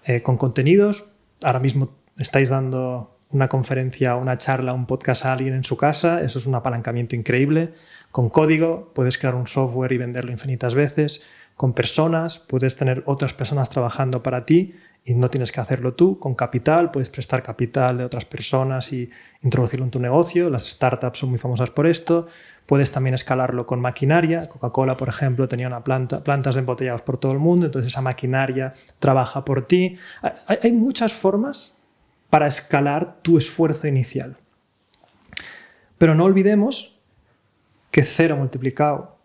Eh, 0.05 0.21
con 0.21 0.37
contenidos, 0.37 1.05
ahora 1.41 1.59
mismo 1.59 1.95
estáis 2.17 2.49
dando 2.49 3.17
una 3.33 3.49
conferencia, 3.49 4.15
una 4.15 4.37
charla, 4.37 4.73
un 4.73 4.85
podcast 4.85 5.25
a 5.25 5.33
alguien 5.33 5.55
en 5.55 5.63
su 5.63 5.75
casa, 5.75 6.21
eso 6.21 6.37
es 6.37 6.45
un 6.45 6.55
apalancamiento 6.55 7.15
increíble. 7.15 7.73
Con 8.11 8.29
código 8.29 8.91
puedes 8.93 9.17
crear 9.17 9.35
un 9.35 9.47
software 9.47 9.91
y 9.91 9.97
venderlo 9.97 10.31
infinitas 10.31 10.75
veces. 10.75 11.21
Con 11.55 11.73
personas 11.73 12.39
puedes 12.39 12.75
tener 12.75 13.03
otras 13.05 13.33
personas 13.33 13.69
trabajando 13.69 14.23
para 14.23 14.45
ti 14.45 14.75
y 15.03 15.15
no 15.15 15.29
tienes 15.29 15.51
que 15.51 15.59
hacerlo 15.59 15.95
tú. 15.95 16.19
Con 16.19 16.35
capital 16.35 16.91
puedes 16.91 17.09
prestar 17.09 17.41
capital 17.41 17.97
de 17.97 18.05
otras 18.05 18.25
personas 18.25 18.93
y 18.93 19.09
introducirlo 19.41 19.85
en 19.85 19.91
tu 19.91 19.99
negocio. 19.99 20.49
Las 20.49 20.69
startups 20.69 21.19
son 21.19 21.29
muy 21.29 21.39
famosas 21.39 21.71
por 21.71 21.87
esto. 21.87 22.27
Puedes 22.67 22.91
también 22.91 23.15
escalarlo 23.15 23.65
con 23.65 23.81
maquinaria. 23.81 24.47
Coca-Cola, 24.47 24.95
por 24.95 25.09
ejemplo, 25.09 25.47
tenía 25.47 25.67
una 25.67 25.83
planta, 25.83 26.23
plantas 26.23 26.55
de 26.55 26.59
embotellados 26.59 27.01
por 27.01 27.17
todo 27.17 27.33
el 27.33 27.39
mundo, 27.39 27.65
entonces 27.65 27.91
esa 27.91 28.01
maquinaria 28.01 28.73
trabaja 28.99 29.43
por 29.43 29.67
ti. 29.67 29.97
Hay, 30.21 30.59
hay 30.61 30.71
muchas 30.71 31.11
formas 31.11 31.75
para 32.33 32.47
escalar 32.47 33.19
tu 33.21 33.37
esfuerzo 33.37 33.87
inicial. 33.87 34.37
Pero 35.99 36.15
no 36.15 36.23
olvidemos 36.23 36.99
que 37.91 38.01
cero 38.01 38.35
multiplicado 38.35 39.19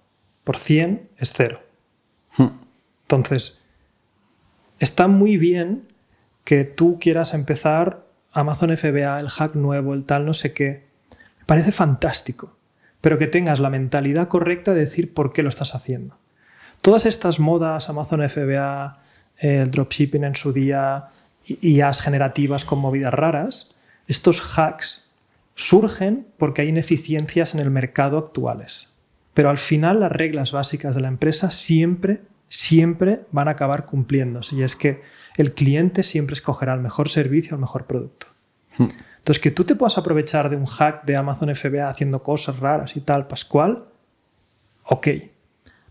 por 0.44 0.58
100 0.58 1.08
es 1.16 1.32
cero. 1.32 1.62
Entonces, 3.04 3.60
está 4.78 5.08
muy 5.08 5.38
bien 5.38 5.88
que 6.44 6.64
tú 6.64 6.98
quieras 7.00 7.32
empezar 7.32 8.04
Amazon 8.30 8.76
FBA, 8.76 9.20
el 9.20 9.30
hack 9.30 9.54
nuevo, 9.54 9.94
el 9.94 10.04
tal, 10.04 10.26
no 10.26 10.34
sé 10.34 10.52
qué. 10.52 10.84
Me 11.38 11.46
parece 11.46 11.72
fantástico. 11.72 12.58
Pero 13.00 13.16
que 13.16 13.26
tengas 13.26 13.58
la 13.58 13.70
mentalidad 13.70 14.28
correcta 14.28 14.74
de 14.74 14.80
decir 14.80 15.14
por 15.14 15.32
qué 15.32 15.42
lo 15.42 15.48
estás 15.48 15.74
haciendo. 15.74 16.18
Todas 16.82 17.06
estas 17.06 17.40
modas, 17.40 17.88
Amazon 17.88 18.28
FBA, 18.28 19.00
el 19.38 19.70
dropshipping 19.70 20.24
en 20.24 20.36
su 20.36 20.52
día, 20.52 21.08
IAs 21.60 22.00
generativas 22.00 22.64
con 22.64 22.78
movidas 22.78 23.14
raras, 23.14 23.78
estos 24.06 24.58
hacks 24.58 25.08
surgen 25.54 26.26
porque 26.36 26.62
hay 26.62 26.68
ineficiencias 26.68 27.54
en 27.54 27.60
el 27.60 27.70
mercado 27.70 28.18
actuales. 28.18 28.90
Pero 29.34 29.50
al 29.50 29.58
final 29.58 30.00
las 30.00 30.12
reglas 30.12 30.52
básicas 30.52 30.94
de 30.94 31.00
la 31.00 31.08
empresa 31.08 31.50
siempre, 31.50 32.22
siempre 32.48 33.20
van 33.30 33.48
a 33.48 33.52
acabar 33.52 33.86
cumpliéndose. 33.86 34.56
Y 34.56 34.62
es 34.62 34.76
que 34.76 35.02
el 35.36 35.54
cliente 35.54 36.02
siempre 36.02 36.34
escogerá 36.34 36.74
el 36.74 36.80
mejor 36.80 37.08
servicio, 37.08 37.54
el 37.54 37.60
mejor 37.60 37.86
producto. 37.86 38.26
Entonces, 38.78 39.42
que 39.42 39.50
tú 39.50 39.64
te 39.64 39.74
puedas 39.74 39.98
aprovechar 39.98 40.50
de 40.50 40.56
un 40.56 40.66
hack 40.66 41.04
de 41.04 41.16
Amazon 41.16 41.54
FBA 41.54 41.88
haciendo 41.88 42.22
cosas 42.22 42.58
raras 42.60 42.96
y 42.96 43.00
tal, 43.00 43.26
Pascual, 43.26 43.80
ok. 44.84 45.08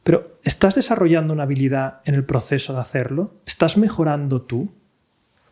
Pero 0.03 0.39
¿estás 0.43 0.75
desarrollando 0.75 1.33
una 1.33 1.43
habilidad 1.43 2.01
en 2.05 2.15
el 2.15 2.23
proceso 2.23 2.73
de 2.73 2.79
hacerlo? 2.79 3.35
¿Estás 3.45 3.77
mejorando 3.77 4.41
tú? 4.41 4.73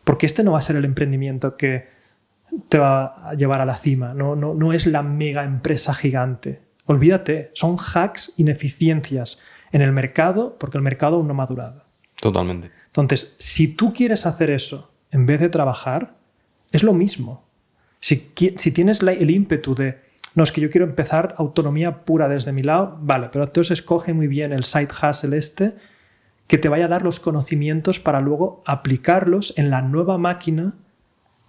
Porque 0.06 0.26
este 0.26 0.44
no 0.44 0.52
va 0.52 0.58
a 0.58 0.62
ser 0.62 0.76
el 0.76 0.84
emprendimiento 0.84 1.56
que 1.56 1.88
te 2.68 2.78
va 2.78 3.28
a 3.28 3.34
llevar 3.34 3.60
a 3.60 3.66
la 3.66 3.74
cima, 3.74 4.14
no, 4.14 4.36
no, 4.36 4.54
no 4.54 4.72
es 4.72 4.86
la 4.86 5.02
mega 5.02 5.42
empresa 5.42 5.94
gigante. 5.94 6.62
Olvídate, 6.84 7.50
son 7.54 7.76
hacks, 7.76 8.32
ineficiencias 8.36 9.38
en 9.72 9.82
el 9.82 9.90
mercado 9.90 10.58
porque 10.60 10.78
el 10.78 10.84
mercado 10.84 11.16
aún 11.16 11.26
no 11.26 11.32
ha 11.32 11.36
madurado. 11.36 11.82
Totalmente. 12.20 12.70
Entonces, 12.86 13.34
si 13.40 13.66
tú 13.66 13.92
quieres 13.92 14.26
hacer 14.26 14.48
eso 14.50 14.92
en 15.10 15.26
vez 15.26 15.40
de 15.40 15.48
trabajar, 15.48 16.14
es 16.70 16.84
lo 16.84 16.94
mismo. 16.94 17.44
Si, 17.98 18.30
si 18.58 18.70
tienes 18.70 19.02
la, 19.02 19.10
el 19.12 19.28
ímpetu 19.28 19.74
de, 19.74 19.98
no, 20.36 20.44
es 20.44 20.52
que 20.52 20.60
yo 20.60 20.70
quiero 20.70 20.86
empezar 20.86 21.34
autonomía 21.36 22.04
pura 22.04 22.28
desde 22.28 22.52
mi 22.52 22.62
lado, 22.62 22.96
vale, 23.00 23.28
pero 23.32 23.44
entonces 23.44 23.80
escoge 23.80 24.12
muy 24.12 24.28
bien 24.28 24.52
el 24.52 24.62
side 24.62 24.86
hustle 25.02 25.36
este 25.36 25.74
que 26.46 26.58
te 26.58 26.68
vaya 26.68 26.84
a 26.84 26.88
dar 26.88 27.02
los 27.02 27.20
conocimientos 27.20 28.00
para 28.00 28.20
luego 28.20 28.62
aplicarlos 28.66 29.52
en 29.56 29.70
la 29.70 29.82
nueva 29.82 30.18
máquina 30.18 30.74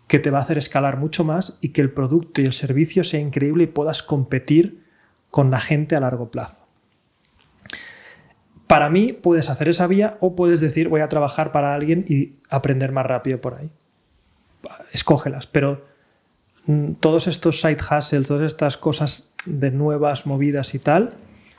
que 0.08 0.20
te 0.20 0.32
va 0.32 0.40
a 0.40 0.42
hacer 0.42 0.58
escalar 0.58 0.98
mucho 0.98 1.24
más 1.24 1.60
y 1.62 1.70
que 1.70 1.82
el 1.82 1.92
producto 1.92 2.42
y 2.42 2.46
el 2.46 2.54
servicio 2.54 3.04
sea 3.04 3.20
increíble 3.20 3.66
y 3.66 3.68
puedas 3.68 4.02
competir 4.02 4.84
con 5.30 5.52
la 5.52 5.60
gente 5.60 5.96
a 5.96 6.00
largo 6.00 6.32
plazo. 6.32 6.66
Para 8.68 8.90
mí 8.90 9.14
puedes 9.14 9.50
hacer 9.50 9.70
esa 9.70 9.88
vía 9.88 10.18
o 10.20 10.36
puedes 10.36 10.60
decir 10.60 10.90
voy 10.90 11.02
a 11.02 11.10
trabajar 11.10 11.52
para 11.52 11.74
alguien 11.74 12.06
y 12.08 12.36
aprender 12.50 12.92
más 12.92 13.06
rápido 13.06 13.40
por 13.40 13.56
ahí. 13.56 13.70
Escógelas, 14.92 15.48
pero 15.48 15.86
mm, 16.66 16.94
todos 16.94 17.28
estos 17.28 17.62
side 17.62 17.78
hustles, 17.78 18.28
todas 18.28 18.52
estas 18.52 18.78
cosas 18.78 19.34
de 19.46 19.72
nuevas 19.72 20.26
movidas 20.26 20.74
y 20.74 20.80
tal, 20.80 21.16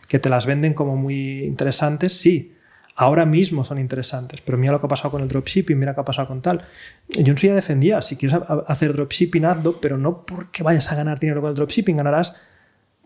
que 0.09 0.19
te 0.19 0.29
las 0.29 0.47
venden 0.47 0.75
como 0.75 0.97
muy 0.97 1.45
interesantes, 1.45 2.19
sí, 2.19 2.55
ahora 2.99 3.25
mismo 3.25 3.65
son 3.65 3.79
interesantes, 3.79 4.41
pero 4.41 4.59
mira 4.59 4.73
lo 4.73 4.81
que 4.81 4.87
ha 4.87 4.89
pasado 4.89 5.13
con 5.13 5.23
el 5.23 5.29
dropshipping, 5.29 5.79
mira 5.79 5.93
lo 5.93 5.95
que 5.95 6.01
ha 6.01 6.05
pasado 6.05 6.27
con 6.27 6.43
tal. 6.43 6.63
Yo 7.09 7.31
en 7.31 7.39
su 7.39 7.47
día 7.47 7.55
defendía, 7.55 8.03
si 8.03 8.17
quieres 8.17 8.41
hacer 8.67 8.93
dropshipping, 8.93 9.45
hazlo, 9.45 9.81
pero 9.81 9.97
no 9.97 10.27
porque 10.27 10.65
vayas 10.65 10.91
a 10.91 10.97
ganar 10.97 11.21
dinero 11.21 11.41
con 11.41 11.51
el 11.51 11.55
dropshipping, 11.55 11.97
ganarás 11.97 12.35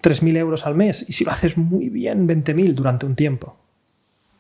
3.000 0.03 0.39
euros 0.39 0.67
al 0.67 0.77
mes 0.77 1.05
y 1.07 1.13
si 1.13 1.25
lo 1.25 1.31
haces 1.31 1.59
muy 1.59 1.91
bien, 1.91 2.27
20.000 2.27 2.73
durante 2.73 3.05
un 3.05 3.17
tiempo. 3.17 3.59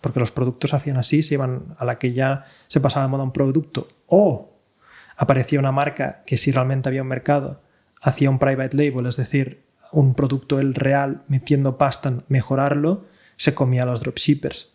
Porque 0.00 0.20
los 0.20 0.32
productos 0.32 0.72
hacían 0.72 0.96
así, 0.96 1.22
se 1.22 1.34
iban 1.34 1.76
a 1.76 1.84
la 1.84 1.98
que 1.98 2.14
ya 2.14 2.46
se 2.68 2.80
pasaba 2.80 3.04
de 3.04 3.10
moda 3.10 3.22
un 3.22 3.32
producto. 3.32 3.86
O 4.06 4.56
aparecía 5.18 5.58
una 5.58 5.70
marca 5.70 6.22
que 6.24 6.38
si 6.38 6.50
realmente 6.50 6.88
había 6.88 7.02
un 7.02 7.08
mercado, 7.08 7.58
hacía 8.00 8.30
un 8.30 8.38
private 8.38 8.74
label, 8.74 9.04
es 9.04 9.16
decir, 9.16 9.64
un 9.92 10.14
producto 10.14 10.58
el 10.58 10.74
real, 10.74 11.24
metiendo 11.28 11.76
pasta 11.76 12.08
en 12.08 12.24
mejorarlo, 12.28 13.04
se 13.36 13.52
comía 13.52 13.82
a 13.82 13.86
los 13.86 14.00
dropshippers. 14.00 14.71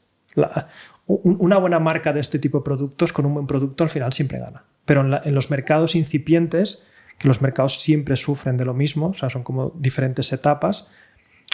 Una 1.05 1.57
buena 1.57 1.79
marca 1.79 2.13
de 2.13 2.19
este 2.19 2.39
tipo 2.39 2.59
de 2.59 2.63
productos 2.63 3.13
con 3.13 3.25
un 3.25 3.33
buen 3.33 3.47
producto 3.47 3.83
al 3.83 3.89
final 3.89 4.13
siempre 4.13 4.39
gana. 4.39 4.63
Pero 4.85 5.01
en, 5.01 5.13
en 5.23 5.35
los 5.35 5.49
mercados 5.49 5.95
incipientes 5.95 6.83
que 7.17 7.27
los 7.27 7.41
mercados 7.41 7.81
siempre 7.81 8.15
sufren 8.15 8.57
de 8.57 8.65
lo 8.65 8.73
mismo, 8.73 9.07
o 9.07 9.13
sea, 9.13 9.29
son 9.29 9.43
como 9.43 9.73
diferentes 9.75 10.31
etapas, 10.33 10.87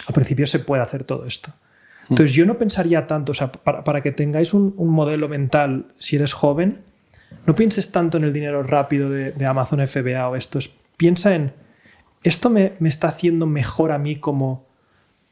al 0.06 0.14
principio 0.14 0.46
se 0.46 0.58
puede 0.58 0.82
hacer 0.82 1.04
todo 1.04 1.24
esto. 1.24 1.52
Entonces 2.10 2.34
yo 2.34 2.44
no 2.44 2.58
pensaría 2.58 3.06
tanto, 3.06 3.32
o 3.32 3.34
sea, 3.34 3.50
para, 3.50 4.02
que 4.02 4.12
tengáis 4.12 4.52
un, 4.52 4.74
modelo 4.76 5.28
mental, 5.28 5.86
si 5.98 6.16
eres 6.16 6.34
joven, 6.34 6.82
no 7.46 7.54
pienses 7.54 7.92
tanto 7.92 8.18
en 8.18 8.24
el 8.24 8.32
dinero 8.32 8.62
rápido 8.62 9.08
de, 9.08 9.46
Amazon 9.46 9.86
FBA 9.86 10.28
o 10.28 10.36
esto, 10.36 10.58
piensa 10.98 11.34
en, 11.34 11.54
esto 12.22 12.50
me, 12.50 12.74
me, 12.78 12.90
está 12.90 13.08
haciendo 13.08 13.46
mejor 13.46 13.90
a 13.90 13.98
mí 13.98 14.16
como, 14.16 14.66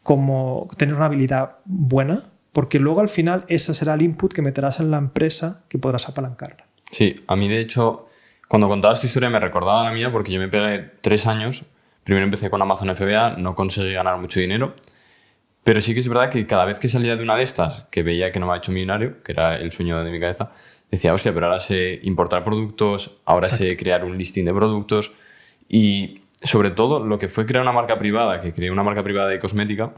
como 0.03 0.69
tener 0.79 0.95
una 0.95 1.07
habilidad 1.07 1.59
buena, 1.67 2.31
porque 2.53 2.79
luego 2.79 3.01
al 3.01 3.09
final 3.09 3.45
ese 3.49 3.75
será 3.75 3.95
el 3.95 4.03
input 4.03 4.33
que 4.33 4.43
meterás 4.43 4.81
en 4.81 4.91
la 4.91 4.99
empresa 4.99 5.65
que 5.69 5.79
podrás 5.79 6.09
apalancarla. 6.09 6.67
Sí, 6.91 7.25
a 7.27 7.37
mí 7.37 7.49
de 7.49 7.61
hecho 7.61 8.09
cuando 8.53 8.69
contabas 8.69 9.01
tu 9.01 9.07
historia 9.07 9.31
me 9.31 9.41
recordaba 9.41 9.83
la 9.85 9.93
mía 9.93 10.13
porque 10.13 10.31
yo 10.31 10.39
me 10.39 10.47
pegué 10.47 10.91
tres 11.01 11.27
años. 11.27 11.65
Primero 12.05 12.25
empecé 12.25 12.51
con 12.51 12.61
Amazon 12.61 12.95
FBA, 12.95 13.37
no 13.39 13.55
conseguí 13.55 13.95
ganar 13.95 14.19
mucho 14.19 14.41
dinero. 14.41 14.75
Pero 15.65 15.81
sí 15.81 15.95
que 15.95 16.01
es 16.01 16.09
verdad 16.09 16.29
que 16.29 16.45
cada 16.47 16.67
vez 16.67 16.79
que 16.79 16.87
salía 16.87 17.17
de 17.17 17.23
una 17.23 17.35
de 17.35 17.45
estas, 17.45 17.85
que 17.91 18.03
veía 18.03 18.31
que 18.31 18.39
no 18.39 18.47
me 18.47 18.53
ha 18.53 18.57
hecho 18.57 18.71
millonario, 18.71 19.23
que 19.23 19.33
era 19.33 19.57
el 19.57 19.73
sueño 19.73 20.05
de 20.05 20.11
mi 20.11 20.21
cabeza, 20.21 20.51
decía, 20.91 21.15
hostia, 21.15 21.33
pero 21.33 21.47
ahora 21.47 21.61
sé 21.61 22.01
importar 22.03 22.45
productos, 22.45 23.19
ahora 23.25 23.49
sé 23.49 23.75
crear 23.79 24.05
un 24.05 24.19
listing 24.19 24.45
de 24.45 24.53
productos. 24.53 25.13
Y 25.67 26.21
sobre 26.43 26.73
todo, 26.73 27.03
lo 27.03 27.19
que 27.19 27.29
fue 27.29 27.47
crear 27.47 27.63
una 27.63 27.73
marca 27.73 27.97
privada, 27.97 28.43
que 28.43 28.53
creé 28.53 28.71
una 28.71 28.83
marca 28.83 29.03
privada 29.03 29.31
de 29.31 29.39
cosmética, 29.39 29.95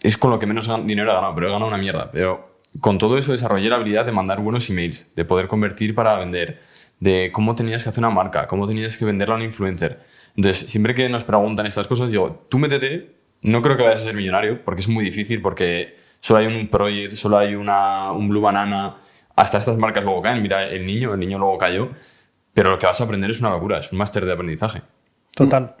es 0.00 0.16
con 0.16 0.30
lo 0.30 0.38
que 0.38 0.46
menos 0.46 0.68
dinero 0.86 1.10
he 1.10 1.14
ganado, 1.14 1.34
pero 1.34 1.48
he 1.48 1.50
ganado 1.50 1.68
una 1.68 1.78
mierda. 1.78 2.10
Pero 2.10 2.58
con 2.80 2.98
todo 2.98 3.18
eso 3.18 3.32
desarrollé 3.32 3.68
la 3.68 3.76
habilidad 3.76 4.06
de 4.06 4.12
mandar 4.12 4.40
buenos 4.40 4.68
emails, 4.70 5.06
de 5.14 5.24
poder 5.24 5.48
convertir 5.48 5.94
para 5.94 6.16
vender, 6.18 6.60
de 7.00 7.30
cómo 7.32 7.54
tenías 7.54 7.82
que 7.82 7.88
hacer 7.88 8.02
una 8.02 8.10
marca, 8.10 8.46
cómo 8.46 8.66
tenías 8.66 8.96
que 8.96 9.04
venderla 9.04 9.34
a 9.34 9.38
un 9.38 9.44
influencer. 9.44 10.00
Entonces, 10.36 10.70
siempre 10.70 10.94
que 10.94 11.08
nos 11.08 11.24
preguntan 11.24 11.66
estas 11.66 11.86
cosas, 11.86 12.10
digo, 12.10 12.46
tú 12.48 12.58
métete, 12.58 13.14
no 13.42 13.62
creo 13.62 13.76
que 13.76 13.82
vayas 13.82 14.02
a 14.02 14.04
ser 14.04 14.14
millonario, 14.14 14.64
porque 14.64 14.80
es 14.80 14.88
muy 14.88 15.04
difícil, 15.04 15.42
porque 15.42 15.96
solo 16.20 16.40
hay 16.40 16.46
un 16.46 16.68
project, 16.68 17.12
solo 17.12 17.38
hay 17.38 17.54
una, 17.54 18.12
un 18.12 18.28
Blue 18.28 18.40
Banana, 18.40 18.96
hasta 19.36 19.58
estas 19.58 19.76
marcas 19.76 20.04
luego 20.04 20.22
caen. 20.22 20.42
Mira, 20.42 20.68
el 20.68 20.84
niño, 20.86 21.14
el 21.14 21.20
niño 21.20 21.38
luego 21.38 21.58
cayó, 21.58 21.90
pero 22.52 22.70
lo 22.70 22.78
que 22.78 22.86
vas 22.86 23.00
a 23.00 23.04
aprender 23.04 23.30
es 23.30 23.40
una 23.40 23.50
locura, 23.50 23.78
es 23.78 23.90
un 23.92 23.98
máster 23.98 24.24
de 24.24 24.32
aprendizaje. 24.32 24.82
Total. 25.34 25.74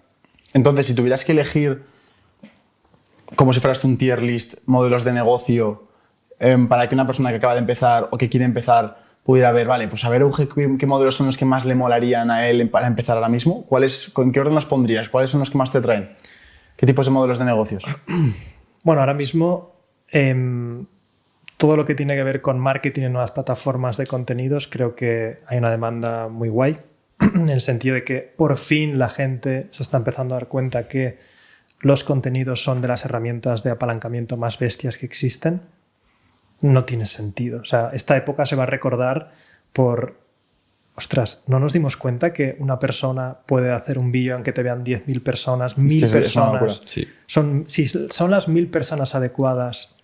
Entonces, 0.54 0.86
si 0.86 0.94
tuvieras 0.94 1.24
que 1.24 1.32
elegir, 1.32 1.82
como 3.36 3.52
si 3.52 3.60
fueras 3.60 3.82
un 3.84 3.96
tier 3.96 4.22
list, 4.22 4.54
modelos 4.66 5.04
de 5.04 5.12
negocio, 5.12 5.88
em, 6.38 6.68
para 6.68 6.88
que 6.88 6.94
una 6.94 7.06
persona 7.06 7.30
que 7.30 7.36
acaba 7.36 7.54
de 7.54 7.60
empezar 7.60 8.08
o 8.10 8.18
que 8.18 8.28
quiere 8.28 8.44
empezar 8.44 8.98
pudiera 9.24 9.52
ver, 9.52 9.66
vale, 9.66 9.86
pues 9.88 10.04
a 10.04 10.08
ver 10.08 10.22
qué, 10.78 10.86
modelos 10.86 11.14
son 11.14 11.26
los 11.26 11.36
que 11.36 11.44
más 11.44 11.64
le 11.64 11.74
molarían 11.74 12.30
a 12.30 12.48
él 12.48 12.68
para 12.70 12.86
empezar 12.86 13.16
ahora 13.16 13.28
mismo. 13.28 13.64
¿Cuáles, 13.66 14.12
¿En 14.16 14.32
qué 14.32 14.40
orden 14.40 14.54
los 14.54 14.66
pondrías? 14.66 15.08
¿Cuáles 15.08 15.30
son 15.30 15.40
los 15.40 15.50
que 15.50 15.58
más 15.58 15.70
te 15.70 15.80
traen? 15.80 16.10
¿Qué 16.76 16.86
tipos 16.86 17.06
de 17.06 17.12
modelos 17.12 17.38
de 17.38 17.44
negocios? 17.44 17.84
Bueno, 18.82 19.02
ahora 19.02 19.12
mismo 19.12 19.74
em, 20.10 20.86
todo 21.58 21.76
lo 21.76 21.84
que 21.84 21.94
tiene 21.94 22.16
que 22.16 22.22
ver 22.22 22.40
con 22.40 22.58
marketing 22.58 23.02
en 23.02 23.12
nuevas 23.12 23.30
plataformas 23.30 23.98
de 23.98 24.06
contenidos, 24.06 24.66
creo 24.66 24.94
que 24.94 25.40
hay 25.46 25.58
una 25.58 25.70
demanda 25.70 26.28
muy 26.28 26.48
guay, 26.48 26.78
en 27.34 27.50
el 27.50 27.60
sentido 27.60 27.96
de 27.96 28.04
que 28.04 28.20
por 28.20 28.56
fin 28.56 28.98
la 28.98 29.10
gente 29.10 29.68
se 29.70 29.82
está 29.82 29.98
empezando 29.98 30.34
a 30.34 30.38
dar 30.38 30.48
cuenta 30.48 30.88
que 30.88 31.18
los 31.80 32.04
contenidos 32.04 32.62
son 32.62 32.80
de 32.80 32.88
las 32.88 33.04
herramientas 33.04 33.62
de 33.62 33.70
apalancamiento 33.70 34.36
más 34.36 34.58
bestias 34.58 34.98
que 34.98 35.06
existen 35.06 35.62
no 36.60 36.84
tiene 36.84 37.06
sentido. 37.06 37.60
O 37.60 37.64
sea, 37.64 37.90
esta 37.92 38.16
época 38.16 38.46
se 38.46 38.56
va 38.56 38.64
a 38.64 38.66
recordar 38.66 39.32
por, 39.72 40.18
ostras, 40.94 41.42
no 41.46 41.58
nos 41.58 41.72
dimos 41.72 41.96
cuenta 41.96 42.32
que 42.32 42.56
una 42.58 42.78
persona 42.78 43.38
puede 43.46 43.72
hacer 43.72 43.98
un 43.98 44.12
vídeo 44.12 44.36
en 44.36 44.42
que 44.42 44.52
te 44.52 44.62
vean 44.62 44.84
10.000 44.84 45.22
personas, 45.22 45.76
1.000 45.76 46.10
personas. 46.10 46.80
Son, 47.26 47.64
si 47.68 47.86
son 47.86 48.30
las 48.30 48.48
1.000 48.48 48.70
personas 48.70 49.14
adecuadas, 49.14 49.96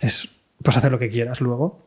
es, 0.00 0.28
pues 0.62 0.76
hacer 0.76 0.92
lo 0.92 0.98
que 0.98 1.08
quieras 1.08 1.40
luego. 1.40 1.80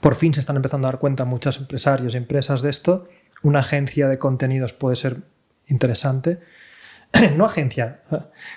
Por 0.00 0.14
fin 0.14 0.34
se 0.34 0.40
están 0.40 0.56
empezando 0.56 0.88
a 0.88 0.92
dar 0.92 1.00
cuenta 1.00 1.24
muchos 1.24 1.58
empresarios 1.58 2.14
y 2.14 2.16
empresas 2.16 2.60
de 2.60 2.70
esto. 2.70 3.04
Una 3.42 3.60
agencia 3.60 4.08
de 4.08 4.18
contenidos 4.18 4.72
puede 4.72 4.96
ser 4.96 5.22
interesante 5.68 6.40
no 7.36 7.44
agencia. 7.44 8.00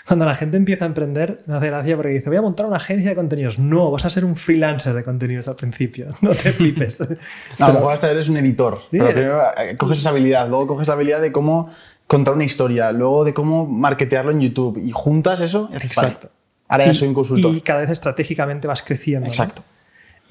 Cuando 0.07 0.25
la 0.25 0.35
gente 0.35 0.57
empieza 0.57 0.85
a 0.85 0.87
emprender, 0.87 1.37
me 1.45 1.55
hace 1.55 1.67
gracia 1.67 1.95
porque 1.95 2.11
dice, 2.11 2.29
voy 2.29 2.37
a 2.37 2.41
montar 2.41 2.65
una 2.65 2.77
agencia 2.77 3.09
de 3.09 3.15
contenidos. 3.15 3.59
No, 3.59 3.91
vas 3.91 4.05
a 4.05 4.09
ser 4.09 4.25
un 4.25 4.35
freelancer 4.35 4.93
de 4.93 5.03
contenidos 5.03 5.47
al 5.47 5.55
principio. 5.55 6.07
No 6.21 6.31
te 6.31 6.51
flipes. 6.51 6.99
no, 7.59 7.65
a 7.65 7.69
lo 7.69 7.73
mejor 7.75 7.93
hasta 7.93 8.11
eres 8.11 8.29
un 8.29 8.37
editor. 8.37 8.81
Pero 8.91 9.05
primero 9.07 9.41
eh, 9.57 9.77
coges 9.77 9.99
esa 9.99 10.09
habilidad, 10.09 10.47
luego 10.47 10.67
coges 10.67 10.87
la 10.87 10.93
habilidad 10.95 11.21
de 11.21 11.31
cómo 11.31 11.69
contar 12.07 12.33
una 12.33 12.43
historia, 12.43 12.91
luego 12.91 13.23
de 13.23 13.33
cómo 13.33 13.65
marketearlo 13.65 14.31
en 14.31 14.41
YouTube 14.41 14.81
y 14.83 14.91
juntas 14.91 15.39
eso 15.39 15.69
y 15.71 15.75
Exacto. 15.75 16.29
Ahora 16.67 16.85
ya 16.85 16.93
soy 16.93 17.07
un 17.07 17.13
consultor. 17.15 17.55
Y 17.55 17.61
cada 17.61 17.81
vez 17.81 17.89
estratégicamente 17.89 18.67
vas 18.67 18.83
creciendo. 18.83 19.27
Exacto. 19.27 19.63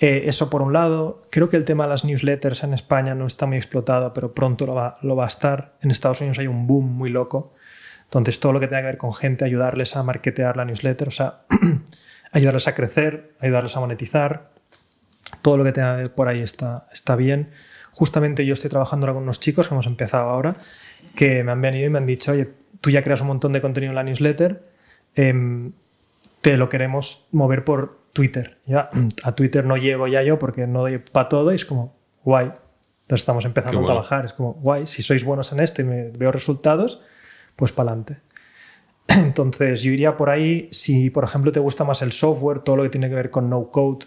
Eh, 0.01 0.25
eso 0.27 0.49
por 0.51 0.62
un 0.62 0.73
lado. 0.73 1.23
Creo 1.31 1.49
que 1.49 1.57
el 1.57 1.64
tema 1.64 1.85
de 1.85 1.91
las 1.91 2.05
newsletters 2.05 2.62
en 2.62 2.75
España 2.75 3.16
no 3.16 3.27
está 3.27 3.47
muy 3.47 3.57
explotado, 3.57 4.12
pero 4.12 4.35
pronto 4.35 4.64
lo 4.64 4.75
va, 4.75 4.95
lo 5.03 5.16
va 5.16 5.25
a 5.25 5.29
estar. 5.29 5.75
En 5.83 5.91
Estados 5.91 6.21
Unidos 6.21 6.39
hay 6.39 6.47
un 6.47 6.69
boom 6.69 6.97
muy 6.97 7.11
loco 7.11 7.55
entonces, 8.09 8.40
todo 8.40 8.54
lo 8.54 8.61
que 8.61 8.68
tenga 8.68 8.80
que 8.80 8.86
ver 8.86 8.96
con 8.96 9.12
gente, 9.12 9.44
ayudarles 9.44 9.94
a 9.94 10.02
marketear 10.02 10.56
la 10.56 10.64
newsletter, 10.64 11.09
o 11.09 11.11
sea, 11.11 11.42
ayudarles 12.32 12.66
a 12.66 12.74
crecer, 12.74 13.34
ayudarles 13.38 13.76
a 13.76 13.80
monetizar, 13.80 14.48
todo 15.42 15.59
lo 15.59 15.64
que 15.64 15.72
tenga 15.72 15.96
que 15.96 16.02
ver 16.02 16.14
por 16.14 16.26
ahí 16.26 16.40
está, 16.40 16.88
está 16.90 17.16
bien. 17.16 17.50
Justamente 17.92 18.46
yo 18.46 18.54
estoy 18.54 18.70
trabajando 18.70 19.04
ahora 19.04 19.14
con 19.14 19.24
unos 19.24 19.40
chicos 19.40 19.68
que 19.68 19.74
hemos 19.74 19.86
empezado 19.86 20.30
ahora, 20.30 20.56
que 21.14 21.44
me 21.44 21.52
han 21.52 21.61
venido 21.61 21.86
y 21.86 21.90
me 21.90 21.98
han 21.98 22.06
dicho, 22.06 22.32
oye, 22.32 22.48
tú 22.80 22.88
ya 22.88 23.02
creas 23.02 23.20
un 23.20 23.26
montón 23.26 23.52
de 23.52 23.61
contenido 23.61 23.90
en 23.90 23.96
la 23.96 24.02
newsletter, 24.02 24.62
em, 25.14 25.72
te 26.40 26.56
lo 26.56 26.70
queremos 26.70 27.26
mover 27.30 27.62
por 27.62 27.98
Twitter. 28.14 28.56
Ya, 28.64 28.88
a 29.22 29.32
Twitter 29.32 29.66
no 29.66 29.76
llego 29.76 30.06
ya 30.06 30.22
yo 30.22 30.38
porque 30.38 30.66
no 30.66 30.80
doy 30.80 30.96
para 30.96 31.28
todo 31.28 31.52
y 31.52 31.56
es 31.56 31.66
como, 31.66 31.94
guay. 32.24 32.46
Entonces 33.02 33.22
estamos 33.22 33.44
empezando 33.44 33.80
a 33.80 33.84
trabajar, 33.84 34.24
es 34.24 34.32
como, 34.32 34.54
guay, 34.54 34.86
si 34.86 35.02
sois 35.02 35.24
buenos 35.24 35.52
en 35.52 35.61
esto 35.61 35.82
y 35.82 35.84
me 35.84 36.11
veo 36.11 36.32
resultados, 36.32 37.02
pues 37.59 37.72
para 37.72 37.90
adelante. 37.90 38.18
Entonces, 39.09 39.82
yo 39.82 39.90
iría 39.90 40.16
por 40.16 40.30
ahí, 40.30 40.68
si 40.70 41.11
por 41.11 41.24
ejemplo 41.24 41.50
te 41.50 41.59
gusta 41.59 41.82
más 41.82 42.02
el 42.02 42.12
software, 42.12 42.61
todo 42.61 42.76
lo 42.76 42.84
que 42.84 42.88
tiene 42.88 43.09
que 43.09 43.16
ver 43.16 43.30
con 43.32 43.50
no 43.50 43.72
code, 43.72 44.06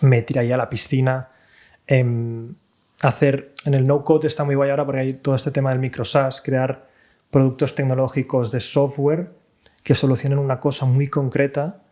me 0.00 0.22
tiraría 0.22 0.54
a 0.54 0.58
la 0.58 0.70
piscina. 0.70 1.28
Em, 1.86 2.54
hacer, 3.02 3.52
en 3.66 3.74
el 3.74 3.86
no-code 3.86 4.26
está 4.26 4.44
muy 4.44 4.54
guay 4.54 4.70
ahora 4.70 4.86
porque 4.86 5.00
hay 5.00 5.12
todo 5.12 5.34
este 5.34 5.50
tema 5.50 5.70
del 5.70 5.78
micro 5.78 6.06
SaaS, 6.06 6.40
crear 6.40 6.88
productos 7.30 7.74
tecnológicos 7.74 8.50
de 8.50 8.60
software 8.60 9.26
que 9.82 9.94
solucionen 9.94 10.38
una 10.38 10.58
cosa 10.58 10.86
muy 10.86 11.08
concreta, 11.08 11.82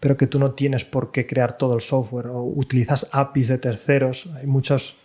pero 0.00 0.16
que 0.16 0.26
tú 0.26 0.40
no 0.40 0.52
tienes 0.52 0.84
por 0.84 1.12
qué 1.12 1.26
crear 1.26 1.56
todo 1.56 1.74
el 1.74 1.80
software 1.80 2.26
o 2.26 2.42
utilizas 2.42 3.08
APIs 3.12 3.48
de 3.48 3.58
terceros. 3.58 4.28
Hay 4.34 4.46
muchos, 4.46 4.96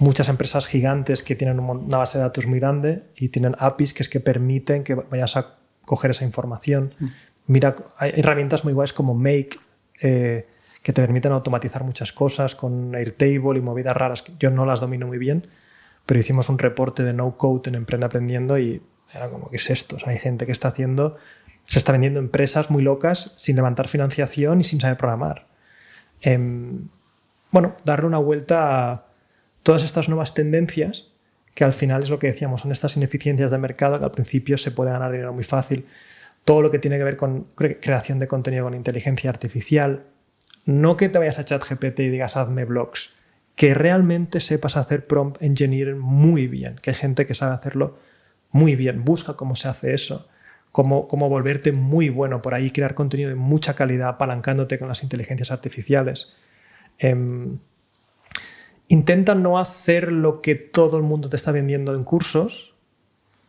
muchas 0.00 0.28
empresas 0.28 0.66
gigantes 0.66 1.22
que 1.22 1.36
tienen 1.36 1.60
una 1.60 1.98
base 1.98 2.18
de 2.18 2.24
datos 2.24 2.46
muy 2.46 2.58
grande 2.58 3.04
y 3.14 3.28
tienen 3.28 3.54
APIs 3.58 3.92
que 3.92 4.02
es 4.02 4.08
que 4.08 4.18
permiten 4.18 4.82
que 4.82 4.94
vayas 4.94 5.36
a 5.36 5.58
coger 5.84 6.12
esa 6.12 6.24
información. 6.24 6.94
Mm. 6.98 7.06
Mira, 7.46 7.76
hay 7.98 8.12
herramientas 8.16 8.64
muy 8.64 8.72
guays 8.72 8.92
como 8.92 9.14
Make, 9.14 9.50
eh, 10.00 10.48
que 10.82 10.92
te 10.92 11.02
permiten 11.02 11.32
automatizar 11.32 11.84
muchas 11.84 12.12
cosas 12.12 12.54
con 12.54 12.94
Airtable 12.94 13.58
y 13.58 13.60
movidas 13.60 13.96
raras 13.96 14.22
que 14.22 14.32
yo 14.38 14.50
no 14.50 14.64
las 14.64 14.80
domino 14.80 15.06
muy 15.06 15.18
bien, 15.18 15.46
pero 16.06 16.18
hicimos 16.18 16.48
un 16.48 16.58
reporte 16.58 17.02
de 17.02 17.12
no 17.12 17.36
code 17.36 17.68
en 17.68 17.74
Emprende 17.74 18.06
Aprendiendo 18.06 18.58
y 18.58 18.82
era 19.12 19.28
como, 19.28 19.50
¿qué 19.50 19.56
es 19.56 19.68
esto? 19.68 19.98
hay 20.06 20.18
gente 20.18 20.46
que 20.46 20.52
está 20.52 20.68
haciendo, 20.68 21.18
se 21.66 21.78
está 21.78 21.92
vendiendo 21.92 22.20
empresas 22.20 22.70
muy 22.70 22.82
locas 22.82 23.34
sin 23.36 23.56
levantar 23.56 23.88
financiación 23.88 24.62
y 24.62 24.64
sin 24.64 24.80
saber 24.80 24.96
programar. 24.96 25.46
Em, 26.22 26.88
bueno, 27.50 27.76
darle 27.84 28.06
una 28.06 28.18
vuelta 28.18 28.92
a 28.92 29.09
todas 29.62 29.82
estas 29.82 30.08
nuevas 30.08 30.34
tendencias 30.34 31.12
que 31.54 31.64
al 31.64 31.72
final 31.72 32.02
es 32.02 32.10
lo 32.10 32.18
que 32.18 32.28
decíamos, 32.28 32.62
son 32.62 32.72
estas 32.72 32.96
ineficiencias 32.96 33.50
de 33.50 33.58
mercado 33.58 33.98
que 33.98 34.04
al 34.04 34.10
principio 34.12 34.56
se 34.56 34.70
puede 34.70 34.90
ganar 34.92 35.12
dinero 35.12 35.32
muy 35.32 35.44
fácil. 35.44 35.86
Todo 36.44 36.62
lo 36.62 36.70
que 36.70 36.78
tiene 36.78 36.96
que 36.96 37.04
ver 37.04 37.16
con 37.16 37.48
creación 37.54 38.18
de 38.18 38.26
contenido 38.26 38.64
con 38.64 38.74
inteligencia 38.74 39.30
artificial, 39.30 40.04
no 40.64 40.96
que 40.96 41.08
te 41.08 41.18
vayas 41.18 41.38
a 41.38 41.44
ChatGPT 41.44 42.00
y 42.00 42.08
digas 42.08 42.36
hazme 42.36 42.64
blogs, 42.64 43.10
que 43.56 43.74
realmente 43.74 44.40
sepas 44.40 44.76
hacer 44.76 45.06
prompt 45.06 45.42
engineering 45.42 45.98
muy 45.98 46.46
bien, 46.46 46.76
que 46.80 46.90
hay 46.90 46.96
gente 46.96 47.26
que 47.26 47.34
sabe 47.34 47.52
hacerlo 47.52 47.98
muy 48.50 48.74
bien. 48.76 49.04
Busca 49.04 49.34
cómo 49.34 49.56
se 49.56 49.68
hace 49.68 49.92
eso, 49.92 50.28
cómo, 50.72 51.08
cómo 51.08 51.28
volverte 51.28 51.72
muy 51.72 52.08
bueno 52.08 52.40
por 52.40 52.54
ahí, 52.54 52.70
crear 52.70 52.94
contenido 52.94 53.28
de 53.28 53.36
mucha 53.36 53.74
calidad, 53.74 54.08
apalancándote 54.08 54.78
con 54.78 54.88
las 54.88 55.02
inteligencias 55.02 55.50
artificiales. 55.50 56.32
Em, 56.98 57.58
intenta 58.90 59.34
no 59.34 59.58
hacer 59.58 60.12
lo 60.12 60.42
que 60.42 60.54
todo 60.54 60.98
el 60.98 61.02
mundo 61.02 61.30
te 61.30 61.36
está 61.36 61.50
vendiendo 61.50 61.94
en 61.94 62.04
cursos. 62.04 62.74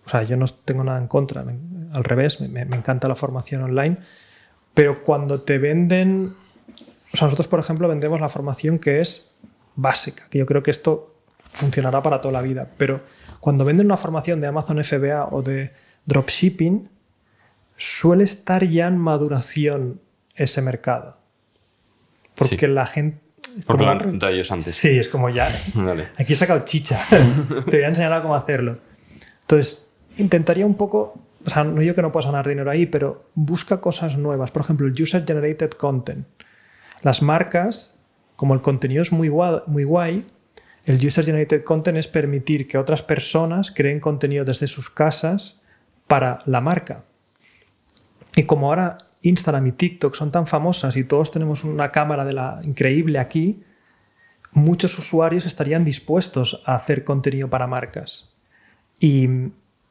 O 0.05 0.09
sea, 0.09 0.23
yo 0.23 0.37
no 0.37 0.47
tengo 0.47 0.83
nada 0.83 0.97
en 0.97 1.07
contra, 1.07 1.45
al 1.93 2.03
revés, 2.03 2.39
me 2.39 2.61
encanta 2.61 3.07
la 3.07 3.15
formación 3.15 3.61
online, 3.61 3.97
pero 4.73 5.03
cuando 5.03 5.43
te 5.43 5.57
venden 5.59 6.33
o 7.13 7.17
sea, 7.17 7.27
nosotros, 7.27 7.47
por 7.47 7.59
ejemplo, 7.59 7.87
vendemos 7.87 8.21
la 8.21 8.29
formación 8.29 8.79
que 8.79 9.01
es 9.01 9.31
básica, 9.75 10.27
que 10.29 10.39
yo 10.39 10.45
creo 10.45 10.63
que 10.63 10.71
esto 10.71 11.15
funcionará 11.51 12.01
para 12.01 12.21
toda 12.21 12.31
la 12.31 12.41
vida, 12.41 12.69
pero 12.77 13.01
cuando 13.39 13.65
venden 13.65 13.87
una 13.87 13.97
formación 13.97 14.39
de 14.39 14.47
Amazon 14.47 14.81
FBA 14.83 15.27
o 15.31 15.41
de 15.41 15.71
dropshipping, 16.05 16.89
suele 17.75 18.23
estar 18.23 18.65
ya 18.65 18.87
en 18.87 18.97
maduración 18.97 19.99
ese 20.35 20.61
mercado. 20.61 21.17
Porque 22.35 22.67
la 22.67 22.85
gente... 22.85 23.19
Porque 23.65 23.83
lo 23.83 23.91
han 23.91 24.19
ellos 24.33 24.51
antes. 24.51 24.73
Sí, 24.73 24.99
es 24.99 25.07
como 25.07 25.29
ya. 25.29 25.47
Aquí 26.17 26.33
he 26.33 26.35
sacado 26.35 26.63
chicha. 26.65 27.03
Te 27.09 27.77
voy 27.77 27.83
a 27.83 27.87
enseñar 27.87 28.21
cómo 28.21 28.35
hacerlo. 28.35 28.77
Entonces, 29.41 29.89
intentaría 30.17 30.65
un 30.65 30.75
poco. 30.75 31.15
O 31.45 31.49
sea, 31.49 31.63
no 31.63 31.81
yo 31.81 31.95
que 31.95 32.01
no 32.01 32.11
puedas 32.11 32.27
ganar 32.27 32.47
dinero 32.47 32.69
ahí, 32.69 32.85
pero 32.85 33.29
busca 33.33 33.81
cosas 33.81 34.17
nuevas. 34.17 34.51
Por 34.51 34.61
ejemplo, 34.61 34.87
el 34.87 35.01
User 35.01 35.25
Generated 35.25 35.71
Content. 35.71 36.27
Las 37.01 37.21
marcas, 37.21 37.97
como 38.35 38.53
el 38.53 38.61
contenido 38.61 39.01
es 39.01 39.11
muy 39.11 39.27
guay, 39.27 39.61
muy 39.65 39.83
guay, 39.83 40.25
el 40.85 41.05
User 41.05 41.25
Generated 41.25 41.63
Content 41.63 41.97
es 41.97 42.07
permitir 42.07 42.67
que 42.67 42.77
otras 42.77 43.01
personas 43.01 43.71
creen 43.71 43.99
contenido 43.99 44.45
desde 44.45 44.67
sus 44.67 44.89
casas 44.89 45.61
para 46.07 46.39
la 46.45 46.61
marca. 46.61 47.05
Y 48.35 48.43
como 48.43 48.67
ahora 48.67 48.97
Instagram 49.21 49.67
y 49.67 49.71
TikTok 49.73 50.15
son 50.15 50.31
tan 50.31 50.47
famosas 50.47 50.97
y 50.97 51.03
todos 51.03 51.31
tenemos 51.31 51.63
una 51.63 51.91
cámara 51.91 52.25
de 52.25 52.33
la 52.33 52.61
increíble 52.63 53.19
aquí, 53.19 53.63
muchos 54.51 54.97
usuarios 54.97 55.45
estarían 55.45 55.85
dispuestos 55.85 56.61
a 56.65 56.75
hacer 56.75 57.03
contenido 57.03 57.49
para 57.49 57.67
marcas. 57.67 58.33
Y 58.99 59.27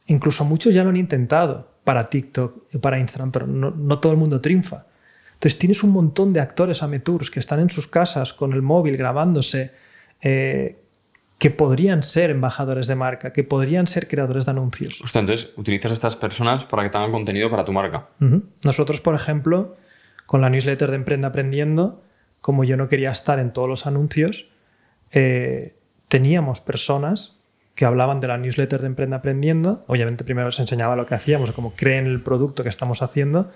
incluso 0.07 0.45
muchos 0.45 0.75
ya 0.75 0.85
lo 0.85 0.91
han 0.91 0.97
intentado 0.97 1.71
para 1.85 2.11
TikTok 2.11 2.65
y 2.73 2.79
para 2.79 2.99
Instagram, 2.99 3.33
pero 3.33 3.47
no, 3.47 3.99
todo 3.99 4.13
el 4.13 4.19
mundo 4.19 4.41
triunfa. 4.41 4.87
Entonces 5.35 5.59
tienes 5.59 5.83
un 5.83 5.93
montón 5.93 6.33
de 6.33 6.41
actores 6.41 6.83
amateurs 6.83 7.31
que 7.31 7.41
están 7.41 7.61
en 7.61 7.71
sus 7.71 7.87
casas 7.87 8.35
con 8.35 8.53
el 8.53 8.63
móvil 8.63 8.97
grabándose, 8.97 9.73
eh, 10.21 10.85
que 11.41 11.51
podrían 11.51 12.03
ser 12.03 12.29
embajadores 12.31 12.87
de 12.87 12.95
marca, 12.95 13.33
que 13.33 13.43
podrían 13.43 13.87
ser 13.87 14.07
creadores 14.07 14.45
de 14.45 14.51
anuncios. 14.51 15.01
entonces 15.03 15.51
utilizas 15.57 15.91
a 15.91 15.95
estas 15.95 16.15
personas 16.15 16.67
para 16.67 16.83
que 16.83 16.91
tengan 16.91 17.11
contenido 17.11 17.51
para 17.51 17.65
tu 17.65 17.73
marca. 17.73 18.09
Nosotros, 18.63 19.01
por 19.01 19.15
ejemplo, 19.15 19.75
con 20.27 20.43
la 20.43 20.51
newsletter 20.51 20.91
de 20.91 20.97
Emprende 20.97 21.27
Aprendiendo, 21.27 22.03
como 22.43 22.63
yo 22.63 22.77
no 22.77 22.89
quería 22.89 23.11
estar 23.11 23.39
en 23.39 23.53
todos 23.53 23.69
los 23.69 23.87
anuncios, 23.87 24.53
eh, 25.13 25.75
teníamos 26.09 26.61
personas 26.61 27.39
que 27.75 27.87
hablaban 27.87 28.21
de 28.21 28.29
la 28.29 28.37
newsletter 28.37 28.83
de 28.83 28.89
Emprende 28.89 29.17
Aprendiendo. 29.17 29.83
Obviamente 29.87 30.25
primero 30.25 30.49
les 30.49 30.61
enseñaba 30.61 30.95
lo 30.95 31.07
que 31.07 31.15
hacíamos, 31.15 31.53
cómo 31.53 31.73
creen 31.75 32.07
el 32.07 32.21
producto 32.21 32.63
que 32.63 32.69
estamos 32.69 33.01
haciendo. 33.01 33.51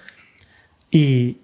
Y, 0.91 1.39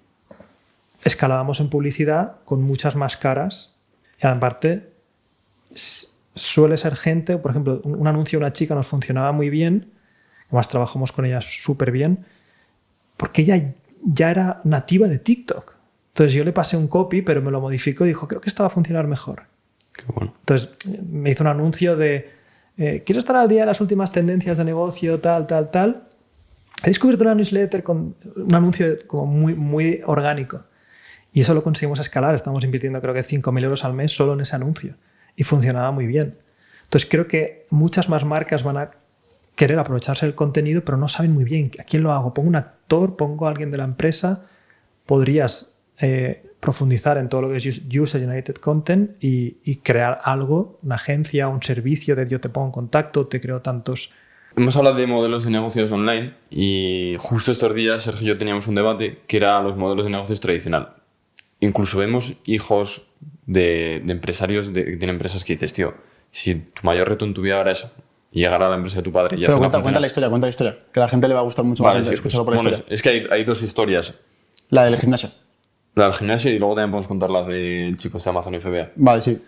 escalábamos 1.03 1.59
en 1.59 1.69
publicidad 1.69 2.37
con 2.45 2.61
muchas 2.61 2.95
más 2.95 3.17
caras 3.17 3.75
y 4.21 4.27
aparte 4.27 4.91
suele 6.35 6.77
ser 6.77 6.95
gente, 6.95 7.37
por 7.37 7.51
ejemplo, 7.51 7.81
un, 7.83 8.07
anuncio 8.07 8.39
de 8.39 8.45
una 8.45 8.53
chica 8.53 8.75
nos 8.75 8.87
funcionaba 8.87 9.31
muy 9.31 9.49
bien, 9.49 9.91
además 10.47 10.67
trabajamos 10.67 11.11
con 11.11 11.25
ella 11.25 11.41
súper 11.41 11.91
bien, 11.91 12.25
porque 13.17 13.41
ella 13.43 13.73
ya 14.03 14.31
era 14.31 14.61
nativa 14.63 15.07
de 15.07 15.19
TikTok. 15.19 15.75
Entonces 16.09 16.33
yo 16.33 16.43
le 16.43 16.51
pasé 16.51 16.77
un 16.77 16.87
copy, 16.87 17.21
pero 17.21 17.41
me 17.41 17.51
lo 17.51 17.61
modificó 17.61 18.05
y 18.05 18.09
dijo, 18.09 18.27
creo 18.27 18.41
que 18.41 18.49
esto 18.49 18.63
va 18.63 18.67
a 18.67 18.71
funcionar 18.71 19.07
mejor. 19.07 19.43
Entonces 20.39 20.69
me 21.05 21.29
hizo 21.31 21.43
un 21.43 21.49
anuncio 21.49 21.95
de, 21.95 22.31
eh, 22.77 23.03
quiero 23.05 23.19
estar 23.19 23.35
al 23.35 23.47
día 23.47 23.61
de 23.61 23.67
las 23.67 23.81
últimas 23.81 24.11
tendencias 24.11 24.57
de 24.57 24.65
negocio, 24.65 25.19
tal, 25.19 25.47
tal, 25.47 25.71
tal. 25.71 26.07
He 26.83 26.87
descubierto 26.87 27.23
una 27.23 27.35
newsletter 27.35 27.83
con 27.83 28.15
un 28.35 28.55
anuncio 28.55 28.97
como 29.07 29.25
muy, 29.25 29.53
muy 29.53 30.01
orgánico. 30.05 30.63
Y 31.33 31.41
eso 31.41 31.53
lo 31.53 31.63
conseguimos 31.63 31.99
escalar. 31.99 32.35
Estamos 32.35 32.63
invirtiendo 32.63 32.99
creo 33.01 33.13
que 33.13 33.21
5.000 33.21 33.63
euros 33.63 33.85
al 33.85 33.93
mes 33.93 34.11
solo 34.11 34.33
en 34.33 34.41
ese 34.41 34.55
anuncio. 34.55 34.95
Y 35.35 35.43
funcionaba 35.43 35.91
muy 35.91 36.07
bien. 36.07 36.37
Entonces 36.83 37.09
creo 37.09 37.27
que 37.27 37.63
muchas 37.69 38.09
más 38.09 38.25
marcas 38.25 38.63
van 38.63 38.77
a 38.77 38.91
querer 39.55 39.79
aprovecharse 39.79 40.25
del 40.25 40.35
contenido, 40.35 40.83
pero 40.83 40.97
no 40.97 41.07
saben 41.07 41.33
muy 41.33 41.43
bien 41.43 41.71
a 41.79 41.83
quién 41.83 42.03
lo 42.03 42.11
hago. 42.11 42.33
Pongo 42.33 42.49
un 42.49 42.55
actor, 42.55 43.15
pongo 43.15 43.47
a 43.47 43.49
alguien 43.49 43.71
de 43.71 43.77
la 43.77 43.83
empresa. 43.83 44.45
Podrías 45.05 45.73
eh, 45.99 46.51
profundizar 46.59 47.17
en 47.17 47.29
todo 47.29 47.43
lo 47.43 47.49
que 47.49 47.57
es 47.57 47.81
User 47.87 48.21
Generated 48.21 48.55
Content 48.55 49.11
y, 49.23 49.57
y, 49.63 49.77
crear 49.77 50.17
algo, 50.23 50.79
una 50.83 50.95
agencia, 50.95 51.47
un 51.47 51.61
servicio 51.63 52.15
de 52.15 52.27
yo 52.27 52.39
te 52.39 52.49
pongo 52.49 52.67
en 52.67 52.71
contacto, 52.71 53.27
te 53.27 53.39
creo 53.39 53.61
tantos... 53.61 54.11
Hemos 54.55 54.75
hablado 54.75 54.97
de 54.97 55.07
modelos 55.07 55.45
de 55.45 55.51
negocios 55.51 55.89
online 55.91 56.33
y 56.49 57.15
justo 57.19 57.51
estos 57.51 57.73
días 57.73 58.03
Sergio 58.03 58.25
y 58.25 58.27
yo 58.27 58.37
teníamos 58.37 58.67
un 58.67 58.75
debate 58.75 59.19
que 59.25 59.37
era 59.37 59.61
los 59.61 59.77
modelos 59.77 60.05
de 60.05 60.11
negocios 60.11 60.41
tradicional 60.41 61.00
incluso 61.61 61.97
vemos 61.97 62.33
hijos 62.45 63.03
de, 63.45 64.03
empresarios 64.07 64.73
de, 64.73 64.97
de, 64.97 65.07
empresas 65.07 65.43
que 65.43 65.53
dices, 65.53 65.71
tío, 65.71 65.93
si 66.31 66.55
tu 66.55 66.83
mayor 66.83 67.07
reto 67.07 67.25
en 67.25 67.33
tu 67.33 67.41
vida 67.41 67.57
ahora 67.57 67.71
es 67.71 67.87
llegar 68.31 68.61
a 68.63 68.69
la 68.69 68.75
empresa 68.75 68.97
de 68.97 69.03
tu 69.03 69.11
padre 69.11 69.37
y 69.37 69.41
Pero 69.41 69.57
cuenta, 69.57 69.81
cuenta 69.81 69.99
la 69.99 70.07
historia, 70.07 70.29
cuenta 70.29 70.47
la 70.47 70.49
historia, 70.49 70.79
que 70.91 70.99
a 70.99 71.03
la 71.03 71.09
gente 71.09 71.27
le 71.27 71.33
va 71.33 71.41
a 71.41 71.43
gustar 71.43 71.65
mucho 71.65 71.83
más 71.83 72.09
escucharlo 72.09 72.45
por 72.45 72.55
la 72.55 72.61
historia. 72.61 72.85
Es, 72.89 73.01
que 73.01 73.27
hay, 73.29 73.43
dos 73.43 73.61
historias. 73.61 74.13
La 74.69 74.85
del 74.85 74.97
gimnasio. 74.97 75.29
La 75.95 76.05
del 76.05 76.13
gimnasio 76.13 76.51
y 76.51 76.59
luego 76.59 76.75
también 76.75 76.91
podemos 76.91 77.07
contar 77.07 77.29
la 77.29 77.43
del 77.43 77.97
chico 77.97 78.17
de 78.17 78.29
Amazon 78.29 78.59
FBA. 78.59 78.91
Vale, 78.95 79.21
sí. 79.21 79.41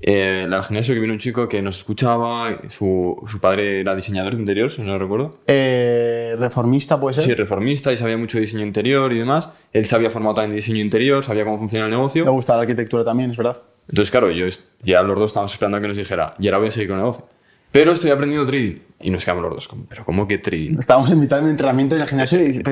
Eh, 0.00 0.46
al 0.50 0.62
gimnasio 0.62 0.94
que 0.94 1.00
vino 1.00 1.12
un 1.12 1.18
chico 1.18 1.48
que 1.48 1.60
nos 1.60 1.78
escuchaba, 1.78 2.56
su, 2.68 3.20
su 3.26 3.40
padre 3.40 3.80
era 3.80 3.94
diseñador 3.94 4.34
de 4.34 4.40
interior, 4.40 4.70
si 4.70 4.82
no 4.82 4.92
lo 4.92 4.98
recuerdo. 4.98 5.38
Eh, 5.46 6.36
reformista 6.38 7.00
puede 7.00 7.14
ser. 7.14 7.24
Sí, 7.24 7.34
reformista 7.34 7.92
y 7.92 7.96
sabía 7.96 8.16
mucho 8.16 8.38
de 8.38 8.42
diseño 8.42 8.64
interior 8.64 9.12
y 9.12 9.18
demás. 9.18 9.50
Él 9.72 9.86
se 9.86 9.96
había 9.96 10.10
formado 10.10 10.36
también 10.36 10.52
en 10.52 10.56
diseño 10.56 10.80
interior, 10.80 11.24
sabía 11.24 11.44
cómo 11.44 11.58
funciona 11.58 11.86
el 11.86 11.90
negocio. 11.90 12.24
Le 12.24 12.30
gusta 12.30 12.54
la 12.54 12.62
arquitectura 12.62 13.04
también, 13.04 13.32
es 13.32 13.36
verdad. 13.36 13.60
Entonces, 13.88 14.10
claro, 14.10 14.30
yo 14.30 14.46
ya 14.82 15.02
los 15.02 15.18
dos 15.18 15.30
estábamos 15.30 15.52
esperando 15.52 15.78
a 15.78 15.80
que 15.80 15.88
nos 15.88 15.96
dijera, 15.96 16.34
y 16.38 16.46
ahora 16.46 16.58
voy 16.58 16.68
a 16.68 16.70
seguir 16.70 16.88
con 16.88 16.98
el 16.98 17.02
negocio. 17.02 17.26
Pero 17.72 17.92
estoy 17.92 18.10
aprendiendo 18.10 18.46
trading. 18.46 18.76
Y 19.00 19.10
nos 19.10 19.24
quedamos 19.24 19.44
los 19.44 19.54
dos, 19.54 19.68
¿pero 19.88 20.04
cómo 20.04 20.26
que 20.26 20.38
trading? 20.38 20.78
Estábamos 20.78 21.10
de 21.10 21.16
un 21.16 21.48
entrenamiento 21.48 21.94
en 21.96 22.02
el 22.02 22.08
gimnasio 22.08 22.40
y 22.40 22.62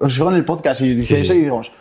os 0.00 0.14
sigo 0.14 0.30
en 0.30 0.36
el 0.36 0.44
podcast 0.44 0.80
y 0.80 0.94
dice 0.94 1.20
eso 1.20 1.34
y 1.34 1.38
digamos, 1.38 1.72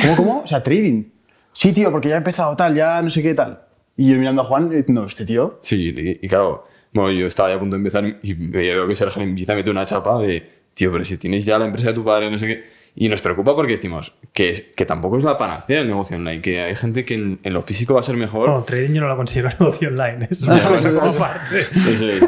¿cómo, 0.00 0.16
cómo? 0.16 0.42
O 0.44 0.46
sea, 0.46 0.62
trading. 0.62 1.04
Sí, 1.52 1.72
tío, 1.72 1.90
porque 1.90 2.08
ya 2.08 2.14
he 2.14 2.18
empezado 2.18 2.56
tal, 2.56 2.74
ya 2.74 3.00
no 3.02 3.10
sé 3.10 3.22
qué 3.22 3.34
tal. 3.34 3.60
Y 3.96 4.10
yo 4.10 4.18
mirando 4.18 4.42
a 4.42 4.44
Juan, 4.44 4.70
no, 4.88 5.04
este 5.06 5.24
tío. 5.26 5.58
Sí, 5.62 6.18
y, 6.22 6.28
claro, 6.28 6.64
bueno, 6.92 7.10
yo 7.12 7.26
estaba 7.26 7.50
ya 7.50 7.56
a 7.56 7.58
punto 7.58 7.76
de 7.76 7.78
empezar 7.80 8.18
y 8.22 8.32
veo 8.34 8.86
que 8.88 8.94
Sergio 8.96 9.22
empieza 9.22 9.52
a 9.52 9.56
meter 9.56 9.70
una 9.70 9.84
chapa 9.84 10.18
de, 10.20 10.48
tío, 10.74 10.90
pero 10.92 11.04
si 11.04 11.18
tienes 11.18 11.44
ya 11.44 11.58
la 11.58 11.66
empresa 11.66 11.88
de 11.88 11.94
tu 11.94 12.04
padre, 12.04 12.30
no 12.30 12.38
sé 12.38 12.46
qué. 12.46 12.64
Y 12.94 13.08
nos 13.08 13.22
preocupa 13.22 13.54
porque 13.56 13.72
decimos 13.72 14.12
que, 14.34 14.72
que 14.76 14.84
tampoco 14.84 15.16
es 15.16 15.24
la 15.24 15.38
panacea 15.38 15.80
el 15.80 15.88
negocio 15.88 16.16
online, 16.16 16.42
que 16.42 16.60
hay 16.60 16.74
gente 16.74 17.04
que 17.06 17.14
en, 17.14 17.38
en 17.42 17.52
lo 17.54 17.62
físico 17.62 17.94
va 17.94 18.00
a 18.00 18.02
ser 18.02 18.16
mejor. 18.16 18.48
Bueno, 18.50 18.64
trading 18.64 18.94
yo 18.94 19.00
no 19.00 19.08
lo 19.08 19.16
considero 19.16 19.48
negocio 19.60 19.88
online. 19.88 20.28
Es 20.30 20.42
una 20.42 20.60
cosa 20.68 20.92
como 20.92 21.14
parte. 21.16 21.66
Eso 21.90 22.08
es. 22.08 22.22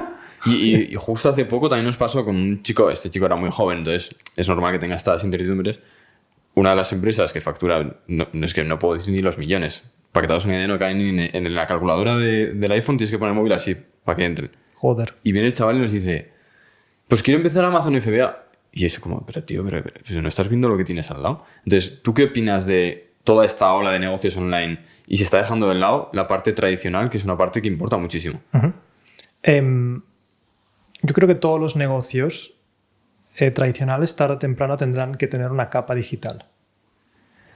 Y, 0.46 0.50
y- 0.54 0.88
y 0.92 0.94
justo 0.96 1.28
hace 1.30 1.44
poco 1.46 1.68
también 1.68 1.86
nos 1.86 1.96
pasó 1.96 2.24
con 2.24 2.36
un 2.36 2.62
chico, 2.62 2.90
este 2.90 3.08
chico 3.10 3.24
era 3.26 3.36
muy 3.36 3.50
joven, 3.50 3.78
entonces 3.78 4.14
es 4.36 4.48
normal 4.48 4.72
que 4.72 4.78
tenga 4.78 4.94
estas 4.96 5.22
incertidumbres. 5.24 5.80
Una 6.54 6.70
de 6.70 6.76
las 6.76 6.92
empresas 6.92 7.32
que 7.32 7.40
factura, 7.40 7.96
no, 8.06 8.28
no 8.32 8.44
es 8.46 8.54
que 8.54 8.62
no 8.64 8.78
puedo 8.78 8.94
decir 8.94 9.12
ni 9.14 9.20
los 9.20 9.36
millones, 9.38 9.84
para 10.14 10.22
que 10.22 10.28
te 10.28 10.32
hagas 10.32 10.44
una 10.46 10.54
idea, 10.54 10.66
no 10.68 10.78
caen 10.78 11.00
en, 11.18 11.18
en 11.36 11.54
la 11.54 11.66
calculadora 11.66 12.16
de- 12.16 12.54
del 12.54 12.72
iPhone, 12.72 12.96
tienes 12.96 13.10
que 13.10 13.18
poner 13.18 13.32
el 13.32 13.36
móvil 13.38 13.52
así 13.52 13.76
para 14.04 14.16
que 14.16 14.24
entre. 14.24 14.50
Joder. 14.76 15.14
Y 15.22 15.32
viene 15.32 15.48
el 15.48 15.52
chaval 15.52 15.76
y 15.76 15.80
nos 15.80 15.92
dice, 15.92 16.30
pues 17.08 17.22
quiero 17.22 17.36
empezar 17.38 17.64
Amazon 17.64 18.00
FBA. 18.00 18.42
Y 18.72 18.86
es 18.86 18.98
como, 18.98 19.24
pero 19.26 19.44
tío, 19.44 19.64
pero, 19.64 19.82
pero- 19.82 20.00
pero 20.06 20.22
no 20.22 20.28
estás 20.28 20.48
viendo 20.48 20.68
lo 20.68 20.76
que 20.76 20.84
tienes 20.84 21.10
al 21.10 21.22
lado. 21.22 21.44
Entonces, 21.64 22.00
¿tú 22.02 22.14
qué 22.14 22.24
opinas 22.24 22.66
de 22.66 23.12
toda 23.24 23.44
esta 23.46 23.72
ola 23.74 23.90
de 23.90 23.98
negocios 23.98 24.36
online 24.36 24.80
y 25.06 25.16
se 25.16 25.24
está 25.24 25.38
dejando 25.38 25.68
de 25.68 25.74
lado 25.76 26.10
la 26.12 26.26
parte 26.26 26.52
tradicional, 26.52 27.10
que 27.10 27.16
es 27.18 27.24
una 27.24 27.36
parte 27.36 27.60
que 27.60 27.68
importa 27.68 27.96
muchísimo? 27.98 28.40
Em, 29.42 30.02
yo 31.02 31.14
creo 31.14 31.28
que 31.28 31.34
todos 31.34 31.60
los 31.60 31.76
negocios 31.76 32.54
eh, 33.36 33.50
tradicionales 33.50 34.14
tarde 34.16 34.34
o 34.34 34.38
temprano 34.38 34.76
tendrán 34.76 35.14
que 35.16 35.26
tener 35.26 35.50
una 35.50 35.68
capa 35.70 35.94
digital. 35.94 36.44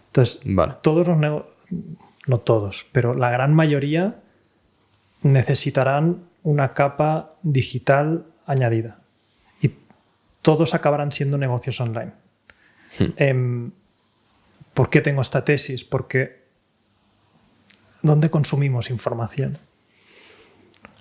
Entonces, 0.06 0.40
Vale. 0.44 0.74
todos 0.82 1.06
los 1.06 1.16
negocios, 1.18 1.52
no 2.28 2.38
todos, 2.38 2.86
pero 2.92 3.14
la 3.14 3.30
gran 3.30 3.54
mayoría 3.54 4.20
necesitarán 5.22 6.28
una 6.42 6.74
capa 6.74 7.34
digital 7.42 8.26
añadida. 8.46 9.00
Y 9.60 9.72
todos 10.42 10.74
acabarán 10.74 11.10
siendo 11.10 11.38
negocios 11.38 11.80
online. 11.80 12.12
Em, 13.16 13.72
¿Por 14.74 14.90
qué 14.90 15.00
tengo 15.00 15.22
esta 15.22 15.44
tesis? 15.44 15.84
Porque 15.84 16.44
¿dónde 18.02 18.30
consumimos 18.30 18.90
información? 18.90 19.58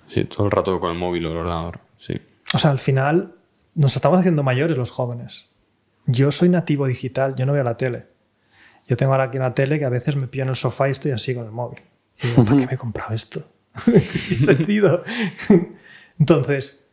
Sí, 0.08 0.24
todo 0.24 0.46
el 0.46 0.50
rato 0.50 0.80
con 0.80 0.90
el 0.90 0.98
móvil 0.98 1.26
o 1.26 1.30
el 1.30 1.36
ordenador. 1.36 1.80
Sí. 1.98 2.14
O 2.52 2.58
sea, 2.58 2.70
al 2.70 2.78
final 2.78 3.34
nos 3.74 3.94
estamos 3.94 4.18
haciendo 4.18 4.42
mayores 4.42 4.76
los 4.76 4.90
jóvenes. 4.90 5.46
Yo 6.06 6.32
soy 6.32 6.48
nativo 6.48 6.86
digital, 6.86 7.34
yo 7.36 7.44
no 7.44 7.52
veo 7.52 7.62
la 7.62 7.76
tele. 7.76 8.06
Yo 8.88 8.96
tengo 8.96 9.12
ahora 9.12 9.24
aquí 9.24 9.36
una 9.36 9.54
tele 9.54 9.78
que 9.78 9.84
a 9.84 9.90
veces 9.90 10.16
me 10.16 10.26
pillo 10.26 10.44
en 10.44 10.50
el 10.50 10.56
sofá 10.56 10.88
y 10.88 10.92
estoy 10.92 11.12
así 11.12 11.34
con 11.34 11.44
el 11.44 11.52
móvil. 11.52 11.82
Y 12.20 12.28
digo, 12.28 12.44
¿por 12.44 12.56
qué 12.56 12.66
me 12.66 12.72
he 12.72 12.78
comprado 12.78 13.14
esto? 13.14 13.46
¿Qué 13.84 14.00
sentido? 14.00 15.04
Entonces, 16.18 16.86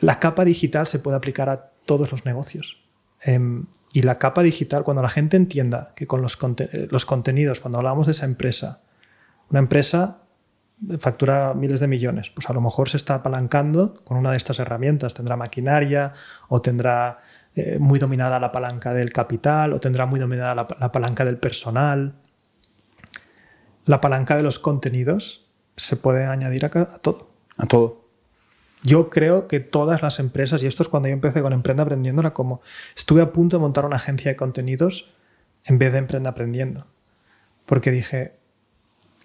la 0.00 0.20
capa 0.20 0.44
digital 0.44 0.86
se 0.86 0.98
puede 0.98 1.16
aplicar 1.16 1.48
a 1.48 1.70
todos 1.86 2.12
los 2.12 2.26
negocios. 2.26 2.78
Em, 3.22 3.66
y 3.92 4.02
la 4.02 4.18
capa 4.18 4.42
digital, 4.42 4.84
cuando 4.84 5.02
la 5.02 5.08
gente 5.08 5.36
entienda 5.36 5.94
que 5.96 6.06
con 6.06 6.20
los, 6.20 6.38
los 6.90 7.06
contenidos, 7.06 7.60
cuando 7.60 7.78
hablamos 7.78 8.06
de 8.06 8.12
esa 8.12 8.26
empresa, 8.26 8.82
una 9.50 9.60
empresa 9.60 10.18
factura 11.00 11.54
miles 11.54 11.80
de 11.80 11.88
millones, 11.88 12.30
pues 12.30 12.50
a 12.50 12.52
lo 12.52 12.60
mejor 12.60 12.90
se 12.90 12.98
está 12.98 13.14
apalancando 13.14 13.94
con 14.04 14.18
una 14.18 14.30
de 14.30 14.36
estas 14.36 14.58
herramientas. 14.58 15.14
Tendrá 15.14 15.36
maquinaria 15.36 16.12
o 16.48 16.60
tendrá 16.60 17.18
eh, 17.56 17.78
muy 17.80 17.98
dominada 17.98 18.38
la 18.38 18.52
palanca 18.52 18.92
del 18.92 19.12
capital 19.12 19.72
o 19.72 19.80
tendrá 19.80 20.04
muy 20.04 20.20
dominada 20.20 20.54
la, 20.54 20.68
la 20.78 20.92
palanca 20.92 21.24
del 21.24 21.38
personal. 21.38 22.14
La 23.86 24.02
palanca 24.02 24.36
de 24.36 24.42
los 24.42 24.58
contenidos 24.58 25.46
se 25.76 25.96
puede 25.96 26.26
añadir 26.26 26.66
a, 26.66 26.68
a 26.68 26.98
todo. 26.98 27.30
A 27.56 27.64
todo. 27.66 28.04
Yo 28.82 29.08
creo 29.08 29.48
que 29.48 29.60
todas 29.60 30.02
las 30.02 30.18
empresas, 30.18 30.62
y 30.62 30.66
esto 30.66 30.82
es 30.82 30.88
cuando 30.90 31.08
yo 31.08 31.14
empecé 31.14 31.40
con 31.40 31.54
Emprenda 31.54 31.82
Aprendiendo, 31.82 32.20
era 32.20 32.34
como 32.34 32.60
estuve 32.94 33.22
a 33.22 33.32
punto 33.32 33.56
de 33.56 33.62
montar 33.62 33.86
una 33.86 33.96
agencia 33.96 34.30
de 34.30 34.36
contenidos 34.36 35.08
en 35.64 35.78
vez 35.78 35.92
de 35.92 35.98
Emprenda 35.98 36.30
Aprendiendo. 36.30 36.86
Porque 37.64 37.90
dije, 37.90 38.36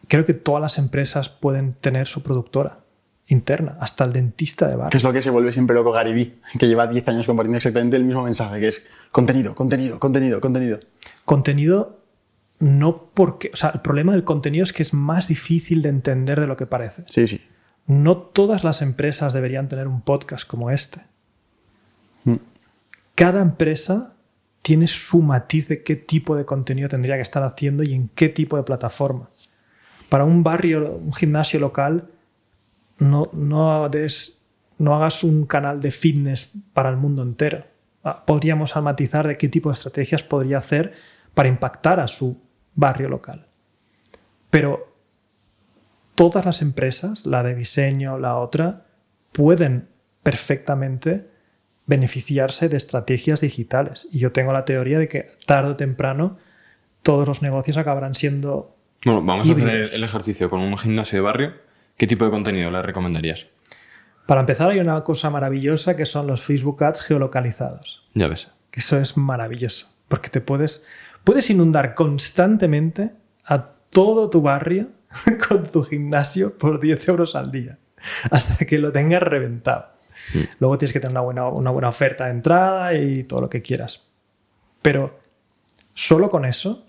creo 0.07 0.25
que 0.25 0.33
todas 0.33 0.61
las 0.61 0.77
empresas 0.77 1.27
pueden 1.27 1.73
tener 1.73 2.07
su 2.07 2.23
productora 2.23 2.80
interna, 3.31 3.77
hasta 3.79 4.03
el 4.03 4.13
dentista 4.13 4.67
de 4.67 4.75
bar. 4.75 4.89
Que 4.89 4.97
es 4.97 5.03
lo 5.03 5.13
que 5.13 5.21
se 5.21 5.29
vuelve 5.29 5.51
siempre 5.51 5.73
loco 5.73 5.91
Gary 5.91 6.13
Vee, 6.13 6.35
que 6.59 6.67
lleva 6.67 6.87
10 6.87 7.07
años 7.07 7.25
compartiendo 7.25 7.57
exactamente 7.57 7.95
el 7.95 8.03
mismo 8.03 8.23
mensaje, 8.23 8.59
que 8.59 8.67
es 8.67 8.85
contenido, 9.11 9.55
contenido, 9.55 9.99
contenido, 9.99 10.41
contenido. 10.41 10.79
Contenido, 11.23 11.99
no 12.59 13.09
porque. 13.13 13.51
O 13.53 13.55
sea, 13.55 13.71
el 13.71 13.81
problema 13.81 14.11
del 14.11 14.23
contenido 14.23 14.63
es 14.63 14.73
que 14.73 14.83
es 14.83 14.93
más 14.93 15.29
difícil 15.29 15.81
de 15.81 15.89
entender 15.89 16.39
de 16.39 16.47
lo 16.47 16.57
que 16.57 16.65
parece. 16.65 17.05
Sí, 17.07 17.25
sí. 17.25 17.41
No 17.87 18.17
todas 18.17 18.63
las 18.63 18.81
empresas 18.81 19.33
deberían 19.33 19.67
tener 19.67 19.87
un 19.87 20.01
podcast 20.01 20.47
como 20.47 20.69
este. 20.69 21.01
Cada 23.15 23.41
empresa 23.41 24.13
tiene 24.61 24.87
su 24.87 25.21
matiz 25.21 25.67
de 25.67 25.83
qué 25.83 25.95
tipo 25.95 26.35
de 26.35 26.45
contenido 26.45 26.89
tendría 26.89 27.15
que 27.15 27.21
estar 27.21 27.43
haciendo 27.43 27.83
y 27.83 27.93
en 27.93 28.09
qué 28.09 28.29
tipo 28.29 28.57
de 28.57 28.63
plataforma. 28.63 29.29
Para 30.09 30.25
un 30.25 30.43
barrio, 30.43 30.95
un 30.95 31.13
gimnasio 31.13 31.59
local, 31.59 32.09
no, 33.01 33.29
no, 33.33 33.89
des- 33.89 34.39
no 34.77 34.95
hagas 34.95 35.23
un 35.23 35.45
canal 35.45 35.79
de 35.81 35.91
fitness 35.91 36.51
para 36.73 36.89
el 36.89 36.97
mundo 36.97 37.21
entero. 37.23 37.65
Ah, 38.03 38.23
Podríamos 38.25 38.75
matizar 38.77 39.27
de 39.27 39.37
qué 39.37 39.47
tipo 39.49 39.69
de 39.69 39.73
estrategias 39.73 40.23
podría 40.23 40.57
hacer 40.59 40.93
para 41.33 41.49
impactar 41.49 41.99
a 41.99 42.07
su 42.07 42.41
barrio 42.73 43.09
local. 43.09 43.47
Pero 44.49 44.95
todas 46.15 46.45
las 46.45 46.61
empresas, 46.61 47.25
la 47.25 47.43
de 47.43 47.55
diseño, 47.55 48.17
la 48.17 48.37
otra, 48.37 48.85
pueden 49.31 49.87
perfectamente 50.23 51.29
beneficiarse 51.85 52.69
de 52.69 52.77
estrategias 52.77 53.41
digitales. 53.41 54.07
Y 54.11 54.19
yo 54.19 54.31
tengo 54.31 54.53
la 54.53 54.65
teoría 54.65 54.99
de 54.99 55.07
que 55.07 55.31
tarde 55.45 55.71
o 55.71 55.75
temprano 55.75 56.37
todos 57.03 57.27
los 57.27 57.41
negocios 57.41 57.77
acabarán 57.77 58.13
siendo... 58.15 58.75
Bueno, 59.03 59.23
vamos 59.23 59.49
a 59.49 59.53
hacer 59.53 59.67
el 59.93 60.03
ejercicio 60.03 60.49
con 60.49 60.59
un 60.61 60.77
gimnasio 60.77 61.17
de 61.17 61.21
barrio. 61.21 61.53
¿Qué 62.01 62.07
tipo 62.07 62.25
de 62.25 62.31
contenido 62.31 62.71
le 62.71 62.81
recomendarías? 62.81 63.45
Para 64.25 64.41
empezar, 64.41 64.71
hay 64.71 64.79
una 64.79 65.03
cosa 65.03 65.29
maravillosa 65.29 65.95
que 65.95 66.07
son 66.07 66.25
los 66.25 66.41
Facebook 66.41 66.83
Ads 66.83 67.01
geolocalizados. 67.01 68.09
Ya 68.15 68.27
ves. 68.27 68.49
Que 68.71 68.79
eso 68.79 68.97
es 68.97 69.17
maravilloso. 69.17 69.87
Porque 70.07 70.31
te 70.31 70.41
puedes, 70.41 70.83
puedes 71.23 71.51
inundar 71.51 71.93
constantemente 71.93 73.11
a 73.45 73.73
todo 73.91 74.31
tu 74.31 74.41
barrio 74.41 74.87
con 75.47 75.61
tu 75.61 75.83
gimnasio 75.83 76.57
por 76.57 76.79
10 76.79 77.07
euros 77.07 77.35
al 77.35 77.51
día. 77.51 77.77
Hasta 78.31 78.65
que 78.65 78.79
lo 78.79 78.91
tengas 78.91 79.21
reventado. 79.21 79.91
Luego 80.57 80.79
tienes 80.79 80.93
que 80.93 80.99
tener 80.99 81.11
una 81.11 81.21
buena, 81.21 81.49
una 81.49 81.69
buena 81.69 81.89
oferta 81.89 82.25
de 82.25 82.31
entrada 82.31 82.95
y 82.95 83.25
todo 83.25 83.41
lo 83.41 83.49
que 83.51 83.61
quieras. 83.61 84.07
Pero 84.81 85.19
solo 85.93 86.31
con 86.31 86.45
eso 86.45 86.87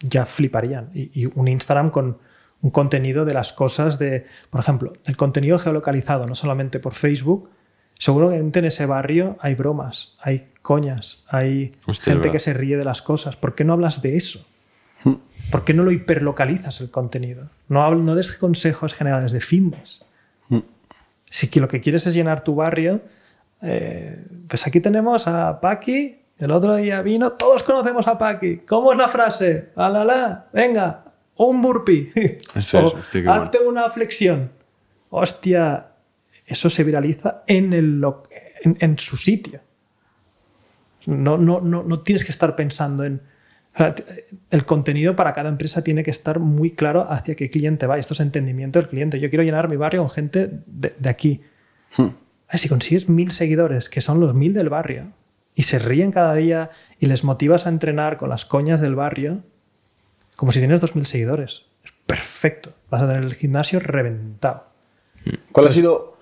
ya 0.00 0.26
fliparían. 0.26 0.90
Y, 0.92 1.22
y 1.22 1.30
un 1.34 1.48
Instagram 1.48 1.88
con 1.88 2.18
un 2.60 2.70
contenido 2.70 3.24
de 3.24 3.34
las 3.34 3.52
cosas 3.52 3.98
de, 3.98 4.26
por 4.50 4.60
ejemplo, 4.60 4.92
el 5.06 5.16
contenido 5.16 5.58
geolocalizado, 5.58 6.26
no 6.26 6.34
solamente 6.34 6.80
por 6.80 6.94
Facebook, 6.94 7.50
seguramente 7.98 8.58
en 8.58 8.64
ese 8.64 8.86
barrio 8.86 9.36
hay 9.40 9.54
bromas, 9.54 10.14
hay 10.20 10.48
coñas, 10.62 11.24
hay 11.28 11.72
Hostia, 11.86 12.12
gente 12.12 12.30
que 12.30 12.38
se 12.38 12.52
ríe 12.52 12.76
de 12.76 12.84
las 12.84 13.00
cosas. 13.02 13.36
¿Por 13.36 13.54
qué 13.54 13.64
no 13.64 13.72
hablas 13.74 14.02
de 14.02 14.16
eso? 14.16 14.44
¿Por 15.52 15.64
qué 15.64 15.72
no 15.74 15.84
lo 15.84 15.92
hiperlocalizas 15.92 16.80
el 16.80 16.90
contenido? 16.90 17.44
No, 17.68 17.80
habl- 17.80 18.02
no 18.02 18.14
des 18.16 18.32
consejos 18.32 18.92
generales 18.92 19.32
de 19.32 19.40
fitness. 19.40 20.04
Si 21.30 21.48
que 21.48 21.60
lo 21.60 21.68
que 21.68 21.80
quieres 21.80 22.06
es 22.06 22.14
llenar 22.14 22.42
tu 22.42 22.54
barrio, 22.54 23.02
eh, 23.60 24.24
pues 24.48 24.66
aquí 24.66 24.80
tenemos 24.80 25.26
a 25.28 25.60
Paqui, 25.60 26.20
el 26.38 26.50
otro 26.50 26.74
día 26.76 27.02
vino, 27.02 27.32
todos 27.32 27.62
conocemos 27.62 28.06
a 28.08 28.16
Paqui. 28.16 28.58
¿Cómo 28.66 28.92
es 28.92 28.98
la 28.98 29.08
frase? 29.08 29.68
Alala, 29.76 30.46
venga, 30.54 31.04
un 31.46 31.62
burpee. 31.62 32.12
Eso 32.54 32.78
es, 32.78 32.84
O, 32.84 32.86
hostia, 32.98 33.02
qué 33.22 33.26
bueno. 33.28 33.42
hazte 33.42 33.58
una 33.60 33.90
flexión. 33.90 34.50
Hostia, 35.10 35.86
eso 36.46 36.68
se 36.70 36.84
viraliza 36.84 37.42
en, 37.46 37.72
el, 37.72 38.00
lo- 38.00 38.24
en, 38.62 38.76
en 38.80 38.98
su 38.98 39.16
sitio. 39.16 39.60
No, 41.06 41.38
no, 41.38 41.60
no, 41.60 41.82
no 41.82 42.00
tienes 42.00 42.24
que 42.24 42.32
estar 42.32 42.54
pensando 42.56 43.04
en... 43.04 43.22
o 43.74 43.78
sea, 43.78 43.94
t- 43.94 44.26
el 44.50 44.64
contenido 44.66 45.16
para 45.16 45.32
cada 45.32 45.48
empresa 45.48 45.82
tiene 45.82 46.02
que 46.02 46.10
estar 46.10 46.38
muy 46.38 46.72
claro 46.72 47.06
hacia 47.08 47.34
qué 47.36 47.48
cliente 47.48 47.86
va. 47.86 47.98
Esto 47.98 48.14
es 48.14 48.20
entendimiento 48.20 48.78
del 48.78 48.88
cliente. 48.88 49.20
Yo 49.20 49.30
quiero 49.30 49.42
llenar 49.44 49.70
mi 49.70 49.76
barrio 49.76 50.00
con 50.02 50.10
gente 50.10 50.50
de, 50.66 50.94
de 50.98 51.08
aquí. 51.08 51.40
Ay, 51.96 52.58
Si 52.58 52.68
consigues 52.68 53.08
mil 53.08 53.30
seguidores, 53.30 53.88
que 53.88 54.00
son 54.00 54.20
los 54.20 54.34
mil 54.34 54.52
del 54.52 54.68
barrio, 54.68 55.12
y 55.54 55.62
se 55.62 55.78
ríen 55.78 56.12
cada 56.12 56.34
día 56.34 56.68
y 57.00 57.06
les 57.06 57.24
motivas 57.24 57.66
a 57.66 57.70
entrenar 57.70 58.16
con 58.16 58.28
las 58.28 58.44
coñas 58.44 58.80
del 58.80 58.94
barrio, 58.94 59.42
como 60.38 60.52
si 60.52 60.60
tienes 60.60 60.80
dos 60.80 60.94
mil 60.94 61.04
seguidores. 61.04 61.62
Es 61.84 61.92
perfecto. 62.06 62.70
Vas 62.90 63.02
a 63.02 63.08
tener 63.08 63.24
el 63.24 63.34
gimnasio 63.34 63.80
reventado. 63.80 64.66
¿Cuál 65.50 65.66
ha 65.66 65.70
sido...? 65.72 66.16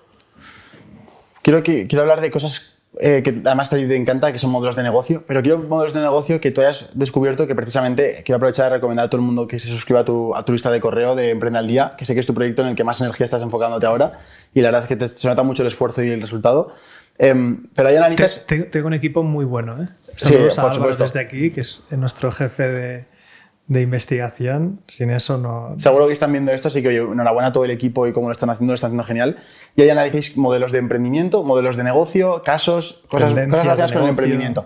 Quiero, 1.43 1.61
que, 1.63 1.85
quiero 1.87 2.01
hablar 2.01 2.19
de 2.19 2.29
cosas 2.31 2.73
eh, 2.99 3.21
que 3.23 3.29
además 3.45 3.69
te, 3.69 3.85
te 3.87 3.95
encanta, 3.95 4.31
que 4.33 4.39
son 4.39 4.49
modelos 4.49 4.75
de 4.75 4.81
negocio, 4.83 5.23
pero 5.27 5.41
quiero 5.43 5.59
modelos 5.59 5.93
de 5.93 6.01
negocio 6.01 6.41
que 6.41 6.51
tú 6.51 6.61
hayas 6.61 6.89
descubierto 6.95 7.45
que 7.47 7.55
precisamente 7.55 8.21
quiero 8.25 8.37
aprovechar 8.37 8.65
de 8.65 8.77
recomendar 8.77 9.05
a 9.05 9.09
todo 9.09 9.21
el 9.21 9.25
mundo 9.25 9.47
que 9.47 9.59
se 9.59 9.67
suscriba 9.69 10.01
a 10.01 10.05
tu, 10.05 10.35
a 10.35 10.43
tu 10.43 10.51
lista 10.51 10.71
de 10.71 10.79
correo 10.81 11.15
de 11.15 11.29
Emprende 11.29 11.59
al 11.59 11.67
Día, 11.67 11.93
que 11.97 12.05
sé 12.05 12.15
que 12.15 12.19
es 12.21 12.25
tu 12.25 12.33
proyecto 12.33 12.63
en 12.63 12.69
el 12.69 12.75
que 12.75 12.83
más 12.83 12.99
energía 12.99 13.23
estás 13.25 13.41
enfocándote 13.43 13.85
ahora 13.85 14.19
y 14.53 14.61
la 14.61 14.69
verdad 14.69 14.81
es 14.83 14.87
que 14.89 14.95
te- 14.97 15.07
se 15.07 15.27
nota 15.27 15.43
mucho 15.43 15.61
el 15.61 15.67
esfuerzo 15.67 16.03
y 16.03 16.09
el 16.09 16.19
resultado. 16.19 16.73
Em, 17.17 17.67
pero 17.75 17.87
Te- 17.89 17.97
analizas... 17.97 18.43
te- 18.45 18.63
Tengo 18.63 18.87
un 18.87 18.93
equipo 18.93 19.23
muy 19.23 19.45
bueno. 19.45 19.81
¿eh? 19.83 19.87
Saludos 20.17 20.55
por 20.55 20.65
a 20.65 20.71
Álvaro 20.71 20.95
desde 20.95 21.19
aquí, 21.19 21.51
que 21.51 21.61
es 21.61 21.81
nuestro 21.91 22.31
jefe 22.31 22.63
de, 22.67 23.05
de 23.67 23.81
investigación. 23.81 24.79
Sin 24.87 25.09
eso 25.09 25.37
no. 25.37 25.73
Seguro 25.77 26.07
que 26.07 26.13
están 26.13 26.31
viendo 26.31 26.51
esto, 26.51 26.69
así 26.69 26.81
que 26.81 26.87
oye, 26.87 26.97
enhorabuena 26.99 27.49
a 27.49 27.53
todo 27.53 27.65
el 27.65 27.71
equipo 27.71 28.07
y 28.07 28.13
cómo 28.13 28.27
lo 28.27 28.31
están 28.31 28.49
haciendo, 28.49 28.71
lo 28.71 28.75
están 28.75 28.89
haciendo 28.91 29.03
genial. 29.03 29.37
Y 29.75 29.81
ahí 29.81 29.89
analicéis 29.89 30.37
modelos 30.37 30.71
de 30.71 30.77
emprendimiento, 30.79 31.43
modelos 31.43 31.75
de 31.75 31.83
negocio, 31.83 32.41
casos, 32.45 33.03
cosas, 33.09 33.31
cosas 33.33 33.49
relacionadas 33.49 33.91
con 33.91 34.03
el 34.03 34.09
emprendimiento. 34.09 34.65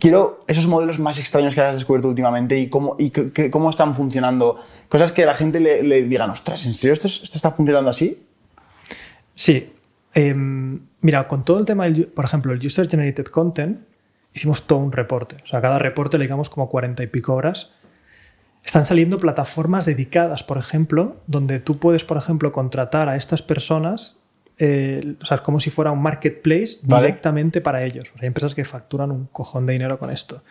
Quiero 0.00 0.40
esos 0.46 0.66
modelos 0.66 0.98
más 0.98 1.18
extraños 1.18 1.54
que 1.54 1.60
hayas 1.60 1.76
descubierto 1.76 2.08
últimamente 2.08 2.58
y 2.58 2.68
cómo, 2.70 2.96
y 2.98 3.10
qué- 3.10 3.50
cómo 3.50 3.68
están 3.68 3.94
funcionando. 3.94 4.58
Cosas 4.88 5.12
que 5.12 5.26
la 5.26 5.34
gente 5.34 5.60
le, 5.60 5.82
le 5.82 6.04
digan, 6.04 6.30
ostras, 6.30 6.64
¿en 6.64 6.72
serio 6.72 6.94
esto, 6.94 7.08
es- 7.08 7.22
esto 7.24 7.36
está 7.36 7.50
funcionando 7.50 7.90
así? 7.90 8.24
Sí. 9.34 9.70
Em, 10.14 10.80
mira, 11.02 11.28
con 11.28 11.44
todo 11.44 11.58
el 11.58 11.66
tema, 11.66 11.84
del, 11.84 12.06
por 12.06 12.24
ejemplo, 12.24 12.52
el 12.54 12.64
User 12.66 12.88
Generated 12.88 13.24
Content, 13.26 13.80
hicimos 14.32 14.66
todo 14.66 14.78
un 14.78 14.92
reporte. 14.92 15.36
O 15.44 15.46
sea, 15.46 15.60
cada 15.60 15.78
reporte 15.78 16.16
le 16.16 16.24
digamos 16.24 16.48
como 16.48 16.70
40 16.70 17.02
y 17.02 17.06
pico 17.08 17.34
horas. 17.34 17.72
Están 18.64 18.84
saliendo 18.84 19.18
plataformas 19.18 19.86
dedicadas, 19.86 20.44
por 20.44 20.58
ejemplo, 20.58 21.16
donde 21.26 21.58
tú 21.58 21.78
puedes, 21.78 22.04
por 22.04 22.16
ejemplo, 22.16 22.52
contratar 22.52 23.08
a 23.08 23.16
estas 23.16 23.42
personas, 23.42 24.18
eh, 24.58 25.16
o 25.20 25.26
sea, 25.26 25.36
es 25.36 25.40
como 25.40 25.58
si 25.58 25.70
fuera 25.70 25.90
un 25.90 26.00
marketplace 26.00 26.78
Vale. 26.84 27.06
directamente 27.06 27.60
para 27.60 27.84
ellos. 27.84 28.08
O 28.10 28.12
sea, 28.12 28.22
hay 28.22 28.28
empresas 28.28 28.54
que 28.54 28.64
facturan 28.64 29.10
un 29.10 29.26
cojón 29.26 29.66
de 29.66 29.72
dinero 29.72 29.98
con 29.98 30.10
esto. 30.10 30.42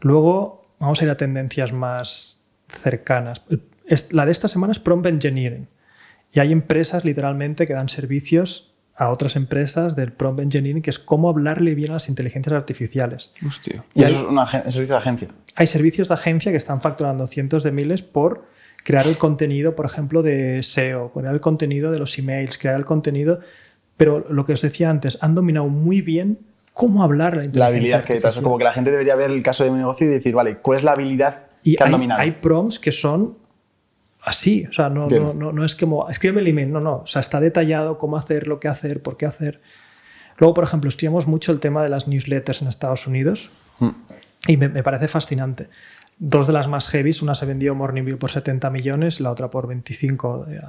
Luego, 0.00 0.66
vamos 0.78 1.00
a 1.00 1.04
ir 1.04 1.10
a 1.10 1.16
tendencias 1.16 1.72
más 1.72 2.40
cercanas. 2.68 3.42
La 4.10 4.26
de 4.26 4.32
esta 4.32 4.48
semana 4.48 4.72
es 4.72 4.78
prompt 4.78 5.06
engineering. 5.06 5.68
Y 6.32 6.40
hay 6.40 6.52
empresas 6.52 7.04
literalmente 7.04 7.66
que 7.66 7.72
dan 7.72 7.88
servicios 7.88 8.75
a 8.98 9.10
otras 9.10 9.36
empresas 9.36 9.94
del 9.94 10.12
prompt 10.12 10.40
engineering, 10.40 10.80
que 10.82 10.90
es 10.90 10.98
cómo 10.98 11.28
hablarle 11.28 11.74
bien 11.74 11.90
a 11.90 11.94
las 11.94 12.08
inteligencias 12.08 12.54
artificiales. 12.54 13.32
Hostia. 13.46 13.84
Y 13.94 14.00
Y 14.00 14.04
eso 14.04 14.16
hay- 14.16 14.22
es 14.22 14.28
un 14.66 14.72
servicio 14.72 14.94
de 14.94 14.98
agencia. 14.98 15.28
Hay 15.54 15.66
servicios 15.66 16.08
de 16.08 16.14
agencia 16.14 16.50
que 16.50 16.56
están 16.58 16.80
facturando 16.80 17.26
cientos 17.26 17.62
de 17.62 17.72
miles 17.72 18.02
por 18.02 18.44
crear 18.84 19.06
el 19.06 19.18
contenido, 19.18 19.74
por 19.76 19.84
ejemplo, 19.86 20.22
de 20.22 20.62
SEO, 20.62 21.12
crear 21.12 21.34
el 21.34 21.40
contenido 21.40 21.90
de 21.90 21.98
los 21.98 22.16
emails, 22.18 22.56
crear 22.56 22.76
el 22.76 22.84
contenido. 22.84 23.38
Pero 23.96 24.26
lo 24.30 24.44
que 24.46 24.52
os 24.54 24.62
decía 24.62 24.90
antes, 24.90 25.18
han 25.20 25.34
dominado 25.34 25.68
muy 25.68 26.00
bien 26.02 26.38
cómo 26.72 27.02
hablar 27.02 27.36
la 27.36 27.44
inteligencia 27.44 27.60
La 27.60 27.66
habilidad 27.66 28.04
que 28.04 28.14
detrás. 28.14 28.36
Como 28.36 28.58
que 28.58 28.64
la 28.64 28.72
gente 28.72 28.90
debería 28.90 29.16
ver 29.16 29.30
el 29.30 29.42
caso 29.42 29.64
de 29.64 29.70
mi 29.70 29.78
negocio 29.78 30.06
y 30.06 30.10
decir, 30.10 30.34
vale, 30.34 30.58
¿cuál 30.58 30.78
es 30.78 30.84
la 30.84 30.92
habilidad 30.92 31.46
Y 31.62 31.76
que 31.76 31.82
han 31.82 31.88
hay, 31.88 31.92
dominado? 31.92 32.20
hay 32.20 32.30
prompts 32.32 32.78
que 32.78 32.92
son 32.92 33.38
así, 34.26 34.66
o 34.68 34.72
sea, 34.74 34.90
no, 34.90 35.08
no, 35.08 35.32
no, 35.32 35.52
no 35.52 35.64
es 35.64 35.74
como, 35.74 36.10
escríbeme 36.10 36.42
el 36.42 36.48
email, 36.48 36.70
no, 36.70 36.80
no, 36.80 36.96
o 36.96 37.06
sea, 37.06 37.20
está 37.22 37.40
detallado 37.40 37.96
cómo 37.96 38.18
hacer, 38.18 38.46
lo 38.46 38.60
que 38.60 38.68
hacer, 38.68 39.00
por 39.00 39.16
qué 39.16 39.24
hacer. 39.24 39.62
Luego, 40.36 40.52
por 40.52 40.64
ejemplo, 40.64 40.90
estudiamos 40.90 41.26
mucho 41.26 41.52
el 41.52 41.60
tema 41.60 41.82
de 41.82 41.88
las 41.88 42.06
newsletters 42.08 42.60
en 42.60 42.68
Estados 42.68 43.06
Unidos 43.06 43.48
Mm. 43.78 43.90
y 44.48 44.56
me, 44.56 44.68
me 44.68 44.82
parece 44.82 45.06
fascinante. 45.08 45.68
Dos 46.18 46.46
de 46.46 46.52
las 46.54 46.66
más 46.66 46.88
heavies, 46.88 47.20
una 47.22 47.34
se 47.34 47.44
vendió 47.46 47.74
Morning 47.74 48.04
View 48.04 48.18
por 48.18 48.30
70 48.30 48.70
millones, 48.70 49.20
la 49.20 49.30
otra 49.30 49.50
por 49.50 49.66
25. 49.66 50.46
eh, 50.48 50.60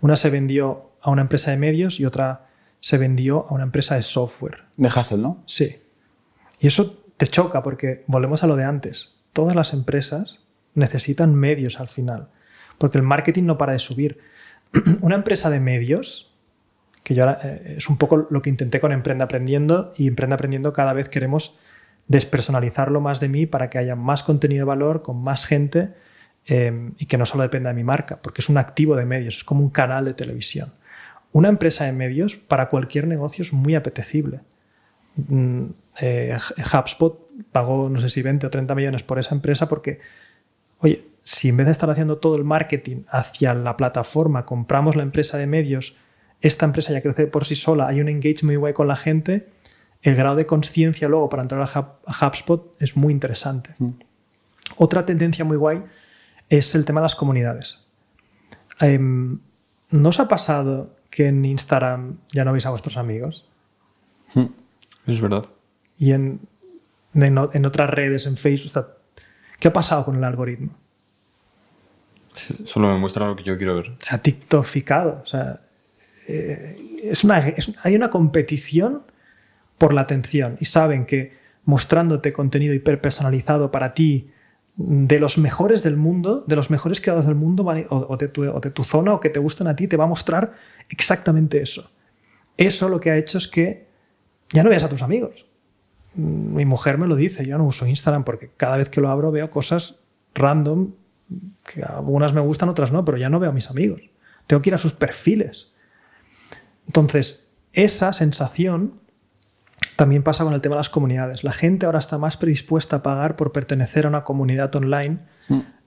una 0.00 0.16
se 0.16 0.28
vendió 0.30 0.90
a 1.00 1.10
una 1.10 1.22
empresa 1.22 1.52
de 1.52 1.56
medios 1.56 2.00
y 2.00 2.04
otra 2.04 2.46
se 2.80 2.98
vendió 2.98 3.46
a 3.48 3.54
una 3.54 3.62
empresa 3.62 3.94
de 3.94 4.02
software. 4.02 4.64
De 4.76 4.88
Hassel, 4.92 5.22
¿no? 5.22 5.42
Sí. 5.46 5.78
Y 6.58 6.66
eso 6.66 6.98
te 7.16 7.28
choca 7.28 7.62
porque 7.62 8.02
volvemos 8.08 8.42
a 8.42 8.48
lo 8.48 8.56
de 8.56 8.64
antes. 8.64 9.14
Todas 9.32 9.54
las 9.54 9.72
empresas 9.72 10.40
necesitan 10.74 11.32
medios 11.34 11.78
al 11.78 11.86
final, 11.88 12.28
porque 12.82 12.98
el 12.98 13.04
marketing 13.04 13.44
no 13.44 13.58
para 13.58 13.74
de 13.74 13.78
subir. 13.78 14.18
Una 15.02 15.14
empresa 15.14 15.50
de 15.50 15.60
medios, 15.60 16.34
que 17.04 17.14
yo 17.14 17.22
ahora, 17.22 17.38
eh, 17.44 17.76
es 17.78 17.88
un 17.88 17.96
poco 17.96 18.26
lo 18.28 18.42
que 18.42 18.50
intenté 18.50 18.80
con 18.80 18.90
Emprende 18.90 19.22
Aprendiendo, 19.22 19.94
y 19.96 20.08
Emprende 20.08 20.34
Aprendiendo 20.34 20.72
cada 20.72 20.92
vez 20.92 21.08
queremos 21.08 21.56
despersonalizarlo 22.08 23.00
más 23.00 23.20
de 23.20 23.28
mí 23.28 23.46
para 23.46 23.70
que 23.70 23.78
haya 23.78 23.94
más 23.94 24.24
contenido 24.24 24.62
de 24.62 24.64
valor 24.64 25.02
con 25.02 25.22
más 25.22 25.46
gente 25.46 25.94
eh, 26.48 26.90
y 26.98 27.06
que 27.06 27.16
no 27.18 27.24
solo 27.24 27.44
dependa 27.44 27.70
de 27.70 27.76
mi 27.76 27.84
marca, 27.84 28.20
porque 28.20 28.40
es 28.40 28.48
un 28.48 28.58
activo 28.58 28.96
de 28.96 29.04
medios, 29.04 29.36
es 29.36 29.44
como 29.44 29.62
un 29.62 29.70
canal 29.70 30.04
de 30.04 30.14
televisión. 30.14 30.72
Una 31.30 31.50
empresa 31.50 31.84
de 31.84 31.92
medios 31.92 32.34
para 32.34 32.68
cualquier 32.68 33.06
negocio 33.06 33.42
es 33.42 33.52
muy 33.52 33.76
apetecible. 33.76 34.40
Mm, 35.14 35.66
eh, 36.00 36.36
HubSpot 36.58 37.30
pagó 37.52 37.88
no 37.88 38.00
sé 38.00 38.10
si 38.10 38.22
20 38.22 38.48
o 38.48 38.50
30 38.50 38.74
millones 38.74 39.04
por 39.04 39.20
esa 39.20 39.36
empresa 39.36 39.68
porque, 39.68 40.00
oye, 40.80 41.11
si 41.24 41.48
en 41.50 41.56
vez 41.56 41.66
de 41.66 41.72
estar 41.72 41.88
haciendo 41.90 42.18
todo 42.18 42.36
el 42.36 42.44
marketing 42.44 43.02
hacia 43.08 43.54
la 43.54 43.76
plataforma, 43.76 44.44
compramos 44.46 44.96
la 44.96 45.02
empresa 45.02 45.38
de 45.38 45.46
medios, 45.46 45.94
esta 46.40 46.64
empresa 46.66 46.92
ya 46.92 47.00
crece 47.02 47.26
por 47.26 47.44
sí 47.44 47.54
sola, 47.54 47.86
hay 47.88 48.00
un 48.00 48.08
engagement 48.08 48.44
muy 48.44 48.56
guay 48.56 48.72
con 48.72 48.88
la 48.88 48.96
gente, 48.96 49.48
el 50.02 50.16
grado 50.16 50.34
de 50.36 50.46
conciencia 50.46 51.08
luego 51.08 51.28
para 51.28 51.42
entrar 51.42 51.60
a, 51.60 51.66
Hub- 51.66 51.98
a 52.06 52.26
HubSpot 52.26 52.74
es 52.80 52.96
muy 52.96 53.12
interesante. 53.12 53.76
Otra 54.76 55.06
tendencia 55.06 55.44
muy 55.44 55.56
guay 55.56 55.84
es 56.48 56.74
el 56.74 56.84
tema 56.84 57.00
de 57.00 57.04
las 57.04 57.14
comunidades. 57.14 57.84
Em, 58.80 59.38
¿No 59.90 60.08
os 60.08 60.18
ha 60.20 60.26
pasado 60.26 60.96
que 61.10 61.26
en 61.26 61.44
Instagram 61.44 62.18
ya 62.32 62.44
no 62.44 62.52
veis 62.52 62.66
a 62.66 62.70
vuestros 62.70 62.96
amigos? 62.96 63.46
Es 65.06 65.20
verdad. 65.20 65.44
y 65.98 66.12
en, 66.12 66.40
en, 67.14 67.38
o- 67.38 67.50
en 67.52 67.66
otras 67.66 67.90
redes, 67.90 68.26
en 68.26 68.36
Facebook. 68.36 68.66
o 68.66 68.70
sea, 68.72 68.86
¿Qué 69.60 69.68
ha 69.68 69.72
pasado 69.72 70.04
con 70.04 70.16
el 70.16 70.24
algoritmo? 70.24 70.72
Solo 72.34 72.88
me 72.88 72.98
muestra 72.98 73.26
lo 73.26 73.36
que 73.36 73.42
yo 73.42 73.56
quiero 73.56 73.76
ver. 73.76 73.92
Se 73.98 74.14
ha 74.14 74.18
tiktokificado. 74.18 75.20
O 75.22 75.26
sea, 75.26 75.60
eh, 76.26 77.00
es 77.02 77.24
una, 77.24 77.42
hay 77.82 77.94
una 77.94 78.10
competición 78.10 79.04
por 79.78 79.92
la 79.92 80.02
atención 80.02 80.56
y 80.60 80.66
saben 80.66 81.06
que 81.06 81.28
mostrándote 81.64 82.32
contenido 82.32 82.74
hiperpersonalizado 82.74 83.70
para 83.70 83.94
ti 83.94 84.30
de 84.76 85.20
los 85.20 85.38
mejores 85.38 85.82
del 85.82 85.96
mundo, 85.96 86.44
de 86.46 86.56
los 86.56 86.70
mejores 86.70 87.00
creadores 87.00 87.26
del 87.26 87.34
mundo 87.34 87.64
o, 87.64 87.96
o 87.96 88.16
de 88.16 88.28
tu, 88.28 88.44
o 88.44 88.60
de 88.60 88.70
tu 88.70 88.84
zona 88.84 89.12
o 89.14 89.20
que 89.20 89.28
te 89.28 89.38
gustan 89.38 89.66
a 89.66 89.76
ti, 89.76 89.86
te 89.86 89.96
va 89.96 90.04
a 90.04 90.08
mostrar 90.08 90.52
exactamente 90.88 91.60
eso. 91.60 91.90
Eso 92.56 92.88
lo 92.88 93.00
que 93.00 93.10
ha 93.10 93.18
hecho 93.18 93.38
es 93.38 93.48
que 93.48 93.86
ya 94.52 94.62
no 94.62 94.70
veas 94.70 94.84
a 94.84 94.88
tus 94.88 95.02
amigos. 95.02 95.46
Mi 96.14 96.64
mujer 96.64 96.98
me 96.98 97.06
lo 97.06 97.16
dice, 97.16 97.44
yo 97.46 97.56
no 97.58 97.64
uso 97.64 97.86
Instagram 97.86 98.24
porque 98.24 98.50
cada 98.56 98.76
vez 98.76 98.88
que 98.88 99.00
lo 99.00 99.08
abro 99.08 99.30
veo 99.30 99.50
cosas 99.50 100.00
random, 100.34 100.92
que 101.64 101.82
algunas 101.82 102.32
me 102.32 102.40
gustan, 102.40 102.68
otras 102.68 102.92
no, 102.92 103.04
pero 103.04 103.18
ya 103.18 103.28
no 103.28 103.40
veo 103.40 103.50
a 103.50 103.52
mis 103.52 103.70
amigos. 103.70 104.00
Tengo 104.46 104.62
que 104.62 104.70
ir 104.70 104.74
a 104.74 104.78
sus 104.78 104.92
perfiles. 104.92 105.72
Entonces, 106.86 107.52
esa 107.72 108.12
sensación 108.12 109.00
también 109.96 110.22
pasa 110.22 110.44
con 110.44 110.54
el 110.54 110.60
tema 110.60 110.74
de 110.76 110.80
las 110.80 110.90
comunidades. 110.90 111.44
La 111.44 111.52
gente 111.52 111.86
ahora 111.86 111.98
está 111.98 112.18
más 112.18 112.36
predispuesta 112.36 112.96
a 112.96 113.02
pagar 113.02 113.36
por 113.36 113.52
pertenecer 113.52 114.06
a 114.06 114.08
una 114.08 114.24
comunidad 114.24 114.74
online. 114.74 115.18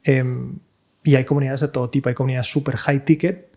em, 0.03 0.59
y 1.03 1.15
hay 1.15 1.26
comunidades 1.26 1.61
de 1.61 1.67
todo 1.67 1.89
tipo. 1.89 2.09
Hay 2.09 2.15
comunidades 2.15 2.47
super 2.47 2.77
high 2.77 3.05
ticket, 3.05 3.51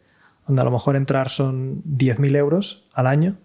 donde 0.46 0.62
a 0.62 0.64
lo 0.64 0.70
mejor 0.70 0.96
entrar 0.96 1.28
son 1.28 1.82
10.000 1.84 2.36
euros 2.36 2.88
al 2.92 3.06
año. 3.06 3.36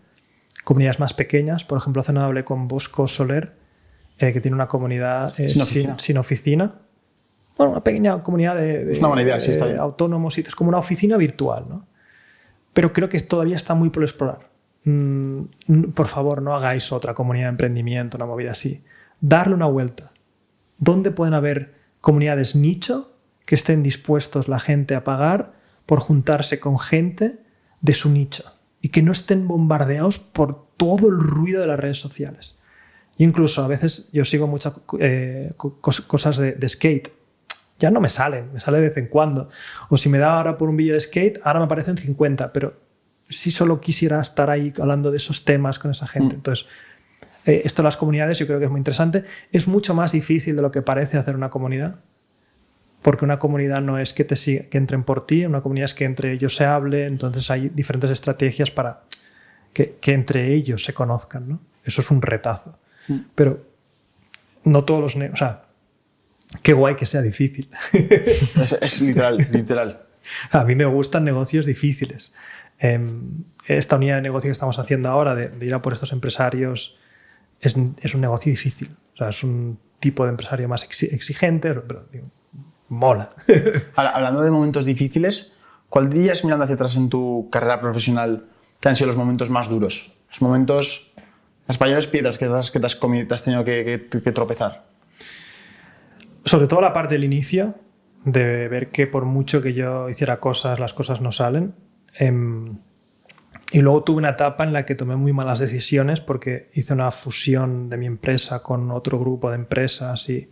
Comunidades 0.64 1.00
más 1.00 1.14
pequeñas. 1.14 1.66
Por 1.66 1.78
ejemplo, 1.78 2.02
hace 2.02 2.14
nada 2.14 2.28
hablé 2.28 2.44
con 2.46 2.68
Bosco 2.68 3.08
Soler, 3.08 3.56
eh, 4.18 4.32
que 4.34 4.42
tiene 4.42 4.56
una 4.56 4.68
comunidad 4.68 5.38
eh, 5.40 5.48
Sin 5.48 5.62
oficina. 5.62 5.94
sin, 5.94 6.00
sin 6.00 6.18
oficina. 6.18 6.76
Bueno, 7.58 7.72
una 7.74 7.84
pequeña 7.84 8.22
comunidad 8.24 8.56
de, 8.56 8.86
de- 8.86 8.94
Es 8.94 9.00
una 9.00 9.10
buena 9.10 9.24
idea, 9.24 9.40
sí, 9.40 9.52
está 9.52 9.66
de 9.66 9.78
autónomos. 9.78 10.38
y 10.38 10.42
Es 10.42 10.56
como 10.56 10.70
una 10.70 10.80
oficina 10.80 11.18
virtual, 11.18 11.66
¿no? 11.70 11.88
pero 12.74 12.92
creo 12.94 13.08
que 13.10 13.20
todavía 13.20 13.56
está 13.56 13.76
muy 13.76 13.90
por 13.92 14.02
explorar. 14.04 14.50
Mm, 14.86 15.42
n- 15.68 15.88
por 15.94 16.08
favor, 16.08 16.42
no 16.42 16.56
hagáis 16.56 16.92
otra 16.92 17.14
comunidad 17.14 17.46
de 17.46 17.50
emprendimiento, 17.52 18.18
una 18.18 18.26
movida 18.26 18.52
así. 18.52 18.82
Darle 19.22 19.54
una 19.54 19.68
vuelta. 19.68 20.12
¿Dónde 20.80 21.12
pueden 21.12 21.36
haber 21.36 21.76
comunidades 22.02 22.56
nicho 22.56 23.16
que 23.46 23.56
estén 23.56 23.84
dispuestos 23.84 24.48
la 24.48 24.60
gente 24.60 24.96
a 24.96 25.04
pagar 25.04 25.54
por 25.86 26.00
juntarse 26.00 26.60
con 26.60 26.80
gente 26.80 27.40
de 27.82 27.94
su 27.94 28.10
nicho 28.10 28.44
y 28.82 28.90
que 28.90 29.02
no 29.04 29.12
estén 29.12 29.48
bombardeados 29.48 30.18
por 30.18 30.68
todo 30.76 31.10
el 31.10 31.20
ruido 31.20 31.62
de 31.62 31.68
las 31.68 31.80
redes 31.80 32.00
sociales? 32.00 32.58
Yo 33.18 33.26
incluso 33.28 33.64
a 33.64 33.68
veces 33.68 34.10
yo 34.12 34.26
sigo 34.26 34.48
muchas 34.48 34.74
eh, 35.00 35.52
co- 35.58 35.80
cos- 35.80 36.02
cosas 36.08 36.38
de, 36.38 36.54
de 36.54 36.68
skate. 36.70 37.10
Ya 37.80 37.92
no 37.92 38.00
me 38.00 38.10
salen, 38.10 38.54
me 38.54 38.60
sale 38.60 38.78
de 38.80 38.90
vez 38.90 38.98
en 38.98 39.08
cuando. 39.08 39.48
O 39.90 39.98
si 39.98 40.08
me 40.10 40.18
da 40.20 40.38
ahora 40.38 40.58
por 40.58 40.70
un 40.70 40.78
vídeo 40.78 40.94
de 40.94 41.02
skate, 41.02 41.40
ahora 41.44 41.60
me 41.60 41.66
aparecen 41.66 41.98
50, 41.98 42.54
pero 42.54 42.80
si 43.30 43.52
solo 43.52 43.82
quisiera 43.82 44.22
estar 44.22 44.50
ahí 44.50 44.72
hablando 44.80 45.12
de 45.12 45.18
esos 45.18 45.44
temas 45.44 45.80
con 45.80 45.92
esa 45.92 46.08
gente. 46.08 46.36
Entonces, 46.36 46.66
eh, 47.46 47.62
esto 47.66 47.82
de 47.82 47.86
las 47.88 47.98
comunidades 47.98 48.38
yo 48.38 48.46
creo 48.48 48.60
que 48.60 48.66
es 48.66 48.72
muy 48.72 48.80
interesante. 48.80 49.24
Es 49.52 49.68
mucho 49.68 49.94
más 49.96 50.12
difícil 50.12 50.56
de 50.56 50.62
lo 50.62 50.72
que 50.72 50.82
parece 50.82 51.18
hacer 51.18 51.36
una 51.36 51.50
comunidad. 51.50 51.96
Porque 53.02 53.26
una 53.26 53.38
comunidad 53.40 53.82
no 53.82 53.98
es 54.00 54.14
que, 54.14 54.24
te 54.24 54.36
siga- 54.36 54.70
que 54.70 54.78
entren 54.78 55.04
por 55.04 55.26
ti, 55.28 55.46
una 55.46 55.62
comunidad 55.62 55.86
es 55.86 55.94
que 55.94 56.06
entre 56.06 56.32
ellos 56.32 56.56
se 56.56 56.64
hable, 56.66 57.06
entonces 57.06 57.50
hay 57.52 57.70
diferentes 57.70 58.12
estrategias 58.12 58.72
para 58.72 59.02
que, 59.74 59.98
que 60.00 60.14
entre 60.14 60.54
ellos 60.54 60.86
se 60.86 60.94
conozcan. 60.94 61.50
¿no? 61.50 61.60
Eso 61.84 62.00
es 62.00 62.10
un 62.12 62.22
retazo. 62.22 62.78
Pero 63.36 63.66
no 64.64 64.86
todos 64.86 65.02
los... 65.02 65.16
O 65.34 65.36
sea, 65.36 65.63
qué 66.62 66.74
guay 66.74 66.96
que 66.96 67.06
sea 67.06 67.22
difícil. 67.22 67.70
Es, 67.94 68.78
es 68.80 69.02
literal, 69.02 69.38
literal. 69.52 70.04
A 70.52 70.64
mí 70.64 70.76
me 70.76 70.86
gustan 70.86 71.24
negocios 71.26 71.66
difíciles. 71.66 72.34
Em, 72.80 73.44
esta 73.68 73.96
unidad 73.98 74.16
de 74.18 74.22
negocio 74.24 74.48
que 74.50 74.52
estamos 74.54 74.78
haciendo 74.80 75.10
ahora, 75.10 75.36
de, 75.36 75.50
de 75.50 75.66
ir 75.66 75.74
a 75.74 75.82
por 75.82 75.94
estos 75.94 76.12
empresarios 76.12 76.98
es, 77.62 77.76
es 78.02 78.14
un 78.16 78.22
negocio 78.22 78.50
difícil. 78.50 78.90
O 79.14 79.18
sea, 79.18 79.30
es 79.30 79.44
un 79.44 79.80
tipo 80.00 80.24
de 80.26 80.32
empresario 80.32 80.68
más 80.68 80.88
exi- 80.88 81.12
exigente, 81.14 81.74
pero 81.74 82.06
digo, 82.12 82.28
mola. 82.90 83.34
Ahora, 83.96 84.12
Hablando 84.12 84.42
de 84.42 84.52
momentos 84.52 84.86
difíciles, 84.86 85.54
¿cuál 85.90 86.10
dirías 86.10 86.44
mirando 86.44 86.64
hacia 86.66 86.76
atrás 86.76 86.96
en 86.98 87.10
tu 87.10 87.50
carrera 87.52 87.80
profesional 87.80 88.46
que 88.80 88.90
han 88.90 88.96
sido 88.96 89.08
los 89.08 89.16
momentos 89.18 89.50
más 89.50 89.70
duros? 89.70 90.14
Los 90.30 90.42
momentos, 90.42 91.12
las 91.68 91.80
mayores 91.80 92.08
piedras 92.08 92.38
que 92.38 92.48
te 92.48 92.54
has, 92.54 92.70
que 92.72 92.80
te 92.80 92.86
has, 92.86 92.96
comido- 92.96 93.28
te 93.28 93.34
has 93.34 93.44
tenido 93.44 93.64
que, 93.64 94.08
que- 94.10 94.22
que 94.22 94.32
tropezar. 94.32 94.86
Sobre 96.46 96.68
todo 96.68 96.82
la 96.82 96.94
parte 96.94 97.16
del 97.16 97.24
inicio, 97.24 97.76
de 98.26 98.68
ver 98.68 98.90
que 98.90 99.08
por 99.08 99.26
mucho 99.26 99.62
que 99.62 99.74
yo 99.74 100.10
hiciera 100.10 100.40
cosas, 100.40 100.80
las 100.80 100.94
cosas 100.94 101.22
no 101.22 101.32
salen. 101.32 101.74
Em, 102.18 102.80
y 103.72 103.80
luego 103.82 104.04
tuve 104.04 104.18
una 104.18 104.30
etapa 104.30 104.64
en 104.64 104.72
la 104.74 104.86
que 104.86 104.94
tomé 104.96 105.16
muy 105.16 105.34
malas 105.34 105.60
decisiones 105.60 106.22
porque 106.22 106.70
hice 106.74 106.94
una 106.94 107.10
fusión 107.12 107.90
de 107.90 107.98
mi 107.98 108.06
empresa 108.06 108.62
con 108.62 108.92
otro 108.92 109.20
grupo 109.20 109.50
de 109.50 109.56
empresas 109.56 110.30
y 110.30 110.50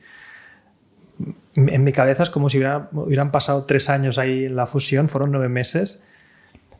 en 1.55 1.83
mi 1.83 1.91
cabeza 1.91 2.23
es 2.23 2.29
como 2.29 2.49
si 2.49 2.57
hubiera- 2.57 2.89
hubieran 2.93 3.31
pasado 3.31 3.65
tres 3.65 3.89
años 3.89 4.17
ahí 4.17 4.45
en 4.45 4.55
la 4.55 4.65
fusión, 4.65 5.07
fueron 5.09 5.31
nueve 5.31 5.49
meses, 5.49 6.01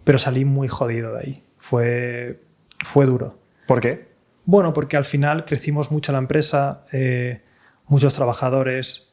pero 0.04 0.18
salí 0.18 0.46
muy 0.46 0.68
jodido 0.68 1.14
de 1.14 1.20
ahí. 1.20 1.44
Fue, 1.58 2.42
fue 2.84 3.06
duro. 3.06 3.38
¿Por 3.68 3.80
qué? 3.82 4.08
Bueno, 4.46 4.74
porque 4.74 4.98
al 4.98 5.04
final 5.06 5.46
crecimos 5.46 5.92
mucho 5.92 6.12
la 6.12 6.18
empresa, 6.18 6.86
eh, 6.92 7.42
muchos 7.92 8.14
trabajadores, 8.14 9.12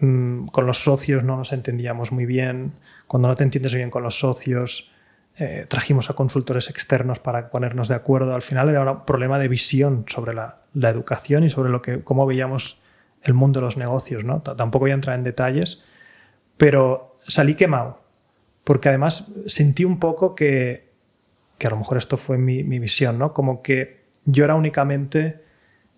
mm, 0.00 0.46
con 0.46 0.66
los 0.66 0.82
socios 0.82 1.22
no 1.22 1.36
nos 1.36 1.52
entendíamos 1.52 2.12
muy 2.12 2.24
bien. 2.24 2.72
Cuando 3.06 3.28
no 3.28 3.36
te 3.36 3.44
entiendes 3.44 3.74
bien 3.74 3.90
con 3.90 4.02
los 4.02 4.18
socios, 4.18 4.90
eh, 5.36 5.66
trajimos 5.68 6.08
a 6.08 6.14
consultores 6.14 6.70
externos 6.70 7.18
para 7.18 7.50
ponernos 7.50 7.88
de 7.88 7.94
acuerdo. 7.94 8.34
Al 8.34 8.40
final 8.40 8.70
era 8.70 8.90
un 8.90 9.04
problema 9.04 9.38
de 9.38 9.48
visión 9.48 10.06
sobre 10.08 10.32
la, 10.32 10.62
educación 10.74 11.44
y 11.44 11.50
sobre 11.50 11.70
lo 11.70 11.82
que, 11.82 12.02
cómo 12.02 12.24
veíamos 12.24 12.80
el 13.22 13.34
mundo 13.34 13.60
de 13.60 13.66
los 13.66 13.76
negocios. 13.76 14.24
¿no? 14.24 14.40
Tampoco 14.40 14.84
voy 14.84 14.92
a 14.92 14.94
entrar 14.94 15.18
en 15.18 15.24
detalles, 15.24 15.82
pero 16.56 17.16
salí 17.28 17.54
quemado, 17.54 18.00
porque 18.64 18.88
además 18.88 19.30
sentí 19.46 19.84
un 19.84 19.98
poco 19.98 20.34
que, 20.34 20.88
que 21.58 21.66
a 21.66 21.70
lo 21.70 21.76
mejor 21.76 21.98
esto 21.98 22.16
fue 22.16 22.38
mi, 22.38 22.64
mi 22.64 22.78
visión, 22.78 23.18
¿no? 23.18 23.34
como 23.34 23.62
que 23.62 24.06
yo 24.24 24.44
era 24.44 24.54
únicamente 24.54 25.45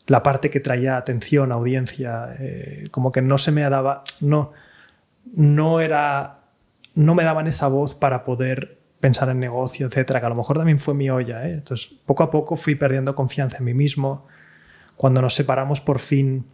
la 0.08 0.22
parte 0.22 0.50
que 0.50 0.58
traía 0.58 0.96
atención, 0.96 1.52
audiencia, 1.52 2.34
eh, 2.40 2.88
como 2.90 3.12
que 3.12 3.22
no 3.22 3.38
se 3.38 3.52
me 3.52 3.60
daba, 3.68 4.02
no, 4.20 4.52
no 5.34 5.80
era, 5.80 6.40
no 6.94 7.14
me 7.14 7.24
daban 7.24 7.46
esa 7.46 7.68
voz 7.68 7.94
para 7.94 8.24
poder 8.24 8.78
pensar 9.00 9.28
en 9.28 9.38
negocio, 9.38 9.86
etcétera, 9.86 10.20
que 10.20 10.26
a 10.26 10.30
lo 10.30 10.34
mejor 10.34 10.56
también 10.56 10.80
fue 10.80 10.94
mi 10.94 11.10
olla. 11.10 11.46
¿eh? 11.46 11.52
Entonces, 11.52 11.94
poco 12.06 12.22
a 12.22 12.30
poco 12.30 12.56
fui 12.56 12.74
perdiendo 12.74 13.14
confianza 13.14 13.58
en 13.58 13.66
mí 13.66 13.74
mismo. 13.74 14.26
Cuando 14.96 15.20
nos 15.20 15.34
separamos 15.34 15.82
por 15.82 15.98
fin, 15.98 16.46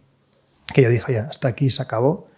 que 0.75 0.83
yo 0.83 0.91
dije, 0.91 1.15
ya, 1.15 1.29
hasta 1.31 1.47
aquí 1.47 1.71
se 1.71 1.81
acabó, 1.81 2.29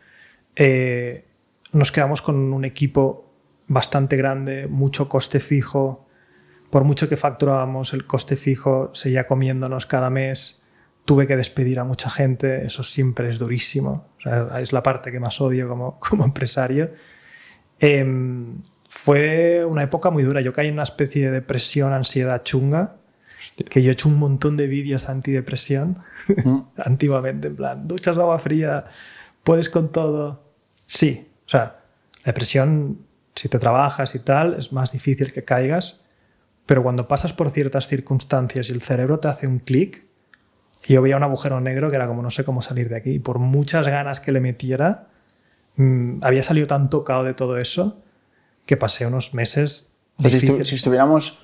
eh, 0.54 1.24
nos 1.72 1.92
quedamos 1.92 2.20
con 2.20 2.52
un 2.52 2.64
equipo 2.66 3.32
bastante 3.68 4.16
grande, 4.16 4.66
mucho 4.68 5.08
coste 5.08 5.40
fijo. 5.40 6.06
Por 6.70 6.84
mucho 6.84 7.08
que 7.08 7.16
facturábamos, 7.16 7.94
el 7.94 8.06
coste 8.06 8.36
fijo 8.36 8.90
seguía 8.92 9.26
comiéndonos 9.26 9.86
cada 9.86 10.10
mes. 10.10 10.62
Tuve 11.06 11.26
que 11.26 11.36
despedir 11.36 11.78
a 11.78 11.84
mucha 11.84 12.10
gente, 12.10 12.66
eso 12.66 12.82
siempre 12.82 13.30
es 13.30 13.38
durísimo. 13.38 14.08
O 14.18 14.20
sea, 14.20 14.60
es 14.60 14.74
la 14.74 14.82
parte 14.82 15.10
que 15.10 15.20
más 15.20 15.40
odio 15.40 15.68
como, 15.68 15.98
como 16.06 16.24
empresario. 16.24 16.88
Em, 17.78 18.62
fue 18.88 19.64
una 19.64 19.82
época 19.82 20.10
muy 20.10 20.22
dura. 20.22 20.40
Yo 20.42 20.52
caí 20.52 20.68
en 20.68 20.74
una 20.74 20.82
especie 20.82 21.26
de 21.26 21.30
depresión, 21.30 21.92
ansiedad 21.92 22.42
chunga, 22.42 22.96
que 23.70 23.82
yo 23.82 23.90
he 23.90 23.92
hecho 23.92 24.08
un 24.08 24.18
montón 24.18 24.56
de 24.56 24.66
vídeos 24.66 25.08
antidepresión 25.08 25.98
antiguamente, 26.76 27.48
en 27.48 27.56
plan, 27.56 27.86
duchas 27.86 28.16
de 28.16 28.22
agua 28.22 28.38
fría, 28.38 28.86
puedes 29.44 29.68
con 29.68 29.92
todo. 29.92 30.42
Sí, 30.86 31.28
o 31.46 31.48
sea, 31.48 31.80
la 32.24 32.32
depresión, 32.32 32.98
si 33.34 33.48
te 33.48 33.58
trabajas 33.58 34.14
y 34.14 34.20
tal, 34.20 34.54
es 34.54 34.72
más 34.72 34.92
difícil 34.92 35.32
que 35.32 35.44
caigas, 35.44 36.00
pero 36.64 36.82
cuando 36.82 37.06
pasas 37.06 37.32
por 37.32 37.50
ciertas 37.50 37.86
circunstancias 37.86 38.68
y 38.68 38.72
el 38.72 38.82
cerebro 38.82 39.20
te 39.20 39.28
hace 39.28 39.46
un 39.46 39.58
clic, 39.58 40.05
yo 40.84 41.02
veía 41.02 41.16
un 41.16 41.22
agujero 41.22 41.60
negro 41.60 41.90
que 41.90 41.96
era 41.96 42.06
como 42.06 42.22
no 42.22 42.30
sé 42.30 42.44
cómo 42.44 42.62
salir 42.62 42.88
de 42.88 42.96
aquí. 42.96 43.10
Y 43.10 43.18
por 43.18 43.38
muchas 43.38 43.86
ganas 43.86 44.20
que 44.20 44.32
le 44.32 44.40
metiera, 44.40 45.06
mm, 45.76 46.18
había 46.22 46.42
salido 46.42 46.66
tan 46.66 46.90
tocado 46.90 47.24
de 47.24 47.34
todo 47.34 47.58
eso 47.58 47.98
que 48.66 48.76
pasé 48.76 49.06
unos 49.06 49.34
meses 49.34 49.90
si, 50.18 50.26
estu- 50.28 50.64
si 50.64 50.74
estuviéramos 50.76 51.42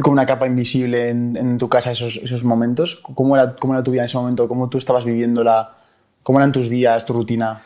con 0.00 0.12
una 0.12 0.26
capa 0.26 0.46
invisible 0.46 1.08
en, 1.08 1.36
en 1.36 1.58
tu 1.58 1.68
casa 1.68 1.90
esos, 1.90 2.16
esos 2.16 2.44
momentos, 2.44 2.96
¿cómo 3.14 3.36
era, 3.36 3.56
¿cómo 3.56 3.74
era 3.74 3.82
tu 3.82 3.90
vida 3.92 4.02
en 4.02 4.06
ese 4.06 4.16
momento? 4.16 4.46
¿Cómo 4.48 4.68
tú 4.68 4.78
estabas 4.78 5.04
viviéndola? 5.04 5.74
¿Cómo 6.22 6.38
eran 6.38 6.52
tus 6.52 6.68
días, 6.70 7.04
tu 7.06 7.12
rutina? 7.12 7.62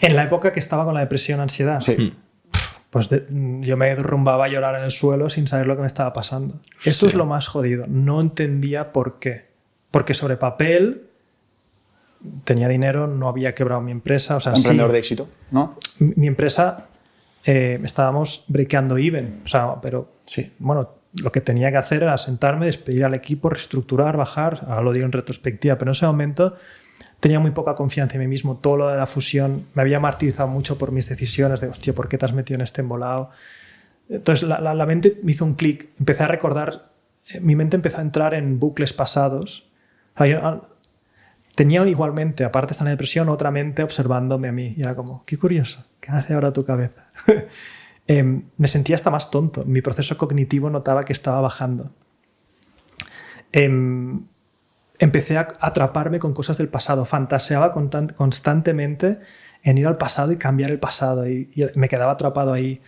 En 0.00 0.14
la 0.16 0.24
época 0.24 0.52
que 0.52 0.60
estaba 0.60 0.84
con 0.84 0.94
la 0.94 1.00
depresión, 1.00 1.40
ansiedad, 1.40 1.80
Sí. 1.80 2.14
pues 2.90 3.08
de- 3.08 3.26
yo 3.62 3.76
me 3.76 3.86
derrumbaba 3.86 4.44
a 4.44 4.48
llorar 4.48 4.76
en 4.76 4.84
el 4.84 4.90
suelo 4.92 5.28
sin 5.30 5.46
saber 5.48 5.66
lo 5.66 5.74
que 5.76 5.82
me 5.82 5.88
estaba 5.88 6.12
pasando. 6.12 6.60
Esto 6.84 7.06
es 7.08 7.14
lo 7.14 7.26
más 7.26 7.48
jodido. 7.48 7.84
No 7.88 8.20
entendía 8.20 8.92
por 8.92 9.18
qué. 9.18 9.47
Porque 9.90 10.14
sobre 10.14 10.36
papel 10.36 11.04
tenía 12.44 12.68
dinero, 12.68 13.06
no 13.06 13.28
había 13.28 13.54
quebrado 13.54 13.80
mi 13.80 13.92
empresa. 13.92 14.36
O 14.36 14.40
sea, 14.40 14.52
sí, 14.54 14.58
Emprendedor 14.60 14.92
de 14.92 14.98
éxito, 14.98 15.28
¿no? 15.50 15.78
mi 15.98 16.12
mi 16.16 16.26
empresa 16.26 16.86
eh, 17.44 17.80
estábamos 17.84 18.44
breakando 18.48 18.98
even. 18.98 19.42
O 19.44 19.48
sea, 19.48 19.80
pero 19.80 20.12
Sí. 20.26 20.52
bueno, 20.58 20.90
lo 21.14 21.32
que 21.32 21.40
tenía 21.40 21.70
que 21.70 21.78
hacer 21.78 22.02
era 22.02 22.18
sentarme, 22.18 22.66
despedir 22.66 23.04
al 23.04 23.14
equipo, 23.14 23.48
reestructurar, 23.48 24.16
bajar. 24.16 24.64
Ahora 24.68 24.82
lo 24.82 24.92
digo 24.92 25.06
en 25.06 25.12
retrospectiva, 25.12 25.78
pero 25.78 25.90
en 25.90 25.94
ese 25.94 26.04
momento 26.06 26.54
tenía 27.20 27.40
muy 27.40 27.52
poca 27.52 27.74
confianza 27.74 28.14
en 28.16 28.20
mí 28.20 28.26
mismo. 28.28 28.58
Todo 28.58 28.76
lo 28.76 28.88
de 28.88 28.96
la 28.98 29.06
fusión 29.06 29.64
me 29.74 29.82
había 29.82 30.00
martirizado 30.00 30.48
mucho 30.48 30.76
por 30.76 30.92
mis 30.92 31.08
decisiones 31.08 31.60
de, 31.60 31.68
hostia, 31.68 31.94
¿por 31.94 32.08
qué 32.08 32.18
te 32.18 32.26
has 32.26 32.32
metido 32.34 32.56
en 32.56 32.60
este 32.62 32.82
embolado? 32.82 33.30
Entonces 34.10 34.46
la, 34.46 34.60
la- 34.60 34.74
la 34.74 34.86
mente 34.86 35.18
me 35.22 35.32
hizo 35.32 35.44
un 35.44 35.54
clic. 35.54 35.88
Empecé 35.98 36.24
a 36.24 36.26
recordar, 36.28 36.90
eh, 37.30 37.40
mi 37.40 37.56
mente 37.56 37.76
empezó 37.76 37.98
a 37.98 38.02
entrar 38.02 38.34
en 38.34 38.58
bucles 38.58 38.92
pasados. 38.92 39.67
Ah, 40.18 40.60
tenía 41.54 41.86
igualmente, 41.86 42.44
aparte 42.44 42.68
de 42.68 42.72
estar 42.72 42.86
en 42.86 42.92
depresión, 42.94 43.28
otra 43.28 43.50
mente 43.50 43.82
observándome 43.82 44.48
a 44.48 44.52
mí. 44.52 44.74
Y 44.76 44.82
era 44.82 44.94
como, 44.94 45.24
qué 45.24 45.38
curioso, 45.38 45.84
¿qué 46.00 46.10
hace 46.12 46.34
ahora 46.34 46.52
tu 46.52 46.64
cabeza? 46.64 47.08
Em, 48.10 48.44
me 48.56 48.68
sentía 48.68 48.96
hasta 48.96 49.10
más 49.10 49.30
tonto. 49.30 49.64
Mi 49.66 49.82
proceso 49.82 50.16
cognitivo 50.16 50.70
notaba 50.70 51.04
que 51.04 51.12
estaba 51.12 51.42
bajando. 51.42 51.92
Em, 53.52 54.26
empecé 54.98 55.36
a 55.38 55.48
atraparme 55.60 56.18
con 56.18 56.34
cosas 56.34 56.58
del 56.58 56.68
pasado. 56.68 57.04
Fantaseaba 57.04 57.74
constan- 57.74 58.14
constantemente 58.14 59.20
en 59.62 59.78
ir 59.78 59.86
al 59.86 59.98
pasado 59.98 60.32
y 60.32 60.36
cambiar 60.36 60.70
el 60.70 60.78
pasado. 60.78 61.28
Y, 61.28 61.50
y 61.54 61.66
me 61.78 61.88
quedaba 61.88 62.12
atrapado 62.12 62.52
ahí. 62.52 62.80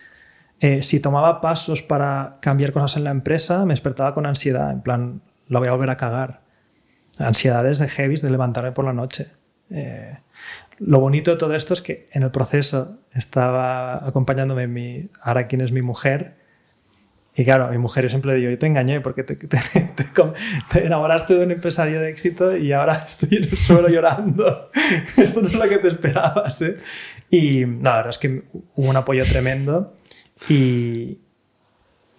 Eh, 0.59 0.83
si 0.83 0.99
tomaba 0.99 1.41
pasos 1.41 1.81
para 1.83 2.37
cambiar 2.41 2.71
cosas 2.71 2.97
en 2.97 3.03
la 3.05 3.11
empresa, 3.11 3.65
me 3.65 3.73
despertaba 3.73 4.13
con 4.13 4.25
ansiedad. 4.25 4.71
En 4.71 4.81
plan, 4.81 5.21
lo 5.47 5.59
voy 5.59 5.67
a 5.67 5.71
volver 5.73 5.89
a 5.91 5.97
cagar. 5.97 6.40
Ansiedades 7.17 7.79
de 7.79 7.89
heavy 7.89 8.15
de 8.17 8.29
levantarme 8.29 8.71
por 8.71 8.85
la 8.85 8.93
noche. 8.93 9.27
Eh, 9.69 10.17
lo 10.79 10.99
bonito 10.99 11.31
de 11.31 11.37
todo 11.37 11.53
esto 11.53 11.73
es 11.73 11.81
que 11.81 12.07
en 12.11 12.23
el 12.23 12.31
proceso 12.31 12.97
estaba 13.13 14.07
acompañándome 14.07 14.67
mi, 14.67 15.09
ahora 15.21 15.47
quien 15.47 15.61
es 15.61 15.71
mi 15.71 15.81
mujer. 15.81 16.41
Y 17.35 17.45
claro, 17.45 17.69
mi 17.69 17.77
mujer 17.77 18.09
siempre 18.09 18.31
le 18.31 18.39
digo, 18.39 18.51
yo 18.51 18.57
te 18.57 18.65
engañé 18.65 18.99
porque 18.99 19.23
te 19.23 19.39
enamoraste 20.73 21.35
de 21.35 21.45
un 21.45 21.51
empresario 21.51 22.01
de 22.01 22.09
éxito 22.09 22.57
y 22.57 22.73
ahora 22.73 22.93
estoy 23.07 23.37
en 23.37 23.43
el 23.43 23.57
suelo 23.57 23.89
llorando. 23.89 24.71
Esto 25.17 25.41
no 25.41 25.47
es 25.47 25.53
lo 25.53 25.69
que 25.69 25.77
te 25.77 25.87
esperabas. 25.87 26.61
¿eh? 26.61 26.77
Y 27.29 27.65
no, 27.65 27.83
la 27.83 27.97
verdad 27.97 28.09
es 28.09 28.17
que 28.17 28.43
hubo 28.51 28.89
un 28.89 28.97
apoyo 28.97 29.23
tremendo. 29.25 29.95
Y, 30.49 31.19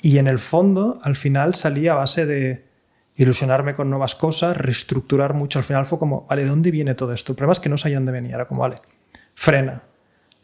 y 0.01 0.19
en 0.19 0.29
el 0.29 0.39
fondo, 0.39 1.01
al 1.03 1.17
final 1.17 1.55
salí 1.55 1.89
a 1.89 1.95
base 1.95 2.27
de 2.27 2.72
ilusionarme 3.17 3.75
con 3.75 3.91
nuevas 3.91 4.15
cosas, 4.15 4.57
reestructurar 4.57 5.35
mucho. 5.35 5.59
Al 5.59 5.65
final 5.65 5.87
fue 5.87 5.99
como, 5.99 6.27
vale, 6.27 6.43
¿de 6.43 6.49
dónde 6.49 6.71
viene 6.71 6.95
todo 6.95 7.13
esto? 7.13 7.33
El 7.33 7.37
problema 7.37 7.53
es 7.53 7.61
que 7.61 7.69
no 7.69 7.79
sabía 7.79 7.99
dónde 7.99 8.13
venía. 8.13 8.35
Era 8.35 8.47
como, 8.47 8.63
vale, 8.63 8.77
frena, 9.35 9.83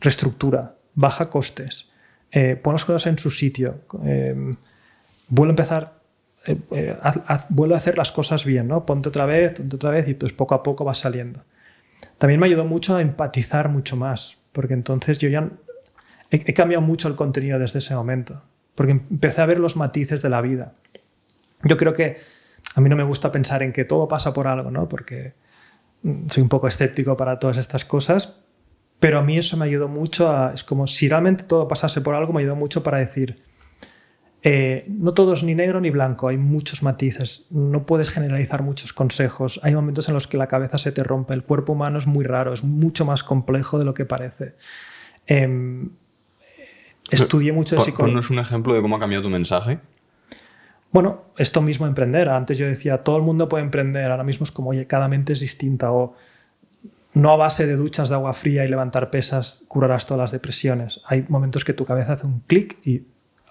reestructura, 0.01 0.77
baja 0.95 1.31
costes, 1.31 1.89
eh, 2.31 2.57
pon 2.57 2.75
las 2.75 2.85
cosas 2.85 3.07
en 3.07 3.19
su 3.19 3.31
sitio, 3.31 3.81
eh, 4.05 4.35
vuelve 5.29 5.51
a 5.51 5.53
empezar, 5.53 5.99
eh, 6.47 6.59
eh, 6.71 6.97
vuelve 7.49 7.75
a 7.75 7.79
hacer 7.79 7.97
las 7.97 8.13
cosas 8.13 8.45
bien, 8.45 8.69
¿no? 8.69 8.85
Ponte 8.85 9.09
otra 9.09 9.27
vez, 9.27 9.55
ponte 9.55 9.77
otra 9.77 9.91
vez 9.91 10.09
y 10.09 10.15
pues 10.15 10.33
poco 10.33 10.55
a 10.55 10.63
poco 10.63 10.85
va 10.85 10.95
saliendo. 10.95 11.45
También 12.19 12.41
me 12.41 12.47
ayudó 12.47 12.65
mucho 12.65 12.97
a 12.97 13.01
empatizar 13.01 13.69
mucho 13.69 13.97
más, 13.97 14.39
porque 14.53 14.75
entonces 14.75 15.19
yo 15.19 15.29
ya 15.29 15.49
he 16.31 16.53
cambiado 16.53 16.83
mucho 16.83 17.09
el 17.09 17.15
contenido 17.15 17.59
desde 17.59 17.79
ese 17.79 17.95
momento, 17.95 18.43
porque 18.75 18.93
empecé 18.93 19.41
a 19.41 19.47
ver 19.47 19.59
los 19.59 19.77
matices 19.77 20.21
de 20.21 20.29
la 20.29 20.41
vida. 20.41 20.75
Yo 21.63 21.77
creo 21.77 21.95
que 21.95 22.19
a 22.79 22.81
mí 22.81 22.89
no 22.89 22.97
me 22.97 23.05
gusta 23.05 23.31
pensar 23.31 23.63
en 23.63 23.73
que 23.73 23.85
todo 23.85 24.09
pasa 24.09 24.33
por 24.33 24.47
algo, 24.47 24.71
¿no? 24.71 24.89
Porque 24.89 25.35
mm, 26.03 26.29
soy 26.29 26.43
un 26.43 26.49
poco 26.49 26.69
escéptico 26.69 27.17
para 27.17 27.39
todas 27.39 27.59
estas 27.59 27.85
cosas, 27.85 28.35
pero 29.01 29.19
a 29.19 29.23
mí 29.23 29.37
eso 29.37 29.57
me 29.57 29.67
ayudó 29.67 29.89
mucho 29.89 30.31
a... 30.31 30.53
Es 30.55 30.65
como 30.65 30.87
si 30.87 31.09
realmente 31.09 31.45
todo 31.45 31.69
pasase 31.69 32.01
por 32.01 32.15
algo, 32.15 32.33
me 32.33 32.41
ayudó 32.41 32.57
mucho 32.57 32.83
para 32.83 32.99
decir, 32.99 33.37
Eh, 34.45 34.85
no 34.89 35.13
todo 35.15 35.33
es 35.33 35.43
ni 35.43 35.55
negro 35.57 35.81
ni 35.81 35.91
blanco, 35.91 36.29
hay 36.29 36.39
muchos 36.39 36.85
matices, 36.85 37.47
no 37.51 37.85
puedes 37.87 38.09
generalizar 38.11 38.63
muchos 38.63 38.93
consejos, 38.93 39.59
hay 39.65 39.75
momentos 39.75 40.09
en 40.09 40.15
los 40.15 40.29
que 40.29 40.37
la 40.37 40.47
cabeza 40.47 40.79
se 40.79 40.93
te 40.93 41.03
rompe, 41.03 41.35
el 41.35 41.43
cuerpo 41.43 41.73
humano 41.73 41.99
es 41.99 42.07
muy 42.07 42.25
raro, 42.25 42.53
es 42.53 42.63
mucho 42.63 43.05
más 43.05 43.25
complejo 43.25 43.81
de 43.81 43.85
lo 43.85 43.95
que 43.95 44.05
parece. 44.05 44.55
Em, 45.27 45.91
estudié 47.11 47.53
mucho 47.53 47.75
de 47.75 47.83
psicología. 47.83 48.31
Un 48.31 48.39
ejemplo 48.39 48.75
de 48.75 48.81
cómo 48.81 48.95
ha 48.95 49.01
cambiado 49.01 49.23
tu 49.23 49.31
mensaje. 49.31 49.81
Bueno, 50.91 51.25
esto 51.37 51.61
mismo 51.61 51.87
emprender. 51.87 52.29
Antes 52.29 52.59
yo 52.59 52.67
decía, 52.67 53.05
todo 53.05 53.17
el 53.17 53.23
mundo 53.23 53.49
puede 53.49 53.65
emprender. 53.65 54.11
Ahora 54.11 54.25
mismo 54.25 54.45
es 54.45 54.51
como, 54.51 54.71
oye, 54.71 54.87
cada 54.87 55.09
mente 55.09 55.35
es 55.35 55.41
distinta. 55.41 55.93
O 55.93 56.15
no 57.13 57.33
a 57.33 57.37
base 57.37 57.67
de 57.67 57.77
duchas 57.77 58.09
de 58.09 58.15
agua 58.15 58.33
fría 58.33 58.65
y 58.65 58.69
levantar 58.69 59.11
pesas 59.11 59.65
curarás 59.69 60.07
todas 60.07 60.21
las 60.21 60.33
depresiones. 60.33 61.01
Hay 61.07 61.27
momentos 61.29 61.65
que 61.65 61.73
tu 61.73 61.85
cabeza 61.85 62.15
hace 62.15 62.27
un 62.27 62.41
clic 62.41 62.79
y 62.87 63.07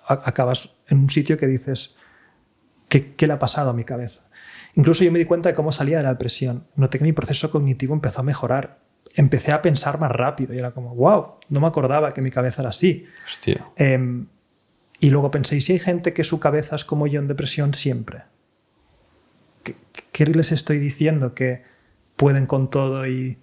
acabas 0.07 0.69
en 0.87 0.99
un 0.99 1.09
sitio 1.09 1.37
que 1.37 1.47
dices, 1.47 1.95
¿qué, 2.87 3.13
qué 3.13 3.27
le 3.27 3.33
ha 3.33 3.39
pasado 3.39 3.69
a 3.69 3.73
mi 3.73 3.83
cabeza? 3.83 4.21
Incluso 4.75 5.03
yo 5.03 5.11
me 5.11 5.19
di 5.19 5.25
cuenta 5.25 5.49
de 5.49 5.55
cómo 5.55 5.71
salía 5.71 5.97
de 5.97 6.03
la 6.03 6.09
depresión. 6.09 6.67
Noté 6.75 6.99
que 6.99 7.03
mi 7.03 7.13
proceso 7.13 7.51
cognitivo 7.51 7.93
empezó 7.93 8.21
a 8.21 8.23
mejorar. 8.23 8.79
Empecé 9.15 9.51
a 9.51 9.61
pensar 9.61 9.99
más 9.99 10.11
rápido 10.11 10.53
y 10.53 10.59
era 10.59 10.71
como, 10.71 10.93
wow, 10.93 11.35
no 11.49 11.59
me 11.59 11.67
acordaba 11.67 12.13
que 12.13 12.21
mi 12.21 12.29
cabeza 12.29 12.61
era 12.61 12.69
así. 12.69 13.05
Hostia. 13.25 13.65
Em, 13.75 14.27
y 14.99 15.09
luego 15.09 15.29
pensé, 15.31 15.55
¿y 15.57 15.61
si 15.61 15.73
hay 15.73 15.79
gente 15.79 16.13
que 16.13 16.23
su 16.23 16.39
cabeza 16.39 16.75
es 16.75 16.85
como 16.85 17.07
yo 17.07 17.19
en 17.19 17.27
depresión 17.27 17.73
siempre? 17.73 18.23
¿Qué, 19.63 19.75
qué 20.11 20.25
les 20.25 20.51
estoy 20.51 20.79
diciendo? 20.79 21.33
Que 21.35 21.63
pueden 22.15 22.45
con 22.45 22.69
todo 22.69 23.07
y 23.07 23.37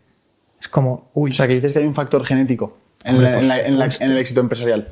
es 0.61 0.69
como, 0.69 1.11
uy, 1.15 1.31
O 1.31 1.35
sea, 1.35 1.47
que 1.47 1.55
dices 1.55 1.73
que 1.73 1.79
hay 1.81 1.87
un 1.87 1.95
factor 1.95 2.25
genético 2.25 2.79
en, 3.05 3.17
Hombre, 3.17 3.31
la- 3.31 3.35
por 3.35 3.43
en 3.43 3.49
la- 3.49 3.61
en 3.61 3.79
la- 3.79 3.85
supuesto. 3.87 4.05
en 4.05 4.11
el 4.13 4.19
éxito 4.19 4.41
empresarial. 4.41 4.89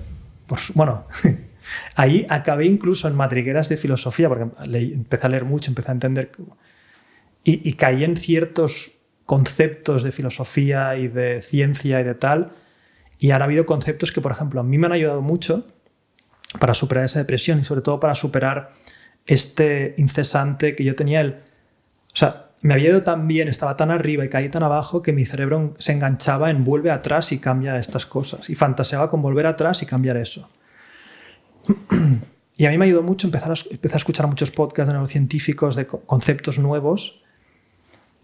su- 0.59 0.73
bueno, 0.75 1.05
ahí 1.97 2.27
acabé 2.29 2.67
incluso 2.67 3.09
en 3.09 3.15
madrigueras 3.17 3.69
de 3.69 3.77
filosofía, 3.77 4.29
porque 4.29 4.45
leí- 4.67 4.93
empecé 4.93 5.27
a 5.27 5.31
leer 5.31 5.45
mucho, 5.45 5.71
empecé 5.71 5.91
a 5.91 5.95
entender, 5.95 6.31
y, 7.45 7.69
y 7.69 7.73
caí 7.75 8.05
en 8.05 8.17
ciertos 8.17 8.93
conceptos 9.27 10.03
de 10.03 10.13
filosofía 10.13 10.97
y 10.97 11.09
de 11.09 11.41
ciencia 11.41 12.01
y 12.01 12.05
de 12.05 12.15
tal, 12.15 12.53
y 13.19 13.31
ahora 13.31 13.45
ha 13.45 13.47
habido 13.47 13.67
conceptos 13.67 14.13
que, 14.13 14.21
por 14.21 14.33
ejemplo, 14.33 14.61
a 14.61 14.65
mí 14.65 14.77
me 14.79 14.87
han 14.87 14.93
ayudado 14.93 15.23
mucho 15.23 15.67
para 16.59 16.75
superar 16.75 17.05
esa 17.05 17.19
depresión 17.19 17.59
y 17.61 17.65
sobre 17.65 17.81
todo 17.83 17.99
para 18.01 18.15
superar 18.15 18.73
este 19.27 19.95
incesante 19.99 20.75
que 20.77 20.85
yo 20.85 20.95
tenía 20.95 21.21
el... 21.21 21.31
O 22.13 22.17
sea, 22.17 22.47
me 22.61 22.75
había 22.75 22.91
ido 22.91 23.03
tan 23.03 23.27
bien, 23.27 23.49
estaba 23.49 23.77
tan 23.77 23.91
arriba 23.91 24.25
y 24.25 24.29
caí 24.29 24.49
tan 24.49 24.63
abajo 24.63 25.03
que 25.03 25.13
mi 25.13 25.25
cerebro 25.25 25.75
se 25.79 25.93
enganchaba 25.93 26.51
en 26.51 26.65
vuelve 26.65 26.91
atrás 26.91 27.33
y 27.33 27.39
cambia 27.39 27.79
estas 27.79 28.07
cosas. 28.07 28.49
Y 28.51 28.55
fantaseaba 28.55 29.11
con 29.11 29.23
volver 29.23 29.47
atrás 29.47 29.83
y 29.83 29.87
cambiar 29.87 30.17
eso. 30.17 30.49
Y 32.55 32.67
a 32.67 32.71
mí 32.71 32.77
me 32.77 32.85
ayudó 32.85 33.03
mucho 33.03 33.27
empezar 33.27 33.51
a, 33.51 33.55
empezar 33.71 33.97
a 33.97 33.99
escuchar 33.99 34.27
muchos 34.27 34.51
podcasts 34.51 34.89
de 34.89 34.93
neurocientíficos, 34.93 35.75
de 35.75 35.87
co- 35.87 36.01
conceptos 36.03 36.59
nuevos. 36.59 37.19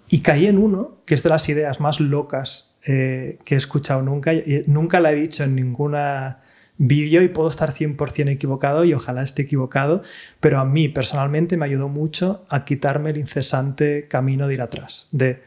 Y 0.09 0.21
caí 0.21 0.47
en 0.47 0.59
uno 0.59 0.99
que 1.07 1.15
es 1.15 1.23
de 1.23 1.31
las 1.31 1.49
ideas 1.49 1.81
más 1.81 1.99
locas 1.99 2.75
eh, 2.85 3.39
que 3.47 3.55
he 3.55 3.59
escuchado 3.59 4.03
nunca. 4.03 4.35
Y 4.35 4.65
nunca 4.67 5.01
la 5.01 5.13
he 5.13 5.15
dicho 5.15 5.45
en 5.45 5.55
ninguna 5.57 6.41
vídeo 6.79 7.23
y 7.23 7.29
puedo 7.29 7.49
estar 7.49 7.73
100% 7.73 8.31
equivocado 8.31 8.85
y 8.85 8.95
ojalá 8.95 9.23
esté 9.23 9.43
equivocado, 9.43 10.03
pero 10.41 10.61
a 10.61 10.65
mí 10.65 10.89
personalmente 10.89 11.57
me 11.57 11.67
ayudó 11.67 11.89
mucho 11.89 12.47
a 12.49 12.65
quitarme 12.65 13.11
el 13.11 13.19
incesante 13.19 14.07
camino 14.09 14.47
de 14.47 14.55
ir 14.55 14.63
atrás, 14.63 15.09
de, 15.11 15.43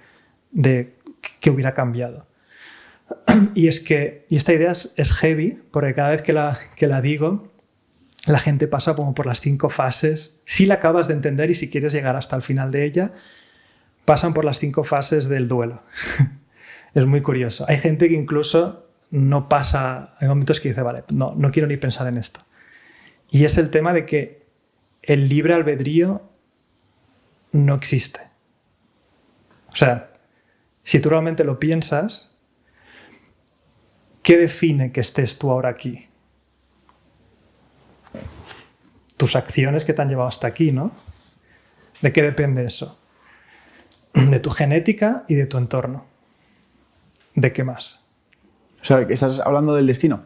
que 1.39 1.49
hubiera 1.49 1.73
cambiado. 1.73 2.27
Y 3.55 3.67
es 3.67 3.79
que, 3.79 4.25
y 4.29 4.37
esta 4.37 4.53
idea 4.53 4.71
es, 4.71 4.93
es 4.97 5.11
heavy, 5.13 5.59
porque 5.71 5.93
cada 5.93 6.11
vez 6.11 6.21
que 6.21 6.33
la, 6.33 6.57
que 6.75 6.87
la 6.87 7.01
digo, 7.01 7.51
la 8.25 8.39
gente 8.39 8.67
pasa 8.67 8.95
como 8.95 9.13
por 9.15 9.25
las 9.25 9.41
cinco 9.41 9.69
fases. 9.69 10.35
Si 10.45 10.65
la 10.65 10.75
acabas 10.75 11.07
de 11.07 11.13
entender 11.13 11.49
y 11.49 11.55
si 11.55 11.69
quieres 11.69 11.93
llegar 11.93 12.15
hasta 12.15 12.35
el 12.35 12.41
final 12.41 12.71
de 12.71 12.85
ella, 12.85 13.13
pasan 14.05 14.33
por 14.33 14.45
las 14.45 14.59
cinco 14.59 14.83
fases 14.83 15.27
del 15.27 15.47
duelo. 15.47 15.83
es 16.93 17.05
muy 17.05 17.21
curioso. 17.21 17.65
Hay 17.67 17.77
gente 17.77 18.09
que 18.09 18.15
incluso 18.15 18.90
no 19.11 19.49
pasa, 19.49 20.15
hay 20.19 20.27
momentos 20.27 20.59
que 20.59 20.69
dice, 20.69 20.81
vale, 20.81 21.03
no, 21.13 21.33
no 21.35 21.51
quiero 21.51 21.67
ni 21.67 21.77
pensar 21.77 22.07
en 22.07 22.17
esto. 22.17 22.39
Y 23.29 23.45
es 23.45 23.57
el 23.57 23.69
tema 23.69 23.93
de 23.93 24.05
que 24.05 24.45
el 25.01 25.27
libre 25.27 25.53
albedrío 25.53 26.21
no 27.51 27.75
existe. 27.75 28.21
O 29.67 29.75
sea, 29.75 30.11
si 30.83 30.99
tú 30.99 31.09
realmente 31.09 31.43
lo 31.43 31.59
piensas, 31.59 32.35
¿qué 34.23 34.37
define 34.37 34.91
que 34.91 35.01
estés 35.01 35.37
tú 35.37 35.51
ahora 35.51 35.69
aquí? 35.69 36.07
Tus 39.17 39.35
acciones 39.35 39.85
que 39.85 39.93
te 39.93 40.01
han 40.01 40.09
llevado 40.09 40.29
hasta 40.29 40.47
aquí, 40.47 40.71
¿no? 40.71 40.91
¿De 42.01 42.11
qué 42.11 42.21
depende 42.21 42.65
eso? 42.65 42.99
De 44.13 44.39
tu 44.39 44.49
genética 44.49 45.25
y 45.27 45.35
de 45.35 45.45
tu 45.45 45.57
entorno. 45.57 46.05
¿De 47.35 47.53
qué 47.53 47.63
más? 47.63 48.00
O 48.81 48.85
sea, 48.85 49.05
que 49.05 49.13
estás 49.13 49.39
hablando 49.39 49.75
del 49.75 49.87
destino. 49.87 50.23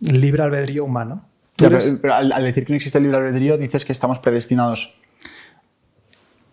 Libre 0.00 0.42
albedrío 0.42 0.84
humano. 0.84 1.24
Ya, 1.56 1.68
pero 1.68 1.80
pero 2.00 2.14
al, 2.14 2.30
al 2.32 2.44
decir 2.44 2.64
que 2.66 2.72
no 2.72 2.76
existe 2.76 2.98
el 2.98 3.04
libre 3.04 3.18
albedrío, 3.18 3.58
dices 3.58 3.84
que 3.84 3.92
estamos 3.92 4.18
predestinados. 4.20 4.94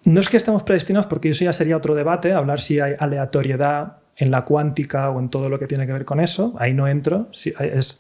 No 0.04 0.20
es 0.20 0.30
que 0.30 0.38
estemos 0.38 0.64
predestinados, 0.64 1.08
porque 1.08 1.30
eso 1.30 1.44
ya 1.46 1.54
sería 1.54 1.78
otro 1.78 1.96
debate, 1.96 2.32
hablar 2.34 2.62
si 2.62 2.80
hay 2.80 2.94
aleatoriedad 3.00 3.98
en 4.18 4.32
la 4.32 4.46
cuántica 4.46 5.10
o 5.10 5.20
en 5.20 5.30
todo 5.30 5.50
lo 5.50 5.60
que 5.60 5.68
tiene 5.68 5.86
que 5.88 5.94
ver 5.94 6.06
con 6.06 6.20
eso. 6.20 6.54
Ahí 6.60 6.74
no 6.74 6.88
entro. 6.88 7.28
Sí, 7.34 7.54
es, 7.60 8.00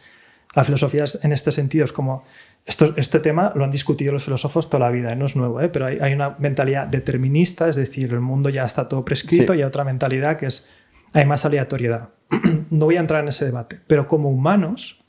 la 0.55 0.63
filosofía 0.63 1.03
es- 1.03 1.19
en 1.23 1.31
este 1.31 1.51
sentido 1.51 1.85
es 1.85 1.91
como... 1.91 2.23
Esto, 2.67 2.93
este 2.97 3.19
tema 3.19 3.51
lo 3.53 3.63
han 3.63 3.69
discutido 3.69 4.11
los 4.11 4.23
filósofos 4.23 4.69
toda 4.71 4.87
la 4.87 4.91
vida, 4.91 5.11
¿eh? 5.13 5.15
no 5.15 5.27
es 5.27 5.35
nuevo, 5.35 5.61
¿eh? 5.61 5.69
pero 5.69 5.85
hay, 5.85 5.99
hay 6.01 6.13
una 6.13 6.35
mentalidad 6.39 6.87
determinista, 6.87 7.69
es 7.69 7.75
decir, 7.75 8.11
el 8.11 8.21
mundo 8.21 8.49
ya 8.49 8.65
está 8.65 8.87
todo 8.87 9.05
prescrito, 9.05 9.53
Sí. 9.53 9.59
y 9.59 9.61
hay 9.61 9.67
otra 9.67 9.83
mentalidad 9.83 10.35
que 10.37 10.47
es 10.47 10.67
hay 11.13 11.25
más 11.27 11.45
aleatoriedad. 11.45 12.09
no 12.75 12.85
voy 12.85 12.97
a 12.97 12.99
entrar 12.99 13.21
en 13.21 13.29
ese 13.29 13.45
debate, 13.45 13.79
pero 13.87 14.07
como 14.07 14.29
humanos, 14.29 15.05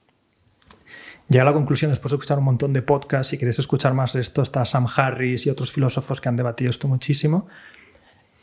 Llegué 1.28 1.40
a 1.40 1.44
la 1.44 1.52
conclusión, 1.52 1.90
después 1.90 2.12
de 2.12 2.16
escuchar 2.16 2.38
un 2.38 2.44
montón 2.44 2.72
de 2.72 2.82
podcasts, 2.82 3.28
si 3.28 3.38
queréis 3.38 3.58
escuchar 3.58 3.94
más 3.94 4.12
de 4.12 4.20
esto, 4.20 4.42
está 4.42 4.64
Sam 4.64 4.86
Harris 4.94 5.44
y 5.46 5.50
otros 5.50 5.72
filósofos 5.72 6.20
que 6.20 6.28
han 6.28 6.36
debatido 6.36 6.70
esto 6.70 6.86
muchísimo. 6.86 7.48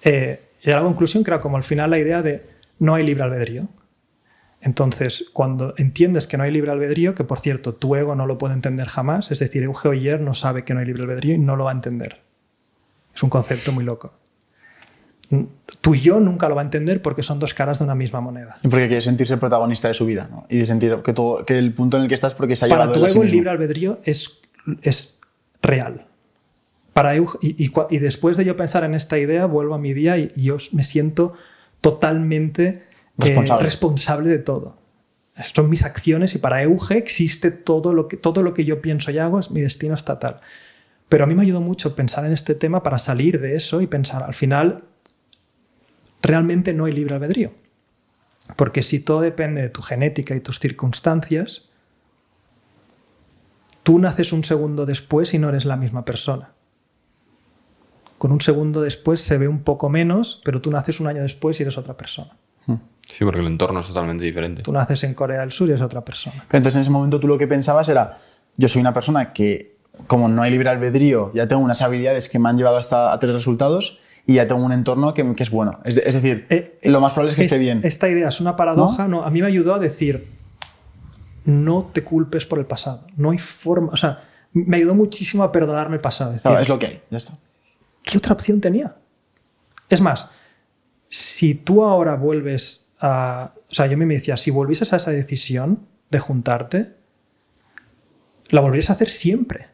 Eh, 0.03 0.41
a 0.65 0.69
la 0.69 0.81
conclusión 0.81 1.23
que 1.23 1.31
era 1.31 1.39
como 1.39 1.55
al 1.55 1.63
final 1.63 1.91
la 1.91 1.97
idea 1.97 2.21
de 2.21 2.45
no 2.79 2.95
hay 2.95 3.05
libre 3.05 3.23
albedrío. 3.23 3.69
Entonces, 4.59 5.25
cuando 5.31 5.73
entiendes 5.77 6.27
que 6.27 6.37
no 6.37 6.43
hay 6.43 6.51
libre 6.51 6.71
albedrío, 6.71 7.15
que 7.15 7.23
por 7.23 7.39
cierto, 7.39 7.73
tu 7.73 7.95
ego 7.95 8.15
no 8.15 8.27
lo 8.27 8.37
puede 8.37 8.53
entender 8.53 8.87
jamás, 8.87 9.31
es 9.31 9.39
decir, 9.39 9.63
Euge 9.63 9.87
Oyer 9.87 10.19
no 10.19 10.33
sabe 10.33 10.65
que 10.65 10.73
no 10.73 10.81
hay 10.81 10.85
libre 10.85 11.03
albedrío 11.03 11.35
y 11.35 11.37
no 11.37 11.55
lo 11.55 11.65
va 11.65 11.71
a 11.71 11.75
entender. 11.75 12.21
Es 13.15 13.23
un 13.23 13.29
concepto 13.29 13.71
muy 13.71 13.85
loco. 13.85 14.13
Tu 15.81 15.95
yo 15.95 16.19
nunca 16.19 16.47
lo 16.49 16.55
va 16.55 16.61
a 16.61 16.65
entender 16.65 17.01
porque 17.01 17.23
son 17.23 17.39
dos 17.39 17.53
caras 17.53 17.79
de 17.79 17.85
una 17.85 17.95
misma 17.95 18.21
moneda. 18.21 18.57
Y 18.63 18.67
porque 18.67 18.87
quiere 18.87 19.01
sentirse 19.01 19.37
protagonista 19.37 19.87
de 19.87 19.93
su 19.93 20.05
vida. 20.05 20.27
¿no? 20.29 20.45
Y 20.49 20.59
de 20.59 20.67
sentir 20.67 20.97
que, 21.03 21.13
todo, 21.13 21.45
que 21.45 21.57
el 21.57 21.73
punto 21.73 21.97
en 21.97 22.03
el 22.03 22.09
que 22.09 22.15
estás 22.15 22.35
porque 22.35 22.55
se 22.55 22.65
ha 22.65 22.69
Para 22.69 22.85
llevado 22.85 23.01
tu 23.01 23.07
sí 23.07 23.13
ego 23.15 23.23
el 23.23 23.31
libre 23.31 23.49
albedrío 23.49 23.99
es, 24.03 24.39
es 24.81 25.17
real. 25.61 26.05
Para 26.93 27.15
Euge- 27.15 27.39
y, 27.41 27.63
y 27.65 27.71
y 27.89 27.97
después 27.99 28.37
de 28.37 28.45
yo 28.45 28.55
pensar 28.55 28.83
en 28.83 28.93
esta 28.93 29.17
idea, 29.17 29.45
vuelvo 29.47 29.73
a 29.73 29.79
mi 29.79 29.93
día 29.93 30.17
y, 30.17 30.31
y 30.35 30.43
yo 30.43 30.57
me 30.73 30.83
siento 30.83 31.33
totalmente 31.81 32.65
eh, 32.67 32.81
Responsable. 33.17 33.63
responsable 33.63 34.29
de 34.29 34.39
todo. 34.39 34.77
Son 35.55 35.69
mis 35.69 35.83
acciones 35.83 36.35
y 36.35 36.37
para 36.37 36.61
Euge 36.63 36.97
existe 36.97 37.49
todo 37.51 37.93
lo, 37.93 38.07
que, 38.07 38.17
todo 38.17 38.43
lo 38.43 38.53
que 38.53 38.65
yo 38.65 38.81
pienso 38.81 39.09
y 39.11 39.17
hago, 39.17 39.39
es 39.39 39.49
mi 39.51 39.61
destino 39.61 39.95
estatal. 39.95 40.39
Pero 41.09 41.23
a 41.23 41.27
mí 41.27 41.33
me 41.35 41.41
ayudó 41.41 41.59
mucho 41.61 41.95
pensar 41.95 42.25
en 42.25 42.31
este 42.33 42.55
tema 42.55 42.83
para 42.83 42.99
salir 42.99 43.41
de 43.41 43.55
eso 43.55 43.81
y 43.81 43.87
pensar, 43.87 44.23
al 44.23 44.33
final, 44.33 44.83
realmente 46.23 46.73
no 46.73 46.85
hay 46.85 46.93
libre 46.93 47.13
albedrío. 47.13 47.51
Porque 48.55 48.81
si 48.81 48.99
todo 48.99 49.21
depende 49.21 49.61
de 49.61 49.69
tu 49.69 49.81
genética 49.81 50.35
y 50.35 50.39
tus 50.39 50.59
circunstancias, 50.59 51.69
tú 53.83 53.99
naces 53.99 54.33
un 54.33 54.43
segundo 54.43 54.85
después 54.85 55.33
y 55.33 55.39
no 55.39 55.49
eres 55.49 55.65
la 55.65 55.77
misma 55.77 56.03
persona. 56.03 56.51
Con 58.17 58.31
un 58.31 58.41
segundo 58.41 58.81
después 58.81 59.21
se 59.21 59.37
ve 59.37 59.47
un 59.47 59.63
poco 59.63 59.89
menos, 59.89 60.41
pero 60.43 60.61
tú 60.61 60.71
naces 60.71 60.99
un 60.99 61.07
año 61.07 61.21
después 61.21 61.59
y 61.59 61.63
eres 61.63 61.77
otra 61.77 61.95
persona. 61.95 62.37
Sí, 63.07 63.25
porque 63.25 63.41
el 63.41 63.47
entorno 63.47 63.81
es 63.81 63.87
totalmente 63.87 64.23
diferente. 64.23 64.63
Tú 64.63 64.71
naces 64.71 65.03
en 65.03 65.13
Corea 65.13 65.41
del 65.41 65.51
Sur 65.51 65.67
y 65.67 65.71
eres 65.71 65.81
otra 65.81 66.05
persona. 66.05 66.37
Pero 66.47 66.57
entonces 66.57 66.77
en 66.77 66.81
ese 66.83 66.89
momento 66.89 67.19
tú 67.19 67.27
lo 67.27 67.37
que 67.37 67.47
pensabas 67.47 67.89
era, 67.89 68.19
yo 68.55 68.69
soy 68.69 68.79
una 68.79 68.93
persona 68.93 69.33
que, 69.33 69.75
como 70.07 70.29
no 70.29 70.41
hay 70.41 70.51
libre 70.51 70.69
albedrío, 70.69 71.31
ya 71.33 71.47
tengo 71.47 71.61
unas 71.61 71.81
habilidades 71.81 72.29
que 72.29 72.39
me 72.39 72.47
han 72.47 72.57
llevado 72.57 72.77
hasta 72.77 73.11
a 73.11 73.19
tener 73.19 73.35
resultados 73.35 73.99
y 74.25 74.35
ya 74.35 74.47
tengo 74.47 74.63
un 74.63 74.71
entorno 74.71 75.13
que, 75.13 75.35
que 75.35 75.43
es 75.43 75.49
bueno. 75.51 75.79
Es, 75.83 75.97
es 75.97 76.13
decir, 76.13 76.45
Eh, 76.49 76.79
lo 76.83 77.01
más 77.01 77.13
probable 77.13 77.31
es 77.31 77.35
que 77.35 77.41
es- 77.41 77.47
esté 77.47 77.57
bien. 77.59 77.81
Esta 77.83 78.09
idea 78.09 78.29
es 78.29 78.39
una 78.39 78.55
paradoja. 78.55 79.07
¿No? 79.07 79.23
a 79.23 79.29
mí 79.29 79.41
me 79.41 79.47
ayudó 79.47 79.73
a 79.75 79.79
decir, 79.79 80.27
no 81.45 81.89
te 81.93 82.03
culpes 82.03 82.45
por 82.45 82.59
el 82.59 82.65
pasado. 82.65 83.05
No 83.17 83.31
hay 83.31 83.37
forma. 83.37 83.89
O 83.91 83.97
sea, 83.97 84.23
me 84.53 84.77
ayudó 84.77 84.95
muchísimo 84.95 85.43
a 85.43 85.51
perdonarme 85.51 85.95
el 85.95 86.01
pasado. 86.01 86.31
Es 86.31 86.35
decir, 86.37 86.49
Claro, 86.51 86.61
es 86.61 86.69
lo 86.69 86.79
que 86.79 86.85
hay, 86.87 87.01
ya 87.09 87.17
está. 87.17 87.33
¿qué 88.03 88.17
otra 88.17 88.33
opción 88.33 88.59
tenía? 88.61 88.95
Es 89.89 89.99
más, 90.01 90.29
si 91.09 91.53
tú 91.55 91.83
ahora 91.83 92.15
vuelves 92.15 92.85
a... 92.99 93.53
O 93.69 93.73
sea, 93.73 93.87
yo 93.87 93.97
me 93.97 94.05
decía, 94.05 94.35
si 94.37 94.51
volvieses 94.51 94.91
a 94.93 94.97
esa 94.97 95.11
decisión 95.11 95.87
de 96.09 96.19
juntarte, 96.19 96.93
la 98.49 98.61
volverías 98.61 98.89
a 98.89 98.93
hacer 98.93 99.09
siempre. 99.09 99.67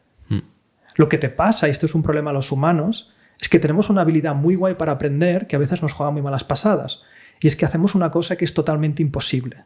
Lo 0.96 1.08
que 1.08 1.18
te 1.18 1.28
pasa, 1.28 1.68
y 1.68 1.70
esto 1.70 1.86
es 1.86 1.94
un 1.94 2.02
problema 2.02 2.30
a 2.30 2.34
los 2.34 2.50
humanos, 2.52 3.12
es 3.40 3.48
que 3.48 3.58
tenemos 3.58 3.88
una 3.88 4.02
habilidad 4.02 4.34
muy 4.34 4.54
guay 4.54 4.74
para 4.74 4.92
aprender 4.92 5.46
que 5.46 5.56
a 5.56 5.58
veces 5.58 5.82
nos 5.82 5.92
juega 5.92 6.12
muy 6.12 6.22
malas 6.22 6.44
pasadas. 6.44 7.00
Y 7.40 7.48
es 7.48 7.56
que 7.56 7.64
hacemos 7.64 7.94
una 7.94 8.10
cosa 8.10 8.36
que 8.36 8.44
es 8.44 8.52
totalmente 8.52 9.02
imposible, 9.02 9.64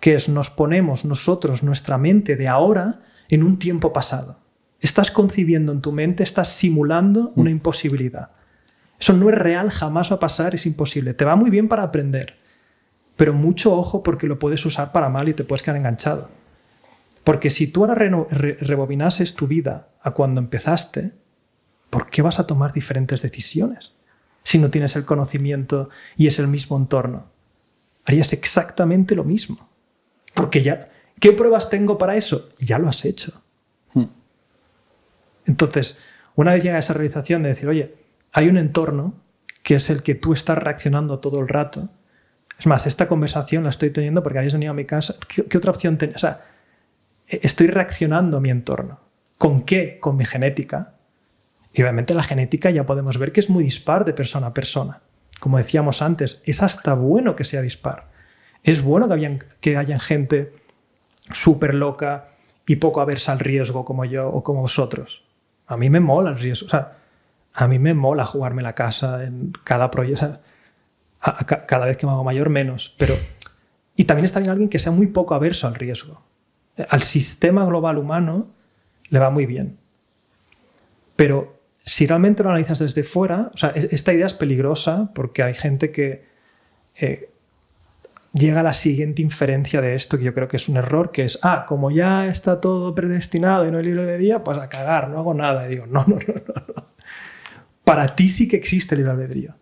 que 0.00 0.14
es 0.14 0.28
nos 0.28 0.50
ponemos 0.50 1.04
nosotros, 1.04 1.62
nuestra 1.62 1.98
mente 1.98 2.36
de 2.36 2.48
ahora, 2.48 3.00
en 3.28 3.42
un 3.42 3.58
tiempo 3.58 3.92
pasado. 3.92 4.38
Estás 4.80 5.10
concibiendo 5.10 5.72
en 5.72 5.82
tu 5.82 5.92
mente, 5.92 6.22
estás 6.22 6.48
simulando 6.48 7.32
una 7.36 7.50
imposibilidad. 7.50 8.30
Eso 8.98 9.12
no 9.12 9.28
es 9.28 9.36
real, 9.36 9.70
jamás 9.70 10.10
va 10.10 10.16
a 10.16 10.20
pasar, 10.20 10.54
es 10.54 10.64
imposible. 10.64 11.12
Te 11.12 11.24
va 11.24 11.36
muy 11.36 11.50
bien 11.50 11.68
para 11.68 11.82
aprender, 11.82 12.38
pero 13.16 13.34
mucho 13.34 13.76
ojo 13.76 14.02
porque 14.02 14.26
lo 14.26 14.38
puedes 14.38 14.64
usar 14.64 14.90
para 14.92 15.08
mal 15.08 15.28
y 15.28 15.34
te 15.34 15.44
puedes 15.44 15.62
quedar 15.62 15.76
enganchado. 15.76 16.30
Porque 17.24 17.50
si 17.50 17.66
tú 17.66 17.84
ahora 17.84 17.94
rebobinases 17.94 19.34
tu 19.34 19.46
vida 19.46 19.88
a 20.02 20.12
cuando 20.12 20.40
empezaste, 20.40 21.12
¿por 21.92 22.08
qué 22.08 22.22
vas 22.22 22.40
a 22.40 22.46
tomar 22.46 22.72
diferentes 22.72 23.20
decisiones? 23.20 23.92
Si 24.44 24.58
no 24.58 24.70
tienes 24.70 24.96
el 24.96 25.04
conocimiento 25.04 25.90
y 26.16 26.26
es 26.26 26.38
el 26.38 26.48
mismo 26.48 26.78
entorno. 26.78 27.26
Harías 28.06 28.32
exactamente 28.32 29.14
lo 29.14 29.24
mismo. 29.24 29.68
Porque 30.32 30.62
ya, 30.62 30.88
¿qué 31.20 31.32
pruebas 31.32 31.68
tengo 31.68 31.98
para 31.98 32.16
eso? 32.16 32.48
Ya 32.58 32.78
lo 32.78 32.88
has 32.88 33.04
hecho. 33.04 33.42
Hmm. 33.92 34.06
Entonces, 35.44 35.98
una 36.34 36.54
vez 36.54 36.64
llega 36.64 36.78
esa 36.78 36.94
realización 36.94 37.42
de 37.42 37.50
decir, 37.50 37.68
oye, 37.68 37.94
hay 38.32 38.48
un 38.48 38.56
entorno 38.56 39.12
que 39.62 39.74
es 39.74 39.90
el 39.90 40.02
que 40.02 40.14
tú 40.14 40.32
estás 40.32 40.56
reaccionando 40.56 41.18
todo 41.18 41.40
el 41.40 41.48
rato. 41.48 41.90
Es 42.58 42.66
más, 42.66 42.86
esta 42.86 43.06
conversación 43.06 43.64
la 43.64 43.70
estoy 43.70 43.90
teniendo 43.90 44.22
porque 44.22 44.38
habéis 44.38 44.54
venido 44.54 44.72
a 44.72 44.74
mi 44.74 44.86
casa. 44.86 45.16
¿Qué, 45.28 45.58
otra 45.58 45.72
opción 45.72 45.98
tenés? 45.98 46.16
O 46.16 46.20
sea, 46.20 46.40
e, 47.28 47.40
estoy 47.42 47.66
reaccionando 47.66 48.38
a 48.38 48.40
mi 48.40 48.48
entorno. 48.48 48.98
¿Con 49.36 49.60
qué? 49.60 49.98
Con 50.00 50.16
mi 50.16 50.24
genética. 50.24 50.94
Y 51.72 51.82
obviamente 51.82 52.14
la 52.14 52.22
genética 52.22 52.70
ya 52.70 52.84
podemos 52.84 53.18
ver 53.18 53.32
que 53.32 53.40
es 53.40 53.48
muy 53.48 53.64
dispar 53.64 54.04
de 54.04 54.12
persona 54.12 54.48
a 54.48 54.54
persona. 54.54 55.00
Como 55.40 55.58
decíamos 55.58 56.02
antes, 56.02 56.40
es 56.44 56.62
hasta 56.62 56.94
bueno 56.94 57.34
que 57.34 57.44
sea 57.44 57.62
dispar. 57.62 58.08
Es 58.62 58.82
bueno 58.82 59.08
que, 59.08 59.14
hayan, 59.14 59.44
que 59.60 59.76
hayan 59.76 59.98
gente 59.98 60.52
súper 61.32 61.74
loca 61.74 62.28
y 62.66 62.76
poco 62.76 63.00
aversa 63.00 63.32
al 63.32 63.40
riesgo 63.40 63.84
como 63.84 64.04
yo 64.04 64.28
o 64.28 64.44
como 64.44 64.60
vosotros. 64.60 65.24
A 65.66 65.76
mí 65.76 65.90
me 65.90 66.00
mola 66.00 66.30
el 66.30 66.38
riesgo. 66.38 66.66
O 66.66 66.70
sea, 66.70 66.98
a 67.54 67.66
mí 67.66 67.78
me 67.78 67.94
mola 67.94 68.26
jugarme 68.26 68.62
la 68.62 68.74
casa 68.74 69.24
en 69.24 69.52
cada 69.64 69.90
proyecto. 69.90 70.40
cada 71.66 71.86
vez 71.86 71.96
que 71.96 72.06
me 72.06 72.12
hago 72.12 72.24
mayor, 72.24 72.50
menos. 72.50 72.94
Pero, 72.98 73.14
y 73.96 74.04
también 74.04 74.26
está 74.26 74.40
bien 74.40 74.50
alguien 74.50 74.68
que 74.68 74.78
sea 74.78 74.92
muy 74.92 75.08
poco 75.08 75.34
averso 75.34 75.66
al 75.66 75.74
riesgo. 75.74 76.22
Al 76.88 77.02
sistema 77.02 77.64
global 77.64 77.98
humano 77.98 78.50
le 79.08 79.18
va 79.18 79.30
muy 79.30 79.46
bien. 79.46 79.78
Pero 81.16 81.61
si 81.84 82.06
realmente 82.06 82.42
lo 82.42 82.50
analizas 82.50 82.78
desde 82.78 83.02
fuera, 83.02 83.50
esta 83.74 84.12
idea 84.12 84.26
es 84.26 84.34
peligrosa 84.34 85.10
porque 85.14 85.42
hay 85.42 85.54
gente 85.54 85.90
que 85.90 86.22
eh, 86.96 87.30
llega 88.32 88.60
a 88.60 88.62
la 88.62 88.72
siguiente 88.72 89.22
inferencia 89.22 89.80
de 89.80 89.94
esto, 89.94 90.18
que 90.18 90.24
yo 90.24 90.34
creo 90.34 90.48
que 90.48 90.56
es 90.56 90.68
un 90.68 90.76
error, 90.76 91.10
que 91.10 91.24
es, 91.24 91.38
ah, 91.42 91.64
como 91.66 91.90
ya 91.90 92.28
está 92.28 92.60
todo 92.60 92.94
predestinado 92.94 93.66
y 93.66 93.70
no 93.70 93.78
hay 93.78 93.84
libre 93.84 94.16
día, 94.18 94.44
pues 94.44 94.58
a 94.58 94.68
cagar, 94.68 95.08
no 95.08 95.18
hago 95.18 95.34
nada. 95.34 95.66
Y 95.66 95.70
digo, 95.70 95.86
no, 95.86 96.04
no, 96.06 96.16
no, 96.16 96.34
no. 96.76 96.92
Para 97.84 98.14
ti 98.14 98.28
sí 98.28 98.48
que 98.48 98.56
existe 98.56 98.96
libre 98.96 99.10
albedrío. 99.10 99.56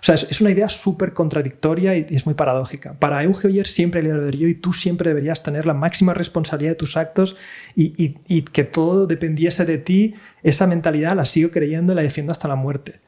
O 0.00 0.04
sea, 0.04 0.14
es, 0.14 0.40
una 0.40 0.50
idea 0.50 0.68
súper 0.68 1.12
contradictoria 1.12 1.96
y, 1.96 2.06
es 2.10 2.26
muy 2.26 2.34
paradójica. 2.34 2.94
Para 2.94 3.22
Euge 3.22 3.48
Oyer 3.48 3.66
siempre 3.66 4.02
libre 4.02 4.18
albedrío 4.18 4.48
y 4.48 4.54
tú 4.54 4.72
siempre 4.72 5.10
deberías 5.10 5.42
tener 5.42 5.66
la 5.66 5.74
máxima 5.74 6.14
responsabilidad 6.14 6.72
de 6.72 6.76
tus 6.76 6.96
actos 6.96 7.36
y, 7.74 8.12
que 8.42 8.64
todo 8.64 9.06
dependiese 9.06 9.64
de 9.64 9.78
ti. 9.78 10.14
Esa 10.42 10.66
mentalidad 10.66 11.16
la 11.16 11.24
sigo 11.24 11.50
creyendo 11.50 11.92
y 11.92 11.96
la 11.96 12.02
defiendo 12.02 12.32
hasta 12.32 12.48
la 12.48 12.56
muerte. 12.56 13.00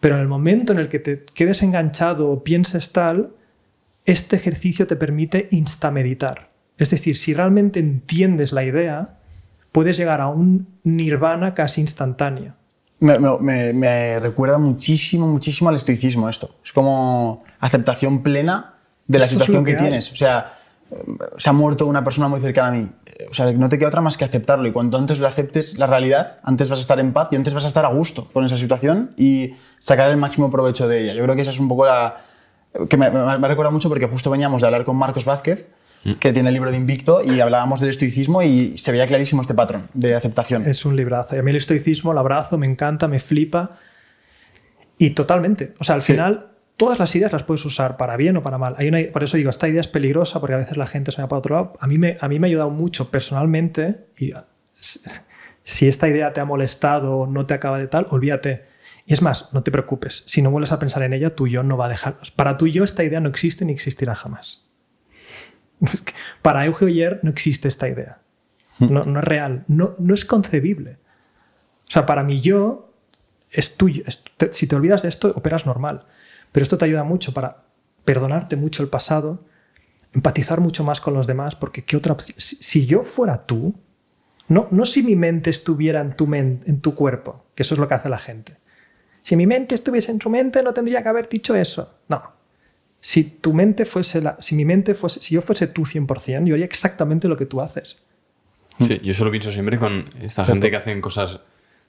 Pero 0.00 0.14
en 0.14 0.22
el 0.22 0.28
momento 0.28 0.72
en 0.72 0.78
el 0.78 0.88
que 0.88 0.98
te 0.98 1.24
quedes 1.34 1.62
enganchado 1.62 2.30
o 2.30 2.42
pienses 2.42 2.92
tal, 2.92 3.30
este 4.06 4.36
ejercicio 4.36 4.86
te 4.86 4.96
permite 4.96 5.48
instameditar. 5.50 6.50
Es 6.78 6.90
decir, 6.90 7.18
si 7.18 7.34
realmente 7.34 7.80
entiendes 7.80 8.52
la 8.52 8.64
idea, 8.64 9.18
puedes 9.72 9.98
llegar 9.98 10.22
a 10.22 10.28
un 10.28 10.68
nirvana 10.82 11.52
casi 11.54 11.82
instantáneo 11.82 12.59
me, 13.00 14.20
recuerda 14.20 14.58
muchísimo, 14.58 15.26
muchísimo 15.26 15.70
al 15.70 15.76
estoicismo 15.76 16.28
esto. 16.28 16.50
Es 16.64 16.72
como 16.72 17.44
aceptación 17.58 18.22
plena 18.22 18.74
de 19.06 19.18
la 19.18 19.28
situación 19.28 19.64
que, 19.64 19.74
tienes. 19.74 20.12
O 20.12 20.16
sea, 20.16 20.54
se 21.38 21.50
ha 21.50 21.52
muerto 21.52 21.86
una 21.86 22.04
persona 22.04 22.28
muy 22.28 22.40
cercana 22.40 22.68
a 22.68 22.72
mí. 22.72 22.88
O 23.30 23.34
sea, 23.34 23.50
no 23.52 23.68
te 23.68 23.78
queda 23.78 23.88
otra 23.88 24.00
más 24.00 24.16
que 24.16 24.24
aceptarlo. 24.24 24.68
Y 24.68 24.72
cuanto 24.72 24.98
antes 24.98 25.18
lo 25.18 25.26
aceptes 25.26 25.78
la 25.78 25.86
realidad, 25.86 26.38
antes 26.42 26.68
vas 26.68 26.78
a 26.78 26.82
estar 26.82 27.00
en 27.00 27.12
paz 27.12 27.28
y 27.32 27.36
antes 27.36 27.54
vas 27.54 27.64
a 27.64 27.68
estar 27.68 27.84
a 27.84 27.88
gusto 27.88 28.28
con 28.32 28.44
esa 28.44 28.56
situación 28.56 29.12
y 29.16 29.54
sacar 29.78 30.10
el 30.10 30.16
máximo 30.16 30.50
provecho 30.50 30.86
de 30.86 31.02
ella. 31.02 31.14
Yo 31.14 31.24
creo 31.24 31.36
que 31.36 31.42
esa 31.42 31.50
es 31.50 31.58
un 31.58 31.68
poco 31.68 31.86
la... 31.86 32.20
que 32.88 32.96
me, 32.96 33.10
me 33.10 33.48
recuerda 33.48 33.70
mucho 33.70 33.88
porque 33.88 34.06
justo 34.06 34.30
veníamos 34.30 34.60
de 34.60 34.66
hablar 34.66 34.84
con 34.84 34.96
Marcos 34.96 35.24
Vázquez 35.24 35.68
que 36.18 36.32
tiene 36.32 36.48
el 36.48 36.54
libro 36.54 36.70
de 36.70 36.78
Invicto 36.78 37.22
y 37.22 37.40
hablábamos 37.40 37.80
del 37.80 37.90
estoicismo 37.90 38.42
y 38.42 38.78
se 38.78 38.90
veía 38.90 39.06
clarísimo 39.06 39.42
este 39.42 39.54
patrón 39.54 39.88
de 39.92 40.14
aceptación. 40.14 40.66
Es 40.66 40.84
un 40.84 40.96
librazo. 40.96 41.36
Y 41.36 41.38
a 41.38 41.42
mí 41.42 41.50
el 41.50 41.58
estoicismo 41.58 42.14
lo 42.14 42.20
abrazo, 42.20 42.56
me 42.56 42.66
encanta, 42.66 43.06
me 43.06 43.20
flipa. 43.20 43.70
Y 44.96 45.10
totalmente. 45.10 45.74
O 45.78 45.84
sea, 45.84 45.94
al 45.94 46.02
final, 46.02 46.52
todas 46.76 46.98
las 46.98 47.14
ideas 47.14 47.32
las 47.32 47.42
puedes 47.42 47.64
usar 47.64 47.96
para 47.98 48.16
bien 48.16 48.36
o 48.38 48.42
para 48.42 48.56
mal. 48.56 48.74
Hay 48.78 48.88
una, 48.88 48.98
por 49.12 49.24
eso 49.24 49.36
digo, 49.36 49.50
esta 49.50 49.68
idea 49.68 49.80
es 49.80 49.88
peligrosa 49.88 50.40
porque 50.40 50.54
a 50.54 50.58
veces 50.58 50.78
la 50.78 50.86
gente 50.86 51.12
se 51.12 51.20
va 51.20 51.28
para 51.28 51.38
otro 51.38 51.54
lado. 51.54 51.72
A 51.80 51.86
mí 51.86 51.98
me, 51.98 52.16
a 52.20 52.28
mí 52.28 52.38
me 52.38 52.46
ha 52.46 52.48
ayudado 52.48 52.70
mucho 52.70 53.10
personalmente. 53.10 54.06
Y 54.18 54.32
si 55.62 55.88
esta 55.88 56.08
idea 56.08 56.32
te 56.32 56.40
ha 56.40 56.46
molestado 56.46 57.18
o 57.18 57.26
no 57.26 57.44
te 57.44 57.54
acaba 57.54 57.78
de 57.78 57.88
tal, 57.88 58.06
olvídate. 58.08 58.64
Y 59.04 59.12
es 59.12 59.20
más, 59.20 59.50
no 59.52 59.62
te 59.62 59.70
preocupes. 59.70 60.24
Si 60.26 60.40
no 60.40 60.50
vuelves 60.50 60.72
a 60.72 60.78
pensar 60.78 61.02
en 61.02 61.12
ella, 61.12 61.34
tu 61.34 61.46
yo 61.46 61.62
no 61.62 61.76
va 61.76 61.86
a 61.86 61.88
dejar. 61.90 62.16
Para 62.36 62.56
tu 62.56 62.66
yo 62.66 62.84
esta 62.84 63.04
idea 63.04 63.20
no 63.20 63.28
existe 63.28 63.64
ni 63.64 63.72
existirá 63.72 64.14
jamás. 64.14 64.69
Para 66.42 66.66
Euge 66.66 66.84
Oyer 66.84 67.20
no 67.22 67.30
existe 67.30 67.68
esta 67.68 67.88
idea. 67.88 68.20
No, 68.78 69.02
es 69.02 69.24
real. 69.24 69.64
No, 69.68 69.94
no 69.98 70.14
es 70.14 70.24
concebible. 70.24 70.98
O 71.88 71.92
sea, 71.92 72.06
para 72.06 72.22
mí 72.22 72.40
yo 72.40 72.94
es 73.50 73.76
tuyo. 73.76 74.04
si 74.52 74.66
te 74.66 74.76
olvidas 74.76 75.02
de 75.02 75.08
esto, 75.08 75.32
operas 75.36 75.66
normal. 75.66 76.06
Pero 76.52 76.62
esto 76.62 76.78
te 76.78 76.86
ayuda 76.86 77.04
mucho 77.04 77.34
para 77.34 77.64
perdonarte 78.04 78.56
mucho 78.56 78.82
el 78.82 78.88
pasado, 78.88 79.40
empatizar 80.14 80.60
mucho 80.60 80.82
más 80.82 81.00
con 81.00 81.14
los 81.14 81.26
demás, 81.26 81.56
porque 81.56 81.84
¿qué 81.84 81.96
otra 81.96 82.16
si, 82.18 82.86
yo 82.86 83.02
fuera 83.02 83.44
tú, 83.44 83.74
no, 84.48 84.66
no 84.70 84.86
si 84.86 85.02
mi 85.02 85.14
mente 85.14 85.50
estuviera 85.50 86.00
en 86.00 86.16
tu, 86.16 86.32
en 86.34 86.80
tu 86.80 86.94
cuerpo, 86.94 87.44
que 87.54 87.62
eso 87.62 87.74
es 87.74 87.80
lo 87.80 87.86
que 87.86 87.94
hace 87.94 88.08
la 88.08 88.18
gente. 88.18 88.56
Si 89.22 89.36
mi 89.36 89.46
mente 89.46 89.74
estuviese 89.74 90.10
en 90.10 90.18
tu 90.18 90.30
mente, 90.30 90.62
no 90.62 90.72
tendría 90.72 91.02
que 91.02 91.08
haber 91.08 91.28
dicho 91.28 91.54
eso. 91.54 91.98
No, 92.08 92.39
si 93.00 93.24
tu 93.24 93.54
mente 93.54 93.84
fuese 93.84 94.20
la, 94.20 94.36
si 94.40 94.54
mi 94.54 94.64
mente 94.64 94.94
fuese, 94.94 95.20
si 95.20 95.34
yo 95.34 95.42
fuese 95.42 95.66
tú 95.66 95.82
100%, 95.82 96.44
yo 96.44 96.54
haría 96.54 96.66
exactamente 96.66 97.28
lo 97.28 97.36
que 97.36 97.46
tú 97.46 97.60
haces. 97.60 97.98
Sí, 98.78 99.00
yo 99.02 99.14
solo 99.14 99.30
pienso 99.30 99.50
siempre 99.52 99.78
con 99.78 100.04
esta 100.20 100.44
gente 100.44 100.70
que 100.70 100.76
hacen 100.76 101.00
cosas 101.00 101.40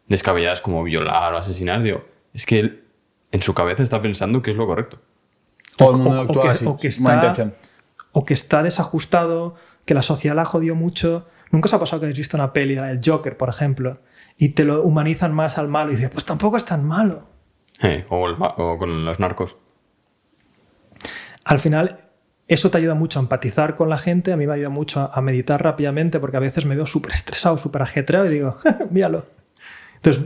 descabelladas 0.08 0.62
como 0.62 0.84
violar 0.84 1.34
o 1.34 1.38
asesinar, 1.38 1.84
digo, 1.84 2.06
es 2.34 2.46
que 2.46 2.60
él 2.60 2.84
en 3.32 3.42
su 3.42 3.54
cabeza 3.54 3.84
está 3.84 4.02
pensando 4.02 4.42
que 4.42 4.52
es 4.52 4.58
lo 4.58 4.68
correcto. 4.68 5.00
o, 5.80 6.78
que, 6.80 6.88
está, 6.88 7.54
o 8.12 8.26
que 8.26 8.34
está 8.34 8.64
desajustado, 8.64 9.56
que 9.86 9.94
la 9.94 10.02
sociedad 10.02 10.36
la 10.36 10.46
jodió 10.46 10.76
mucho. 10.76 11.28
Nunca 11.50 11.68
os 11.68 11.74
ha 11.74 11.80
pasado 11.80 12.02
que 12.02 12.06
habéis 12.06 12.18
visto 12.18 12.36
una 12.36 12.52
peli, 12.52 12.76
del 12.76 13.00
Joker, 13.04 13.38
por 13.38 13.50
ejemplo, 13.50 14.00
y 14.38 14.50
te 14.50 14.66
lo 14.66 14.82
humanizan 14.84 15.34
más 15.34 15.58
al 15.58 15.68
malo 15.68 15.92
y 15.92 15.96
dices, 15.96 16.10
pues 16.10 16.26
tampoco 16.26 16.58
es 16.58 16.66
tan 16.66 16.86
malo. 16.86 17.28
Eh, 17.82 18.06
o 18.10 18.78
con 18.78 19.06
los 19.06 19.20
narcos 19.20 19.58
al 21.44 21.60
final 21.60 22.12
eso 22.48 22.70
te 22.70 22.78
ayuda 22.78 22.96
mucho 22.96 23.20
a 23.20 23.22
empatizar 23.22 23.76
con 23.76 23.90
la 23.90 23.98
gente, 23.98 24.34
a 24.34 24.38
mí 24.38 24.46
me 24.46 24.54
ayuda 24.54 24.70
mucho 24.70 25.10
a, 25.14 25.22
meditar 25.22 25.64
rápidamente 25.64 26.20
porque 26.20 26.38
a 26.38 26.42
veces 26.42 26.66
me 26.66 26.76
veo 26.76 26.86
súper 26.86 27.12
estresado, 27.12 27.58
súper 27.58 27.82
ajetreado 27.82 28.26
y 28.28 28.30
digo, 28.30 28.58
míralo. 28.92 29.26
Entonces 29.96 30.26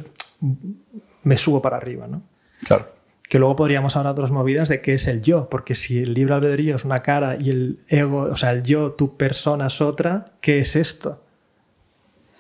me 1.23 1.37
subo 1.37 1.61
para 1.61 1.77
arriba, 1.77 2.07
¿no? 2.07 2.23
Claro. 2.65 2.91
Que 3.29 3.37
luego 3.37 3.55
podríamos 3.55 3.95
hablar 3.95 4.15
de 4.15 4.21
otras 4.21 4.31
movidas 4.31 4.69
de 4.69 4.81
qué 4.81 4.95
es 4.95 5.05
el 5.05 5.21
yo, 5.21 5.49
porque 5.49 5.75
si 5.75 5.99
el 5.99 6.15
libre 6.15 6.33
albedrío 6.33 6.75
es 6.75 6.85
una 6.85 6.99
cara 6.99 7.37
y 7.39 7.51
el 7.51 7.79
ego, 7.87 8.21
o 8.21 8.37
sea, 8.37 8.51
el 8.51 8.63
yo, 8.63 8.93
tu 8.93 9.17
persona 9.17 9.67
es 9.67 9.79
otra, 9.81 10.33
¿qué 10.41 10.59
es 10.59 10.75
esto? 10.75 11.23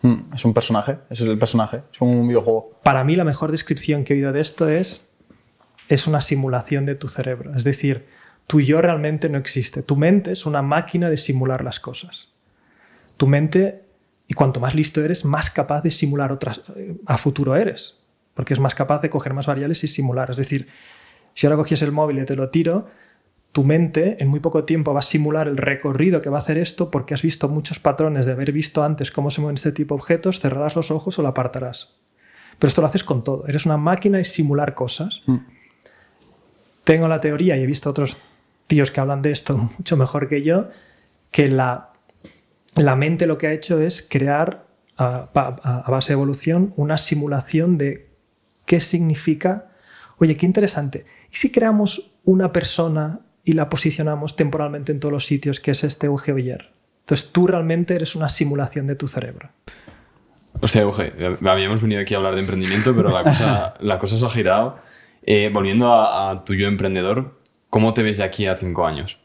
Hmm, 0.01 0.33
es 0.33 0.45
un 0.45 0.53
personaje, 0.55 0.97
ese 1.09 1.25
es 1.25 1.29
el 1.29 1.37
personaje, 1.37 1.83
es 1.91 1.97
como 1.99 2.11
un 2.11 2.27
videojuego. 2.27 2.79
Para 2.83 3.03
mí 3.03 3.15
la 3.15 3.23
mejor 3.23 3.51
descripción 3.51 4.03
que 4.03 4.13
he 4.13 4.17
oído 4.17 4.31
de 4.33 4.41
esto 4.41 4.67
es, 4.67 5.11
es 5.89 6.07
una 6.07 6.21
simulación 6.21 6.87
de 6.87 6.95
tu 6.95 7.07
cerebro. 7.07 7.55
Es 7.55 7.63
decir, 7.63 8.05
tu 8.47 8.61
yo 8.61 8.81
realmente 8.81 9.29
no 9.29 9.37
existe. 9.37 9.81
Tu 9.81 9.95
mente 9.95 10.31
es 10.31 10.45
una 10.45 10.61
máquina 10.61 11.09
de 11.09 11.17
simular 11.17 11.63
las 11.63 11.79
cosas. 11.79 12.29
Tu 13.17 13.27
mente, 13.27 13.83
y 14.27 14.33
cuanto 14.33 14.59
más 14.59 14.75
listo 14.75 15.03
eres, 15.03 15.25
más 15.25 15.49
capaz 15.49 15.81
de 15.81 15.91
simular 15.91 16.31
otras 16.31 16.61
eh, 16.75 16.97
a 17.05 17.17
futuro 17.17 17.55
eres, 17.55 17.99
porque 18.33 18.53
es 18.53 18.59
más 18.59 18.75
capaz 18.75 19.01
de 19.01 19.09
coger 19.09 19.33
más 19.33 19.47
variables 19.47 19.83
y 19.83 19.87
simular. 19.87 20.29
Es 20.29 20.37
decir, 20.37 20.67
si 21.33 21.47
ahora 21.47 21.57
cogies 21.57 21.81
el 21.81 21.91
móvil 21.91 22.19
y 22.19 22.25
te 22.25 22.35
lo 22.35 22.49
tiro, 22.49 22.87
tu 23.51 23.63
mente 23.63 24.17
en 24.19 24.27
muy 24.27 24.41
poco 24.41 24.65
tiempo 24.65 24.93
va 24.93 24.99
a 24.99 25.03
simular 25.03 25.47
el 25.47 25.57
recorrido 25.57 26.21
que 26.21 26.29
va 26.29 26.37
a 26.37 26.41
hacer 26.41 26.57
esto 26.57 26.91
porque 26.91 27.13
has 27.13 27.21
visto 27.21 27.47
muchos 27.47 27.79
patrones 27.79 28.25
de 28.25 28.33
haber 28.33 28.51
visto 28.51 28.83
antes 28.83 29.11
cómo 29.11 29.31
se 29.31 29.41
mueven 29.41 29.55
este 29.55 29.71
tipo 29.71 29.95
de 29.95 30.01
objetos, 30.01 30.39
cerrarás 30.39 30.75
los 30.75 30.91
ojos 30.91 31.17
o 31.17 31.21
lo 31.21 31.29
apartarás. 31.29 31.95
Pero 32.59 32.67
esto 32.67 32.81
lo 32.81 32.87
haces 32.87 33.03
con 33.03 33.23
todo. 33.23 33.45
Eres 33.47 33.65
una 33.65 33.77
máquina 33.77 34.17
de 34.17 34.25
simular 34.25 34.75
cosas. 34.75 35.23
Tengo 36.83 37.07
la 37.07 37.19
teoría, 37.19 37.57
y 37.57 37.63
he 37.63 37.65
visto 37.65 37.89
otros 37.89 38.17
tíos 38.67 38.91
que 38.91 38.99
hablan 38.99 39.21
de 39.21 39.31
esto 39.31 39.57
mucho 39.77 39.97
mejor 39.97 40.27
que 40.29 40.41
yo, 40.41 40.69
que 41.31 41.47
la, 41.49 41.91
la 42.75 42.95
mente 42.95 43.27
lo 43.27 43.37
que 43.37 43.47
ha 43.47 43.53
hecho 43.53 43.79
es 43.81 44.05
crear 44.09 44.65
a, 44.97 45.29
a- 45.33 45.83
a 45.85 45.91
base 45.91 46.09
de 46.09 46.13
evolución 46.13 46.73
una 46.77 46.97
simulación 46.97 47.77
de 47.77 48.09
qué 48.65 48.79
significa. 48.81 49.67
Oye, 50.17 50.35
qué 50.37 50.45
interesante. 50.45 51.05
¿Y 51.31 51.35
si 51.35 51.51
creamos 51.51 52.11
una 52.23 52.51
persona 52.53 53.19
y 53.43 53.53
la 53.53 53.69
posicionamos 53.69 54.35
temporalmente 54.35 54.91
en 54.91 54.99
todos 54.99 55.11
los 55.11 55.25
sitios, 55.25 55.59
que 55.59 55.71
es 55.71 55.83
este 55.83 56.07
Euge 56.07 56.31
Villar? 56.33 56.71
Entonces 57.01 57.31
tú 57.31 57.45
realmente 57.45 57.93
eres 57.95 58.15
una 58.15 58.29
simulación 58.29 58.87
de 58.87 58.95
tu 58.95 59.07
cerebro. 59.07 59.49
Hostia, 60.61 60.81
Euge, 60.81 61.13
habíamos 61.47 61.81
venido 61.81 62.01
aquí 62.01 62.13
a 62.13 62.17
hablar 62.17 62.33
de 62.35 62.41
emprendimiento, 62.41 62.95
pero 62.95 63.11
la 63.11 63.23
cosa, 63.23 63.73
la 63.81 63.99
cosa 63.99 64.17
se 64.17 64.25
ha 64.25 64.29
girado. 64.29 64.77
Eh, 65.21 65.49
volviendo 65.53 65.91
a, 65.93 66.31
a 66.31 66.45
tu 66.45 66.53
yo 66.55 66.67
emprendedor, 66.67 67.34
¿cómo 67.75 67.93
te 67.93 68.03
ves 68.03 68.15
de 68.15 68.23
aquí 68.23 68.45
a 68.45 68.55
cinco 68.55 68.87
años? 68.87 69.19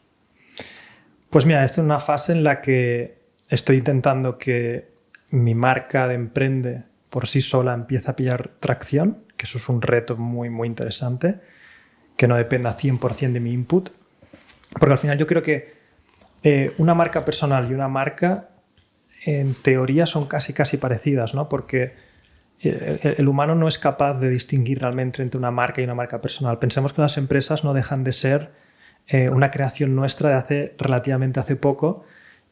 Pues 1.29 1.45
mira, 1.45 1.63
esta 1.63 1.79
es 1.79 1.85
una 1.85 1.99
fase 1.99 2.33
en 2.33 2.43
la 2.43 2.59
que 2.59 3.17
estoy 3.47 3.77
intentando 3.77 4.37
que 4.37 4.91
mi 5.29 5.55
marca 5.55 6.09
de 6.09 6.15
emprende 6.15 6.83
por 7.09 7.27
sí 7.27 7.39
sola 7.39 7.73
empiece 7.73 8.11
a 8.11 8.17
pillar 8.17 8.49
tracción, 8.59 9.23
que 9.37 9.45
eso 9.45 9.57
es 9.57 9.69
un 9.69 9.81
reto 9.81 10.17
muy, 10.17 10.49
muy 10.49 10.67
interesante, 10.67 11.39
que 12.17 12.27
no 12.27 12.35
dependa 12.35 12.77
100% 12.77 13.31
de 13.31 13.39
mi 13.39 13.53
input, 13.53 13.91
porque 14.77 14.91
al 14.91 14.99
final 14.99 15.17
yo 15.17 15.27
creo 15.27 15.41
que 15.41 15.73
eh, 16.43 16.73
una 16.77 16.93
marca 16.93 17.23
personal 17.23 17.71
y 17.71 17.73
una 17.73 17.87
marca 17.87 18.49
en 19.23 19.53
teoría 19.53 20.05
son 20.05 20.27
casi, 20.27 20.51
casi 20.51 20.75
parecidas, 20.75 21.33
¿no? 21.33 21.47
Porque 21.47 21.93
el, 22.61 23.27
humano 23.27 23.55
no 23.55 23.67
es 23.67 23.79
capaz 23.79 24.19
de 24.19 24.29
distinguir 24.29 24.79
realmente 24.79 25.21
entre 25.21 25.37
una 25.37 25.51
marca 25.51 25.81
y 25.81 25.83
una 25.83 25.95
marca 25.95 26.21
personal. 26.21 26.59
Pensemos 26.59 26.93
que 26.93 27.01
las 27.01 27.17
empresas 27.17 27.63
no 27.63 27.73
dejan 27.73 28.03
de 28.03 28.13
ser 28.13 28.51
eh, 29.07 29.29
una 29.29 29.49
creación 29.51 29.95
nuestra 29.95 30.29
de 30.29 30.35
hace 30.35 30.75
relativamente 30.77 31.39
hace 31.39 31.55
poco. 31.55 32.03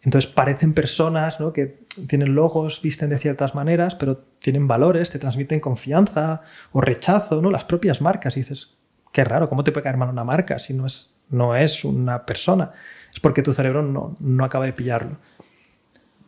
Entonces 0.02 0.32
parecen 0.32 0.74
personas 0.74 1.40
¿no? 1.40 1.54
que 1.54 1.80
tienen 2.08 2.34
logos, 2.34 2.82
visten 2.82 3.10
de 3.10 3.18
ciertas 3.18 3.54
maneras, 3.54 3.96
pero 3.96 4.18
tienen 4.18 4.68
valores, 4.68 5.10
te 5.12 5.20
transmiten 5.20 5.60
confianza 5.60 6.42
o 6.72 6.82
rechazo, 6.82 7.42
¿no? 7.42 7.52
Las 7.52 7.66
propias 7.66 8.02
marcas. 8.02 8.36
Y 8.36 8.40
dices, 8.40 8.78
qué 9.12 9.24
raro, 9.24 9.50
¿cómo 9.50 9.64
te 9.64 9.72
puede 9.72 9.84
caer 9.84 9.98
mal 9.98 10.10
una 10.10 10.24
marca 10.24 10.58
si 10.58 10.74
no 10.74 10.86
es, 10.86 11.20
no 11.30 11.56
es 11.56 11.84
una 11.84 12.26
persona? 12.26 12.72
Es 13.14 13.20
porque 13.20 13.44
tu 13.44 13.54
cerebro 13.54 13.84
no, 13.84 14.16
no 14.20 14.46
acaba 14.46 14.66
de 14.66 14.74
pillarlo. 14.74 15.18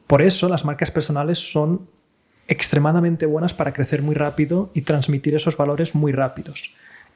Por 0.06 0.22
eso 0.22 0.50
las 0.50 0.66
marcas 0.66 0.92
personales 0.92 1.40
son 1.40 1.88
extremadamente 2.52 3.26
buenas 3.26 3.54
para 3.54 3.72
crecer 3.72 4.02
muy 4.02 4.14
rápido 4.14 4.72
y 4.74 4.82
transmitir 4.82 5.36
esos 5.36 5.56
valores 5.56 5.96
muy 5.96 6.12
rápidos. 6.12 6.72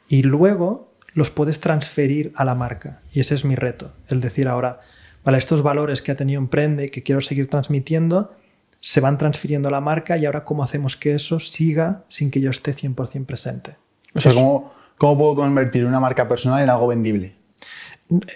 Y 0.07 0.23
luego 0.23 0.93
los 1.13 1.29
puedes 1.29 1.59
transferir 1.59 2.31
a 2.35 2.45
la 2.45 2.55
marca. 2.55 3.01
Y 3.13 3.19
ese 3.19 3.35
es 3.35 3.43
mi 3.43 3.55
reto. 3.55 3.91
El 4.07 4.21
decir 4.21 4.47
ahora, 4.47 4.79
vale, 5.25 5.37
estos 5.37 5.61
valores 5.61 6.01
que 6.01 6.11
ha 6.11 6.15
tenido 6.15 6.39
Emprende 6.39 6.85
y 6.85 6.89
que 6.89 7.03
quiero 7.03 7.19
seguir 7.19 7.49
transmitiendo, 7.49 8.33
se 8.79 9.01
van 9.01 9.17
transfiriendo 9.17 9.67
a 9.67 9.71
la 9.71 9.81
marca 9.81 10.17
y 10.17 10.25
ahora 10.25 10.45
cómo 10.45 10.63
hacemos 10.63 10.95
que 10.95 11.15
eso 11.15 11.39
siga 11.41 12.03
sin 12.07 12.31
que 12.31 12.39
yo 12.39 12.49
esté 12.49 12.71
100% 12.73 13.25
presente. 13.25 13.75
O 14.13 14.21
sea, 14.21 14.31
¿cómo, 14.33 14.71
¿cómo 14.97 15.17
puedo 15.17 15.35
convertir 15.35 15.85
una 15.85 15.99
marca 15.99 16.27
personal 16.29 16.63
en 16.63 16.69
algo 16.69 16.87
vendible? 16.87 17.35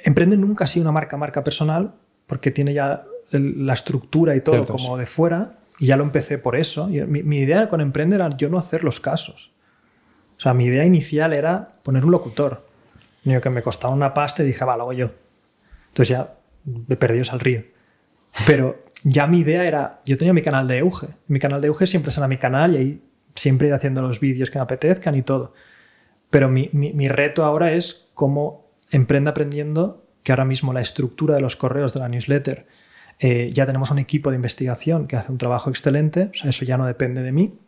Emprende 0.03 0.35
nunca 0.35 0.65
ha 0.65 0.67
sido 0.67 0.83
una 0.83 0.91
marca 0.91 1.15
marca 1.15 1.43
personal 1.43 1.93
porque 2.27 2.51
tiene 2.51 2.73
ya 2.73 3.03
el- 3.31 3.65
la 3.65 3.73
estructura 3.73 4.35
y 4.35 4.41
todo 4.41 4.55
como 4.65 4.97
de 4.97 5.05
fuera 5.05 5.58
y 5.79 5.87
ya 5.87 5.97
lo 5.97 6.03
empecé 6.03 6.37
por 6.37 6.55
eso. 6.55 6.89
Y 6.89 7.01
mi, 7.05 7.23
mi 7.23 7.39
idea 7.39 7.69
con 7.69 7.81
Emprende 7.81 8.15
era 8.15 8.35
yo 8.37 8.49
no 8.49 8.57
hacer 8.57 8.83
los 8.83 8.99
casos. 8.99 9.53
O 10.37 10.41
sea, 10.41 10.53
mi 10.53 10.65
idea 10.65 10.85
inicial 10.85 11.33
era 11.33 11.75
poner 11.83 12.05
un 12.05 12.11
locutor. 12.11 12.67
Digo, 13.23 13.41
que 13.41 13.49
me 13.49 13.61
costaba 13.61 13.93
una 13.93 14.13
pasta 14.13 14.43
y 14.43 14.47
dije, 14.47 14.63
va, 14.65 14.75
lo 14.77 14.83
hago 14.83 14.93
yo. 14.93 15.11
Entonces 15.89 16.09
ya 16.09 16.35
me 16.87 16.95
perdí 16.95 17.21
al 17.29 17.39
río. 17.39 17.63
Pero 18.45 18.83
ya 19.03 19.27
mi 19.27 19.39
idea 19.39 19.65
era, 19.65 20.01
yo 20.05 20.17
tenía 20.17 20.33
mi 20.33 20.41
canal 20.41 20.67
de 20.67 20.77
Euge. 20.77 21.07
Mi 21.27 21.39
canal 21.39 21.61
de 21.61 21.67
Euge 21.67 21.87
siempre 21.87 22.11
será 22.11 22.27
mi 22.27 22.37
canal 22.37 22.73
y 22.75 22.77
ahí 22.77 23.03
siempre 23.35 23.67
ir 23.67 23.73
haciendo 23.73 24.01
los 24.01 24.19
vídeos 24.19 24.49
que 24.49 24.57
me 24.59 24.63
apetezcan 24.63 25.15
y 25.15 25.21
todo. 25.21 25.53
Pero 26.29 26.47
mi, 26.49 26.69
mi- 26.73 26.93
mi 26.93 27.07
reto 27.07 27.43
ahora 27.43 27.71
es 27.73 28.09
cómo 28.13 28.69
emprende 28.91 29.29
aprendiendo, 29.31 30.05
que 30.23 30.31
ahora 30.31 30.45
mismo 30.45 30.73
la 30.73 30.81
estructura 30.81 31.35
de 31.35 31.41
los 31.41 31.55
correos 31.55 31.93
de 31.93 31.99
la 32.01 32.09
newsletter, 32.09 32.67
eh, 33.19 33.51
ya 33.53 33.65
tenemos 33.65 33.91
un 33.91 33.99
equipo 33.99 34.29
de 34.29 34.37
investigación 34.37 35.05
que 35.05 35.17
hace 35.17 35.31
un 35.31 35.37
trabajo 35.37 35.69
excelente, 35.69 36.31
o 36.33 36.33
sea, 36.33 36.49
eso 36.49 36.63
ya 36.63 36.77
no 36.77 36.85
depende 36.85 37.21
de 37.21 37.33
mí. 37.33 37.59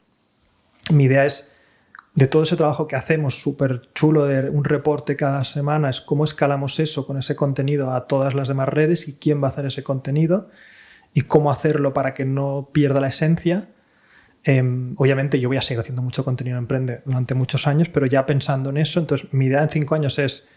Mi 0.89 1.05
idea 1.05 1.25
es, 1.25 1.53
de 2.15 2.27
todo 2.27 2.43
ese 2.43 2.55
trabajo 2.55 2.87
que 2.87 2.95
hacemos 2.95 3.41
súper 3.41 3.89
chulo 3.93 4.25
de 4.25 4.49
un 4.49 4.63
reporte 4.63 5.15
cada 5.15 5.43
semana, 5.43 5.89
es 5.89 6.01
cómo 6.01 6.23
escalamos 6.23 6.79
eso 6.79 7.05
con 7.05 7.17
ese 7.17 7.35
contenido 7.35 7.91
a 7.91 8.07
todas 8.07 8.33
las 8.33 8.47
demás 8.47 8.69
redes 8.69 9.07
y 9.07 9.13
quién 9.13 9.41
va 9.41 9.47
a 9.47 9.51
hacer 9.51 9.65
ese 9.65 9.83
contenido 9.83 10.49
y 11.13 11.21
cómo 11.21 11.51
hacerlo 11.51 11.93
para 11.93 12.13
que 12.13 12.25
no 12.25 12.69
pierda 12.71 13.01
la 13.01 13.07
esencia. 13.07 13.69
Em, 14.43 14.95
obviamente 14.97 15.39
yo 15.39 15.49
voy 15.49 15.57
a 15.57 15.61
seguir 15.61 15.79
haciendo 15.79 16.01
mucho 16.01 16.25
contenido 16.25 16.57
en 16.57 16.63
Emprende 16.63 17.01
durante 17.05 17.35
muchos 17.35 17.67
años, 17.67 17.89
pero 17.89 18.05
ya 18.05 18.25
pensando 18.25 18.69
en 18.69 18.77
eso, 18.77 18.99
entonces 18.99 19.27
mi 19.33 19.45
idea 19.45 19.61
en 19.61 19.69
cinco 19.69 19.95
años 19.95 20.17
es, 20.17 20.47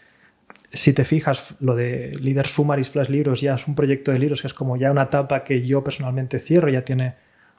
si 0.74 0.92
te 0.92 1.05
fijas, 1.05 1.55
lo 1.60 1.74
de 1.74 2.12
Líder 2.20 2.46
Summaries 2.46 2.90
Flash 2.90 3.09
Libros 3.09 3.40
ya 3.40 3.55
es 3.55 3.66
un 3.68 3.74
proyecto 3.74 4.10
de 4.12 4.18
libros 4.18 4.40
que 4.40 4.48
es 4.48 4.55
como 4.55 4.76
ya 4.76 4.90
una 4.90 5.05
etapa 5.05 5.44
que 5.44 5.64
yo 5.66 5.84
personalmente 5.84 6.38
cierro, 6.38 6.68
ya 6.68 6.84
tiene 6.84 7.14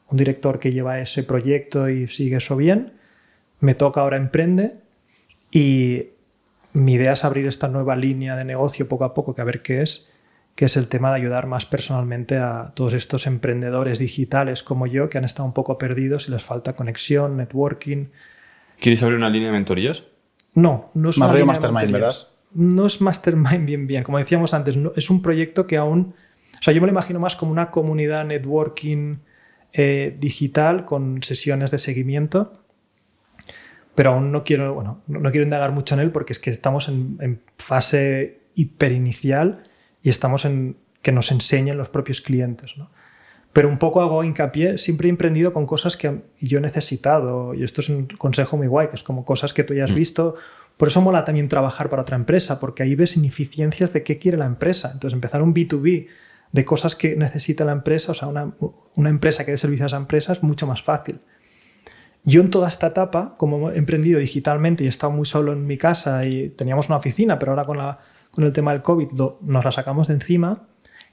un 0.10 0.18
director 0.18 0.60
que 0.60 0.72
lleva 0.72 1.00
ese 1.00 1.24
proyecto 1.24 1.90
y 1.90 2.08
sigue 2.08 2.38
eso 2.38 2.56
bien. 2.56 2.94
Me 3.60 3.74
toca 3.74 4.02
ahora 4.02 4.18
Emprende 4.18 4.76
y 5.50 6.10
mi 6.74 6.94
idea 6.94 7.14
es 7.14 7.24
abrir 7.24 7.48
esta 7.48 7.70
nueva 7.70 7.96
línea 7.96 8.36
de 8.36 8.44
negocio 8.44 8.88
poco 8.90 9.06
a 9.06 9.14
poco, 9.14 9.34
que 9.34 9.42
a 9.42 9.46
ver 9.46 9.62
qué 9.62 9.82
es, 9.82 10.10
que 10.56 10.66
es 10.66 10.76
el 10.76 10.88
tema 10.88 11.10
de 11.10 11.16
ayudar 11.16 11.48
más 11.48 11.66
personalmente 11.66 12.38
a 12.38 12.74
todos 12.76 12.94
estos 12.94 13.28
emprendedores 13.28 14.00
digitales 14.00 14.62
como 14.62 14.88
yo 14.88 15.10
que 15.10 15.18
han 15.18 15.26
estado 15.26 15.48
un 15.48 15.54
poco 15.54 15.78
perdidos 15.78 16.28
y 16.28 16.32
les 16.32 16.44
falta 16.44 16.74
conexión, 16.74 17.38
networking. 17.38 18.08
¿Quieres 18.80 19.02
abrir 19.04 19.18
una 19.18 19.30
línea 19.30 19.50
de 19.50 19.54
mentorías? 19.54 20.04
No, 20.54 20.92
no 20.94 21.10
es 21.10 21.18
Más 21.18 21.28
una 21.30 21.34
rollo 21.34 21.46
línea 21.46 21.54
de 21.54 21.60
mastermind, 21.60 21.92
mentorías. 21.92 22.35
No 22.56 22.86
es 22.88 23.02
mastermind 23.02 23.66
bien 23.66 23.86
bien, 23.86 24.04
como 24.04 24.18
decíamos 24.18 24.54
antes, 24.54 24.76
no- 24.78 24.94
es 24.96 25.10
un 25.10 25.22
proyecto 25.22 25.68
que 25.68 25.78
aún, 25.78 26.14
o 26.60 26.64
sea, 26.64 26.74
yo 26.74 26.82
me 26.82 26.88
lo 26.88 26.92
imagino 26.94 27.20
más 27.20 27.36
como 27.36 27.52
una 27.52 27.70
comunidad 27.70 28.26
networking 28.26 29.18
eh, 29.74 30.16
digital 30.20 30.86
con 30.86 31.22
sesiones 31.22 31.70
de 31.72 31.78
seguimiento, 31.80 32.62
pero 33.94 34.12
aún 34.14 34.32
no 34.32 34.44
quiero, 34.44 34.74
bueno, 34.74 35.02
no, 35.08 35.20
no 35.20 35.32
quiero 35.32 35.44
indagar 35.44 35.72
mucho 35.72 35.96
en 35.96 36.02
él 36.02 36.12
porque 36.12 36.34
es 36.34 36.40
que 36.40 36.50
estamos 36.50 36.88
en, 36.90 37.18
en 37.22 37.42
fase 37.58 38.40
hiperinicial 38.56 39.64
y 40.02 40.10
estamos 40.10 40.46
en 40.46 40.78
que 41.02 41.12
nos 41.12 41.32
enseñen 41.32 41.78
los 41.78 41.90
propios 41.90 42.22
clientes, 42.22 42.78
¿no? 42.78 42.90
Pero 43.54 43.70
un 43.70 43.78
poco 43.78 44.02
hago 44.02 44.22
hincapié, 44.26 44.78
siempre 44.78 45.08
he 45.08 45.10
emprendido 45.12 45.54
con 45.54 45.66
cosas 45.66 45.96
que 45.96 46.24
yo 46.42 46.58
he 46.58 46.62
necesitado, 46.62 47.54
y 47.54 47.64
esto 47.64 47.80
es 47.80 47.88
un 47.88 48.08
consejo 48.08 48.58
muy 48.58 48.68
guay, 48.68 48.90
que 48.90 48.96
es 48.96 49.04
como 49.04 49.24
cosas 49.24 49.54
que 49.54 49.64
tú 49.64 49.74
ya 49.74 49.86
has 49.86 49.92
visto. 49.96 50.36
Por 50.78 50.90
eso 50.90 51.02
mola 51.02 51.24
también 51.24 51.48
trabajar 51.48 51.90
para 51.90 52.02
otra 52.02 52.18
empresa, 52.18 52.60
porque 52.60 52.84
ahí 52.84 52.96
ves 52.96 53.16
ineficiencias 53.16 53.94
de 53.94 54.04
qué 54.04 54.18
quiere 54.18 54.38
la 54.38 54.46
empresa. 54.46 54.92
Entonces, 54.94 55.14
empezar 55.14 55.42
un 55.42 55.54
B2B 55.54 56.08
de 56.52 56.66
cosas 56.66 56.96
que 56.96 57.16
necesita 57.16 57.66
la 57.66 57.72
empresa, 57.72 58.12
o 58.12 58.16
sea, 58.16 58.28
una, 58.28 58.54
una 58.96 59.10
empresa 59.10 59.46
que 59.46 59.52
dé 59.52 59.58
servicio 59.58 59.86
a 59.86 59.88
esa 59.88 59.98
empresa 59.98 60.34
es 60.34 60.44
mucho 60.44 60.68
más 60.68 60.84
fácil. 60.84 61.20
Yo 62.24 62.42
en 62.42 62.50
toda 62.50 62.68
esta 62.68 62.88
etapa, 62.88 63.36
como 63.38 63.70
he 63.70 63.78
emprendido 63.78 64.20
digitalmente 64.20 64.84
y 64.84 64.88
he 64.88 64.90
estado 64.90 65.12
muy 65.12 65.26
solo 65.26 65.54
en 65.54 65.68
mi 65.68 65.78
casa 65.78 66.26
y 66.26 66.50
teníamos 66.50 66.88
una 66.88 66.98
oficina, 66.98 67.38
pero 67.38 67.52
ahora 67.52 67.66
con, 67.66 67.78
la, 67.78 68.00
con 68.32 68.44
el 68.44 68.52
tema 68.52 68.72
del 68.72 68.82
COVID 68.82 69.12
nos 69.12 69.64
la 69.64 69.72
sacamos 69.72 70.08
de 70.08 70.16
encima, 70.16 70.68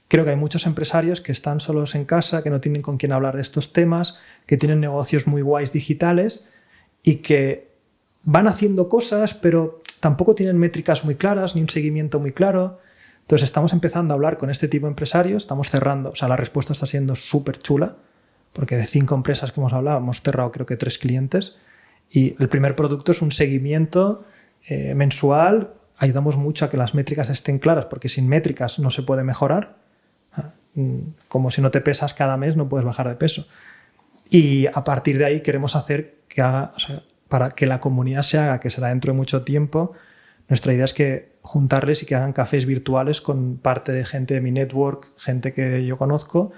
creo 0.07 0.23
que 0.25 0.31
hay 0.31 0.35
muchos 0.35 0.65
empresarios 0.65 1.21
que 1.21 1.31
están 1.31 1.59
solos 1.59 1.93
en 1.93 2.05
casa, 2.05 2.41
que 2.41 2.49
no 2.49 2.61
tienen 2.61 2.81
con 2.81 2.97
quién 2.97 3.11
hablar 3.11 3.35
de 3.35 3.43
estos 3.43 3.73
temas, 3.73 4.17
que 4.47 4.57
tienen 4.57 4.79
negocios 4.79 5.27
muy 5.27 5.43
guays 5.43 5.71
digitales 5.71 6.49
y 7.03 7.17
que 7.17 7.72
van 8.23 8.47
haciendo 8.47 8.89
cosas, 8.89 9.33
pero 9.33 9.81
tampoco 9.99 10.35
tienen 10.35 10.57
métricas 10.57 11.05
muy 11.05 11.15
claras 11.15 11.55
ni 11.55 11.61
un 11.61 11.69
seguimiento 11.69 12.19
muy 12.19 12.31
claro. 12.31 12.79
Entonces 13.21 13.45
estamos 13.45 13.73
empezando 13.73 14.13
a 14.13 14.15
hablar 14.15 14.37
con 14.37 14.49
este 14.49 14.67
tipo 14.67 14.85
de 14.87 14.91
empresarios, 14.91 15.43
estamos 15.43 15.69
cerrando, 15.69 16.11
o 16.11 16.15
sea, 16.15 16.27
la 16.27 16.35
respuesta 16.35 16.73
está 16.73 16.85
siendo 16.85 17.15
súper 17.15 17.59
chula, 17.59 17.95
porque 18.51 18.75
de 18.75 18.85
cinco 18.85 19.15
empresas 19.15 19.51
que 19.51 19.59
hemos 19.59 19.73
hablado 19.73 19.97
hemos 19.97 20.21
cerrado 20.21 20.51
creo 20.51 20.65
que 20.65 20.75
tres 20.75 20.97
clientes 20.97 21.55
y 22.09 22.35
el 22.39 22.49
primer 22.49 22.75
producto 22.75 23.13
es 23.13 23.21
un 23.21 23.31
seguimiento 23.31 24.25
eh, 24.67 24.93
mensual, 24.93 25.71
ayudamos 25.97 26.37
mucho 26.37 26.65
a 26.65 26.69
que 26.69 26.77
las 26.77 26.93
métricas 26.93 27.29
estén 27.29 27.59
claras, 27.59 27.85
porque 27.85 28.09
sin 28.09 28.27
métricas 28.27 28.79
no 28.79 28.91
se 28.91 29.03
puede 29.03 29.23
mejorar, 29.23 29.77
Ah, 30.35 30.53
mm, 30.75 30.99
como 31.27 31.51
si 31.51 31.61
no 31.61 31.71
te 31.71 31.81
pesas 31.81 32.13
cada 32.13 32.37
mes 32.37 32.55
no 32.55 32.67
puedes 32.69 32.85
bajar 32.85 33.07
de 33.07 33.15
peso. 33.15 33.47
Y 34.29 34.67
a 34.67 34.83
partir 34.83 35.17
de 35.17 35.25
ahí 35.25 35.41
queremos 35.41 35.75
hacer 35.75 36.21
que 36.27 36.41
haga, 36.41 36.73
o 36.75 36.79
sea, 36.79 37.03
para 37.29 37.51
que 37.51 37.65
la 37.65 37.79
comunidad 37.79 38.21
se 38.21 38.37
haga, 38.37 38.59
que 38.59 38.69
será 38.69 38.89
dentro 38.89 39.13
de 39.13 39.17
mucho 39.17 39.43
tiempo, 39.43 39.93
nuestra 40.49 40.73
idea 40.73 40.85
es 40.85 40.93
que 40.93 41.33
juntarles 41.41 42.03
y 42.03 42.05
que 42.05 42.15
hagan 42.15 42.33
cafés 42.33 42.65
virtuales 42.65 43.21
con 43.21 43.57
parte 43.57 43.91
de 43.91 44.05
gente 44.05 44.33
de 44.33 44.41
mi 44.41 44.51
network, 44.51 45.11
gente 45.17 45.53
que 45.53 45.85
yo 45.85 45.97
conozco, 45.97 46.51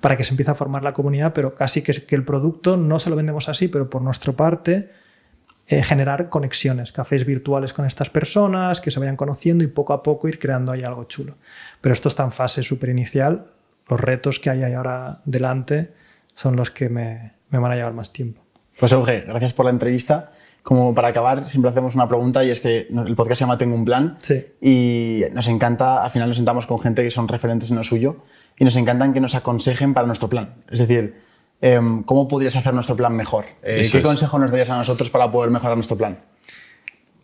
para 0.00 0.16
que 0.16 0.24
se 0.24 0.30
empiece 0.30 0.50
a 0.50 0.54
formar 0.54 0.82
la 0.82 0.92
comunidad, 0.92 1.32
pero 1.32 1.54
casi 1.54 1.82
que, 1.82 1.92
que 2.04 2.14
el 2.14 2.24
producto 2.24 2.76
no 2.76 2.98
se 2.98 3.10
lo 3.10 3.16
vendemos 3.16 3.48
así, 3.48 3.68
pero 3.68 3.88
por 3.88 4.02
nuestra 4.02 4.32
parte 4.32 4.90
eh, 5.68 5.82
generar 5.82 6.28
conexiones, 6.28 6.92
cafés 6.92 7.24
virtuales 7.24 7.72
con 7.72 7.86
estas 7.86 8.10
personas, 8.10 8.80
que 8.80 8.90
se 8.90 8.98
vayan 8.98 9.16
conociendo 9.16 9.64
y 9.64 9.68
poco 9.68 9.92
a 9.92 10.02
poco 10.02 10.28
ir 10.28 10.38
creando 10.38 10.72
ahí 10.72 10.82
algo 10.82 11.04
chulo. 11.04 11.36
Pero 11.80 11.92
esto 11.92 12.08
está 12.08 12.24
en 12.24 12.32
fase 12.32 12.62
súper 12.62 12.90
inicial, 12.90 13.46
los 13.88 14.00
retos 14.00 14.38
que 14.38 14.50
hay 14.50 14.62
ahora 14.72 15.20
delante 15.24 15.92
son 16.34 16.56
los 16.56 16.70
que 16.70 16.88
me 16.88 17.32
van 17.50 17.72
a 17.72 17.76
llevar 17.76 17.92
más 17.92 18.12
tiempo. 18.12 18.41
Pues 18.82 18.90
Euge, 18.90 19.20
gracias 19.20 19.52
por 19.52 19.64
la 19.66 19.70
entrevista. 19.70 20.32
Como 20.64 20.92
para 20.92 21.06
acabar, 21.06 21.44
siempre 21.44 21.70
hacemos 21.70 21.94
una 21.94 22.08
pregunta 22.08 22.42
y 22.42 22.50
es 22.50 22.58
que 22.58 22.88
el 22.90 23.14
podcast 23.14 23.38
se 23.38 23.44
llama 23.44 23.56
Tengo 23.56 23.76
un 23.76 23.84
plan 23.84 24.16
Sí. 24.18 24.44
y 24.60 25.22
nos 25.32 25.46
encanta, 25.46 26.02
al 26.02 26.10
final 26.10 26.26
nos 26.26 26.36
sentamos 26.36 26.66
con 26.66 26.80
gente 26.80 27.04
que 27.04 27.12
son 27.12 27.28
referentes 27.28 27.70
en 27.70 27.76
lo 27.76 27.84
suyo 27.84 28.16
y 28.58 28.64
nos 28.64 28.74
encantan 28.74 29.12
que 29.12 29.20
nos 29.20 29.36
aconsejen 29.36 29.94
para 29.94 30.08
nuestro 30.08 30.28
plan. 30.28 30.54
Es 30.68 30.80
decir, 30.80 31.14
em, 31.60 32.02
¿cómo 32.02 32.26
podrías 32.26 32.56
hacer 32.56 32.74
nuestro 32.74 32.96
plan 32.96 33.14
mejor? 33.14 33.44
Eh, 33.62 33.86
¿Qué 33.88 33.98
es. 33.98 34.02
consejo 34.04 34.36
nos 34.40 34.50
darías 34.50 34.70
a 34.70 34.76
nosotros 34.78 35.10
para 35.10 35.30
poder 35.30 35.52
mejorar 35.52 35.76
nuestro 35.76 35.96
plan? 35.96 36.18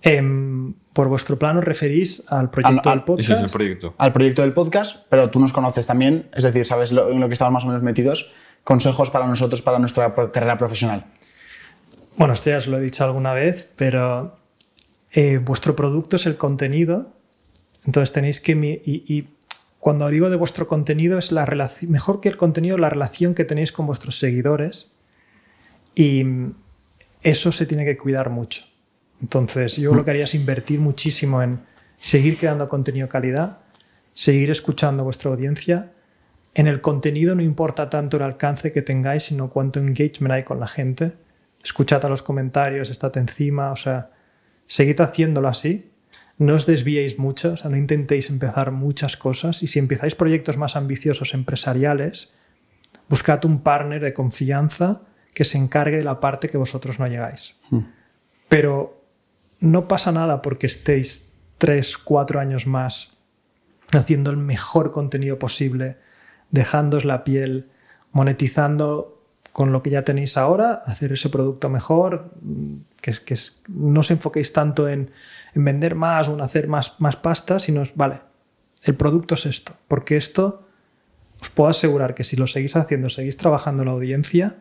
Em, 0.03 0.75
por 0.93 1.09
vuestro 1.09 1.41
plan 1.41 1.57
os 1.57 1.65
referís 1.65 2.23
al 2.29 2.51
proyecto 2.51 2.89
Al- 2.89 2.99
del 2.99 3.05
podcast. 3.05 3.31
Ese 3.31 3.39
es 3.39 3.45
el 3.45 3.51
proyecto. 3.51 3.95
Al 3.99 4.13
proyecto 4.13 4.43
del 4.43 4.53
podcast, 4.53 5.07
pero 5.09 5.29
tú 5.29 5.41
nos 5.41 5.53
conoces 5.53 5.89
también, 5.89 6.29
es 6.37 6.45
decir, 6.45 6.65
sabes 6.67 6.93
lo, 6.93 7.11
en 7.11 7.19
lo 7.19 7.27
que 7.27 7.35
estamos 7.35 7.53
más 7.53 7.65
o 7.65 7.67
menos 7.67 7.83
metidos, 7.83 8.31
consejos 8.63 9.11
para 9.11 9.27
nosotros, 9.27 9.61
para 9.61 9.81
nuestra 9.81 10.15
pro- 10.15 10.31
carrera 10.31 10.57
profesional. 10.57 11.07
Bueno, 12.19 12.35
esto 12.35 12.51
ya 12.51 12.59
os 12.59 12.67
lo 12.67 12.79
he 12.79 12.81
dicho 12.81 13.05
alguna 13.05 13.33
vez, 13.33 13.69
pero 13.77 14.37
eh, 15.13 15.39
vuestro 15.39 15.77
producto 15.77 16.17
es 16.17 16.27
el 16.27 16.37
contenido. 16.37 17.13
Entonces 17.87 18.13
tenéis 18.13 18.41
que... 18.41 18.53
Y, 18.85 19.29
cuando 19.79 20.09
digo 20.09 20.29
de 20.29 20.35
vuestro 20.35 20.67
contenido 20.67 21.17
es 21.19 21.31
la 21.31 21.47
relación... 21.47 21.93
Mejor 21.93 22.21
que 22.21 22.29
el 22.29 22.37
contenido, 22.37 22.77
la 22.77 22.91
relación 22.91 23.37
que 23.37 23.45
tenéis 23.45 23.71
con 23.71 23.87
vuestros 23.87 24.19
seguidores. 24.19 24.91
Y 25.95 26.25
eso 27.23 27.53
se 27.53 27.67
tiene 27.67 27.85
que 27.85 27.97
cuidar 27.97 28.31
mucho. 28.31 28.65
Entonces 29.23 29.77
yo 29.77 29.95
lo 29.95 30.05
que 30.05 30.11
haría 30.11 30.25
es 30.25 30.35
invertir 30.35 30.81
muchísimo 30.81 31.41
en 31.41 31.61
seguir 32.01 32.37
creando 32.37 32.69
contenido 32.69 33.07
de 33.07 33.13
calidad, 33.13 33.59
seguir 34.15 34.51
escuchando 34.51 35.03
a 35.03 35.05
vuestra 35.05 35.31
audiencia. 35.31 35.93
En 36.55 36.67
el 36.67 36.81
contenido 36.81 37.37
no 37.37 37.43
importa 37.43 37.89
tanto 37.89 38.17
el 38.17 38.25
alcance 38.25 38.73
que 38.73 38.83
tengáis, 38.83 39.23
sino 39.23 39.51
cuánto 39.51 39.79
engagement 39.79 40.33
hay 40.33 40.43
con 40.43 40.59
la 40.59 40.67
gente. 40.67 41.13
Escuchad 41.69 42.03
a 42.07 42.09
los 42.09 42.23
comentarios, 42.23 42.89
estad 42.89 43.15
encima, 43.19 43.73
o 43.73 43.77
sea, 43.77 44.11
seguid 44.67 44.99
haciéndolo 45.03 45.49
así. 45.49 45.93
No 46.39 46.55
os 46.55 46.65
desviéis 46.65 47.19
mucho, 47.19 47.53
o 47.53 47.57
sea, 47.59 47.69
no 47.69 47.77
intentéis 47.77 48.31
empezar 48.31 48.71
muchas 48.71 49.19
cosas. 49.19 49.63
Y 49.63 49.67
si 49.67 49.79
empezáis 49.79 50.15
proyectos 50.15 50.57
más 50.57 50.77
ambiciosos 50.77 51.35
empresariales, 51.35 52.35
buscad 53.11 53.45
un 53.45 53.61
partner 53.61 54.03
de 54.03 54.15
confianza 54.15 55.03
que 55.35 55.45
se 55.45 55.59
encargue 55.59 55.99
de 55.99 56.05
la 56.05 56.21
parte 56.21 56.49
que 56.49 56.57
vosotros 56.57 56.99
no 56.99 57.07
llegáis. 57.07 57.57
Pero 58.49 59.05
no 59.61 59.89
pasa 59.89 60.11
nada 60.11 60.41
porque 60.41 60.69
estéis 60.69 61.35
tres, 61.59 61.99
cuatro 61.99 62.41
años 62.41 62.67
más 62.67 63.19
haciendo 63.93 64.31
el 64.31 64.39
mejor 64.39 64.91
contenido 64.91 65.39
posible, 65.39 65.99
dejándoos 66.51 67.05
la 67.05 67.25
piel, 67.25 67.69
monetizando 68.11 69.18
con 69.59 69.73
lo 69.73 69.83
que 69.83 69.91
ya 69.91 70.05
tenéis 70.05 70.37
ahora, 70.37 70.85
hacer 70.87 71.13
ese 71.13 71.31
producto 71.31 71.69
mejor, 71.69 72.31
mm, 72.43 72.75
que, 73.01 73.11
es, 73.11 73.19
que 73.19 73.35
no 73.67 74.01
os 74.01 74.11
enfoquéis 74.13 74.53
tanto 74.53 74.89
en, 74.89 75.11
en 75.53 75.65
vender 75.65 75.97
más 75.97 76.29
o 76.29 76.35
en 76.35 76.43
hacer 76.43 76.69
más, 76.69 76.95
más 77.01 77.17
pasta, 77.17 77.59
sino, 77.59 77.83
es, 77.83 77.93
vale, 77.97 78.21
el 78.85 78.95
producto 78.95 79.35
es 79.35 79.47
esto, 79.47 79.73
porque 79.89 80.17
esto 80.17 80.63
os 81.43 81.51
puedo 81.51 81.69
asegurar 81.71 82.15
que 82.15 82.23
si 82.23 82.37
lo 82.37 82.47
seguís 82.47 82.77
haciendo, 82.77 83.09
seguís 83.09 83.37
trabajando 83.37 83.85
la 83.85 83.91
audiencia, 83.91 84.59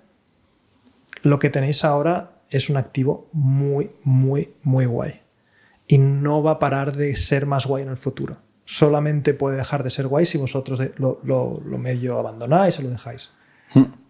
lo 1.21 1.37
que 1.37 1.51
tenéis 1.51 1.83
ahora 1.85 2.31
es 2.49 2.67
un 2.71 2.77
activo 2.77 3.29
muy, 3.33 3.91
muy, 4.01 4.55
muy 4.63 4.87
guay. 4.87 5.21
Y 5.87 5.99
no 5.99 6.41
va 6.41 6.53
a 6.53 6.59
parar 6.59 6.95
de 6.97 7.15
ser 7.15 7.45
más 7.45 7.67
guay 7.67 7.83
en 7.83 7.89
el 7.89 7.97
futuro. 7.97 8.37
Solamente 8.65 9.35
puede 9.35 9.57
dejar 9.57 9.83
de 9.83 9.91
ser 9.91 10.07
guay 10.07 10.25
si 10.25 10.39
vosotros 10.39 10.79
de- 10.79 10.91
lo, 10.97 11.61
medio 11.77 12.17
abandonáis 12.17 12.79
o 12.79 12.81
lo 12.81 12.89
dejáis. 12.89 13.29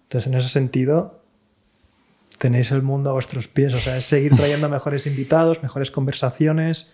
Entonces, 0.07 0.31
en 0.31 0.39
ese 0.39 0.49
sentido, 0.49 1.21
tenéis 2.37 2.71
el 2.71 2.81
mundo 2.81 3.09
a 3.09 3.13
vuestros 3.13 3.47
pies. 3.47 3.73
O 3.73 3.77
sea, 3.77 3.97
es 3.97 4.05
seguir 4.05 4.35
trayendo 4.35 4.69
mejores 4.77 5.05
invitados, 5.05 5.61
mejores 5.63 5.91
conversaciones. 5.91 6.93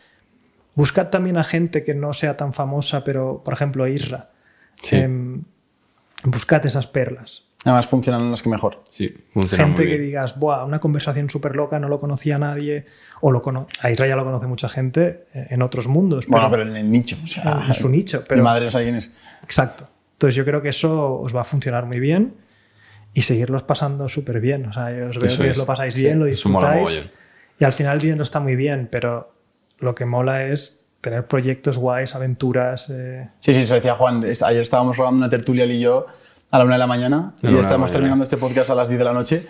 Buscad 0.76 1.10
también 1.10 1.38
a 1.38 1.44
gente 1.44 1.84
que 1.84 1.94
no 1.94 2.14
sea 2.14 2.38
tan 2.38 2.54
famosa, 2.54 3.04
pero, 3.04 3.44
por 3.46 3.54
ejemplo, 3.54 3.88
Isra. 3.88 4.32
Sí. 4.82 4.96
Em, 4.96 5.44
buscad 6.24 6.66
esas 6.66 6.88
perlas. 6.88 7.44
Además, 7.66 7.86
funcionan 7.86 8.30
los 8.32 8.42
que 8.42 8.50
mejor. 8.50 8.82
Sí, 8.92 9.16
funciona 9.32 9.64
Gente 9.66 9.84
muy 9.84 9.92
que 9.92 9.98
bien. 9.98 10.08
digas, 10.08 10.38
Buah, 10.38 10.66
una 10.66 10.80
conversación 10.80 11.30
súper 11.30 11.56
loca, 11.56 11.80
no 11.80 11.88
lo 11.88 12.00
conocía 12.00 12.38
nadie, 12.38 12.86
o 13.22 13.32
lo 13.32 13.42
cono 13.42 13.68
a 13.80 13.90
Israel 13.90 14.10
ya 14.10 14.16
lo 14.18 14.26
conoce 14.26 14.48
mucha 14.48 14.68
gente 14.68 15.28
eh, 15.34 15.48
en 15.52 15.62
otros 15.62 15.88
mundos. 15.88 16.28
Bueno, 16.28 16.50
pero 16.50 16.64
en 16.64 16.76
el 16.76 16.92
nicho. 16.92 17.16
O 17.24 17.28
sea, 17.28 17.64
en 17.68 17.74
su 17.74 17.88
nicho. 17.88 18.20
Mi 18.22 18.26
Pero, 18.28 18.44
madre 18.44 18.70
sabe 18.70 18.86
quién 18.86 18.96
es. 18.96 19.14
Exacto. 19.44 19.88
Entonces 20.14 20.36
yo 20.36 20.44
creo 20.44 20.62
que 20.62 20.70
eso 20.70 21.20
os 21.22 21.34
va 21.34 21.42
a 21.42 21.46
funcionar 21.46 21.86
muy 21.86 22.00
bien 22.02 22.34
y 23.14 23.22
seguirlos 23.22 23.64
pasando 23.64 24.10
súper 24.10 24.40
bien. 24.40 24.66
O 24.66 24.74
sea, 24.74 24.92
yo 24.92 25.08
os 25.08 25.18
veo 25.20 25.28
Eso 25.28 25.42
que 25.42 25.48
es. 25.50 25.52
os 25.52 25.58
lo 25.58 25.66
pasáis 25.66 25.94
Sí, 25.94 26.02
bien, 26.04 26.20
lo 26.20 26.26
disfrutáis. 26.26 27.02
Y 27.60 27.64
al 27.64 27.74
final 27.74 27.96
el 27.96 28.02
dinero 28.02 28.24
está 28.24 28.40
muy 28.40 28.56
bien, 28.56 28.88
pero 28.92 29.34
lo 29.80 29.94
que 29.96 30.06
mola 30.06 30.46
es 30.46 30.86
tener 31.02 31.28
proyectos 31.28 31.78
guays, 31.78 32.16
aventuras. 32.16 32.90
eh, 32.90 33.30
Sí, 33.42 33.54
sí, 33.54 33.62
eso 33.62 33.76
decía 33.76 33.96
Juan. 33.96 34.24
Ayer 34.24 34.62
estábamos 34.62 34.96
grabando 34.96 35.18
una 35.20 35.30
tertulia 35.30 35.64
él 35.66 35.72
y 35.74 35.82
yo 35.82 36.06
a 36.50 36.60
la 36.60 36.66
una 36.66 36.76
de 36.76 36.80
la 36.80 36.88
mañana 36.88 37.34
la 37.42 37.52
y 37.52 37.56
estamos 37.58 37.92
terminando 37.92 38.24
este 38.24 38.38
podcast 38.38 38.70
a 38.70 38.76
las 38.76 38.88
10 38.88 39.00
de 39.00 39.06
la 39.06 39.14
noche. 39.14 39.48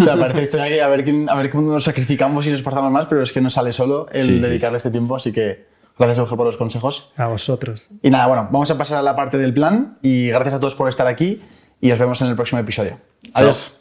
O 0.00 0.02
sea, 0.04 0.16
parece 0.16 0.56
que 0.68 0.82
a 0.82 0.88
ver, 0.88 1.02
quién, 1.02 1.28
a 1.28 1.34
ver 1.34 1.50
cómo 1.50 1.72
nos 1.72 1.84
sacrificamos 1.84 2.46
y 2.46 2.50
nos 2.50 2.58
esforzamos 2.60 2.90
más, 2.92 3.06
pero 3.06 3.22
es 3.22 3.32
que 3.32 3.40
no 3.40 3.50
sale 3.50 3.72
solo 3.72 4.06
el 4.12 4.22
Sí, 4.22 4.38
dedicarle 4.38 4.78
sí. 4.78 4.88
este 4.88 4.90
tiempo. 4.90 5.16
Así 5.16 5.32
que 5.32 5.66
gracias, 5.98 6.18
Euge, 6.18 6.36
por 6.36 6.46
los 6.46 6.56
consejos. 6.56 7.12
a 7.16 7.26
vosotros. 7.26 7.88
Y 8.02 8.10
nada, 8.10 8.26
bueno, 8.26 8.48
vamos 8.52 8.70
a 8.70 8.76
pasar 8.78 8.98
a 8.98 9.02
la 9.02 9.16
parte 9.16 9.38
del 9.38 9.52
plan 9.54 9.96
y 10.02 10.28
gracias 10.28 10.54
a 10.54 10.60
todos 10.60 10.74
por 10.74 10.88
estar 10.88 11.06
aquí 11.06 11.40
y 11.82 11.90
os 11.90 11.98
vemos 11.98 12.22
en 12.22 12.28
el 12.28 12.36
próximo 12.36 12.60
episodio. 12.60 12.98
Chao. 13.24 13.32
Adiós. 13.34 13.80